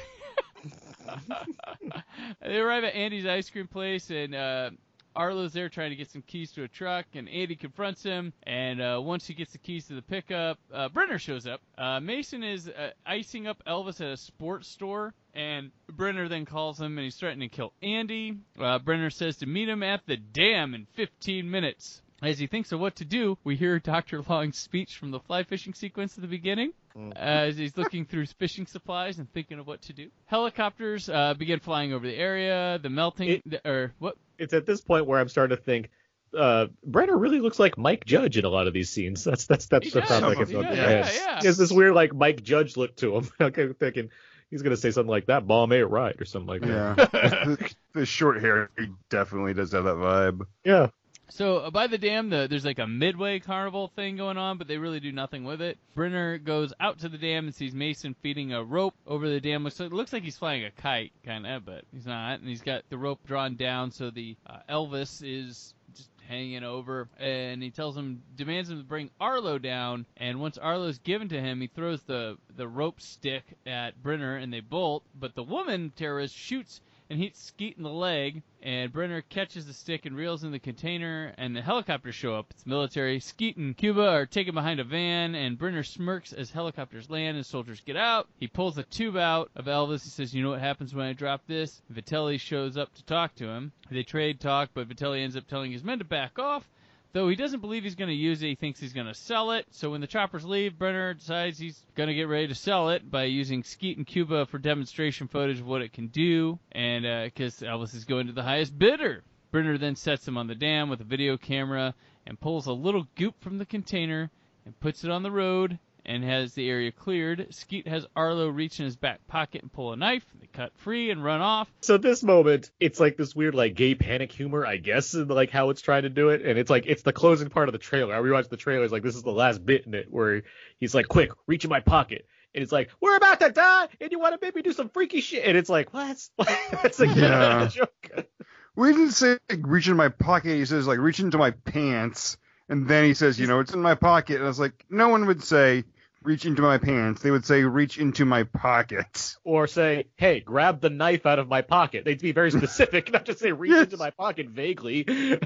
they 2.42 2.58
arrive 2.58 2.84
at 2.84 2.94
Andy's 2.94 3.26
ice 3.26 3.50
cream 3.50 3.66
place, 3.66 4.10
and 4.10 4.34
uh, 4.34 4.70
Arlo's 5.14 5.52
there 5.52 5.68
trying 5.68 5.90
to 5.90 5.96
get 5.96 6.10
some 6.10 6.22
keys 6.22 6.52
to 6.52 6.62
a 6.62 6.68
truck, 6.68 7.06
and 7.14 7.28
Andy 7.28 7.56
confronts 7.56 8.02
him. 8.02 8.32
And 8.44 8.80
uh, 8.80 9.00
once 9.02 9.26
he 9.26 9.34
gets 9.34 9.52
the 9.52 9.58
keys 9.58 9.86
to 9.88 9.94
the 9.94 10.02
pickup, 10.02 10.58
uh, 10.72 10.88
Brenner 10.88 11.18
shows 11.18 11.46
up. 11.46 11.60
Uh, 11.76 12.00
Mason 12.00 12.42
is 12.42 12.68
uh, 12.68 12.90
icing 13.04 13.46
up 13.46 13.62
Elvis 13.66 14.00
at 14.00 14.12
a 14.12 14.16
sports 14.16 14.68
store, 14.68 15.14
and 15.34 15.70
Brenner 15.88 16.28
then 16.28 16.46
calls 16.46 16.80
him, 16.80 16.96
and 16.98 17.04
he's 17.04 17.16
threatening 17.16 17.48
to 17.48 17.56
kill 17.56 17.72
Andy. 17.82 18.38
Uh, 18.58 18.78
Brenner 18.78 19.10
says 19.10 19.36
to 19.38 19.46
meet 19.46 19.68
him 19.68 19.82
at 19.82 20.06
the 20.06 20.16
dam 20.16 20.74
in 20.74 20.86
15 20.94 21.50
minutes. 21.50 22.02
As 22.22 22.38
he 22.38 22.46
thinks 22.46 22.70
of 22.70 22.80
what 22.80 22.96
to 22.96 23.04
do, 23.04 23.38
we 23.44 23.56
hear 23.56 23.78
Dr. 23.78 24.22
Long's 24.28 24.58
speech 24.58 24.98
from 24.98 25.10
the 25.10 25.20
fly 25.20 25.42
fishing 25.42 25.72
sequence 25.72 26.16
at 26.18 26.22
the 26.22 26.28
beginning 26.28 26.72
as 27.16 27.56
he's 27.56 27.76
looking 27.76 28.04
through 28.04 28.22
his 28.22 28.32
fishing 28.32 28.66
supplies 28.66 29.18
and 29.18 29.32
thinking 29.32 29.58
of 29.58 29.66
what 29.66 29.82
to 29.82 29.92
do. 29.92 30.10
Helicopters 30.26 31.08
uh, 31.08 31.34
begin 31.34 31.60
flying 31.60 31.92
over 31.92 32.06
the 32.06 32.14
area. 32.16 32.78
The 32.82 32.90
melting, 32.90 33.42
the, 33.46 33.66
or 33.68 33.92
what? 33.98 34.16
It's 34.38 34.54
at 34.54 34.66
this 34.66 34.80
point 34.80 35.06
where 35.06 35.18
I'm 35.20 35.28
starting 35.28 35.56
to 35.56 35.62
think. 35.62 35.90
Uh, 36.36 36.68
Brenner 36.84 37.16
really 37.18 37.40
looks 37.40 37.58
like 37.58 37.76
Mike 37.76 38.04
Judge 38.04 38.36
in 38.38 38.44
a 38.44 38.48
lot 38.48 38.68
of 38.68 38.72
these 38.72 38.88
scenes. 38.88 39.24
That's 39.24 39.46
that's 39.46 39.66
that's 39.66 39.84
He 39.84 39.90
the 39.90 40.00
does. 40.00 40.08
thought 40.08 40.28
that 40.28 40.38
gets 40.38 40.50
Yeah, 40.52 40.58
up 40.60 40.64
in 40.70 40.76
my 40.78 40.84
yeah, 40.84 41.10
yeah. 41.12 41.40
He 41.40 41.46
has 41.46 41.56
this 41.58 41.72
weird 41.72 41.94
like 41.94 42.14
Mike 42.14 42.42
Judge 42.42 42.76
look 42.76 42.94
to 42.96 43.16
him. 43.16 43.28
I'm 43.40 43.74
thinking, 43.74 44.10
he's 44.48 44.62
gonna 44.62 44.76
say 44.76 44.92
something 44.92 45.10
like 45.10 45.26
that 45.26 45.46
bomb 45.48 45.72
ain't 45.72 45.90
right 45.90 46.14
or 46.20 46.24
something 46.24 46.46
like 46.48 46.62
Yeah. 46.64 46.94
that. 46.96 47.10
the, 47.12 47.74
the 47.94 48.06
short 48.06 48.40
hair 48.40 48.70
he 48.78 48.86
definitely 49.08 49.54
does 49.54 49.72
have 49.72 49.84
that 49.84 49.96
vibe. 49.96 50.42
Yeah. 50.64 50.88
So 51.30 51.58
uh, 51.58 51.70
by 51.70 51.86
the 51.86 51.98
dam, 51.98 52.28
the, 52.28 52.46
there's 52.50 52.64
like 52.64 52.78
a 52.78 52.86
midway 52.86 53.38
carnival 53.38 53.88
thing 53.88 54.16
going 54.16 54.36
on, 54.36 54.58
but 54.58 54.66
they 54.66 54.78
really 54.78 55.00
do 55.00 55.12
nothing 55.12 55.44
with 55.44 55.60
it. 55.60 55.78
Brenner 55.94 56.38
goes 56.38 56.72
out 56.80 56.98
to 57.00 57.08
the 57.08 57.18
dam 57.18 57.46
and 57.46 57.54
sees 57.54 57.72
Mason 57.72 58.14
feeding 58.20 58.52
a 58.52 58.62
rope 58.64 58.94
over 59.06 59.28
the 59.28 59.40
dam. 59.40 59.66
It 59.66 59.78
looks 59.92 60.12
like 60.12 60.24
he's 60.24 60.38
flying 60.38 60.64
a 60.64 60.70
kite, 60.70 61.12
kind 61.24 61.46
of, 61.46 61.64
but 61.64 61.84
he's 61.92 62.06
not. 62.06 62.40
And 62.40 62.48
he's 62.48 62.62
got 62.62 62.82
the 62.90 62.98
rope 62.98 63.20
drawn 63.26 63.56
down, 63.56 63.92
so 63.92 64.10
the 64.10 64.36
uh, 64.46 64.58
Elvis 64.68 65.22
is 65.24 65.74
just 65.94 66.10
hanging 66.28 66.64
over. 66.64 67.08
And 67.18 67.62
he 67.62 67.70
tells 67.70 67.96
him, 67.96 68.22
demands 68.36 68.70
him 68.70 68.78
to 68.78 68.84
bring 68.84 69.10
Arlo 69.20 69.58
down. 69.58 70.06
And 70.16 70.40
once 70.40 70.58
Arlo's 70.58 70.98
given 70.98 71.28
to 71.28 71.40
him, 71.40 71.60
he 71.60 71.68
throws 71.68 72.02
the 72.02 72.38
the 72.56 72.66
rope 72.66 73.00
stick 73.00 73.44
at 73.66 74.02
Brenner, 74.02 74.36
and 74.36 74.52
they 74.52 74.60
bolt. 74.60 75.04
But 75.14 75.36
the 75.36 75.44
woman 75.44 75.92
terrorist 75.94 76.34
shoots 76.34 76.80
and 77.10 77.18
hits 77.18 77.42
Skeet 77.42 77.76
in 77.76 77.82
the 77.82 77.90
leg, 77.90 78.42
and 78.62 78.92
Brenner 78.92 79.20
catches 79.20 79.66
the 79.66 79.72
stick 79.72 80.06
and 80.06 80.16
reels 80.16 80.44
in 80.44 80.52
the 80.52 80.60
container, 80.60 81.34
and 81.36 81.56
the 81.56 81.60
helicopters 81.60 82.14
show 82.14 82.36
up. 82.36 82.46
It's 82.50 82.64
military. 82.64 83.18
Skeet 83.18 83.56
and 83.56 83.76
Cuba 83.76 84.08
are 84.08 84.26
taken 84.26 84.54
behind 84.54 84.78
a 84.78 84.84
van, 84.84 85.34
and 85.34 85.58
Brenner 85.58 85.82
smirks 85.82 86.32
as 86.32 86.52
helicopters 86.52 87.10
land 87.10 87.36
and 87.36 87.44
soldiers 87.44 87.80
get 87.80 87.96
out. 87.96 88.28
He 88.38 88.46
pulls 88.46 88.78
a 88.78 88.84
tube 88.84 89.16
out 89.16 89.50
of 89.56 89.64
Elvis. 89.64 90.04
He 90.04 90.10
says, 90.10 90.32
You 90.32 90.44
know 90.44 90.50
what 90.50 90.60
happens 90.60 90.94
when 90.94 91.06
I 91.06 91.12
drop 91.12 91.42
this? 91.48 91.82
Vitelli 91.92 92.38
shows 92.38 92.76
up 92.76 92.94
to 92.94 93.04
talk 93.04 93.34
to 93.36 93.48
him. 93.48 93.72
They 93.90 94.04
trade 94.04 94.38
talk, 94.38 94.70
but 94.72 94.88
Vitelli 94.88 95.22
ends 95.24 95.36
up 95.36 95.48
telling 95.48 95.72
his 95.72 95.82
men 95.82 95.98
to 95.98 96.04
back 96.04 96.38
off. 96.38 96.64
Though 97.12 97.28
he 97.28 97.34
doesn't 97.34 97.60
believe 97.60 97.82
he's 97.82 97.96
going 97.96 98.08
to 98.08 98.14
use 98.14 98.40
it, 98.42 98.46
he 98.46 98.54
thinks 98.54 98.78
he's 98.78 98.92
going 98.92 99.08
to 99.08 99.14
sell 99.14 99.50
it. 99.50 99.66
So 99.70 99.90
when 99.90 100.00
the 100.00 100.06
choppers 100.06 100.44
leave, 100.44 100.78
Brenner 100.78 101.14
decides 101.14 101.58
he's 101.58 101.84
going 101.96 102.08
to 102.08 102.14
get 102.14 102.28
ready 102.28 102.46
to 102.46 102.54
sell 102.54 102.90
it 102.90 103.10
by 103.10 103.24
using 103.24 103.64
Skeet 103.64 103.96
and 103.96 104.06
Cuba 104.06 104.46
for 104.46 104.58
demonstration 104.58 105.26
footage 105.26 105.58
of 105.58 105.66
what 105.66 105.82
it 105.82 105.92
can 105.92 106.06
do, 106.06 106.58
and 106.70 107.04
uh, 107.04 107.24
because 107.24 107.60
Elvis 107.60 107.94
is 107.94 108.04
going 108.04 108.28
to 108.28 108.32
the 108.32 108.44
highest 108.44 108.78
bidder. 108.78 109.24
Brenner 109.50 109.76
then 109.76 109.96
sets 109.96 110.28
him 110.28 110.38
on 110.38 110.46
the 110.46 110.54
dam 110.54 110.88
with 110.88 111.00
a 111.00 111.04
video 111.04 111.36
camera 111.36 111.94
and 112.26 112.38
pulls 112.38 112.66
a 112.66 112.72
little 112.72 113.08
goop 113.16 113.34
from 113.40 113.58
the 113.58 113.66
container 113.66 114.30
and 114.64 114.78
puts 114.78 115.02
it 115.02 115.10
on 115.10 115.24
the 115.24 115.32
road 115.32 115.80
and 116.10 116.24
has 116.24 116.54
the 116.54 116.68
area 116.68 116.90
cleared. 116.90 117.46
Skeet 117.54 117.86
has 117.86 118.04
Arlo 118.16 118.48
reach 118.48 118.80
in 118.80 118.84
his 118.84 118.96
back 118.96 119.24
pocket 119.28 119.62
and 119.62 119.72
pull 119.72 119.92
a 119.92 119.96
knife. 119.96 120.26
They 120.40 120.48
cut 120.48 120.72
free 120.78 121.10
and 121.10 121.22
run 121.22 121.40
off. 121.40 121.70
So 121.82 121.98
this 121.98 122.24
moment, 122.24 122.72
it's 122.80 122.98
like 122.98 123.16
this 123.16 123.34
weird 123.34 123.54
like 123.54 123.76
gay 123.76 123.94
panic 123.94 124.32
humor, 124.32 124.66
I 124.66 124.76
guess, 124.78 125.14
in 125.14 125.28
like 125.28 125.50
how 125.50 125.70
it's 125.70 125.80
trying 125.80 126.02
to 126.02 126.08
do 126.08 126.30
it, 126.30 126.44
and 126.44 126.58
it's 126.58 126.68
like 126.68 126.84
it's 126.86 127.02
the 127.02 127.12
closing 127.12 127.48
part 127.48 127.68
of 127.68 127.72
the 127.72 127.78
trailer. 127.78 128.12
I 128.12 128.18
rewatched 128.18 128.48
the 128.48 128.56
trailer, 128.56 128.82
it's 128.82 128.92
like 128.92 129.04
this 129.04 129.14
is 129.14 129.22
the 129.22 129.30
last 129.30 129.64
bit 129.64 129.86
in 129.86 129.94
it 129.94 130.08
where 130.10 130.42
he's 130.80 130.96
like, 130.96 131.06
"Quick, 131.06 131.30
reach 131.46 131.62
in 131.62 131.70
my 131.70 131.80
pocket," 131.80 132.26
and 132.56 132.62
it's 132.62 132.72
like, 132.72 132.90
"We're 133.00 133.16
about 133.16 133.38
to 133.38 133.50
die, 133.50 133.86
and 134.00 134.10
you 134.10 134.18
want 134.18 134.38
to 134.38 134.44
make 134.44 134.56
me 134.56 134.62
do 134.62 134.72
some 134.72 134.88
freaky 134.88 135.20
shit," 135.20 135.44
and 135.46 135.56
it's 135.56 135.70
like, 135.70 135.94
"What?" 135.94 136.28
That's 136.72 136.98
like 136.98 137.14
Yeah. 137.14 137.68
joke. 137.70 138.26
We 138.74 138.92
didn't 138.92 139.12
say 139.12 139.38
like, 139.48 139.60
reach 139.62 139.86
in 139.86 139.96
my 139.96 140.08
pocket. 140.08 140.56
He 140.56 140.64
says 140.64 140.88
like 140.88 140.98
reach 140.98 141.20
into 141.20 141.38
my 141.38 141.52
pants, 141.52 142.36
and 142.68 142.88
then 142.88 143.04
he 143.04 143.14
says, 143.14 143.38
you 143.38 143.46
know, 143.46 143.60
it's 143.60 143.74
in 143.74 143.80
my 143.82 143.94
pocket. 143.94 144.36
And 144.36 144.44
I 144.44 144.48
was 144.48 144.60
like, 144.60 144.84
no 144.90 145.08
one 145.08 145.26
would 145.26 145.42
say 145.42 145.84
reach 146.22 146.44
into 146.44 146.62
my 146.62 146.78
pants. 146.78 147.22
They 147.22 147.30
would 147.30 147.44
say 147.44 147.62
reach 147.64 147.98
into 147.98 148.24
my 148.24 148.42
pocket. 148.44 149.36
Or 149.44 149.66
say, 149.66 150.06
"Hey, 150.16 150.40
grab 150.40 150.80
the 150.80 150.90
knife 150.90 151.26
out 151.26 151.38
of 151.38 151.48
my 151.48 151.62
pocket." 151.62 152.04
They'd 152.04 152.20
be 152.20 152.32
very 152.32 152.50
specific, 152.50 153.10
not 153.12 153.24
just 153.24 153.38
say 153.40 153.52
reach 153.52 153.72
Yes. 153.72 153.84
into 153.84 153.96
my 153.96 154.10
pocket 154.10 154.48
vaguely. 154.48 155.04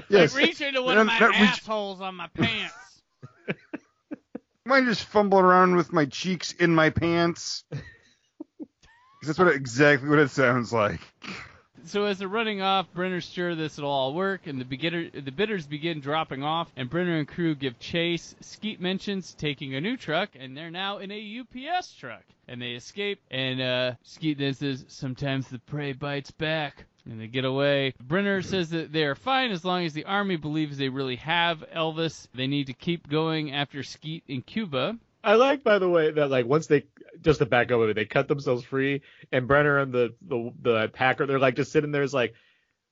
Yes. 0.09 0.33
Like 0.35 0.43
reach 0.43 0.61
into 0.61 0.81
one 0.81 0.95
Not- 0.95 1.01
of 1.01 1.07
my 1.07 1.19
not 1.19 1.39
reach- 1.39 1.69
on 1.69 2.15
my 2.15 2.27
pants. 2.27 2.73
Might 4.65 4.85
just 4.85 5.03
fumble 5.05 5.39
around 5.39 5.75
with 5.75 5.93
my 5.93 6.05
cheeks 6.05 6.51
in 6.51 6.73
my 6.73 6.89
pants? 6.89 7.63
That's 9.23 9.37
what 9.39 9.47
exactly 9.55 10.09
what 10.09 10.19
it 10.19 10.29
sounds 10.31 10.73
like. 10.73 10.99
So 11.87 12.05
as 12.05 12.17
they're 12.17 12.27
running 12.27 12.63
off, 12.63 12.91
Brenner's 12.93 13.29
sure 13.29 13.53
this 13.53 13.77
will 13.77 13.87
all 13.87 14.15
work, 14.15 14.47
and 14.47 14.59
the 14.59 14.65
beginner, 14.65 15.07
the 15.11 15.31
bidders 15.31 15.67
begin 15.67 15.99
dropping 15.99 16.41
off, 16.41 16.71
and 16.75 16.89
Brenner 16.89 17.17
and 17.17 17.27
crew 17.27 17.53
give 17.53 17.77
chase. 17.77 18.35
Skeet 18.41 18.81
mentions 18.81 19.35
taking 19.35 19.75
a 19.75 19.81
new 19.81 19.95
truck, 19.95 20.29
and 20.33 20.57
they're 20.57 20.71
now 20.71 20.97
in 20.97 21.11
a 21.11 21.39
UPS 21.41 21.93
truck, 21.93 22.23
and 22.47 22.59
they 22.59 22.71
escape. 22.71 23.21
And 23.29 23.61
uh, 23.61 23.91
Skeet 24.01 24.39
then 24.39 24.55
says, 24.55 24.85
"Sometimes 24.87 25.47
the 25.47 25.59
prey 25.59 25.93
bites 25.93 26.31
back." 26.31 26.85
And 27.05 27.21
they 27.21 27.27
get 27.27 27.45
away. 27.45 27.93
Brenner 28.01 28.41
says 28.41 28.71
that 28.71 28.91
they 28.91 29.03
are 29.03 29.13
fine 29.13 29.51
as 29.51 29.63
long 29.63 29.85
as 29.85 29.93
the 29.93 30.05
army 30.05 30.37
believes 30.37 30.79
they 30.79 30.89
really 30.89 31.17
have 31.17 31.63
Elvis. 31.71 32.27
They 32.33 32.47
need 32.47 32.65
to 32.65 32.73
keep 32.73 33.07
going 33.07 33.51
after 33.51 33.83
Skeet 33.83 34.23
in 34.27 34.41
Cuba. 34.41 34.97
I 35.25 35.35
like, 35.35 35.63
by 35.63 35.79
the 35.79 35.89
way, 35.89 36.11
that 36.11 36.29
like 36.29 36.45
once 36.45 36.67
they 36.67 36.85
just 37.21 37.39
to 37.39 37.45
back 37.45 37.71
up 37.71 37.79
a 37.81 37.87
bit, 37.87 37.95
they 37.95 38.05
cut 38.05 38.27
themselves 38.27 38.63
free, 38.63 39.01
and 39.31 39.47
Brenner 39.47 39.79
and 39.79 39.91
the 39.91 40.15
the, 40.21 40.51
the 40.61 40.87
Packer, 40.93 41.25
they're 41.25 41.39
like 41.39 41.55
just 41.55 41.71
sitting 41.71 41.91
there, 41.91 42.03
is 42.03 42.13
like, 42.13 42.33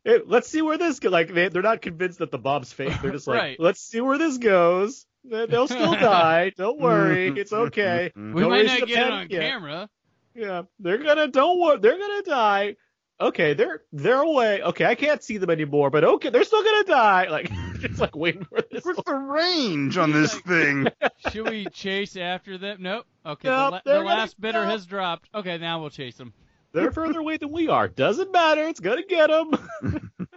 hey, 0.03 0.19
let's 0.25 0.47
see 0.49 0.61
where 0.61 0.77
this 0.77 0.99
goes. 0.99 1.11
Like 1.11 1.34
they 1.34 1.49
they're 1.49 1.61
not 1.61 1.81
convinced 1.81 2.19
that 2.19 2.31
the 2.31 2.38
bomb's 2.39 2.73
fake. 2.73 2.93
They're 3.01 3.11
just 3.11 3.27
like, 3.27 3.39
Right. 3.39 3.59
let's 3.59 3.81
see 3.81 4.01
where 4.01 4.17
this 4.17 4.38
goes. 4.39 5.05
They- 5.23 5.45
They'll 5.45 5.67
still 5.67 5.93
die. 5.93 6.51
Don't 6.57 6.75
mm-hmm. 6.75 6.84
worry, 6.84 7.27
it's 7.39 7.53
okay. 7.53 8.11
Mm-hmm. 8.17 8.34
We 8.34 8.41
Don't 8.41 8.49
might 8.51 8.57
raise 8.61 8.67
not 8.71 8.79
the 8.81 8.86
get 8.88 9.05
it 9.07 9.13
on 9.13 9.29
yet. 9.29 9.41
camera. 9.41 9.89
Yeah, 10.36 10.63
they're 10.79 10.97
gonna 10.97 11.27
don't 11.27 11.59
worry, 11.59 11.79
they're 11.79 11.99
gonna 11.99 12.23
die. 12.23 12.75
Okay, 13.21 13.53
they're 13.53 13.84
they're 13.91 14.21
away. 14.21 14.61
Okay, 14.63 14.86
I 14.86 14.95
can't 14.95 15.21
see 15.21 15.38
them 15.38 15.51
anymore, 15.51 15.91
but 15.91 16.03
okay, 16.03 16.29
they're 16.31 16.43
still 16.43 16.63
gonna 16.63 16.84
die. 16.86 17.27
Like 17.29 17.51
just 17.89 17.99
like 17.99 18.15
waiting 18.15 18.45
for 18.45 18.59
this. 18.71 18.84
What's 18.86 19.03
the 19.03 19.13
range 19.15 19.97
on 19.97 20.11
this 20.13 20.34
thing? 20.41 20.88
Should 21.31 21.49
we 21.49 21.65
chase 21.65 22.15
after 22.17 22.57
them? 22.57 22.77
Nope. 22.81 23.05
Okay, 23.25 23.47
Nope, 23.47 23.57
the, 23.65 23.71
la- 23.71 23.81
they're 23.86 23.97
the 23.99 24.03
gonna 24.03 24.15
last 24.19 24.39
bidder 24.41 24.65
has 24.65 24.86
dropped. 24.86 25.29
Okay, 25.34 25.57
now 25.57 25.79
we'll 25.81 25.89
chase 25.89 26.15
them. 26.17 26.34
They're 26.71 26.91
further 26.93 27.19
away 27.19 27.38
than 27.38 27.51
we 27.51 27.67
are. 27.67 27.88
Doesn't 27.88 28.31
matter. 28.31 28.63
It's 28.67 28.79
gonna 28.79 29.03
get 29.05 29.29
them. 29.29 29.69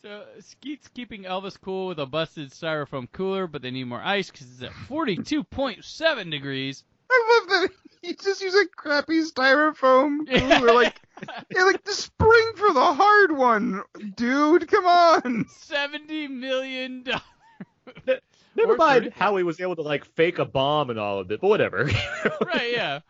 So 0.00 0.22
Skeet's 0.38 0.86
keeping 0.88 1.24
Elvis 1.24 1.60
cool 1.60 1.88
with 1.88 1.98
a 1.98 2.06
busted 2.06 2.52
styrofoam 2.52 3.10
cooler, 3.10 3.48
but 3.48 3.62
they 3.62 3.72
need 3.72 3.84
more 3.84 4.00
ice 4.00 4.30
because 4.30 4.46
it's 4.52 4.62
at 4.62 4.70
42.7 4.88 6.30
degrees. 6.30 6.84
I 7.10 7.40
love 7.40 7.48
that 7.48 7.70
he 8.02 8.14
just 8.14 8.40
used 8.42 8.56
a 8.56 8.66
crappy 8.76 9.22
styrofoam 9.22 10.28
cooler. 10.28 10.72
Like, 10.74 11.00
yeah, 11.54 11.62
like 11.64 11.82
the 11.84 11.92
spring 11.92 12.52
for 12.56 12.72
the 12.72 12.94
hard 12.94 13.32
one, 13.32 13.82
dude. 14.16 14.68
Come 14.68 14.86
on. 14.86 15.46
70 15.60 16.28
million 16.28 17.02
dollars. 17.04 17.22
Never 18.56 18.72
Or 18.74 18.76
mind 18.76 19.04
30. 19.04 19.14
how 19.16 19.36
he 19.36 19.42
was 19.44 19.60
able 19.60 19.76
to 19.76 19.82
like 19.82 20.04
fake 20.04 20.38
a 20.38 20.44
bomb 20.44 20.90
and 20.90 20.98
all 20.98 21.18
of 21.20 21.30
it, 21.30 21.40
but 21.40 21.48
whatever. 21.48 21.84
right? 22.44 22.72
Yeah. 22.72 23.00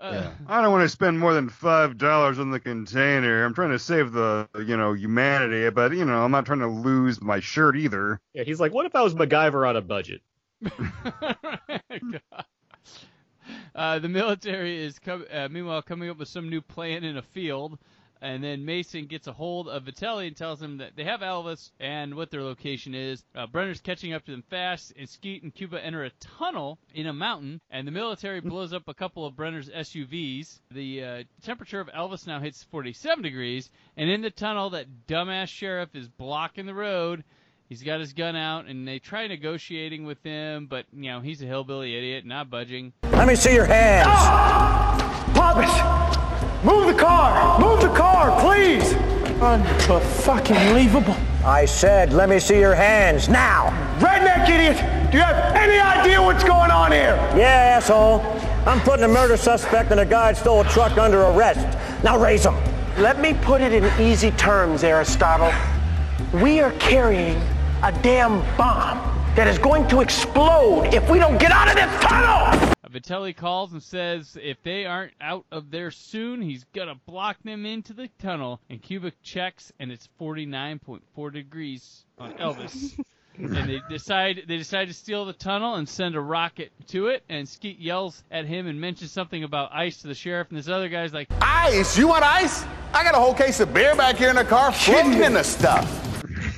Uh, 0.00 0.30
I 0.46 0.62
don't 0.62 0.72
want 0.72 0.84
to 0.84 0.88
spend 0.88 1.18
more 1.18 1.34
than 1.34 1.50
five 1.50 1.98
dollars 1.98 2.38
on 2.38 2.50
the 2.50 2.58
container. 2.60 3.44
I'm 3.44 3.52
trying 3.52 3.72
to 3.72 3.78
save 3.78 4.12
the, 4.12 4.48
you 4.66 4.76
know, 4.76 4.94
humanity, 4.94 5.68
but 5.68 5.92
you 5.92 6.04
know, 6.06 6.24
I'm 6.24 6.30
not 6.30 6.46
trying 6.46 6.60
to 6.60 6.66
lose 6.68 7.20
my 7.20 7.40
shirt 7.40 7.76
either. 7.76 8.18
yeah, 8.32 8.42
he's 8.44 8.58
like, 8.58 8.72
what 8.72 8.86
if 8.86 8.94
I 8.94 9.02
was 9.02 9.14
MacGyver 9.14 9.68
on 9.68 9.76
a 9.76 9.82
budget? 9.82 10.22
Uh, 13.74 13.98
the 13.98 14.08
military 14.08 14.84
is 14.84 14.98
com- 14.98 15.26
uh, 15.32 15.48
meanwhile 15.50 15.82
coming 15.82 16.10
up 16.10 16.18
with 16.18 16.28
some 16.28 16.50
new 16.50 16.60
plan 16.60 17.04
in 17.04 17.16
a 17.16 17.22
field, 17.22 17.78
and 18.20 18.44
then 18.44 18.64
Mason 18.64 19.06
gets 19.06 19.26
a 19.26 19.32
hold 19.32 19.68
of 19.68 19.84
Vitelli 19.84 20.28
and 20.28 20.36
tells 20.36 20.62
him 20.62 20.78
that 20.78 20.94
they 20.94 21.04
have 21.04 21.20
Elvis 21.20 21.72
and 21.80 22.14
what 22.14 22.30
their 22.30 22.42
location 22.42 22.94
is. 22.94 23.24
Uh, 23.34 23.46
Brenner's 23.46 23.80
catching 23.80 24.12
up 24.12 24.24
to 24.26 24.30
them 24.30 24.44
fast, 24.48 24.92
and 24.96 25.08
Skeet 25.08 25.42
and 25.42 25.52
Cuba 25.52 25.84
enter 25.84 26.04
a 26.04 26.10
tunnel 26.38 26.78
in 26.94 27.06
a 27.06 27.12
mountain, 27.12 27.60
and 27.70 27.86
the 27.86 27.92
military 27.92 28.40
blows 28.40 28.72
up 28.72 28.86
a 28.86 28.94
couple 28.94 29.26
of 29.26 29.34
Brenner's 29.34 29.70
SUVs. 29.70 30.60
The 30.70 31.04
uh, 31.04 31.22
temperature 31.42 31.80
of 31.80 31.88
Elvis 31.88 32.26
now 32.26 32.40
hits 32.40 32.62
47 32.64 33.22
degrees, 33.22 33.70
and 33.96 34.08
in 34.08 34.20
the 34.20 34.30
tunnel, 34.30 34.70
that 34.70 35.06
dumbass 35.08 35.48
sheriff 35.48 35.94
is 35.94 36.08
blocking 36.08 36.66
the 36.66 36.74
road. 36.74 37.24
He's 37.72 37.82
got 37.82 38.00
his 38.00 38.12
gun 38.12 38.36
out, 38.36 38.66
and 38.66 38.86
they 38.86 38.98
try 38.98 39.26
negotiating 39.26 40.04
with 40.04 40.22
him, 40.22 40.66
but 40.66 40.84
you 40.92 41.10
know 41.10 41.20
he's 41.20 41.40
a 41.40 41.46
hillbilly 41.46 41.96
idiot, 41.96 42.26
not 42.26 42.50
budging. 42.50 42.92
Let 43.12 43.26
me 43.26 43.34
see 43.34 43.54
your 43.54 43.64
hands. 43.64 44.08
Pop 45.34 45.56
it. 45.56 46.66
Move 46.66 46.94
the 46.94 47.02
car! 47.02 47.58
Move 47.58 47.80
the 47.80 47.88
car, 47.96 48.38
please! 48.42 48.92
Unfucking-believable. 49.40 51.16
I 51.46 51.64
said, 51.64 52.12
let 52.12 52.28
me 52.28 52.38
see 52.40 52.60
your 52.60 52.74
hands 52.74 53.30
now. 53.30 53.70
Redneck 54.00 54.50
idiot! 54.50 54.76
Do 55.10 55.16
you 55.16 55.24
have 55.24 55.56
any 55.56 55.78
idea 55.78 56.20
what's 56.20 56.44
going 56.44 56.70
on 56.70 56.92
here? 56.92 57.16
Yeah, 57.34 57.78
asshole. 57.78 58.20
I'm 58.66 58.80
putting 58.80 59.06
a 59.06 59.08
murder 59.08 59.38
suspect 59.38 59.90
and 59.92 60.00
a 60.00 60.04
guy 60.04 60.32
that 60.32 60.38
stole 60.38 60.60
a 60.60 60.68
truck 60.68 60.98
under 60.98 61.22
arrest. 61.22 61.78
Now 62.04 62.18
raise 62.18 62.44
him. 62.44 62.54
Let 62.98 63.18
me 63.18 63.32
put 63.32 63.62
it 63.62 63.72
in 63.72 63.90
easy 63.98 64.30
terms, 64.32 64.84
Aristotle. 64.84 65.50
We 66.34 66.60
are 66.60 66.72
carrying 66.72 67.40
a 67.82 67.92
damn 68.02 68.40
bomb 68.56 68.98
that 69.34 69.46
is 69.46 69.58
going 69.58 69.88
to 69.88 70.00
explode 70.00 70.84
if 70.92 71.08
we 71.10 71.18
don't 71.18 71.38
get 71.38 71.50
out 71.50 71.68
of 71.68 71.74
this 71.74 72.00
tunnel! 72.00 72.72
Vitelli 72.90 73.34
calls 73.34 73.72
and 73.72 73.82
says 73.82 74.36
if 74.42 74.62
they 74.62 74.84
aren't 74.84 75.14
out 75.20 75.46
of 75.50 75.70
there 75.70 75.90
soon, 75.90 76.42
he's 76.42 76.64
gonna 76.74 76.94
block 77.06 77.38
them 77.42 77.64
into 77.64 77.94
the 77.94 78.08
tunnel. 78.18 78.60
And 78.68 78.82
Cuba 78.82 79.12
checks, 79.22 79.72
and 79.80 79.90
it's 79.90 80.10
49.4 80.20 81.32
degrees 81.32 82.04
on 82.18 82.32
Elvis. 82.38 83.02
and 83.38 83.56
they 83.66 83.80
decide 83.88 84.42
they 84.46 84.58
decide 84.58 84.88
to 84.88 84.94
steal 84.94 85.24
the 85.24 85.32
tunnel 85.32 85.76
and 85.76 85.88
send 85.88 86.16
a 86.16 86.20
rocket 86.20 86.70
to 86.88 87.06
it. 87.06 87.24
And 87.30 87.48
Skeet 87.48 87.78
yells 87.78 88.22
at 88.30 88.44
him 88.44 88.66
and 88.66 88.78
mentions 88.78 89.10
something 89.10 89.42
about 89.42 89.72
ice 89.72 90.02
to 90.02 90.08
the 90.08 90.14
sheriff. 90.14 90.48
And 90.50 90.58
this 90.58 90.68
other 90.68 90.90
guy's 90.90 91.14
like, 91.14 91.28
Ice? 91.40 91.96
You 91.96 92.08
want 92.08 92.24
ice? 92.24 92.62
I 92.92 93.02
got 93.04 93.14
a 93.14 93.18
whole 93.18 93.32
case 93.34 93.58
of 93.60 93.72
beer 93.72 93.96
back 93.96 94.16
here 94.16 94.28
in 94.28 94.36
the 94.36 94.44
car 94.44 94.70
floating 94.70 95.22
in 95.22 95.32
the 95.32 95.42
stuff. 95.42 96.01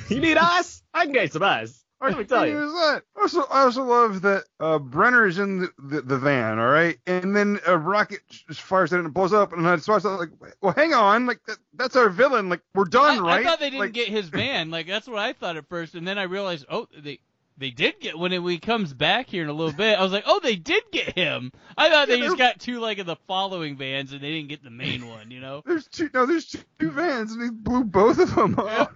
You 0.11 0.21
need 0.21 0.37
ice? 0.37 0.83
I 0.93 1.05
can 1.05 1.13
get 1.13 1.33
some 1.33 1.43
ice. 1.43 1.81
Let 2.01 2.19
me 2.19 2.25
tell 2.25 2.47
you. 2.47 2.55
That? 2.75 3.03
Also, 3.19 3.43
I 3.45 3.63
also 3.63 3.83
love 3.85 4.21
that 4.23 4.45
uh, 4.61 4.79
Brenner's 4.79 5.39
in 5.39 5.61
the, 5.61 5.71
the, 5.79 6.01
the 6.03 6.19
van, 6.19 6.59
all 6.59 6.69
right, 6.69 6.99
and 7.07 7.35
then 7.35 7.59
a 7.67 7.79
rocket 7.79 8.21
just 8.29 8.61
fires 8.61 8.93
at 8.93 8.99
it 8.99 9.05
and 9.07 9.15
blows 9.15 9.33
up, 9.33 9.53
and 9.55 9.67
I 9.67 9.77
so 9.77 9.93
I 9.95 9.97
was 9.97 10.05
like, 10.05 10.29
well, 10.61 10.75
hang 10.75 10.93
on, 10.93 11.25
like 11.25 11.43
that, 11.47 11.57
that's 11.73 11.97
our 11.97 12.11
villain, 12.11 12.51
like 12.51 12.61
we're 12.75 12.85
done, 12.85 13.19
I, 13.21 13.23
right? 13.23 13.41
I 13.41 13.45
thought 13.49 13.59
they 13.61 13.71
didn't 13.71 13.81
Like, 13.81 13.93
get 13.95 14.09
his 14.09 14.29
van. 14.29 14.71
Like 14.71 14.87
that's 14.87 15.09
what 15.09 15.19
I 15.19 15.33
thought 15.33 15.57
at 15.57 15.67
first, 15.71 15.95
and 15.95 16.07
then 16.07 16.19
I 16.19 16.25
realized, 16.25 16.67
oh, 16.69 16.89
they 16.99 17.21
they 17.57 17.71
did 17.71 18.01
get 18.01 18.19
when 18.19 18.33
it, 18.33 18.41
when 18.41 18.53
he 18.53 18.59
comes 18.59 18.93
back 18.93 19.29
here 19.29 19.45
in 19.45 19.49
a 19.49 19.53
little 19.55 19.73
bit. 19.73 19.97
I 19.99 20.03
was 20.03 20.13
like, 20.13 20.25
oh, 20.27 20.41
they 20.41 20.57
did 20.57 20.83
get 20.93 21.17
him. 21.17 21.53
I 21.79 21.89
thought 21.89 22.09
they 22.09 22.17
Yeah, 22.17 22.25
just 22.25 22.37
they're- 22.37 22.49
got 22.49 22.59
two 22.61 22.81
like 22.81 22.99
of 22.99 23.07
the 23.07 23.17
following 23.29 23.77
vans, 23.79 24.13
and 24.13 24.21
they 24.21 24.33
didn't 24.33 24.49
get 24.49 24.63
the 24.63 24.71
main 24.71 25.09
one. 25.09 25.31
You 25.31 25.41
know? 25.41 25.63
There's 25.67 25.87
two, 25.87 26.11
no, 26.13 26.27
there's 26.27 26.47
two, 26.47 26.59
two 26.81 26.91
vans, 26.91 27.33
and 27.33 27.43
he 27.43 27.51
blew 27.51 27.85
both 27.85 28.19
of 28.19 28.35
them 28.35 28.59
up. 28.59 28.93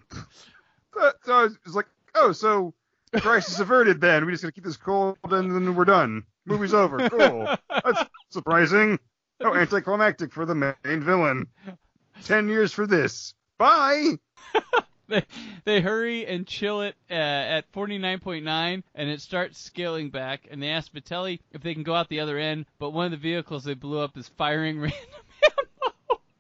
So, 0.95 1.13
so 1.25 1.33
I 1.33 1.43
was, 1.43 1.75
like, 1.75 1.87
oh, 2.15 2.33
so 2.33 2.75
crisis 3.17 3.61
averted. 3.61 4.01
Then 4.01 4.27
we 4.27 4.33
just 4.33 4.43
gonna 4.43 4.53
keep 4.53 4.65
this 4.65 4.77
cold, 4.77 5.19
and 5.25 5.51
then 5.55 5.75
we're 5.75 5.85
done. 5.85 6.25
Movie's 6.47 6.75
over. 6.75 7.09
Cool. 7.09 7.57
That's 7.69 8.05
surprising. 8.31 8.99
Oh, 9.41 9.55
anticlimactic 9.57 10.33
for 10.33 10.47
the 10.47 10.55
main 10.55 10.75
villain. 11.03 11.47
Ten 12.25 12.49
years 12.49 12.73
for 12.73 12.87
this. 12.87 13.35
Bye. 13.59 14.19
they 15.09 15.25
they 15.65 15.81
hurry 15.81 16.27
and 16.27 16.47
chill 16.47 16.83
it 16.83 16.95
uh, 17.11 17.15
at 17.15 17.73
49.9 17.73 18.83
and 18.95 19.09
it 19.09 19.21
starts 19.21 19.59
scaling 19.59 20.11
back 20.11 20.47
and 20.51 20.63
they 20.63 20.69
ask 20.69 20.93
Vitelli 20.93 21.41
if 21.53 21.63
they 21.63 21.75
can 21.75 21.83
go 21.83 21.95
out 21.95 22.09
the 22.09 22.21
other 22.21 22.39
end 22.39 22.67
but 22.79 22.91
one 22.91 23.07
of 23.07 23.11
the 23.11 23.17
vehicles 23.17 23.65
they 23.65 23.75
blew 23.75 23.99
up 23.99 24.17
is 24.17 24.29
firing 24.29 24.79
random 24.81 24.99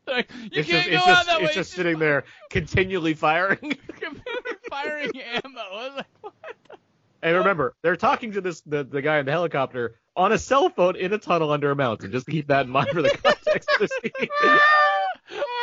like, 0.08 0.30
you 0.32 0.48
It's 0.52 0.68
can't 0.68 0.86
just, 0.86 0.90
go 0.90 0.94
it's 0.96 1.06
out 1.06 1.14
just, 1.14 1.26
that 1.26 1.38
way 1.38 1.44
it's 1.46 1.54
just 1.54 1.72
sitting 1.72 1.98
there 1.98 2.24
continually 2.50 3.14
firing. 3.14 3.76
firing 4.70 5.10
ammo 5.20 5.58
I 5.60 5.70
was 5.72 5.92
like 5.96 6.06
what 6.20 6.34
And 7.22 7.36
remember, 7.36 7.74
they're 7.82 7.96
talking 7.96 8.32
to 8.32 8.40
this 8.40 8.60
the, 8.62 8.84
the 8.84 9.02
guy 9.02 9.18
in 9.18 9.26
the 9.26 9.32
helicopter 9.32 9.96
on 10.16 10.32
a 10.32 10.38
cell 10.38 10.68
phone 10.68 10.96
in 10.96 11.12
a 11.12 11.18
tunnel 11.18 11.52
under 11.52 11.70
a 11.70 11.76
mountain. 11.76 12.10
Just 12.12 12.26
keep 12.26 12.48
that 12.48 12.66
in 12.66 12.72
mind 12.72 12.88
for 12.90 13.02
the 13.02 13.10
context 13.22 13.68
of 13.74 13.78
the 13.80 13.88
scene. 13.88 14.28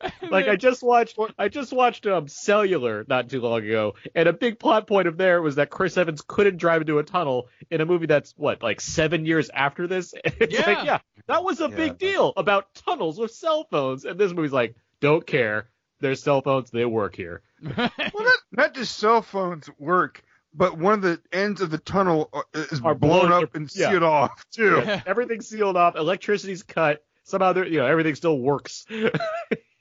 like 0.30 0.46
I 0.46 0.56
just 0.56 0.82
watched 0.82 1.18
I 1.38 1.48
just 1.48 1.72
watched 1.72 2.06
um 2.06 2.28
Cellular 2.28 3.04
not 3.08 3.28
too 3.28 3.40
long 3.40 3.64
ago, 3.64 3.94
and 4.14 4.28
a 4.28 4.32
big 4.32 4.58
plot 4.58 4.86
point 4.86 5.08
of 5.08 5.16
there 5.16 5.42
was 5.42 5.56
that 5.56 5.70
Chris 5.70 5.96
Evans 5.96 6.22
couldn't 6.26 6.56
drive 6.58 6.82
into 6.82 6.98
a 6.98 7.02
tunnel 7.02 7.48
in 7.70 7.80
a 7.80 7.86
movie 7.86 8.06
that's 8.06 8.32
what 8.36 8.62
like 8.62 8.80
seven 8.80 9.26
years 9.26 9.50
after 9.52 9.86
this. 9.86 10.14
It's 10.24 10.54
Yeah. 10.54 10.66
like 10.66 10.86
yeah, 10.86 10.98
that 11.26 11.42
was 11.42 11.60
a 11.60 11.68
big 11.68 11.98
deal 11.98 12.32
about 12.36 12.72
tunnels 12.74 13.18
with 13.18 13.32
cell 13.32 13.66
phones, 13.70 14.04
and 14.04 14.18
this 14.20 14.32
movie's 14.32 14.52
like 14.52 14.76
don't 15.00 15.26
care. 15.26 15.68
There's 16.00 16.22
cell 16.22 16.42
phones, 16.42 16.70
they 16.70 16.84
work 16.84 17.16
here. 17.16 17.42
Well, 17.76 17.90
not, 17.96 18.38
not 18.52 18.74
just 18.74 18.96
cell 18.98 19.20
phones 19.22 19.68
work, 19.78 20.22
but 20.54 20.78
one 20.78 20.94
of 20.94 21.02
the 21.02 21.20
ends 21.32 21.60
of 21.60 21.70
the 21.70 21.78
tunnel 21.78 22.30
uh, 22.32 22.42
is 22.54 22.80
Are 22.84 22.94
blown 22.94 23.28
blown- 23.28 23.42
up 23.44 23.54
and 23.56 23.68
yeah. 23.74 23.90
sealed 23.90 24.02
off 24.04 24.44
too. 24.52 24.80
Yeah, 24.86 25.02
everything's 25.06 25.48
sealed 25.48 25.76
off, 25.76 25.96
electricity's 25.96 26.62
cut. 26.62 27.02
Somehow, 27.24 27.52
there- 27.52 27.66
you 27.66 27.78
know, 27.78 27.86
everything 27.86 28.14
still 28.14 28.38
works. 28.38 28.86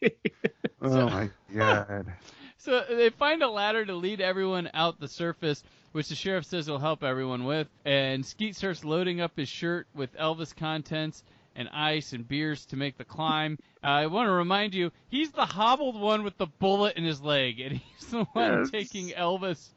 Oh 0.82 1.10
my 1.10 1.30
god. 1.54 2.08
So 2.60 2.84
they 2.90 3.12
find 3.12 3.44
a 3.44 3.50
ladder 3.50 3.86
to 3.86 3.94
lead 3.96 4.20
everyone 4.20 4.70
out 4.74 5.00
the 5.00 5.08
surface, 5.08 5.64
which 5.94 6.10
the 6.10 6.16
sheriff 6.16 6.44
says 6.46 6.68
will 6.70 6.80
help 6.80 7.02
everyone 7.04 7.46
with. 7.46 7.68
And 7.86 8.26
Skeet 8.26 8.56
starts 8.58 8.84
loading 8.84 9.22
up 9.22 9.38
his 9.38 9.48
shirt 9.48 9.88
with 9.96 10.14
Elvis 10.18 10.54
contents 10.54 11.24
and 11.56 11.70
ice 11.70 12.12
and 12.12 12.28
beers 12.28 12.66
to 12.68 12.76
make 12.76 12.98
the 12.98 13.06
climb. 13.06 13.58
Uh, 13.84 13.88
I 13.88 14.08
want 14.08 14.28
to 14.28 14.32
remind 14.34 14.74
you, 14.74 14.92
he's 15.08 15.32
the 15.32 15.46
hobbled 15.46 16.02
one 16.02 16.24
with 16.24 16.36
the 16.38 16.48
bullet 16.48 16.98
in 16.98 17.06
his 17.06 17.22
leg, 17.22 17.60
and 17.62 17.74
he's 17.74 18.08
the 18.08 18.24
one 18.34 18.60
Yes. 18.62 18.72
taking 18.72 19.10
Elvis. 19.10 19.70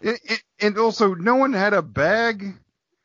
And, 0.00 0.18
and- 0.28 0.42
and 0.60 0.78
also, 0.78 1.14
no 1.14 1.34
one 1.34 1.52
had 1.52 1.74
a 1.74 1.82
bag. 1.82 2.54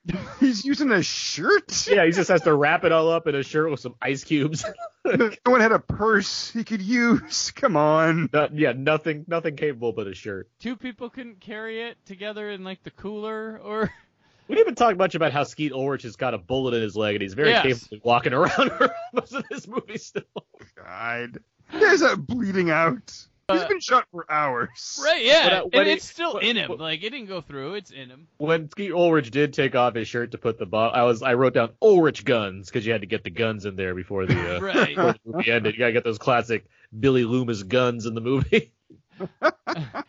He's 0.39 0.63
using 0.65 0.91
a 0.91 1.01
shirt. 1.01 1.87
yeah, 1.87 2.05
he 2.05 2.11
just 2.11 2.29
has 2.29 2.41
to 2.43 2.53
wrap 2.53 2.83
it 2.83 2.91
all 2.91 3.09
up 3.09 3.27
in 3.27 3.35
a 3.35 3.43
shirt 3.43 3.71
with 3.71 3.79
some 3.79 3.95
ice 4.01 4.23
cubes. 4.23 4.63
No 5.07 5.29
one 5.51 5.61
had 5.61 5.71
a 5.71 5.77
purse 5.77 6.49
he 6.49 6.63
could 6.63 6.81
use. 6.81 7.51
Come 7.55 7.77
on. 7.77 8.27
No- 8.33 8.49
yeah, 8.51 8.73
nothing, 8.75 9.23
nothing 9.27 9.55
capable 9.55 9.93
but 9.93 10.07
a 10.07 10.15
shirt. 10.15 10.49
Two 10.59 10.75
people 10.75 11.11
couldn't 11.11 11.39
carry 11.39 11.83
it 11.83 11.97
together 12.07 12.49
in 12.49 12.63
like 12.63 12.81
the 12.81 12.89
cooler, 12.89 13.59
or 13.63 13.93
We 14.47 14.55
didn't 14.55 14.65
even 14.65 14.75
talk 14.75 14.97
much 14.97 15.13
about 15.13 15.31
how 15.31 15.43
Skeet 15.43 15.73
Ulrich 15.73 16.01
has 16.03 16.15
got 16.15 16.33
a 16.33 16.39
bullet 16.39 16.73
in 16.73 16.81
his 16.81 16.95
leg 16.95 17.13
and 17.15 17.21
he's 17.21 17.35
very 17.35 17.49
Yes. 17.51 17.63
capable 17.83 17.97
of 17.97 18.03
walking 18.03 18.33
around 18.33 18.71
for 18.71 18.91
most 19.13 19.33
of 19.33 19.45
this 19.49 19.67
movie 19.67 19.99
still. 19.99 20.23
God. 20.75 21.37
There's 21.71 22.01
a 22.01 22.17
bleeding 22.17 22.71
out. 22.71 23.15
He's 23.51 23.63
been 23.65 23.79
shot 23.79 24.05
for 24.11 24.25
hours. 24.29 24.99
right? 25.03 25.23
Yeah, 25.23 25.43
When 25.45 25.53
I- 25.53 25.61
and 25.61 25.73
when 25.73 25.85
he- 25.85 25.91
it's 25.93 26.05
still 26.09 26.33
when- 26.35 26.43
in 26.45 26.55
him. 26.57 26.69
when- 26.69 26.79
like 26.79 27.03
it 27.03 27.11
didn't 27.11 27.27
go 27.27 27.41
through. 27.41 27.75
It's 27.75 27.91
in 27.91 28.09
him. 28.09 28.27
When 28.37 28.69
Skeet 28.71 28.91
Ulrich 28.91 29.29
did 29.29 29.53
take 29.53 29.75
off 29.75 29.93
his 29.93 30.07
shirt 30.07 30.31
to 30.31 30.37
put 30.39 30.57
the 30.57 30.65
bomb, 30.65 30.91
I 30.95 31.03
was 31.03 31.21
I 31.21 31.35
wrote 31.35 31.53
down 31.53 31.69
Ulrich 31.81 32.25
guns 32.25 32.67
because 32.69 32.85
you 32.85 32.91
had 32.91 33.01
to 33.01 33.07
get 33.07 33.23
the 33.23 33.29
guns 33.29 33.65
in 33.65 33.75
there 33.75 33.93
before 33.93 34.25
the, 34.25 34.33
uh, 34.57 34.59
Right. 34.61 34.95
before 34.95 35.13
the 35.13 35.19
movie 35.25 35.51
ended. 35.51 35.73
You 35.75 35.79
gotta 35.79 35.93
get 35.93 36.03
those 36.03 36.17
classic 36.17 36.65
Billy 36.97 37.23
Loomis 37.23 37.61
guns 37.63 38.05
in 38.07 38.15
the 38.15 38.21
movie. 38.21 38.71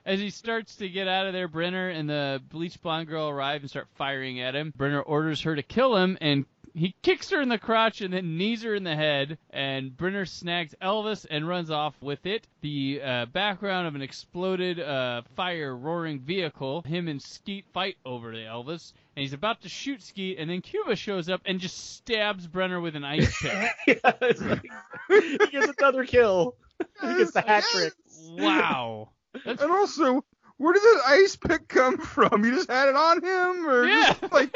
As 0.05 0.18
he 0.18 0.30
starts 0.30 0.76
to 0.76 0.89
get 0.89 1.07
out 1.07 1.26
of 1.26 1.32
there, 1.32 1.47
Brenner 1.49 1.91
and 1.91 2.09
the 2.09 2.43
bleach 2.49 2.80
blonde 2.80 3.09
girl 3.09 3.28
arrive 3.28 3.61
and 3.61 3.70
start 3.70 3.87
firing 3.95 4.41
at 4.41 4.55
him. 4.57 4.72
Brenner 4.76 5.01
orders 5.01 5.43
her 5.43 5.55
to 5.55 5.62
kill 5.62 5.97
him, 5.97 6.16
and 6.20 6.45
he 6.78 6.94
kicks 7.02 7.30
her 7.30 7.40
in 7.40 7.48
the 7.48 7.56
crotch 7.58 8.02
and 8.02 8.12
then 8.12 8.36
knees 8.36 8.62
her 8.62 8.74
in 8.74 8.84
the 8.84 8.94
head. 8.94 9.38
And 9.50 9.96
Brenner 9.96 10.26
snags 10.26 10.74
Elvis 10.82 11.24
and 11.28 11.48
runs 11.48 11.70
off 11.70 11.94
with 12.02 12.26
it. 12.26 12.46
The 12.60 13.00
uh, 13.02 13.26
background 13.26 13.86
of 13.88 13.94
an 13.94 14.02
exploded, 14.02 14.78
uh, 14.78 15.22
fire 15.36 15.74
roaring 15.74 16.20
vehicle. 16.20 16.82
Him 16.82 17.08
and 17.08 17.20
Skeet 17.22 17.64
fight 17.72 17.96
over 18.04 18.30
to 18.30 18.38
Elvis, 18.38 18.92
and 19.16 19.22
he's 19.22 19.32
about 19.32 19.62
to 19.62 19.68
shoot 19.70 20.02
Skeet, 20.02 20.38
and 20.38 20.50
then 20.50 20.60
Cuba 20.60 20.94
shows 20.96 21.28
up 21.30 21.40
and 21.46 21.58
just 21.58 21.96
stabs 21.96 22.46
Brenner 22.46 22.80
with 22.80 22.94
an 22.94 23.04
ice 23.04 23.34
pick. 23.42 23.70
yeah, 23.86 24.12
like, 24.20 24.62
he 25.08 25.38
gets 25.50 25.72
another 25.78 26.04
kill. 26.04 26.56
He 27.00 27.06
gets 27.16 27.32
the 27.32 27.40
hat 27.40 27.64
trick. 27.72 27.94
wow. 28.32 29.08
That's 29.44 29.62
And 29.62 29.72
also, 29.72 30.22
where 30.58 30.74
did 30.74 30.82
that 30.82 31.02
ice 31.06 31.36
pick 31.36 31.68
come 31.68 31.96
from? 31.98 32.44
You 32.44 32.54
just 32.54 32.70
had 32.70 32.88
it 32.90 32.96
on 32.96 33.22
him, 33.24 33.66
or 33.66 33.86
Yeah. 33.86 34.14
just, 34.20 34.32
like 34.32 34.54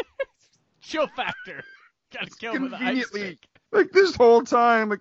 chill 0.82 1.06
factor. 1.08 1.64
Gotta 2.12 2.30
kill 2.30 2.54
him 2.54 2.62
with 2.62 2.72
an 2.72 2.82
ice 2.82 3.06
conveniently, 3.06 3.38
like 3.72 3.90
this 3.92 4.16
whole 4.16 4.42
time, 4.42 4.90
like 4.90 5.00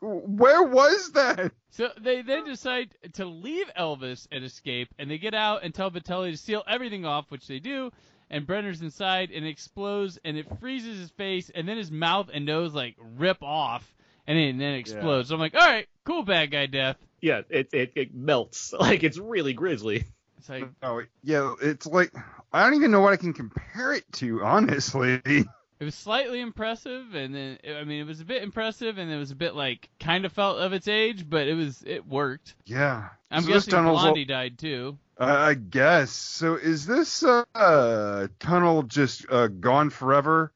where 0.00 0.62
was 0.62 1.12
that? 1.12 1.52
So 1.70 1.90
they 2.00 2.22
then 2.22 2.44
decide 2.44 2.94
to 3.14 3.24
leave 3.24 3.70
Elvis 3.78 4.26
and 4.32 4.44
escape, 4.44 4.88
and 4.98 5.10
they 5.10 5.18
get 5.18 5.34
out 5.34 5.62
and 5.62 5.74
tell 5.74 5.90
Vitelli 5.90 6.32
to 6.32 6.36
seal 6.36 6.64
everything 6.66 7.04
off, 7.04 7.30
which 7.30 7.46
they 7.46 7.58
do. 7.58 7.92
And 8.30 8.46
Brenner's 8.46 8.82
inside, 8.82 9.30
and 9.30 9.46
it 9.46 9.48
explodes, 9.48 10.18
and 10.24 10.36
it 10.36 10.46
freezes 10.60 10.98
his 10.98 11.10
face, 11.10 11.50
and 11.54 11.66
then 11.66 11.78
his 11.78 11.90
mouth 11.90 12.28
and 12.32 12.44
nose 12.44 12.74
like 12.74 12.96
rip 13.16 13.42
off, 13.42 13.94
and 14.26 14.38
then, 14.38 14.58
then 14.58 14.74
it 14.74 14.80
explodes. 14.80 15.28
So 15.28 15.34
I'm 15.34 15.40
like, 15.40 15.54
all 15.54 15.66
right, 15.66 15.86
cool, 16.04 16.24
bad 16.24 16.50
guy 16.50 16.66
death. 16.66 16.96
Yeah, 17.20 17.42
it, 17.48 17.72
it 17.72 17.92
it 17.94 18.14
melts 18.14 18.72
like 18.78 19.02
it's 19.02 19.18
really 19.18 19.54
grisly. 19.54 20.04
It's 20.38 20.48
like 20.48 20.68
Oh 20.82 21.02
yeah, 21.22 21.54
it's 21.62 21.86
like 21.86 22.12
I 22.52 22.64
don't 22.64 22.74
even 22.74 22.90
know 22.90 23.00
what 23.00 23.12
I 23.12 23.16
can 23.16 23.32
compare 23.32 23.92
it 23.94 24.04
to, 24.14 24.42
honestly. 24.42 25.22
it 25.80 25.84
was 25.84 25.94
slightly 25.94 26.40
impressive, 26.40 27.14
and 27.14 27.34
then 27.34 27.58
I 27.76 27.84
mean 27.84 28.00
it 28.00 28.06
was 28.06 28.20
a 28.20 28.24
bit 28.24 28.42
impressive, 28.42 28.98
and 28.98 29.10
it 29.10 29.16
was 29.18 29.30
a 29.30 29.36
bit 29.36 29.54
like 29.54 29.88
kind 30.00 30.24
of 30.24 30.32
felt 30.32 30.58
of 30.58 30.72
its 30.72 30.88
age, 30.88 31.28
but 31.28 31.46
it 31.48 31.54
was 31.54 31.82
it 31.86 32.06
worked. 32.06 32.54
Yeah. 32.64 33.08
I'm 33.30 33.42
So 33.42 33.46
this 33.48 33.64
guessing 33.66 33.72
tunnel's 33.72 33.98
all- 33.98 34.04
Blondie 34.06 34.24
died 34.24 34.58
too. 34.58 34.98
Uh, 35.20 35.24
I 35.24 35.54
guess. 35.54 36.10
So 36.12 36.54
is 36.54 36.86
this 36.86 37.24
uh, 37.24 38.28
tunnel 38.38 38.84
just 38.84 39.26
uh, 39.30 39.48
gone 39.48 39.90
forever? 39.90 40.52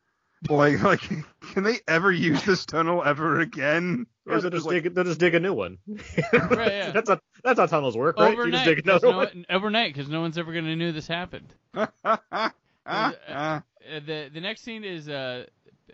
Like, 0.49 0.83
like, 0.85 1.01
can 1.01 1.63
they 1.65 1.79
ever 1.89 2.11
use 2.13 2.43
this 2.45 2.65
tunnel 2.65 3.03
ever 3.05 3.41
again? 3.41 4.07
Or 4.27 4.37
is 4.37 4.43
they'll 4.45 4.53
it 4.53 4.55
just, 4.55 4.67
like- 4.67 4.83
dig, 4.85 4.95
they'll 4.95 5.05
just 5.05 5.19
dig 5.21 5.35
a 5.35 5.41
new 5.41 5.53
one. 5.53 5.79
Right, 6.33 6.73
yeah. 6.73 6.91
that's 6.95 7.09
how 7.11 7.19
that's 7.43 7.59
how 7.59 7.67
tunnels 7.67 7.97
work, 7.97 8.17
right? 8.19 8.31
You 8.37 8.51
just 8.53 8.65
Overnight, 8.65 8.65
dig 8.67 8.85
'cause 8.85 9.03
another 9.03 9.11
no, 9.11 9.17
one. 9.19 9.47
overnight, 9.51 9.95
because 9.95 10.09
no 10.09 10.21
one's 10.21 10.39
ever 10.39 10.53
gonna 10.53 10.77
know 10.77 10.93
this 10.93 11.07
happened. 11.09 11.53
Uh, 12.85 13.61
the 14.07 14.31
the 14.33 14.41
next 14.41 14.63
scene 14.63 14.85
is 14.85 15.09
uh 15.09 15.47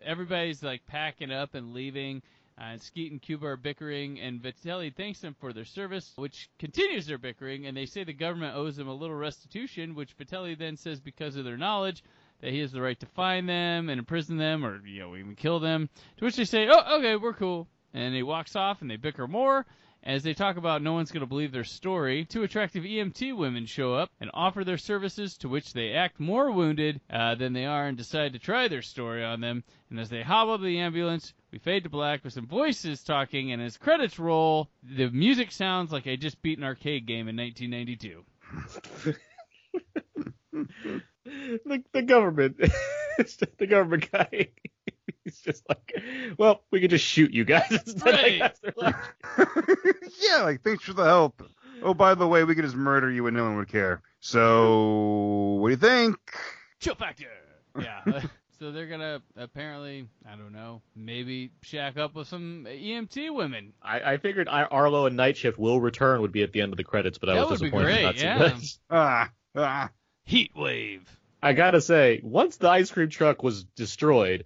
everybody's 0.02 0.62
like 0.62 0.86
packing 0.86 1.32
up 1.32 1.54
and 1.54 1.72
leaving. 1.72 2.22
Uh, 2.60 2.76
Skeet 2.76 3.12
and 3.12 3.22
Cuba 3.22 3.46
are 3.46 3.56
bickering, 3.56 4.18
and 4.18 4.42
Vitelli 4.42 4.92
thanks 4.92 5.20
them 5.20 5.36
for 5.38 5.52
their 5.52 5.64
service, 5.64 6.12
which 6.16 6.50
continues 6.58 7.06
their 7.06 7.18
bickering. 7.18 7.66
And 7.66 7.76
they 7.76 7.86
say 7.86 8.02
the 8.02 8.12
government 8.12 8.56
owes 8.56 8.74
them 8.74 8.88
a 8.88 8.94
little 8.94 9.14
restitution, 9.14 9.94
which 9.94 10.16
Vitelli 10.18 10.58
then 10.58 10.76
says 10.76 10.98
because 10.98 11.36
of 11.36 11.44
their 11.44 11.56
knowledge 11.56 12.02
that 12.40 12.50
he 12.50 12.58
has 12.58 12.72
the 12.72 12.80
right 12.80 12.98
to 12.98 13.06
find 13.06 13.48
them 13.48 13.88
and 13.88 14.00
imprison 14.00 14.38
them, 14.38 14.64
or 14.64 14.84
you 14.84 15.00
know 15.00 15.16
even 15.16 15.36
kill 15.36 15.60
them. 15.60 15.88
To 16.16 16.24
which 16.24 16.36
they 16.36 16.44
say, 16.44 16.68
"Oh, 16.68 16.98
okay, 16.98 17.14
we're 17.14 17.32
cool." 17.32 17.68
And 17.94 18.14
he 18.14 18.22
walks 18.24 18.56
off, 18.56 18.82
and 18.82 18.90
they 18.90 18.96
bicker 18.96 19.28
more. 19.28 19.64
As 20.02 20.22
they 20.22 20.32
talk 20.32 20.56
about 20.56 20.80
no 20.80 20.92
one's 20.92 21.10
going 21.10 21.20
to 21.20 21.26
believe 21.26 21.52
their 21.52 21.64
story, 21.64 22.24
two 22.24 22.42
attractive 22.42 22.84
EMT 22.84 23.36
women 23.36 23.66
show 23.66 23.94
up 23.94 24.10
and 24.20 24.30
offer 24.32 24.64
their 24.64 24.78
services, 24.78 25.36
to 25.38 25.48
which 25.48 25.72
they 25.72 25.92
act 25.92 26.20
more 26.20 26.50
wounded 26.52 27.00
uh, 27.10 27.34
than 27.34 27.52
they 27.52 27.66
are 27.66 27.86
and 27.86 27.96
decide 27.96 28.32
to 28.32 28.38
try 28.38 28.68
their 28.68 28.82
story 28.82 29.24
on 29.24 29.40
them. 29.40 29.64
And 29.90 29.98
as 29.98 30.08
they 30.08 30.22
hobble 30.22 30.58
to 30.58 30.64
the 30.64 30.78
ambulance, 30.78 31.34
we 31.50 31.58
fade 31.58 31.82
to 31.84 31.90
black 31.90 32.24
with 32.24 32.32
some 32.32 32.46
voices 32.46 33.02
talking, 33.02 33.52
and 33.52 33.60
as 33.60 33.76
credits 33.76 34.18
roll, 34.18 34.68
the 34.82 35.10
music 35.10 35.50
sounds 35.50 35.92
like 35.92 36.06
I 36.06 36.16
just 36.16 36.40
beat 36.42 36.58
an 36.58 36.64
arcade 36.64 37.06
game 37.06 37.28
in 37.28 37.36
1992. 37.36 38.24
the, 41.64 41.84
the 41.92 42.02
government, 42.02 42.56
the 43.58 43.66
government 43.66 44.10
guy, 44.10 44.48
just 45.48 45.68
like, 45.68 45.94
well, 46.36 46.62
we 46.70 46.80
could 46.80 46.90
just 46.90 47.04
shoot 47.04 47.32
you 47.32 47.44
guys 47.44 47.70
instead. 47.70 48.04
Right. 48.04 48.38
guess. 48.38 48.60
Like, 48.76 48.94
yeah, 50.20 50.42
like 50.42 50.62
thanks 50.62 50.84
for 50.84 50.92
the 50.92 51.04
help. 51.04 51.42
Oh, 51.82 51.94
by 51.94 52.14
the 52.14 52.26
way, 52.26 52.44
we 52.44 52.54
could 52.54 52.64
just 52.64 52.76
murder 52.76 53.10
you 53.10 53.26
and 53.26 53.36
no 53.36 53.44
one 53.44 53.56
would 53.56 53.68
care. 53.68 54.02
So, 54.20 55.58
what 55.60 55.68
do 55.68 55.70
you 55.72 55.76
think? 55.76 56.18
Chill 56.80 56.94
factor. 56.94 57.26
Yeah. 57.78 58.02
so 58.58 58.72
they're 58.72 58.88
gonna 58.88 59.22
apparently, 59.36 60.08
I 60.26 60.36
don't 60.36 60.52
know, 60.52 60.82
maybe 60.96 61.52
shack 61.62 61.96
up 61.96 62.14
with 62.14 62.26
some 62.26 62.66
EMT 62.68 63.34
women. 63.34 63.72
I, 63.80 64.00
I 64.12 64.16
figured 64.18 64.48
I, 64.48 64.64
Arlo 64.64 65.06
and 65.06 65.16
Night 65.16 65.36
Shift 65.36 65.58
will 65.58 65.80
return 65.80 66.20
would 66.20 66.32
be 66.32 66.42
at 66.42 66.52
the 66.52 66.60
end 66.60 66.72
of 66.72 66.76
the 66.76 66.84
credits, 66.84 67.18
but 67.18 67.28
I 67.28 67.34
That 67.34 67.48
was 67.48 67.60
would 67.60 67.70
be 67.72 67.78
disappointed 67.78 67.84
great, 67.84 68.02
not 68.02 68.14
to 68.14 68.18
see 68.18 68.24
yeah. 68.24 68.38
that. 68.38 68.78
Ah, 68.90 69.30
ah. 69.56 69.90
Heat 70.24 70.50
wave. 70.54 71.08
I 71.42 71.52
gotta 71.52 71.80
say, 71.80 72.20
once 72.22 72.56
the 72.56 72.68
ice 72.68 72.90
cream 72.90 73.08
truck 73.08 73.42
was 73.42 73.64
destroyed, 73.64 74.44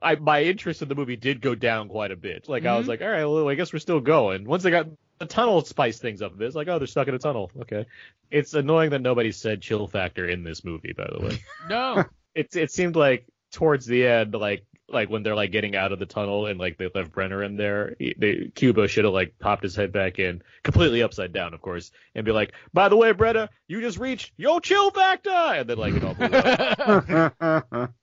I 0.00 0.14
my 0.16 0.42
interest 0.42 0.82
in 0.82 0.88
the 0.88 0.94
movie 0.94 1.16
did 1.16 1.40
go 1.40 1.54
down 1.54 1.88
quite 1.88 2.10
a 2.10 2.16
bit. 2.16 2.48
Like 2.48 2.64
I 2.66 2.76
was 2.76 2.86
Mhm. 2.86 2.88
like, 2.90 3.02
all 3.02 3.08
right, 3.08 3.24
well, 3.24 3.48
I 3.48 3.54
guess 3.54 3.72
we're 3.72 3.78
still 3.80 4.00
going. 4.00 4.44
Once 4.44 4.62
they 4.62 4.70
got 4.70 4.86
the 5.18 5.26
tunnel 5.26 5.62
spice 5.64 5.98
things 5.98 6.22
up 6.22 6.32
a 6.32 6.36
bit, 6.36 6.46
it's 6.46 6.56
like, 6.56 6.68
oh, 6.68 6.78
they're 6.78 6.86
stuck 6.86 7.08
in 7.08 7.14
a 7.14 7.18
tunnel. 7.18 7.50
Okay, 7.60 7.86
it's 8.30 8.54
annoying 8.54 8.90
that 8.90 9.00
nobody 9.02 9.32
said 9.32 9.60
chill 9.62 9.86
factor 9.86 10.26
in 10.28 10.42
this 10.44 10.64
movie. 10.64 10.92
By 10.92 11.08
the 11.12 11.24
way, 11.26 11.38
No. 11.68 12.04
it's 12.34 12.56
it 12.56 12.70
seemed 12.70 12.96
like 12.96 13.26
towards 13.50 13.86
the 13.86 14.06
end, 14.06 14.34
like 14.34 14.64
like 14.88 15.08
when 15.08 15.22
they're 15.22 15.34
like 15.36 15.50
getting 15.52 15.74
out 15.74 15.90
of 15.92 15.98
the 15.98 16.04
tunnel 16.06 16.46
and 16.46 16.58
like 16.60 16.76
they 16.76 16.88
left 16.94 17.12
Brenner 17.12 17.42
in 17.42 17.56
there, 17.56 17.94
he, 17.98 18.14
they, 18.18 18.50
Cuba 18.54 18.88
should 18.88 19.04
have 19.04 19.14
like 19.14 19.38
popped 19.38 19.62
his 19.62 19.74
head 19.74 19.90
back 19.90 20.18
in, 20.18 20.42
completely 20.64 21.02
upside 21.02 21.32
down, 21.32 21.54
of 21.54 21.62
course, 21.62 21.92
and 22.14 22.26
be 22.26 22.32
like, 22.32 22.52
by 22.74 22.90
the 22.90 22.96
way, 22.96 23.12
Brenner, 23.12 23.48
you 23.68 23.80
just 23.80 23.96
reached 23.98 24.32
your 24.36 24.60
chill 24.60 24.90
factor, 24.90 25.30
and 25.30 25.66
then 25.68 25.78
like 25.78 25.94
it 25.94 26.04
all 26.04 26.14
blew 26.14 26.26
up. 26.26 27.90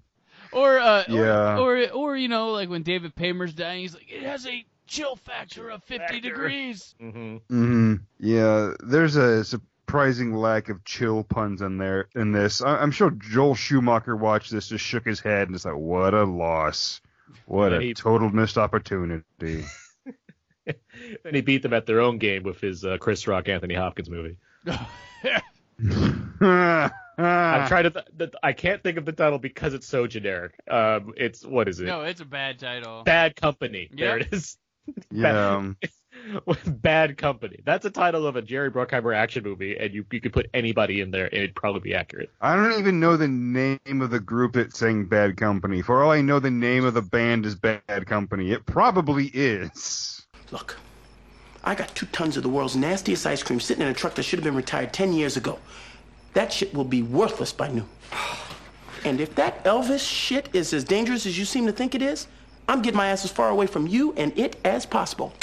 or 0.51 0.79
uh 0.79 1.03
Yeah. 1.07 1.57
or, 1.59 1.77
or 1.77 1.89
or 1.89 2.17
you 2.17 2.27
know, 2.27 2.51
like 2.51 2.69
when 2.69 2.83
David 2.83 3.15
Paymer's 3.15 3.53
dying, 3.53 3.81
he's 3.81 3.93
like, 3.93 4.11
it 4.11 4.23
has 4.23 4.45
a 4.47 4.65
chill 4.87 5.15
factor 5.15 5.69
of 5.69 5.83
50 5.83 6.19
degrees. 6.19 6.95
hmm 6.99 7.37
hmm 7.49 7.95
Yeah, 8.19 8.73
there's 8.83 9.15
a 9.15 9.43
surprising 9.43 10.33
lack 10.33 10.69
of 10.69 10.83
chill 10.83 11.23
puns 11.23 11.61
in 11.61 11.77
there 11.77 12.07
in 12.15 12.31
this. 12.31 12.61
I- 12.61 12.77
I'm 12.81 12.91
sure 12.91 13.11
Joel 13.11 13.55
Schumacher 13.55 14.15
watched 14.15 14.51
this, 14.51 14.67
just 14.69 14.83
shook 14.85 15.05
his 15.05 15.19
head, 15.19 15.47
and 15.47 15.55
just 15.55 15.65
like, 15.65 15.75
what 15.75 16.13
a 16.13 16.23
loss. 16.23 17.01
What 17.45 17.71
Yeah, 17.71 17.79
a 17.79 17.93
total 17.93 18.29
missed 18.29 18.57
opportunity. 18.57 19.23
and 20.65 21.35
he 21.35 21.41
beat 21.41 21.61
them 21.61 21.73
at 21.73 21.85
their 21.85 22.01
own 22.01 22.17
game 22.17 22.41
with 22.43 22.59
his 22.59 22.83
uh, 22.83 22.97
Chris 22.99 23.27
Rock 23.27 23.47
Anthony 23.49 23.75
Hopkins 23.75 24.09
movie. 24.09 24.37
Ah. 27.19 27.61
I'm 27.61 27.67
trying 27.67 27.83
to. 27.83 27.89
Th- 27.91 28.05
th- 28.17 28.33
I 28.41 28.53
can't 28.53 28.81
think 28.81 28.97
of 28.97 29.05
the 29.05 29.11
title 29.11 29.39
because 29.39 29.73
it's 29.73 29.87
so 29.87 30.07
generic. 30.07 30.53
Um, 30.69 31.13
it's 31.17 31.45
what 31.45 31.67
is 31.67 31.79
it? 31.79 31.85
no, 31.85 32.01
it's 32.01 32.21
a 32.21 32.25
bad 32.25 32.59
title. 32.59 33.03
Bad 33.03 33.35
Company. 33.35 33.89
There 33.91 34.17
it 34.17 34.29
is. 34.31 34.57
yeah. 35.11 35.55
um, 35.55 35.77
Bad 36.65 37.17
Company. 37.17 37.59
That's 37.65 37.85
a 37.85 37.89
title 37.89 38.25
of 38.25 38.35
a 38.35 38.41
Jerry 38.41 38.71
Bruckheimer 38.71 39.15
action 39.15 39.43
movie, 39.43 39.77
and 39.77 39.93
you 39.93 40.05
you 40.11 40.21
could 40.21 40.31
put 40.31 40.49
anybody 40.53 41.01
in 41.01 41.11
there, 41.11 41.25
and 41.25 41.35
it'd 41.35 41.55
probably 41.55 41.81
be 41.81 41.93
accurate. 41.93 42.29
I 42.39 42.55
don't 42.55 42.79
even 42.79 42.99
know 42.99 43.17
the 43.17 43.27
name 43.27 44.01
of 44.01 44.09
the 44.09 44.19
group 44.19 44.53
that 44.53 44.73
sang 44.75 45.05
Bad 45.05 45.35
Company. 45.35 45.81
For 45.81 46.01
all 46.01 46.11
I 46.11 46.21
know, 46.21 46.39
the 46.39 46.51
name 46.51 46.85
of 46.85 46.93
the 46.93 47.01
band 47.01 47.45
is 47.45 47.55
Bad 47.55 48.05
Company. 48.05 48.51
It 48.51 48.65
probably 48.65 49.27
is. 49.33 50.25
Look, 50.51 50.77
I 51.63 51.75
got 51.75 51.93
two 51.95 52.05
tons 52.07 52.37
of 52.37 52.43
the 52.43 52.49
world's 52.49 52.75
nastiest 52.75 53.25
ice 53.25 53.43
cream 53.43 53.59
sitting 53.59 53.83
in 53.83 53.89
a 53.89 53.93
truck 53.93 54.15
that 54.15 54.23
should 54.23 54.39
have 54.39 54.43
been 54.45 54.55
retired 54.55 54.93
10 54.93 55.13
years 55.13 55.37
ago. 55.37 55.59
That 56.33 56.51
shit 56.53 56.73
will 56.73 56.83
be 56.83 57.01
worthless 57.01 57.51
by 57.51 57.69
noon. 57.69 57.87
And 59.05 59.21
if 59.21 59.33
that 59.35 59.63
Elvis 59.63 60.05
shit 60.07 60.49
is 60.53 60.73
as 60.73 60.83
dangerous 60.83 61.25
as 61.25 61.37
you 61.37 61.45
seem 61.45 61.65
to 61.65 61.71
think 61.71 61.95
it 61.95 62.01
is, 62.01 62.27
I'm 62.67 62.81
getting 62.81 62.97
my 62.97 63.07
ass 63.07 63.25
as 63.25 63.31
far 63.31 63.49
away 63.49 63.65
from 63.65 63.87
you 63.87 64.13
and 64.13 64.37
it 64.37 64.57
as 64.63 64.85
possible. 64.85 65.33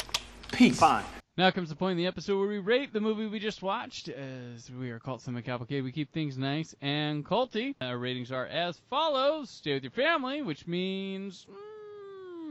Peace. 0.52 0.78
Fine. 0.78 1.04
Now 1.38 1.50
comes 1.50 1.68
the 1.68 1.76
point 1.76 1.92
in 1.92 1.98
the 1.98 2.06
episode 2.06 2.38
where 2.38 2.48
we 2.48 2.58
rate 2.60 2.94
the 2.94 3.00
movie 3.00 3.26
we 3.26 3.38
just 3.38 3.62
watched. 3.62 4.08
As 4.08 4.70
we 4.70 4.90
are 4.90 4.98
Cult 4.98 5.20
Cinema 5.20 5.42
Cavalcade, 5.42 5.84
we 5.84 5.92
keep 5.92 6.10
things 6.12 6.38
nice 6.38 6.74
and 6.80 7.26
culty. 7.26 7.74
Our 7.80 7.98
ratings 7.98 8.32
are 8.32 8.46
as 8.46 8.80
follows: 8.88 9.50
Stay 9.50 9.74
with 9.74 9.82
your 9.82 9.90
family, 9.90 10.40
which 10.40 10.66
means 10.66 11.46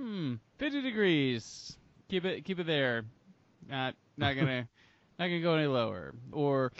mm, 0.03 0.37
50 0.59 0.81
degrees. 0.81 1.77
Keep 2.09 2.25
it, 2.25 2.45
keep 2.45 2.59
it 2.59 2.67
there. 2.67 3.05
Not, 3.67 3.95
not 4.17 4.35
gonna, 4.35 4.67
not 5.19 5.25
gonna 5.27 5.41
go 5.41 5.55
any 5.55 5.65
lower. 5.65 6.13
Or 6.31 6.71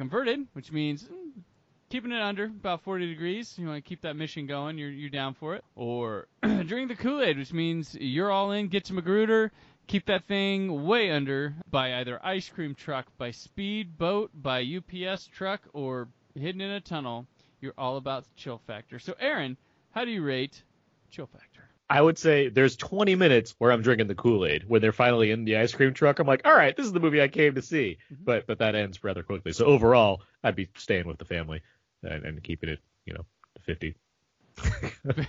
converted, 0.00 0.46
which 0.54 0.72
means 0.72 1.02
mm, 1.04 1.42
keeping 1.90 2.10
it 2.10 2.22
under 2.22 2.44
about 2.44 2.82
40 2.84 3.06
degrees. 3.06 3.54
You 3.58 3.66
want 3.66 3.84
to 3.84 3.86
keep 3.86 4.00
that 4.00 4.16
mission 4.16 4.46
going. 4.46 4.78
You're, 4.78 4.88
you're 4.88 5.10
down 5.10 5.34
for 5.34 5.56
it. 5.56 5.64
Or 5.76 6.26
drink 6.42 6.88
the 6.88 6.96
Kool-Aid, 6.96 7.36
which 7.36 7.52
means 7.52 7.94
you're 8.00 8.30
all 8.30 8.52
in. 8.52 8.68
Get 8.68 8.86
to 8.86 8.94
Magruder. 8.94 9.52
Keep 9.88 10.06
that 10.06 10.24
thing 10.24 10.86
way 10.86 11.10
under 11.10 11.54
by 11.70 11.96
either 11.96 12.18
ice 12.24 12.48
cream 12.48 12.74
truck, 12.74 13.08
by 13.18 13.30
speed 13.30 13.98
boat, 13.98 14.30
by 14.32 14.62
UPS 14.64 15.26
truck, 15.26 15.60
or 15.74 16.08
hidden 16.34 16.62
in 16.62 16.70
a 16.70 16.80
tunnel. 16.80 17.26
You're 17.60 17.74
all 17.76 17.98
about 17.98 18.24
the 18.24 18.30
chill 18.36 18.62
factor. 18.66 18.98
So, 18.98 19.12
Aaron, 19.20 19.58
how 19.90 20.06
do 20.06 20.10
you 20.10 20.22
rate 20.22 20.62
chill 21.10 21.26
factor? 21.26 21.49
I 21.90 22.00
would 22.00 22.18
say 22.18 22.48
there's 22.48 22.76
20 22.76 23.16
minutes 23.16 23.56
where 23.58 23.72
I'm 23.72 23.82
drinking 23.82 24.06
the 24.06 24.14
Kool-Aid. 24.14 24.62
When 24.68 24.80
they're 24.80 24.92
finally 24.92 25.32
in 25.32 25.44
the 25.44 25.56
ice 25.56 25.74
cream 25.74 25.92
truck, 25.92 26.20
I'm 26.20 26.26
like, 26.26 26.42
all 26.46 26.54
right, 26.54 26.76
this 26.76 26.86
is 26.86 26.92
the 26.92 27.00
movie 27.00 27.20
I 27.20 27.26
came 27.26 27.56
to 27.56 27.62
see. 27.62 27.98
But 28.24 28.46
but 28.46 28.58
that 28.60 28.76
ends 28.76 29.02
rather 29.02 29.24
quickly. 29.24 29.52
So 29.52 29.64
overall, 29.64 30.22
I'd 30.44 30.54
be 30.54 30.68
staying 30.76 31.08
with 31.08 31.18
the 31.18 31.24
family 31.24 31.62
and, 32.04 32.24
and 32.24 32.42
keeping 32.44 32.68
it, 32.68 32.78
you 33.06 33.14
know, 33.14 33.24
to 33.56 33.62
50. 33.62 35.26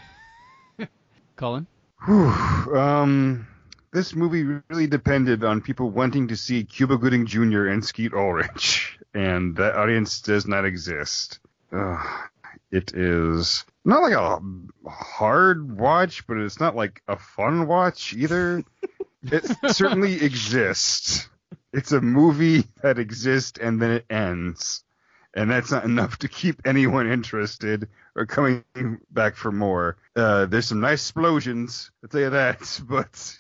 Colin? 1.36 1.66
Whew, 2.06 2.78
um, 2.78 3.48
this 3.92 4.16
movie 4.16 4.62
really 4.70 4.86
depended 4.86 5.44
on 5.44 5.62
people 5.62 5.90
wanting 5.90 6.28
to 6.28 6.38
see 6.38 6.64
Cuba 6.64 6.98
Gooding 6.98 7.26
Jr. 7.26 7.68
and 7.68 7.84
Skeet 7.84 8.14
Ulrich, 8.14 9.00
and 9.16 9.56
that 9.56 9.76
audience 9.76 10.22
does 10.22 10.46
not 10.46 10.66
exist. 10.66 11.40
Ugh, 11.72 12.30
it 12.70 12.94
is 12.94 13.66
not 13.86 14.04
like 14.04 14.14
a 14.14 14.40
hard 14.90 15.80
watch, 15.80 16.26
but 16.28 16.38
it's 16.38 16.60
not 16.60 16.76
like 16.76 17.02
a 17.08 17.18
fun 17.18 17.68
watch 17.68 18.14
either. 18.14 18.64
it 19.24 19.46
certainly 19.74 20.24
exists. 20.24 21.28
It's 21.74 21.92
a 21.92 22.02
movie 22.02 22.66
that 22.82 23.00
exists 23.00 23.60
and 23.60 23.82
then 23.82 23.92
it 23.92 24.06
ends. 24.10 24.84
And 25.34 25.50
that's 25.50 25.72
not 25.72 25.86
enough 25.86 26.18
to 26.20 26.28
keep 26.28 26.62
anyone 26.66 27.10
interested 27.10 27.88
or 28.16 28.26
coming 28.26 28.66
back 29.10 29.36
for 29.36 29.52
more. 29.52 29.96
Uh, 30.16 30.46
there's 30.46 30.68
some 30.68 30.82
nice 30.82 31.02
explosions, 31.02 31.90
I'll 32.04 32.10
tell 32.10 32.22
you 32.22 32.30
that, 32.32 32.82
but 32.90 33.38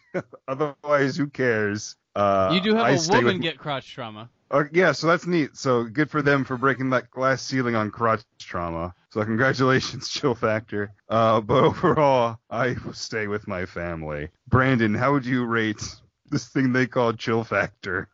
otherwise, 0.47 1.17
who 1.17 1.27
cares? 1.27 1.97
Uh, 2.15 2.51
you 2.53 2.61
do 2.61 2.75
have 2.75 2.85
I 2.85 2.91
a 2.91 2.99
woman 3.09 3.35
with- 3.35 3.41
get 3.41 3.57
crotch 3.57 3.93
trauma. 3.93 4.29
uh, 4.51 4.63
yeah, 4.73 4.91
so 4.91 5.07
that's 5.07 5.25
neat. 5.25 5.55
So 5.55 5.83
good 5.85 6.09
for 6.09 6.21
them 6.21 6.43
for 6.43 6.57
breaking 6.57 6.89
that 6.91 7.09
glass 7.11 7.41
ceiling 7.41 7.75
on 7.75 7.89
crotch 7.91 8.23
trauma. 8.39 8.93
So 9.11 9.23
congratulations, 9.23 10.07
Chill 10.09 10.35
Factor. 10.35 10.93
Uh, 11.09 11.41
but 11.41 11.63
overall, 11.63 12.37
I 12.49 12.75
stay 12.93 13.27
with 13.27 13.47
my 13.47 13.65
family. 13.65 14.29
Brandon, 14.47 14.93
how 14.93 15.13
would 15.13 15.25
you 15.25 15.45
rate 15.45 15.81
this 16.29 16.47
thing 16.47 16.73
they 16.73 16.87
call 16.87 17.13
Chill 17.13 17.43
Factor? 17.43 18.07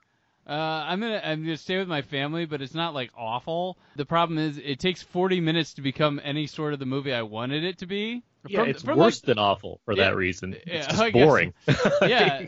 Uh, 0.47 0.53
I'm 0.87 1.01
gonna 1.01 1.19
I'm 1.23 1.43
gonna 1.43 1.57
stay 1.57 1.77
with 1.77 1.89
my 1.89 2.01
family, 2.03 2.45
but 2.45 2.61
it's 2.61 2.73
not 2.73 2.93
like 2.93 3.11
awful. 3.17 3.77
The 3.97 4.05
problem 4.05 4.39
is 4.39 4.57
it 4.57 4.79
takes 4.79 5.01
40 5.03 5.41
minutes 5.41 5.73
to 5.73 5.81
become 5.81 6.21
any 6.23 6.47
sort 6.47 6.71
of 6.71 6.79
the 6.79 6.85
movie 6.85 7.13
I 7.13 7.23
wanted 7.23 7.63
it 7.65 7.79
to 7.79 7.85
be. 7.85 8.23
Yeah, 8.47 8.61
From- 8.61 8.69
it's 8.69 8.81
from, 8.83 8.97
worse 8.97 9.17
like- 9.17 9.23
than 9.27 9.39
awful 9.39 9.81
for 9.83 9.93
Yeah, 9.93 10.05
that 10.05 10.15
reason. 10.15 10.53
yeah, 10.65 10.73
It's 10.75 10.87
just 10.87 11.11
boring. 11.13 11.53
yeah, 12.01 12.45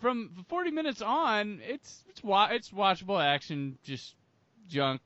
from 0.00 0.44
40 0.48 0.70
minutes 0.70 1.02
on, 1.02 1.60
it's 1.62 2.04
it's 2.08 2.22
wa- 2.22 2.48
it's 2.50 2.70
watchable 2.70 3.22
action, 3.22 3.78
just 3.82 4.14
junk 4.68 5.00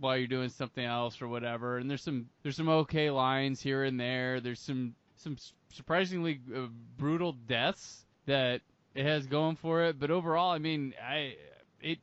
while 0.00 0.16
you're 0.16 0.26
doing 0.26 0.48
something 0.48 0.84
else 0.84 1.22
or 1.22 1.28
whatever. 1.28 1.78
And 1.78 1.88
there's 1.88 2.02
some 2.02 2.26
there's 2.42 2.56
some 2.56 2.68
okay 2.68 3.10
lines 3.10 3.62
here 3.62 3.84
and 3.84 3.98
there. 3.98 4.40
There's 4.40 4.60
some 4.60 4.94
some 5.16 5.36
surprisingly 5.72 6.40
uh, 6.54 6.66
brutal 6.98 7.32
deaths 7.32 8.04
that 8.26 8.60
it 8.94 9.04
has 9.04 9.26
going 9.26 9.56
for 9.56 9.84
it. 9.84 9.98
But 9.98 10.10
overall, 10.10 10.50
I 10.50 10.58
mean, 10.58 10.94
I 11.02 11.36
it 11.80 11.98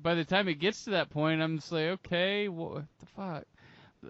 by 0.00 0.14
the 0.14 0.24
time 0.24 0.48
it 0.48 0.54
gets 0.54 0.84
to 0.84 0.90
that 0.90 1.10
point, 1.10 1.42
I'm 1.42 1.58
just 1.58 1.72
like, 1.72 1.86
okay, 1.86 2.48
what 2.48 2.84
the 2.98 3.06
fuck. 3.06 3.44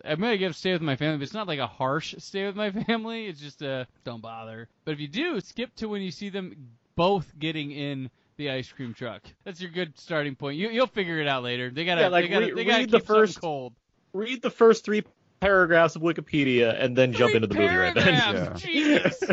I'm 0.05 0.21
gonna 0.21 0.39
give 0.39 0.57
stay 0.57 0.73
with 0.73 0.81
my 0.81 0.97
family, 0.97 1.19
but 1.19 1.25
it's 1.25 1.35
not 1.35 1.49
like 1.49 1.59
a 1.59 1.67
harsh 1.67 2.15
stay 2.19 2.47
with 2.47 2.57
my 2.57 2.71
family. 2.87 3.27
It's 3.27 3.41
just 3.41 3.63
a 3.63 3.87
don't 4.05 4.23
bother. 4.23 4.69
But 4.85 4.93
if 4.93 5.01
you 5.01 5.09
do, 5.09 5.41
skip 5.41 5.75
to 5.77 5.89
when 5.89 6.03
you 6.03 6.11
see 6.11 6.31
them 6.31 6.71
both 6.95 7.33
getting 7.39 7.71
in 7.71 8.11
the 8.37 8.51
ice 8.51 8.71
cream 8.73 8.95
truck. 8.95 9.23
That's 9.45 9.61
your 9.61 9.71
good 9.71 9.99
starting 9.99 10.35
point. 10.35 10.57
You 10.59 10.71
you'll 10.71 10.87
figure 10.87 11.19
it 11.21 11.29
out 11.29 11.43
later. 11.43 11.71
They 11.71 11.85
gotta 11.85 12.03
Yeah, 12.03 12.09
like, 12.09 12.25
they 12.25 12.29
gotta 12.31 12.47
read- 12.47 12.57
they 12.57 12.65
gotta 12.65 12.79
read 12.83 12.91
the 12.91 12.99
keep 12.99 13.07
something 13.07 13.23
first- 13.27 13.41
cold. 13.41 13.75
Read 14.15 14.43
the 14.43 14.51
first 14.51 14.85
three 14.85 15.05
paragraphs 15.41 15.97
of 15.97 16.03
Wikipedia 16.03 16.81
and 16.83 16.97
then 16.97 17.13
jump 17.13 17.35
into 17.35 17.47
the 17.49 17.55
movie 17.55 17.75
right 17.75 17.95
then. 17.95 18.15
Paragraphs, 18.21 18.63
Jesus. 18.63 19.23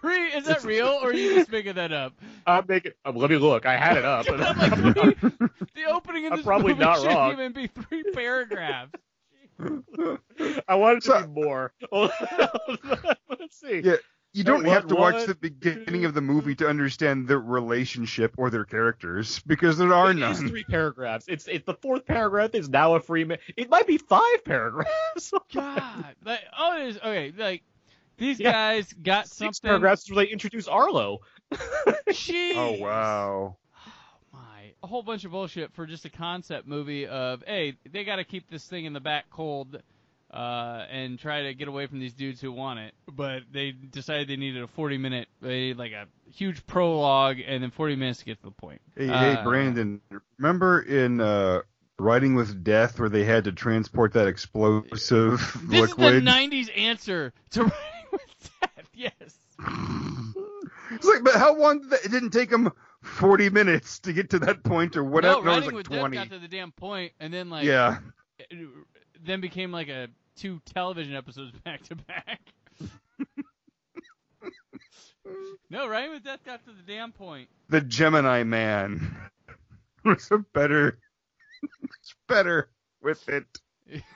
Three 0.00 0.26
is 0.28 0.44
that 0.46 0.64
real 0.64 0.86
or 0.86 1.10
are 1.10 1.12
you 1.12 1.34
just 1.34 1.50
making 1.50 1.74
that 1.74 1.92
up? 1.92 2.14
I'm 2.46 2.64
making. 2.68 2.92
um, 3.04 3.16
let 3.16 3.30
me 3.30 3.36
look. 3.36 3.64
I 3.66 3.76
had 3.76 3.96
it 3.96 4.04
up. 4.04 4.26
The 5.74 5.84
opening 5.90 6.26
of 6.26 6.32
I'm 6.32 6.38
this 6.38 6.46
probably 6.46 6.72
movie 6.72 6.84
not 6.84 6.96
shouldn't 6.98 7.14
wrong. 7.16 7.32
even 7.32 7.52
be 7.52 7.66
three 7.66 8.04
paragraphs. 8.14 8.92
I 10.68 10.74
wanted 10.76 11.02
to 11.04 11.22
be 11.22 11.42
more. 11.42 11.72
Let's 11.92 13.58
see. 13.60 13.80
Yeah, 13.84 13.96
you 14.34 14.44
don't 14.44 14.66
Oh, 14.66 14.70
have 14.70 14.84
what- 14.84 14.88
to 14.90 14.94
watch 14.96 15.26
the 15.26 15.34
beginning 15.34 16.04
of 16.04 16.12
the 16.12 16.20
movie 16.20 16.54
to 16.56 16.68
understand 16.68 17.26
their 17.28 17.38
relationship 17.38 18.34
or 18.36 18.50
their 18.50 18.64
characters 18.64 19.38
because 19.46 19.78
there 19.78 19.94
are 19.94 20.10
It 20.10 20.16
is 20.18 20.40
none. 20.40 20.48
three 20.48 20.64
paragraphs. 20.64 21.24
It's 21.28 21.46
it's 21.48 21.64
the 21.64 21.74
fourth 21.74 22.04
paragraph 22.04 22.50
is 22.54 22.68
now 22.68 22.94
a 22.96 23.00
free 23.00 23.24
man. 23.24 23.38
It 23.56 23.70
might 23.70 23.86
be 23.86 23.96
five 23.98 24.44
paragraphs. 24.44 25.32
God, 25.54 26.14
like 26.24 26.40
oh, 26.58 26.76
it 26.82 26.88
is 26.88 26.96
okay. 26.98 27.32
Like 27.36 27.62
these 28.18 28.38
Yeah. 28.40 28.52
guys 28.52 28.92
got 28.92 29.26
Six 29.28 29.36
something. 29.58 29.68
paragraphs 29.68 30.10
where 30.10 30.24
they 30.24 30.30
introduce 30.30 30.68
Arlo. 30.68 31.20
Jeez. 32.08 32.56
Oh 32.56 32.72
wow. 32.80 33.56
Oh, 33.86 33.90
my 34.32 34.72
a 34.82 34.86
whole 34.86 35.02
bunch 35.02 35.24
of 35.24 35.30
bullshit 35.30 35.72
for 35.72 35.86
just 35.86 36.04
a 36.04 36.10
concept 36.10 36.66
movie 36.66 37.06
of 37.06 37.42
hey 37.46 37.76
they 37.90 38.04
got 38.04 38.16
to 38.16 38.24
keep 38.24 38.50
this 38.50 38.64
thing 38.66 38.84
in 38.84 38.92
the 38.92 39.00
back 39.00 39.26
cold 39.30 39.80
uh, 40.34 40.84
and 40.90 41.18
try 41.18 41.42
to 41.44 41.54
get 41.54 41.68
away 41.68 41.86
from 41.86 42.00
these 42.00 42.12
dudes 42.12 42.40
who 42.40 42.50
want 42.50 42.80
it 42.80 42.92
but 43.12 43.42
they 43.52 43.70
decided 43.70 44.26
they 44.28 44.36
needed 44.36 44.62
a 44.62 44.66
40 44.66 44.98
minute 44.98 45.28
they 45.40 45.72
like 45.74 45.92
a 45.92 46.06
huge 46.32 46.66
prologue 46.66 47.36
and 47.46 47.62
then 47.62 47.70
40 47.70 47.94
minutes 47.96 48.18
to 48.18 48.24
get 48.24 48.38
to 48.38 48.44
the 48.44 48.50
point 48.50 48.80
Hey, 48.96 49.06
hey, 49.06 49.12
Uh, 49.36 49.44
Brandon, 49.44 50.00
remember 50.38 50.80
in 50.82 51.20
uh, 51.20 51.60
Riding 51.98 52.34
with 52.34 52.64
Death 52.64 52.98
where 52.98 53.08
they 53.08 53.22
had 53.24 53.44
to 53.44 53.52
transport 53.52 54.12
that 54.14 54.26
explosive 54.26 55.38
this 55.68 55.90
liquid? 55.90 56.14
is 56.16 56.24
the 56.24 56.28
90s 56.30 56.76
answer 56.76 57.32
to 57.50 57.60
Riding 57.62 57.74
with 58.12 58.50
Death 58.60 58.88
yes 58.92 59.38
It's 60.90 61.06
like, 61.06 61.24
but 61.24 61.34
how 61.34 61.56
long? 61.56 61.80
Did 61.80 61.90
that, 61.90 62.04
it 62.04 62.10
didn't 62.10 62.30
take 62.30 62.50
them 62.50 62.70
40 63.02 63.50
minutes 63.50 63.98
to 64.00 64.12
get 64.12 64.30
to 64.30 64.38
that 64.40 64.62
point 64.62 64.96
or 64.96 65.02
whatever. 65.02 65.40
no, 65.40 65.42
No, 65.42 65.52
it 65.52 65.56
was 65.56 65.66
like 65.66 65.74
with 65.74 65.86
20. 65.86 66.16
Death 66.16 66.28
got 66.28 66.34
to 66.36 66.40
the 66.40 66.46
damn 66.48 66.72
point 66.72 67.12
and 67.18 67.32
then 67.32 67.50
like 67.50 67.64
yeah. 67.64 67.98
it 68.38 68.68
then 69.24 69.40
became 69.40 69.72
like 69.72 69.88
a 69.88 70.08
two 70.36 70.60
television 70.74 71.14
episodes 71.14 71.52
back 71.64 71.82
to 71.84 71.96
back. 71.96 72.40
no, 75.70 75.88
Riding 75.88 76.10
with 76.12 76.24
Death 76.24 76.40
got 76.44 76.64
to 76.64 76.70
the 76.72 76.82
damn 76.86 77.12
point. 77.12 77.48
The 77.68 77.80
Gemini 77.80 78.42
Man 78.42 79.16
was 80.04 80.28
a 80.30 80.38
better. 80.38 80.98
it's 81.82 82.14
better 82.28 82.68
with 83.02 83.26
it. 83.28 83.44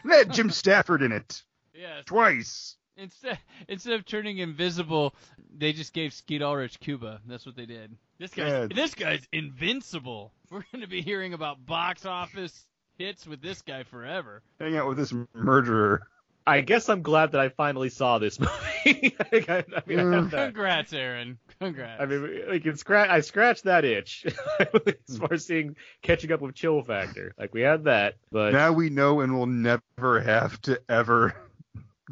Had 0.08 0.32
Jim 0.32 0.50
Stafford 0.50 1.02
in 1.02 1.12
it 1.12 1.42
Yes. 1.74 2.04
twice. 2.06 2.76
Instead, 2.96 3.38
instead 3.68 3.92
of 3.94 4.04
turning 4.04 4.38
invisible, 4.38 5.14
they 5.56 5.72
just 5.72 5.92
gave 5.92 6.12
Skeet 6.12 6.42
Ulrich 6.42 6.80
Cuba. 6.80 7.20
That's 7.26 7.46
what 7.46 7.54
they 7.54 7.66
did. 7.66 7.96
This 8.18 8.32
guy's 8.34 8.50
Yeah. 8.52 8.66
this 8.74 8.94
guy's 8.94 9.26
invincible. 9.32 10.32
We're 10.50 10.64
going 10.72 10.82
to 10.82 10.88
be 10.88 11.00
hearing 11.02 11.32
about 11.34 11.64
box 11.64 12.04
office 12.04 12.66
hits 12.98 13.26
with 13.26 13.40
this 13.40 13.62
guy 13.62 13.84
forever. 13.84 14.42
Hang 14.60 14.76
out 14.76 14.88
with 14.88 14.98
this 14.98 15.14
murderer. 15.32 16.06
I 16.46 16.62
guess 16.62 16.88
I'm 16.88 17.02
glad 17.02 17.32
that 17.32 17.40
I 17.40 17.50
finally 17.50 17.90
saw 17.90 18.18
this 18.18 18.40
movie. 18.84 19.16
I, 19.20 19.64
I 19.76 19.82
mean, 19.86 19.98
I. 20.00 20.02
Mm. 20.02 20.30
Congrats, 20.30 20.92
Aaron. 20.92 21.38
Congrats. 21.60 22.02
I 22.02 22.06
mean, 22.06 22.42
like 22.48 22.66
it 22.66 22.78
scratch, 22.78 23.10
I 23.10 23.20
scratched 23.20 23.64
that 23.64 23.84
itch 23.84 24.26
as 25.08 25.18
far 25.18 25.32
as 25.32 25.46
seeing 25.46 25.76
catching 26.02 26.32
up 26.32 26.40
with 26.40 26.54
Chill 26.54 26.82
Factor. 26.82 27.34
Like 27.38 27.54
we 27.54 27.60
had 27.60 27.84
that, 27.84 28.14
but 28.30 28.52
Now 28.52 28.72
we 28.72 28.90
know 28.90 29.20
and 29.20 29.34
will 29.34 29.46
never 29.46 30.20
have 30.20 30.60
to 30.62 30.80
ever 30.88 31.34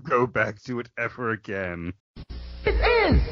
go 0.03 0.27
back 0.27 0.63
to 0.65 0.81
it 0.81 0.89
ever 0.99 1.31
again. 1.31 1.95
It 2.65 2.75
is. 2.75 3.23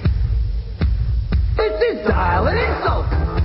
This 1.57 1.83
is 1.83 2.07
dial 2.07 2.49
and 2.49 2.59
insult. 2.59 3.44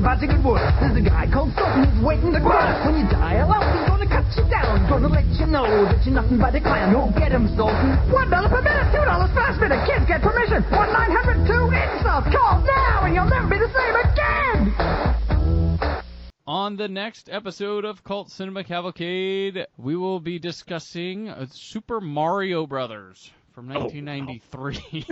About 0.00 0.18
to 0.20 0.26
get 0.26 0.40
worse. 0.42 0.64
There's 0.80 0.96
a 0.96 1.04
guy 1.04 1.28
called 1.28 1.52
Sultan 1.54 1.84
who's 1.84 2.00
waiting 2.04 2.32
to 2.32 2.40
burst. 2.40 2.88
When 2.88 3.04
you 3.04 3.06
dial 3.12 3.52
out, 3.52 3.68
he's 3.68 3.84
gonna 3.84 4.08
cut 4.08 4.24
you 4.32 4.48
down. 4.48 4.88
Gonna 4.88 5.08
let 5.12 5.28
you 5.36 5.46
know 5.46 5.84
that 5.84 6.00
you're 6.04 6.14
nothing 6.14 6.38
but 6.40 6.54
a 6.56 6.60
clown. 6.60 6.92
Go 6.92 7.12
get 7.20 7.32
him, 7.32 7.46
Sultan. 7.54 8.00
One 8.10 8.30
dollar 8.30 8.48
per 8.48 8.62
minute, 8.64 8.88
two 8.92 9.04
dollars 9.04 9.30
per 9.36 9.52
minute. 9.60 9.84
Kids 9.86 10.08
get 10.08 10.22
permission. 10.22 10.64
One 10.72 10.92
nine 10.92 11.12
hundred 11.12 11.44
two 11.46 11.68
insult. 11.68 12.32
Call 12.32 12.64
now, 12.64 13.04
and 13.04 13.14
you'll 13.14 13.28
never 13.28 13.46
be 13.46 13.60
the 13.60 13.68
same 13.76 13.94
again. 14.00 14.72
On 16.46 16.76
the 16.76 16.88
next 16.88 17.28
episode 17.30 17.84
of 17.84 18.02
Cult 18.02 18.30
Cinema 18.30 18.64
Cavalcade, 18.64 19.66
we 19.76 19.96
will 19.96 20.18
be 20.18 20.38
discussing 20.38 21.28
uh, 21.28 21.46
Super 21.52 22.00
Mario 22.00 22.66
Brothers 22.66 23.30
from 23.54 23.68
1993. 23.68 25.06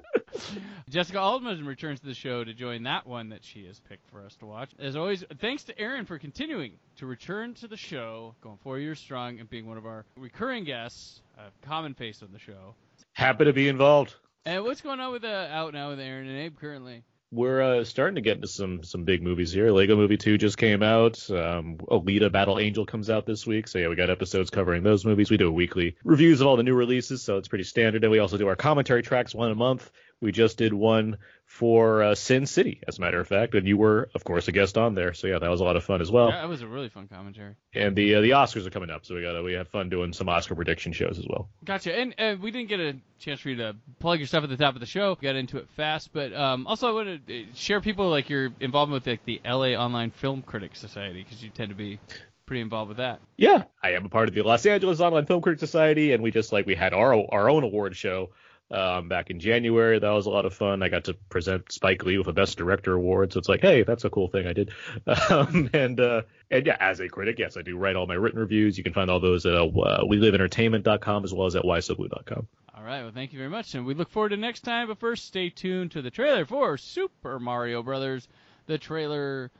Jessica 0.88 1.18
Altman 1.20 1.64
returns 1.66 2.00
to 2.00 2.06
the 2.06 2.14
show 2.14 2.44
to 2.44 2.54
join 2.54 2.82
that 2.84 3.06
one 3.06 3.28
that 3.30 3.44
she 3.44 3.66
has 3.66 3.80
picked 3.80 4.08
for 4.10 4.24
us 4.24 4.34
to 4.36 4.46
watch. 4.46 4.70
As 4.78 4.96
always, 4.96 5.24
thanks 5.40 5.64
to 5.64 5.78
Aaron 5.78 6.04
for 6.06 6.18
continuing 6.18 6.72
to 6.96 7.06
return 7.06 7.54
to 7.54 7.68
the 7.68 7.76
show, 7.76 8.34
going 8.40 8.58
four 8.62 8.78
years 8.78 8.98
strong 8.98 9.38
and 9.40 9.48
being 9.50 9.66
one 9.66 9.76
of 9.76 9.86
our 9.86 10.04
recurring 10.16 10.64
guests, 10.64 11.22
a 11.38 11.66
common 11.66 11.94
face 11.94 12.22
on 12.22 12.28
the 12.32 12.38
show. 12.38 12.74
happy 13.12 13.44
to 13.44 13.52
be 13.52 13.68
involved. 13.68 14.14
And 14.44 14.64
what's 14.64 14.80
going 14.80 15.00
on 15.00 15.12
with 15.12 15.24
uh, 15.24 15.48
out 15.50 15.74
now 15.74 15.90
with 15.90 16.00
Aaron 16.00 16.26
and 16.26 16.38
Abe 16.38 16.58
currently? 16.58 17.02
We're 17.30 17.60
uh, 17.60 17.84
starting 17.84 18.14
to 18.14 18.22
get 18.22 18.36
into 18.36 18.48
some 18.48 18.82
some 18.82 19.04
big 19.04 19.22
movies 19.22 19.52
here. 19.52 19.70
Lego 19.70 19.96
Movie 19.96 20.16
2 20.16 20.38
just 20.38 20.56
came 20.56 20.82
out. 20.82 21.30
Um, 21.30 21.76
Alita 21.90 22.32
Battle 22.32 22.58
Angel 22.58 22.86
comes 22.86 23.10
out 23.10 23.26
this 23.26 23.46
week. 23.46 23.68
So 23.68 23.78
yeah, 23.78 23.88
we 23.88 23.96
got 23.96 24.08
episodes 24.08 24.48
covering 24.48 24.82
those 24.82 25.04
movies. 25.04 25.30
We 25.30 25.36
do 25.36 25.52
weekly 25.52 25.96
reviews 26.04 26.40
of 26.40 26.46
all 26.46 26.56
the 26.56 26.62
new 26.62 26.74
releases, 26.74 27.22
so 27.22 27.36
it's 27.36 27.46
pretty 27.48 27.64
standard. 27.64 28.02
And 28.02 28.10
we 28.10 28.18
also 28.18 28.38
do 28.38 28.48
our 28.48 28.56
commentary 28.56 29.02
tracks 29.02 29.34
one 29.34 29.50
a 29.50 29.54
month. 29.54 29.90
We 30.20 30.32
just 30.32 30.58
did 30.58 30.72
one 30.72 31.18
for 31.48 32.02
uh, 32.02 32.14
Sin 32.14 32.44
City, 32.44 32.80
as 32.86 32.98
a 32.98 33.00
matter 33.00 33.20
of 33.20 33.26
fact, 33.26 33.54
and 33.54 33.66
you 33.66 33.76
were, 33.76 34.10
of 34.14 34.22
course, 34.22 34.48
a 34.48 34.52
guest 34.52 34.76
on 34.76 34.94
there. 34.94 35.14
So 35.14 35.26
yeah, 35.26 35.38
that 35.38 35.50
was 35.50 35.60
a 35.60 35.64
lot 35.64 35.76
of 35.76 35.84
fun 35.84 36.00
as 36.00 36.10
well. 36.10 36.28
Yeah, 36.28 36.42
that 36.42 36.48
was 36.48 36.60
a 36.60 36.66
really 36.66 36.90
fun 36.90 37.08
commentary. 37.08 37.54
And 37.72 37.96
the 37.96 38.16
uh, 38.16 38.20
the 38.20 38.30
Oscars 38.30 38.66
are 38.66 38.70
coming 38.70 38.90
up, 38.90 39.06
so 39.06 39.14
we 39.14 39.22
got 39.22 39.42
we 39.42 39.54
have 39.54 39.68
fun 39.68 39.88
doing 39.88 40.12
some 40.12 40.28
Oscar 40.28 40.54
prediction 40.54 40.92
shows 40.92 41.18
as 41.18 41.26
well. 41.28 41.48
Gotcha. 41.64 41.96
And 41.96 42.14
uh, 42.18 42.36
we 42.40 42.50
didn't 42.50 42.68
get 42.68 42.80
a 42.80 42.96
chance 43.18 43.40
for 43.40 43.48
you 43.48 43.56
to 43.56 43.76
plug 43.98 44.18
your 44.18 44.26
stuff 44.26 44.44
at 44.44 44.50
the 44.50 44.56
top 44.56 44.74
of 44.74 44.80
the 44.80 44.86
show. 44.86 45.14
Got 45.14 45.36
into 45.36 45.56
it 45.56 45.68
fast, 45.76 46.12
but 46.12 46.34
um, 46.34 46.66
also 46.66 46.88
I 46.88 46.92
want 46.92 47.26
to 47.26 47.46
share 47.54 47.80
people 47.80 48.10
like 48.10 48.28
your 48.28 48.50
involvement 48.60 49.04
with 49.04 49.10
like 49.10 49.24
the 49.24 49.40
LA 49.44 49.68
Online 49.68 50.10
Film 50.10 50.42
Critics 50.42 50.78
Society 50.78 51.22
because 51.22 51.42
you 51.42 51.50
tend 51.50 51.70
to 51.70 51.74
be 51.74 51.98
pretty 52.44 52.60
involved 52.60 52.88
with 52.88 52.98
that. 52.98 53.20
Yeah, 53.36 53.64
I 53.82 53.92
am 53.92 54.04
a 54.04 54.08
part 54.08 54.28
of 54.28 54.34
the 54.34 54.42
Los 54.42 54.66
Angeles 54.66 55.00
Online 55.00 55.26
Film 55.26 55.40
Critics 55.40 55.60
Society, 55.60 56.12
and 56.12 56.22
we 56.22 56.30
just 56.30 56.52
like 56.52 56.66
we 56.66 56.74
had 56.74 56.92
our 56.92 57.14
our 57.32 57.48
own 57.48 57.62
award 57.62 57.96
show 57.96 58.30
um, 58.70 59.08
back 59.08 59.30
in 59.30 59.40
January. 59.40 59.98
That 59.98 60.10
was 60.10 60.26
a 60.26 60.30
lot 60.30 60.44
of 60.44 60.54
fun. 60.54 60.82
I 60.82 60.88
got 60.88 61.04
to 61.04 61.14
present 61.14 61.72
Spike 61.72 62.04
Lee 62.04 62.18
with 62.18 62.26
a 62.26 62.32
Best 62.32 62.58
Director 62.58 62.94
award, 62.94 63.32
so 63.32 63.38
it's 63.38 63.48
like, 63.48 63.60
hey, 63.60 63.82
that's 63.82 64.04
a 64.04 64.10
cool 64.10 64.28
thing 64.28 64.46
I 64.46 64.52
did. 64.52 64.70
Um, 65.30 65.68
and 65.72 66.00
uh, 66.00 66.22
and 66.50 66.66
yeah, 66.66 66.76
as 66.80 67.00
a 67.00 67.08
critic, 67.08 67.38
yes, 67.38 67.56
I 67.56 67.62
do 67.62 67.76
write 67.76 67.96
all 67.96 68.06
my 68.06 68.14
written 68.14 68.38
reviews. 68.38 68.78
You 68.78 68.84
can 68.84 68.92
find 68.92 69.10
all 69.10 69.20
those 69.20 69.44
at 69.44 69.54
uh, 69.54 69.66
WeLiveEntertainment.com 69.66 71.24
as 71.24 71.34
well 71.34 71.46
as 71.46 71.56
at 71.56 71.64
WhySoBlu.com. 71.64 72.46
All 72.74 72.84
right. 72.84 73.02
Well, 73.02 73.12
thank 73.12 73.32
you 73.32 73.38
very 73.38 73.50
much, 73.50 73.74
and 73.74 73.84
we 73.84 73.94
look 73.94 74.10
forward 74.10 74.30
to 74.30 74.36
next 74.36 74.60
time. 74.60 74.88
But 74.88 74.98
first, 74.98 75.26
stay 75.26 75.50
tuned 75.50 75.90
to 75.92 76.02
the 76.02 76.10
trailer 76.10 76.44
for 76.46 76.78
Super 76.78 77.38
Mario 77.38 77.82
Brothers, 77.82 78.28
the 78.66 78.78
trailer 78.78 79.50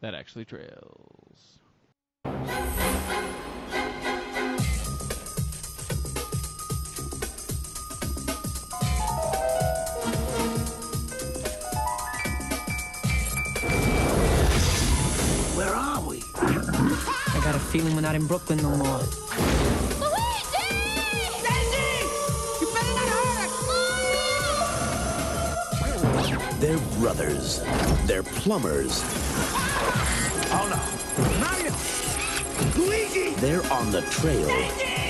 that 0.00 0.14
actually 0.14 0.44
trails. 0.44 1.58
I 17.34 17.40
got 17.42 17.54
a 17.54 17.58
feeling 17.58 17.94
we're 17.94 18.02
not 18.02 18.14
in 18.14 18.26
Brooklyn 18.26 18.58
no 18.58 18.68
more. 18.68 18.98
Luigi! 19.98 20.68
Daisy! 21.42 22.04
You 22.60 22.66
better 22.74 22.94
not 22.94 23.08
hurt 23.08 23.50
her! 26.50 26.56
They're 26.60 26.78
brothers. 27.00 27.62
They're 28.06 28.22
plumbers. 28.22 29.02
Oh 30.52 30.68
no. 30.68 30.78
Mario! 31.40 31.72
Luigi! 32.76 33.34
They're 33.40 33.64
on 33.72 33.90
the 33.90 34.02
trail 34.02 34.50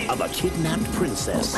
of 0.08 0.20
a 0.20 0.28
kidnapped 0.28 0.90
princess 0.92 1.56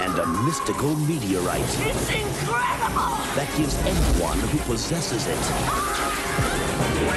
and 0.00 0.18
a 0.18 0.26
mystical 0.44 0.96
meteorite 0.96 1.60
It's 1.60 2.10
incredible! 2.10 3.16
that 3.36 3.48
gives 3.56 3.76
anyone 3.84 4.38
who 4.48 4.58
possesses 4.60 5.26
it 5.26 5.38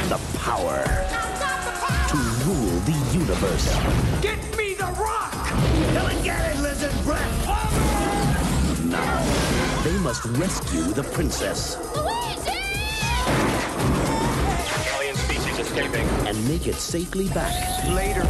the 0.10 0.20
power 0.38 0.84
to 0.84 1.16
rule 1.16 1.25
the 2.86 3.18
universe. 3.18 3.76
Get 4.22 4.38
me 4.56 4.76
the 4.76 4.86
rock! 4.86 5.32
Come 5.32 6.12
and 6.12 6.24
get 6.24 6.56
it, 6.56 6.62
lizard 6.62 6.94
breath! 7.04 7.46
Now, 8.86 9.82
they 9.84 9.98
must 10.00 10.24
rescue 10.26 10.84
the 10.94 11.02
princess. 11.02 11.78
Alien 14.94 15.16
species 15.16 15.58
escaping. 15.58 16.08
And 16.28 16.48
make 16.48 16.68
it 16.68 16.76
safely 16.76 17.28
back. 17.30 17.54
Later, 17.90 18.26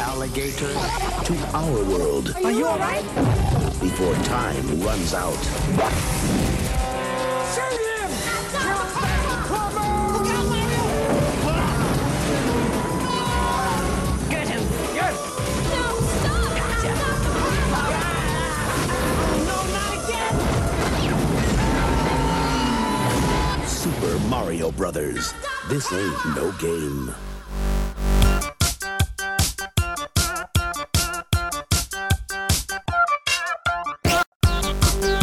alligator. 0.00 0.72
To 1.24 1.36
our 1.52 1.84
world. 1.84 2.34
Are 2.42 2.50
you 2.50 2.66
alright? 2.66 3.04
Before 3.78 4.14
time 4.24 4.80
runs 4.80 5.12
out. 5.12 6.57
Brothers. 24.72 25.34
This 25.68 25.92
ain't 25.92 26.36
no 26.36 26.52
game. 26.52 27.14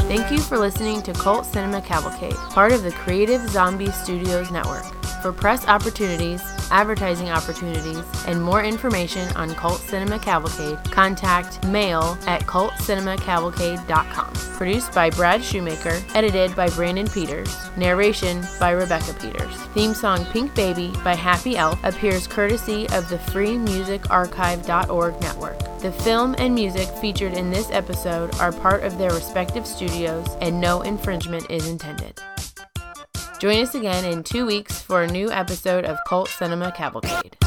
Thank 0.07 0.31
you 0.31 0.39
for 0.39 0.57
listening 0.57 1.01
to 1.03 1.13
Cult 1.13 1.45
Cinema 1.45 1.81
Cavalcade, 1.81 2.35
part 2.51 2.71
of 2.71 2.83
the 2.83 2.91
Creative 2.91 3.41
Zombie 3.49 3.91
Studios 3.91 4.49
Network. 4.49 4.85
For 5.21 5.33
press 5.33 5.67
opportunities, 5.67 6.41
advertising 6.71 7.29
opportunities, 7.29 8.03
and 8.27 8.41
more 8.41 8.63
information 8.63 9.27
on 9.35 9.53
Cult 9.55 9.79
Cinema 9.79 10.19
Cavalcade, 10.19 10.77
contact 10.91 11.65
mail 11.67 12.17
at 12.27 12.41
cultcinemacavalcade.com. 12.43 14.33
Produced 14.57 14.93
by 14.93 15.09
Brad 15.09 15.43
Shoemaker, 15.43 16.01
edited 16.13 16.55
by 16.55 16.69
Brandon 16.69 17.07
Peters, 17.07 17.53
narration 17.75 18.45
by 18.59 18.71
Rebecca 18.71 19.13
Peters. 19.13 19.55
Theme 19.73 19.93
song 19.93 20.25
Pink 20.25 20.53
Baby 20.55 20.93
by 21.03 21.13
Happy 21.13 21.57
Elf 21.57 21.83
appears 21.83 22.27
courtesy 22.27 22.87
of 22.89 23.09
the 23.09 23.17
freemusicarchive.org 23.17 25.21
network. 25.21 25.79
The 25.79 25.91
film 25.91 26.35
and 26.37 26.55
music 26.55 26.87
featured 26.87 27.33
in 27.33 27.51
this 27.51 27.69
episode 27.71 28.33
are 28.39 28.51
part 28.51 28.83
of 28.83 28.97
their 28.97 29.11
respective 29.11 29.67
studios, 29.67 30.25
and 30.41 30.59
no 30.59 30.81
infringement 30.81 31.49
is 31.51 31.67
intended. 31.67 32.19
Join 33.45 33.61
us 33.61 33.75
again 33.75 34.05
in 34.05 34.23
two 34.23 34.47
weeks 34.47 34.81
for 34.81 35.03
a 35.03 35.07
new 35.07 35.31
episode 35.31 35.85
of 35.85 35.99
Cult 36.07 36.29
Cinema 36.29 36.71
Cavalcade. 36.71 37.37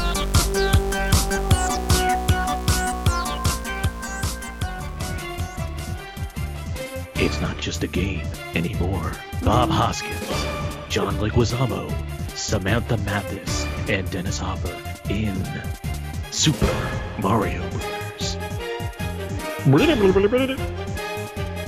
It's 7.15 7.41
not 7.41 7.57
just 7.57 7.83
a 7.83 7.87
game 7.87 8.25
anymore. 8.55 9.11
Bob 9.43 9.69
Hoskins, 9.69 10.15
John 10.87 11.15
Leguizamo, 11.15 11.91
Samantha 12.29 12.95
Mathis, 12.99 13.65
and 13.89 14.09
Dennis 14.09 14.37
Hopper 14.37 14.73
in 15.09 15.35
Super 16.31 16.73
Mario 17.21 17.61
Brothers. 17.71 18.37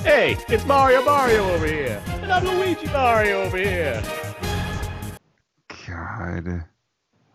Hey, 0.04 0.38
it's 0.48 0.64
Mario 0.64 1.04
Mario 1.04 1.50
over 1.50 1.66
here. 1.66 2.02
And 2.22 2.32
I'm 2.32 2.44
Luigi 2.46 2.86
Mario 2.86 3.42
over 3.42 3.58
here. 3.58 4.02
God. 6.22 6.71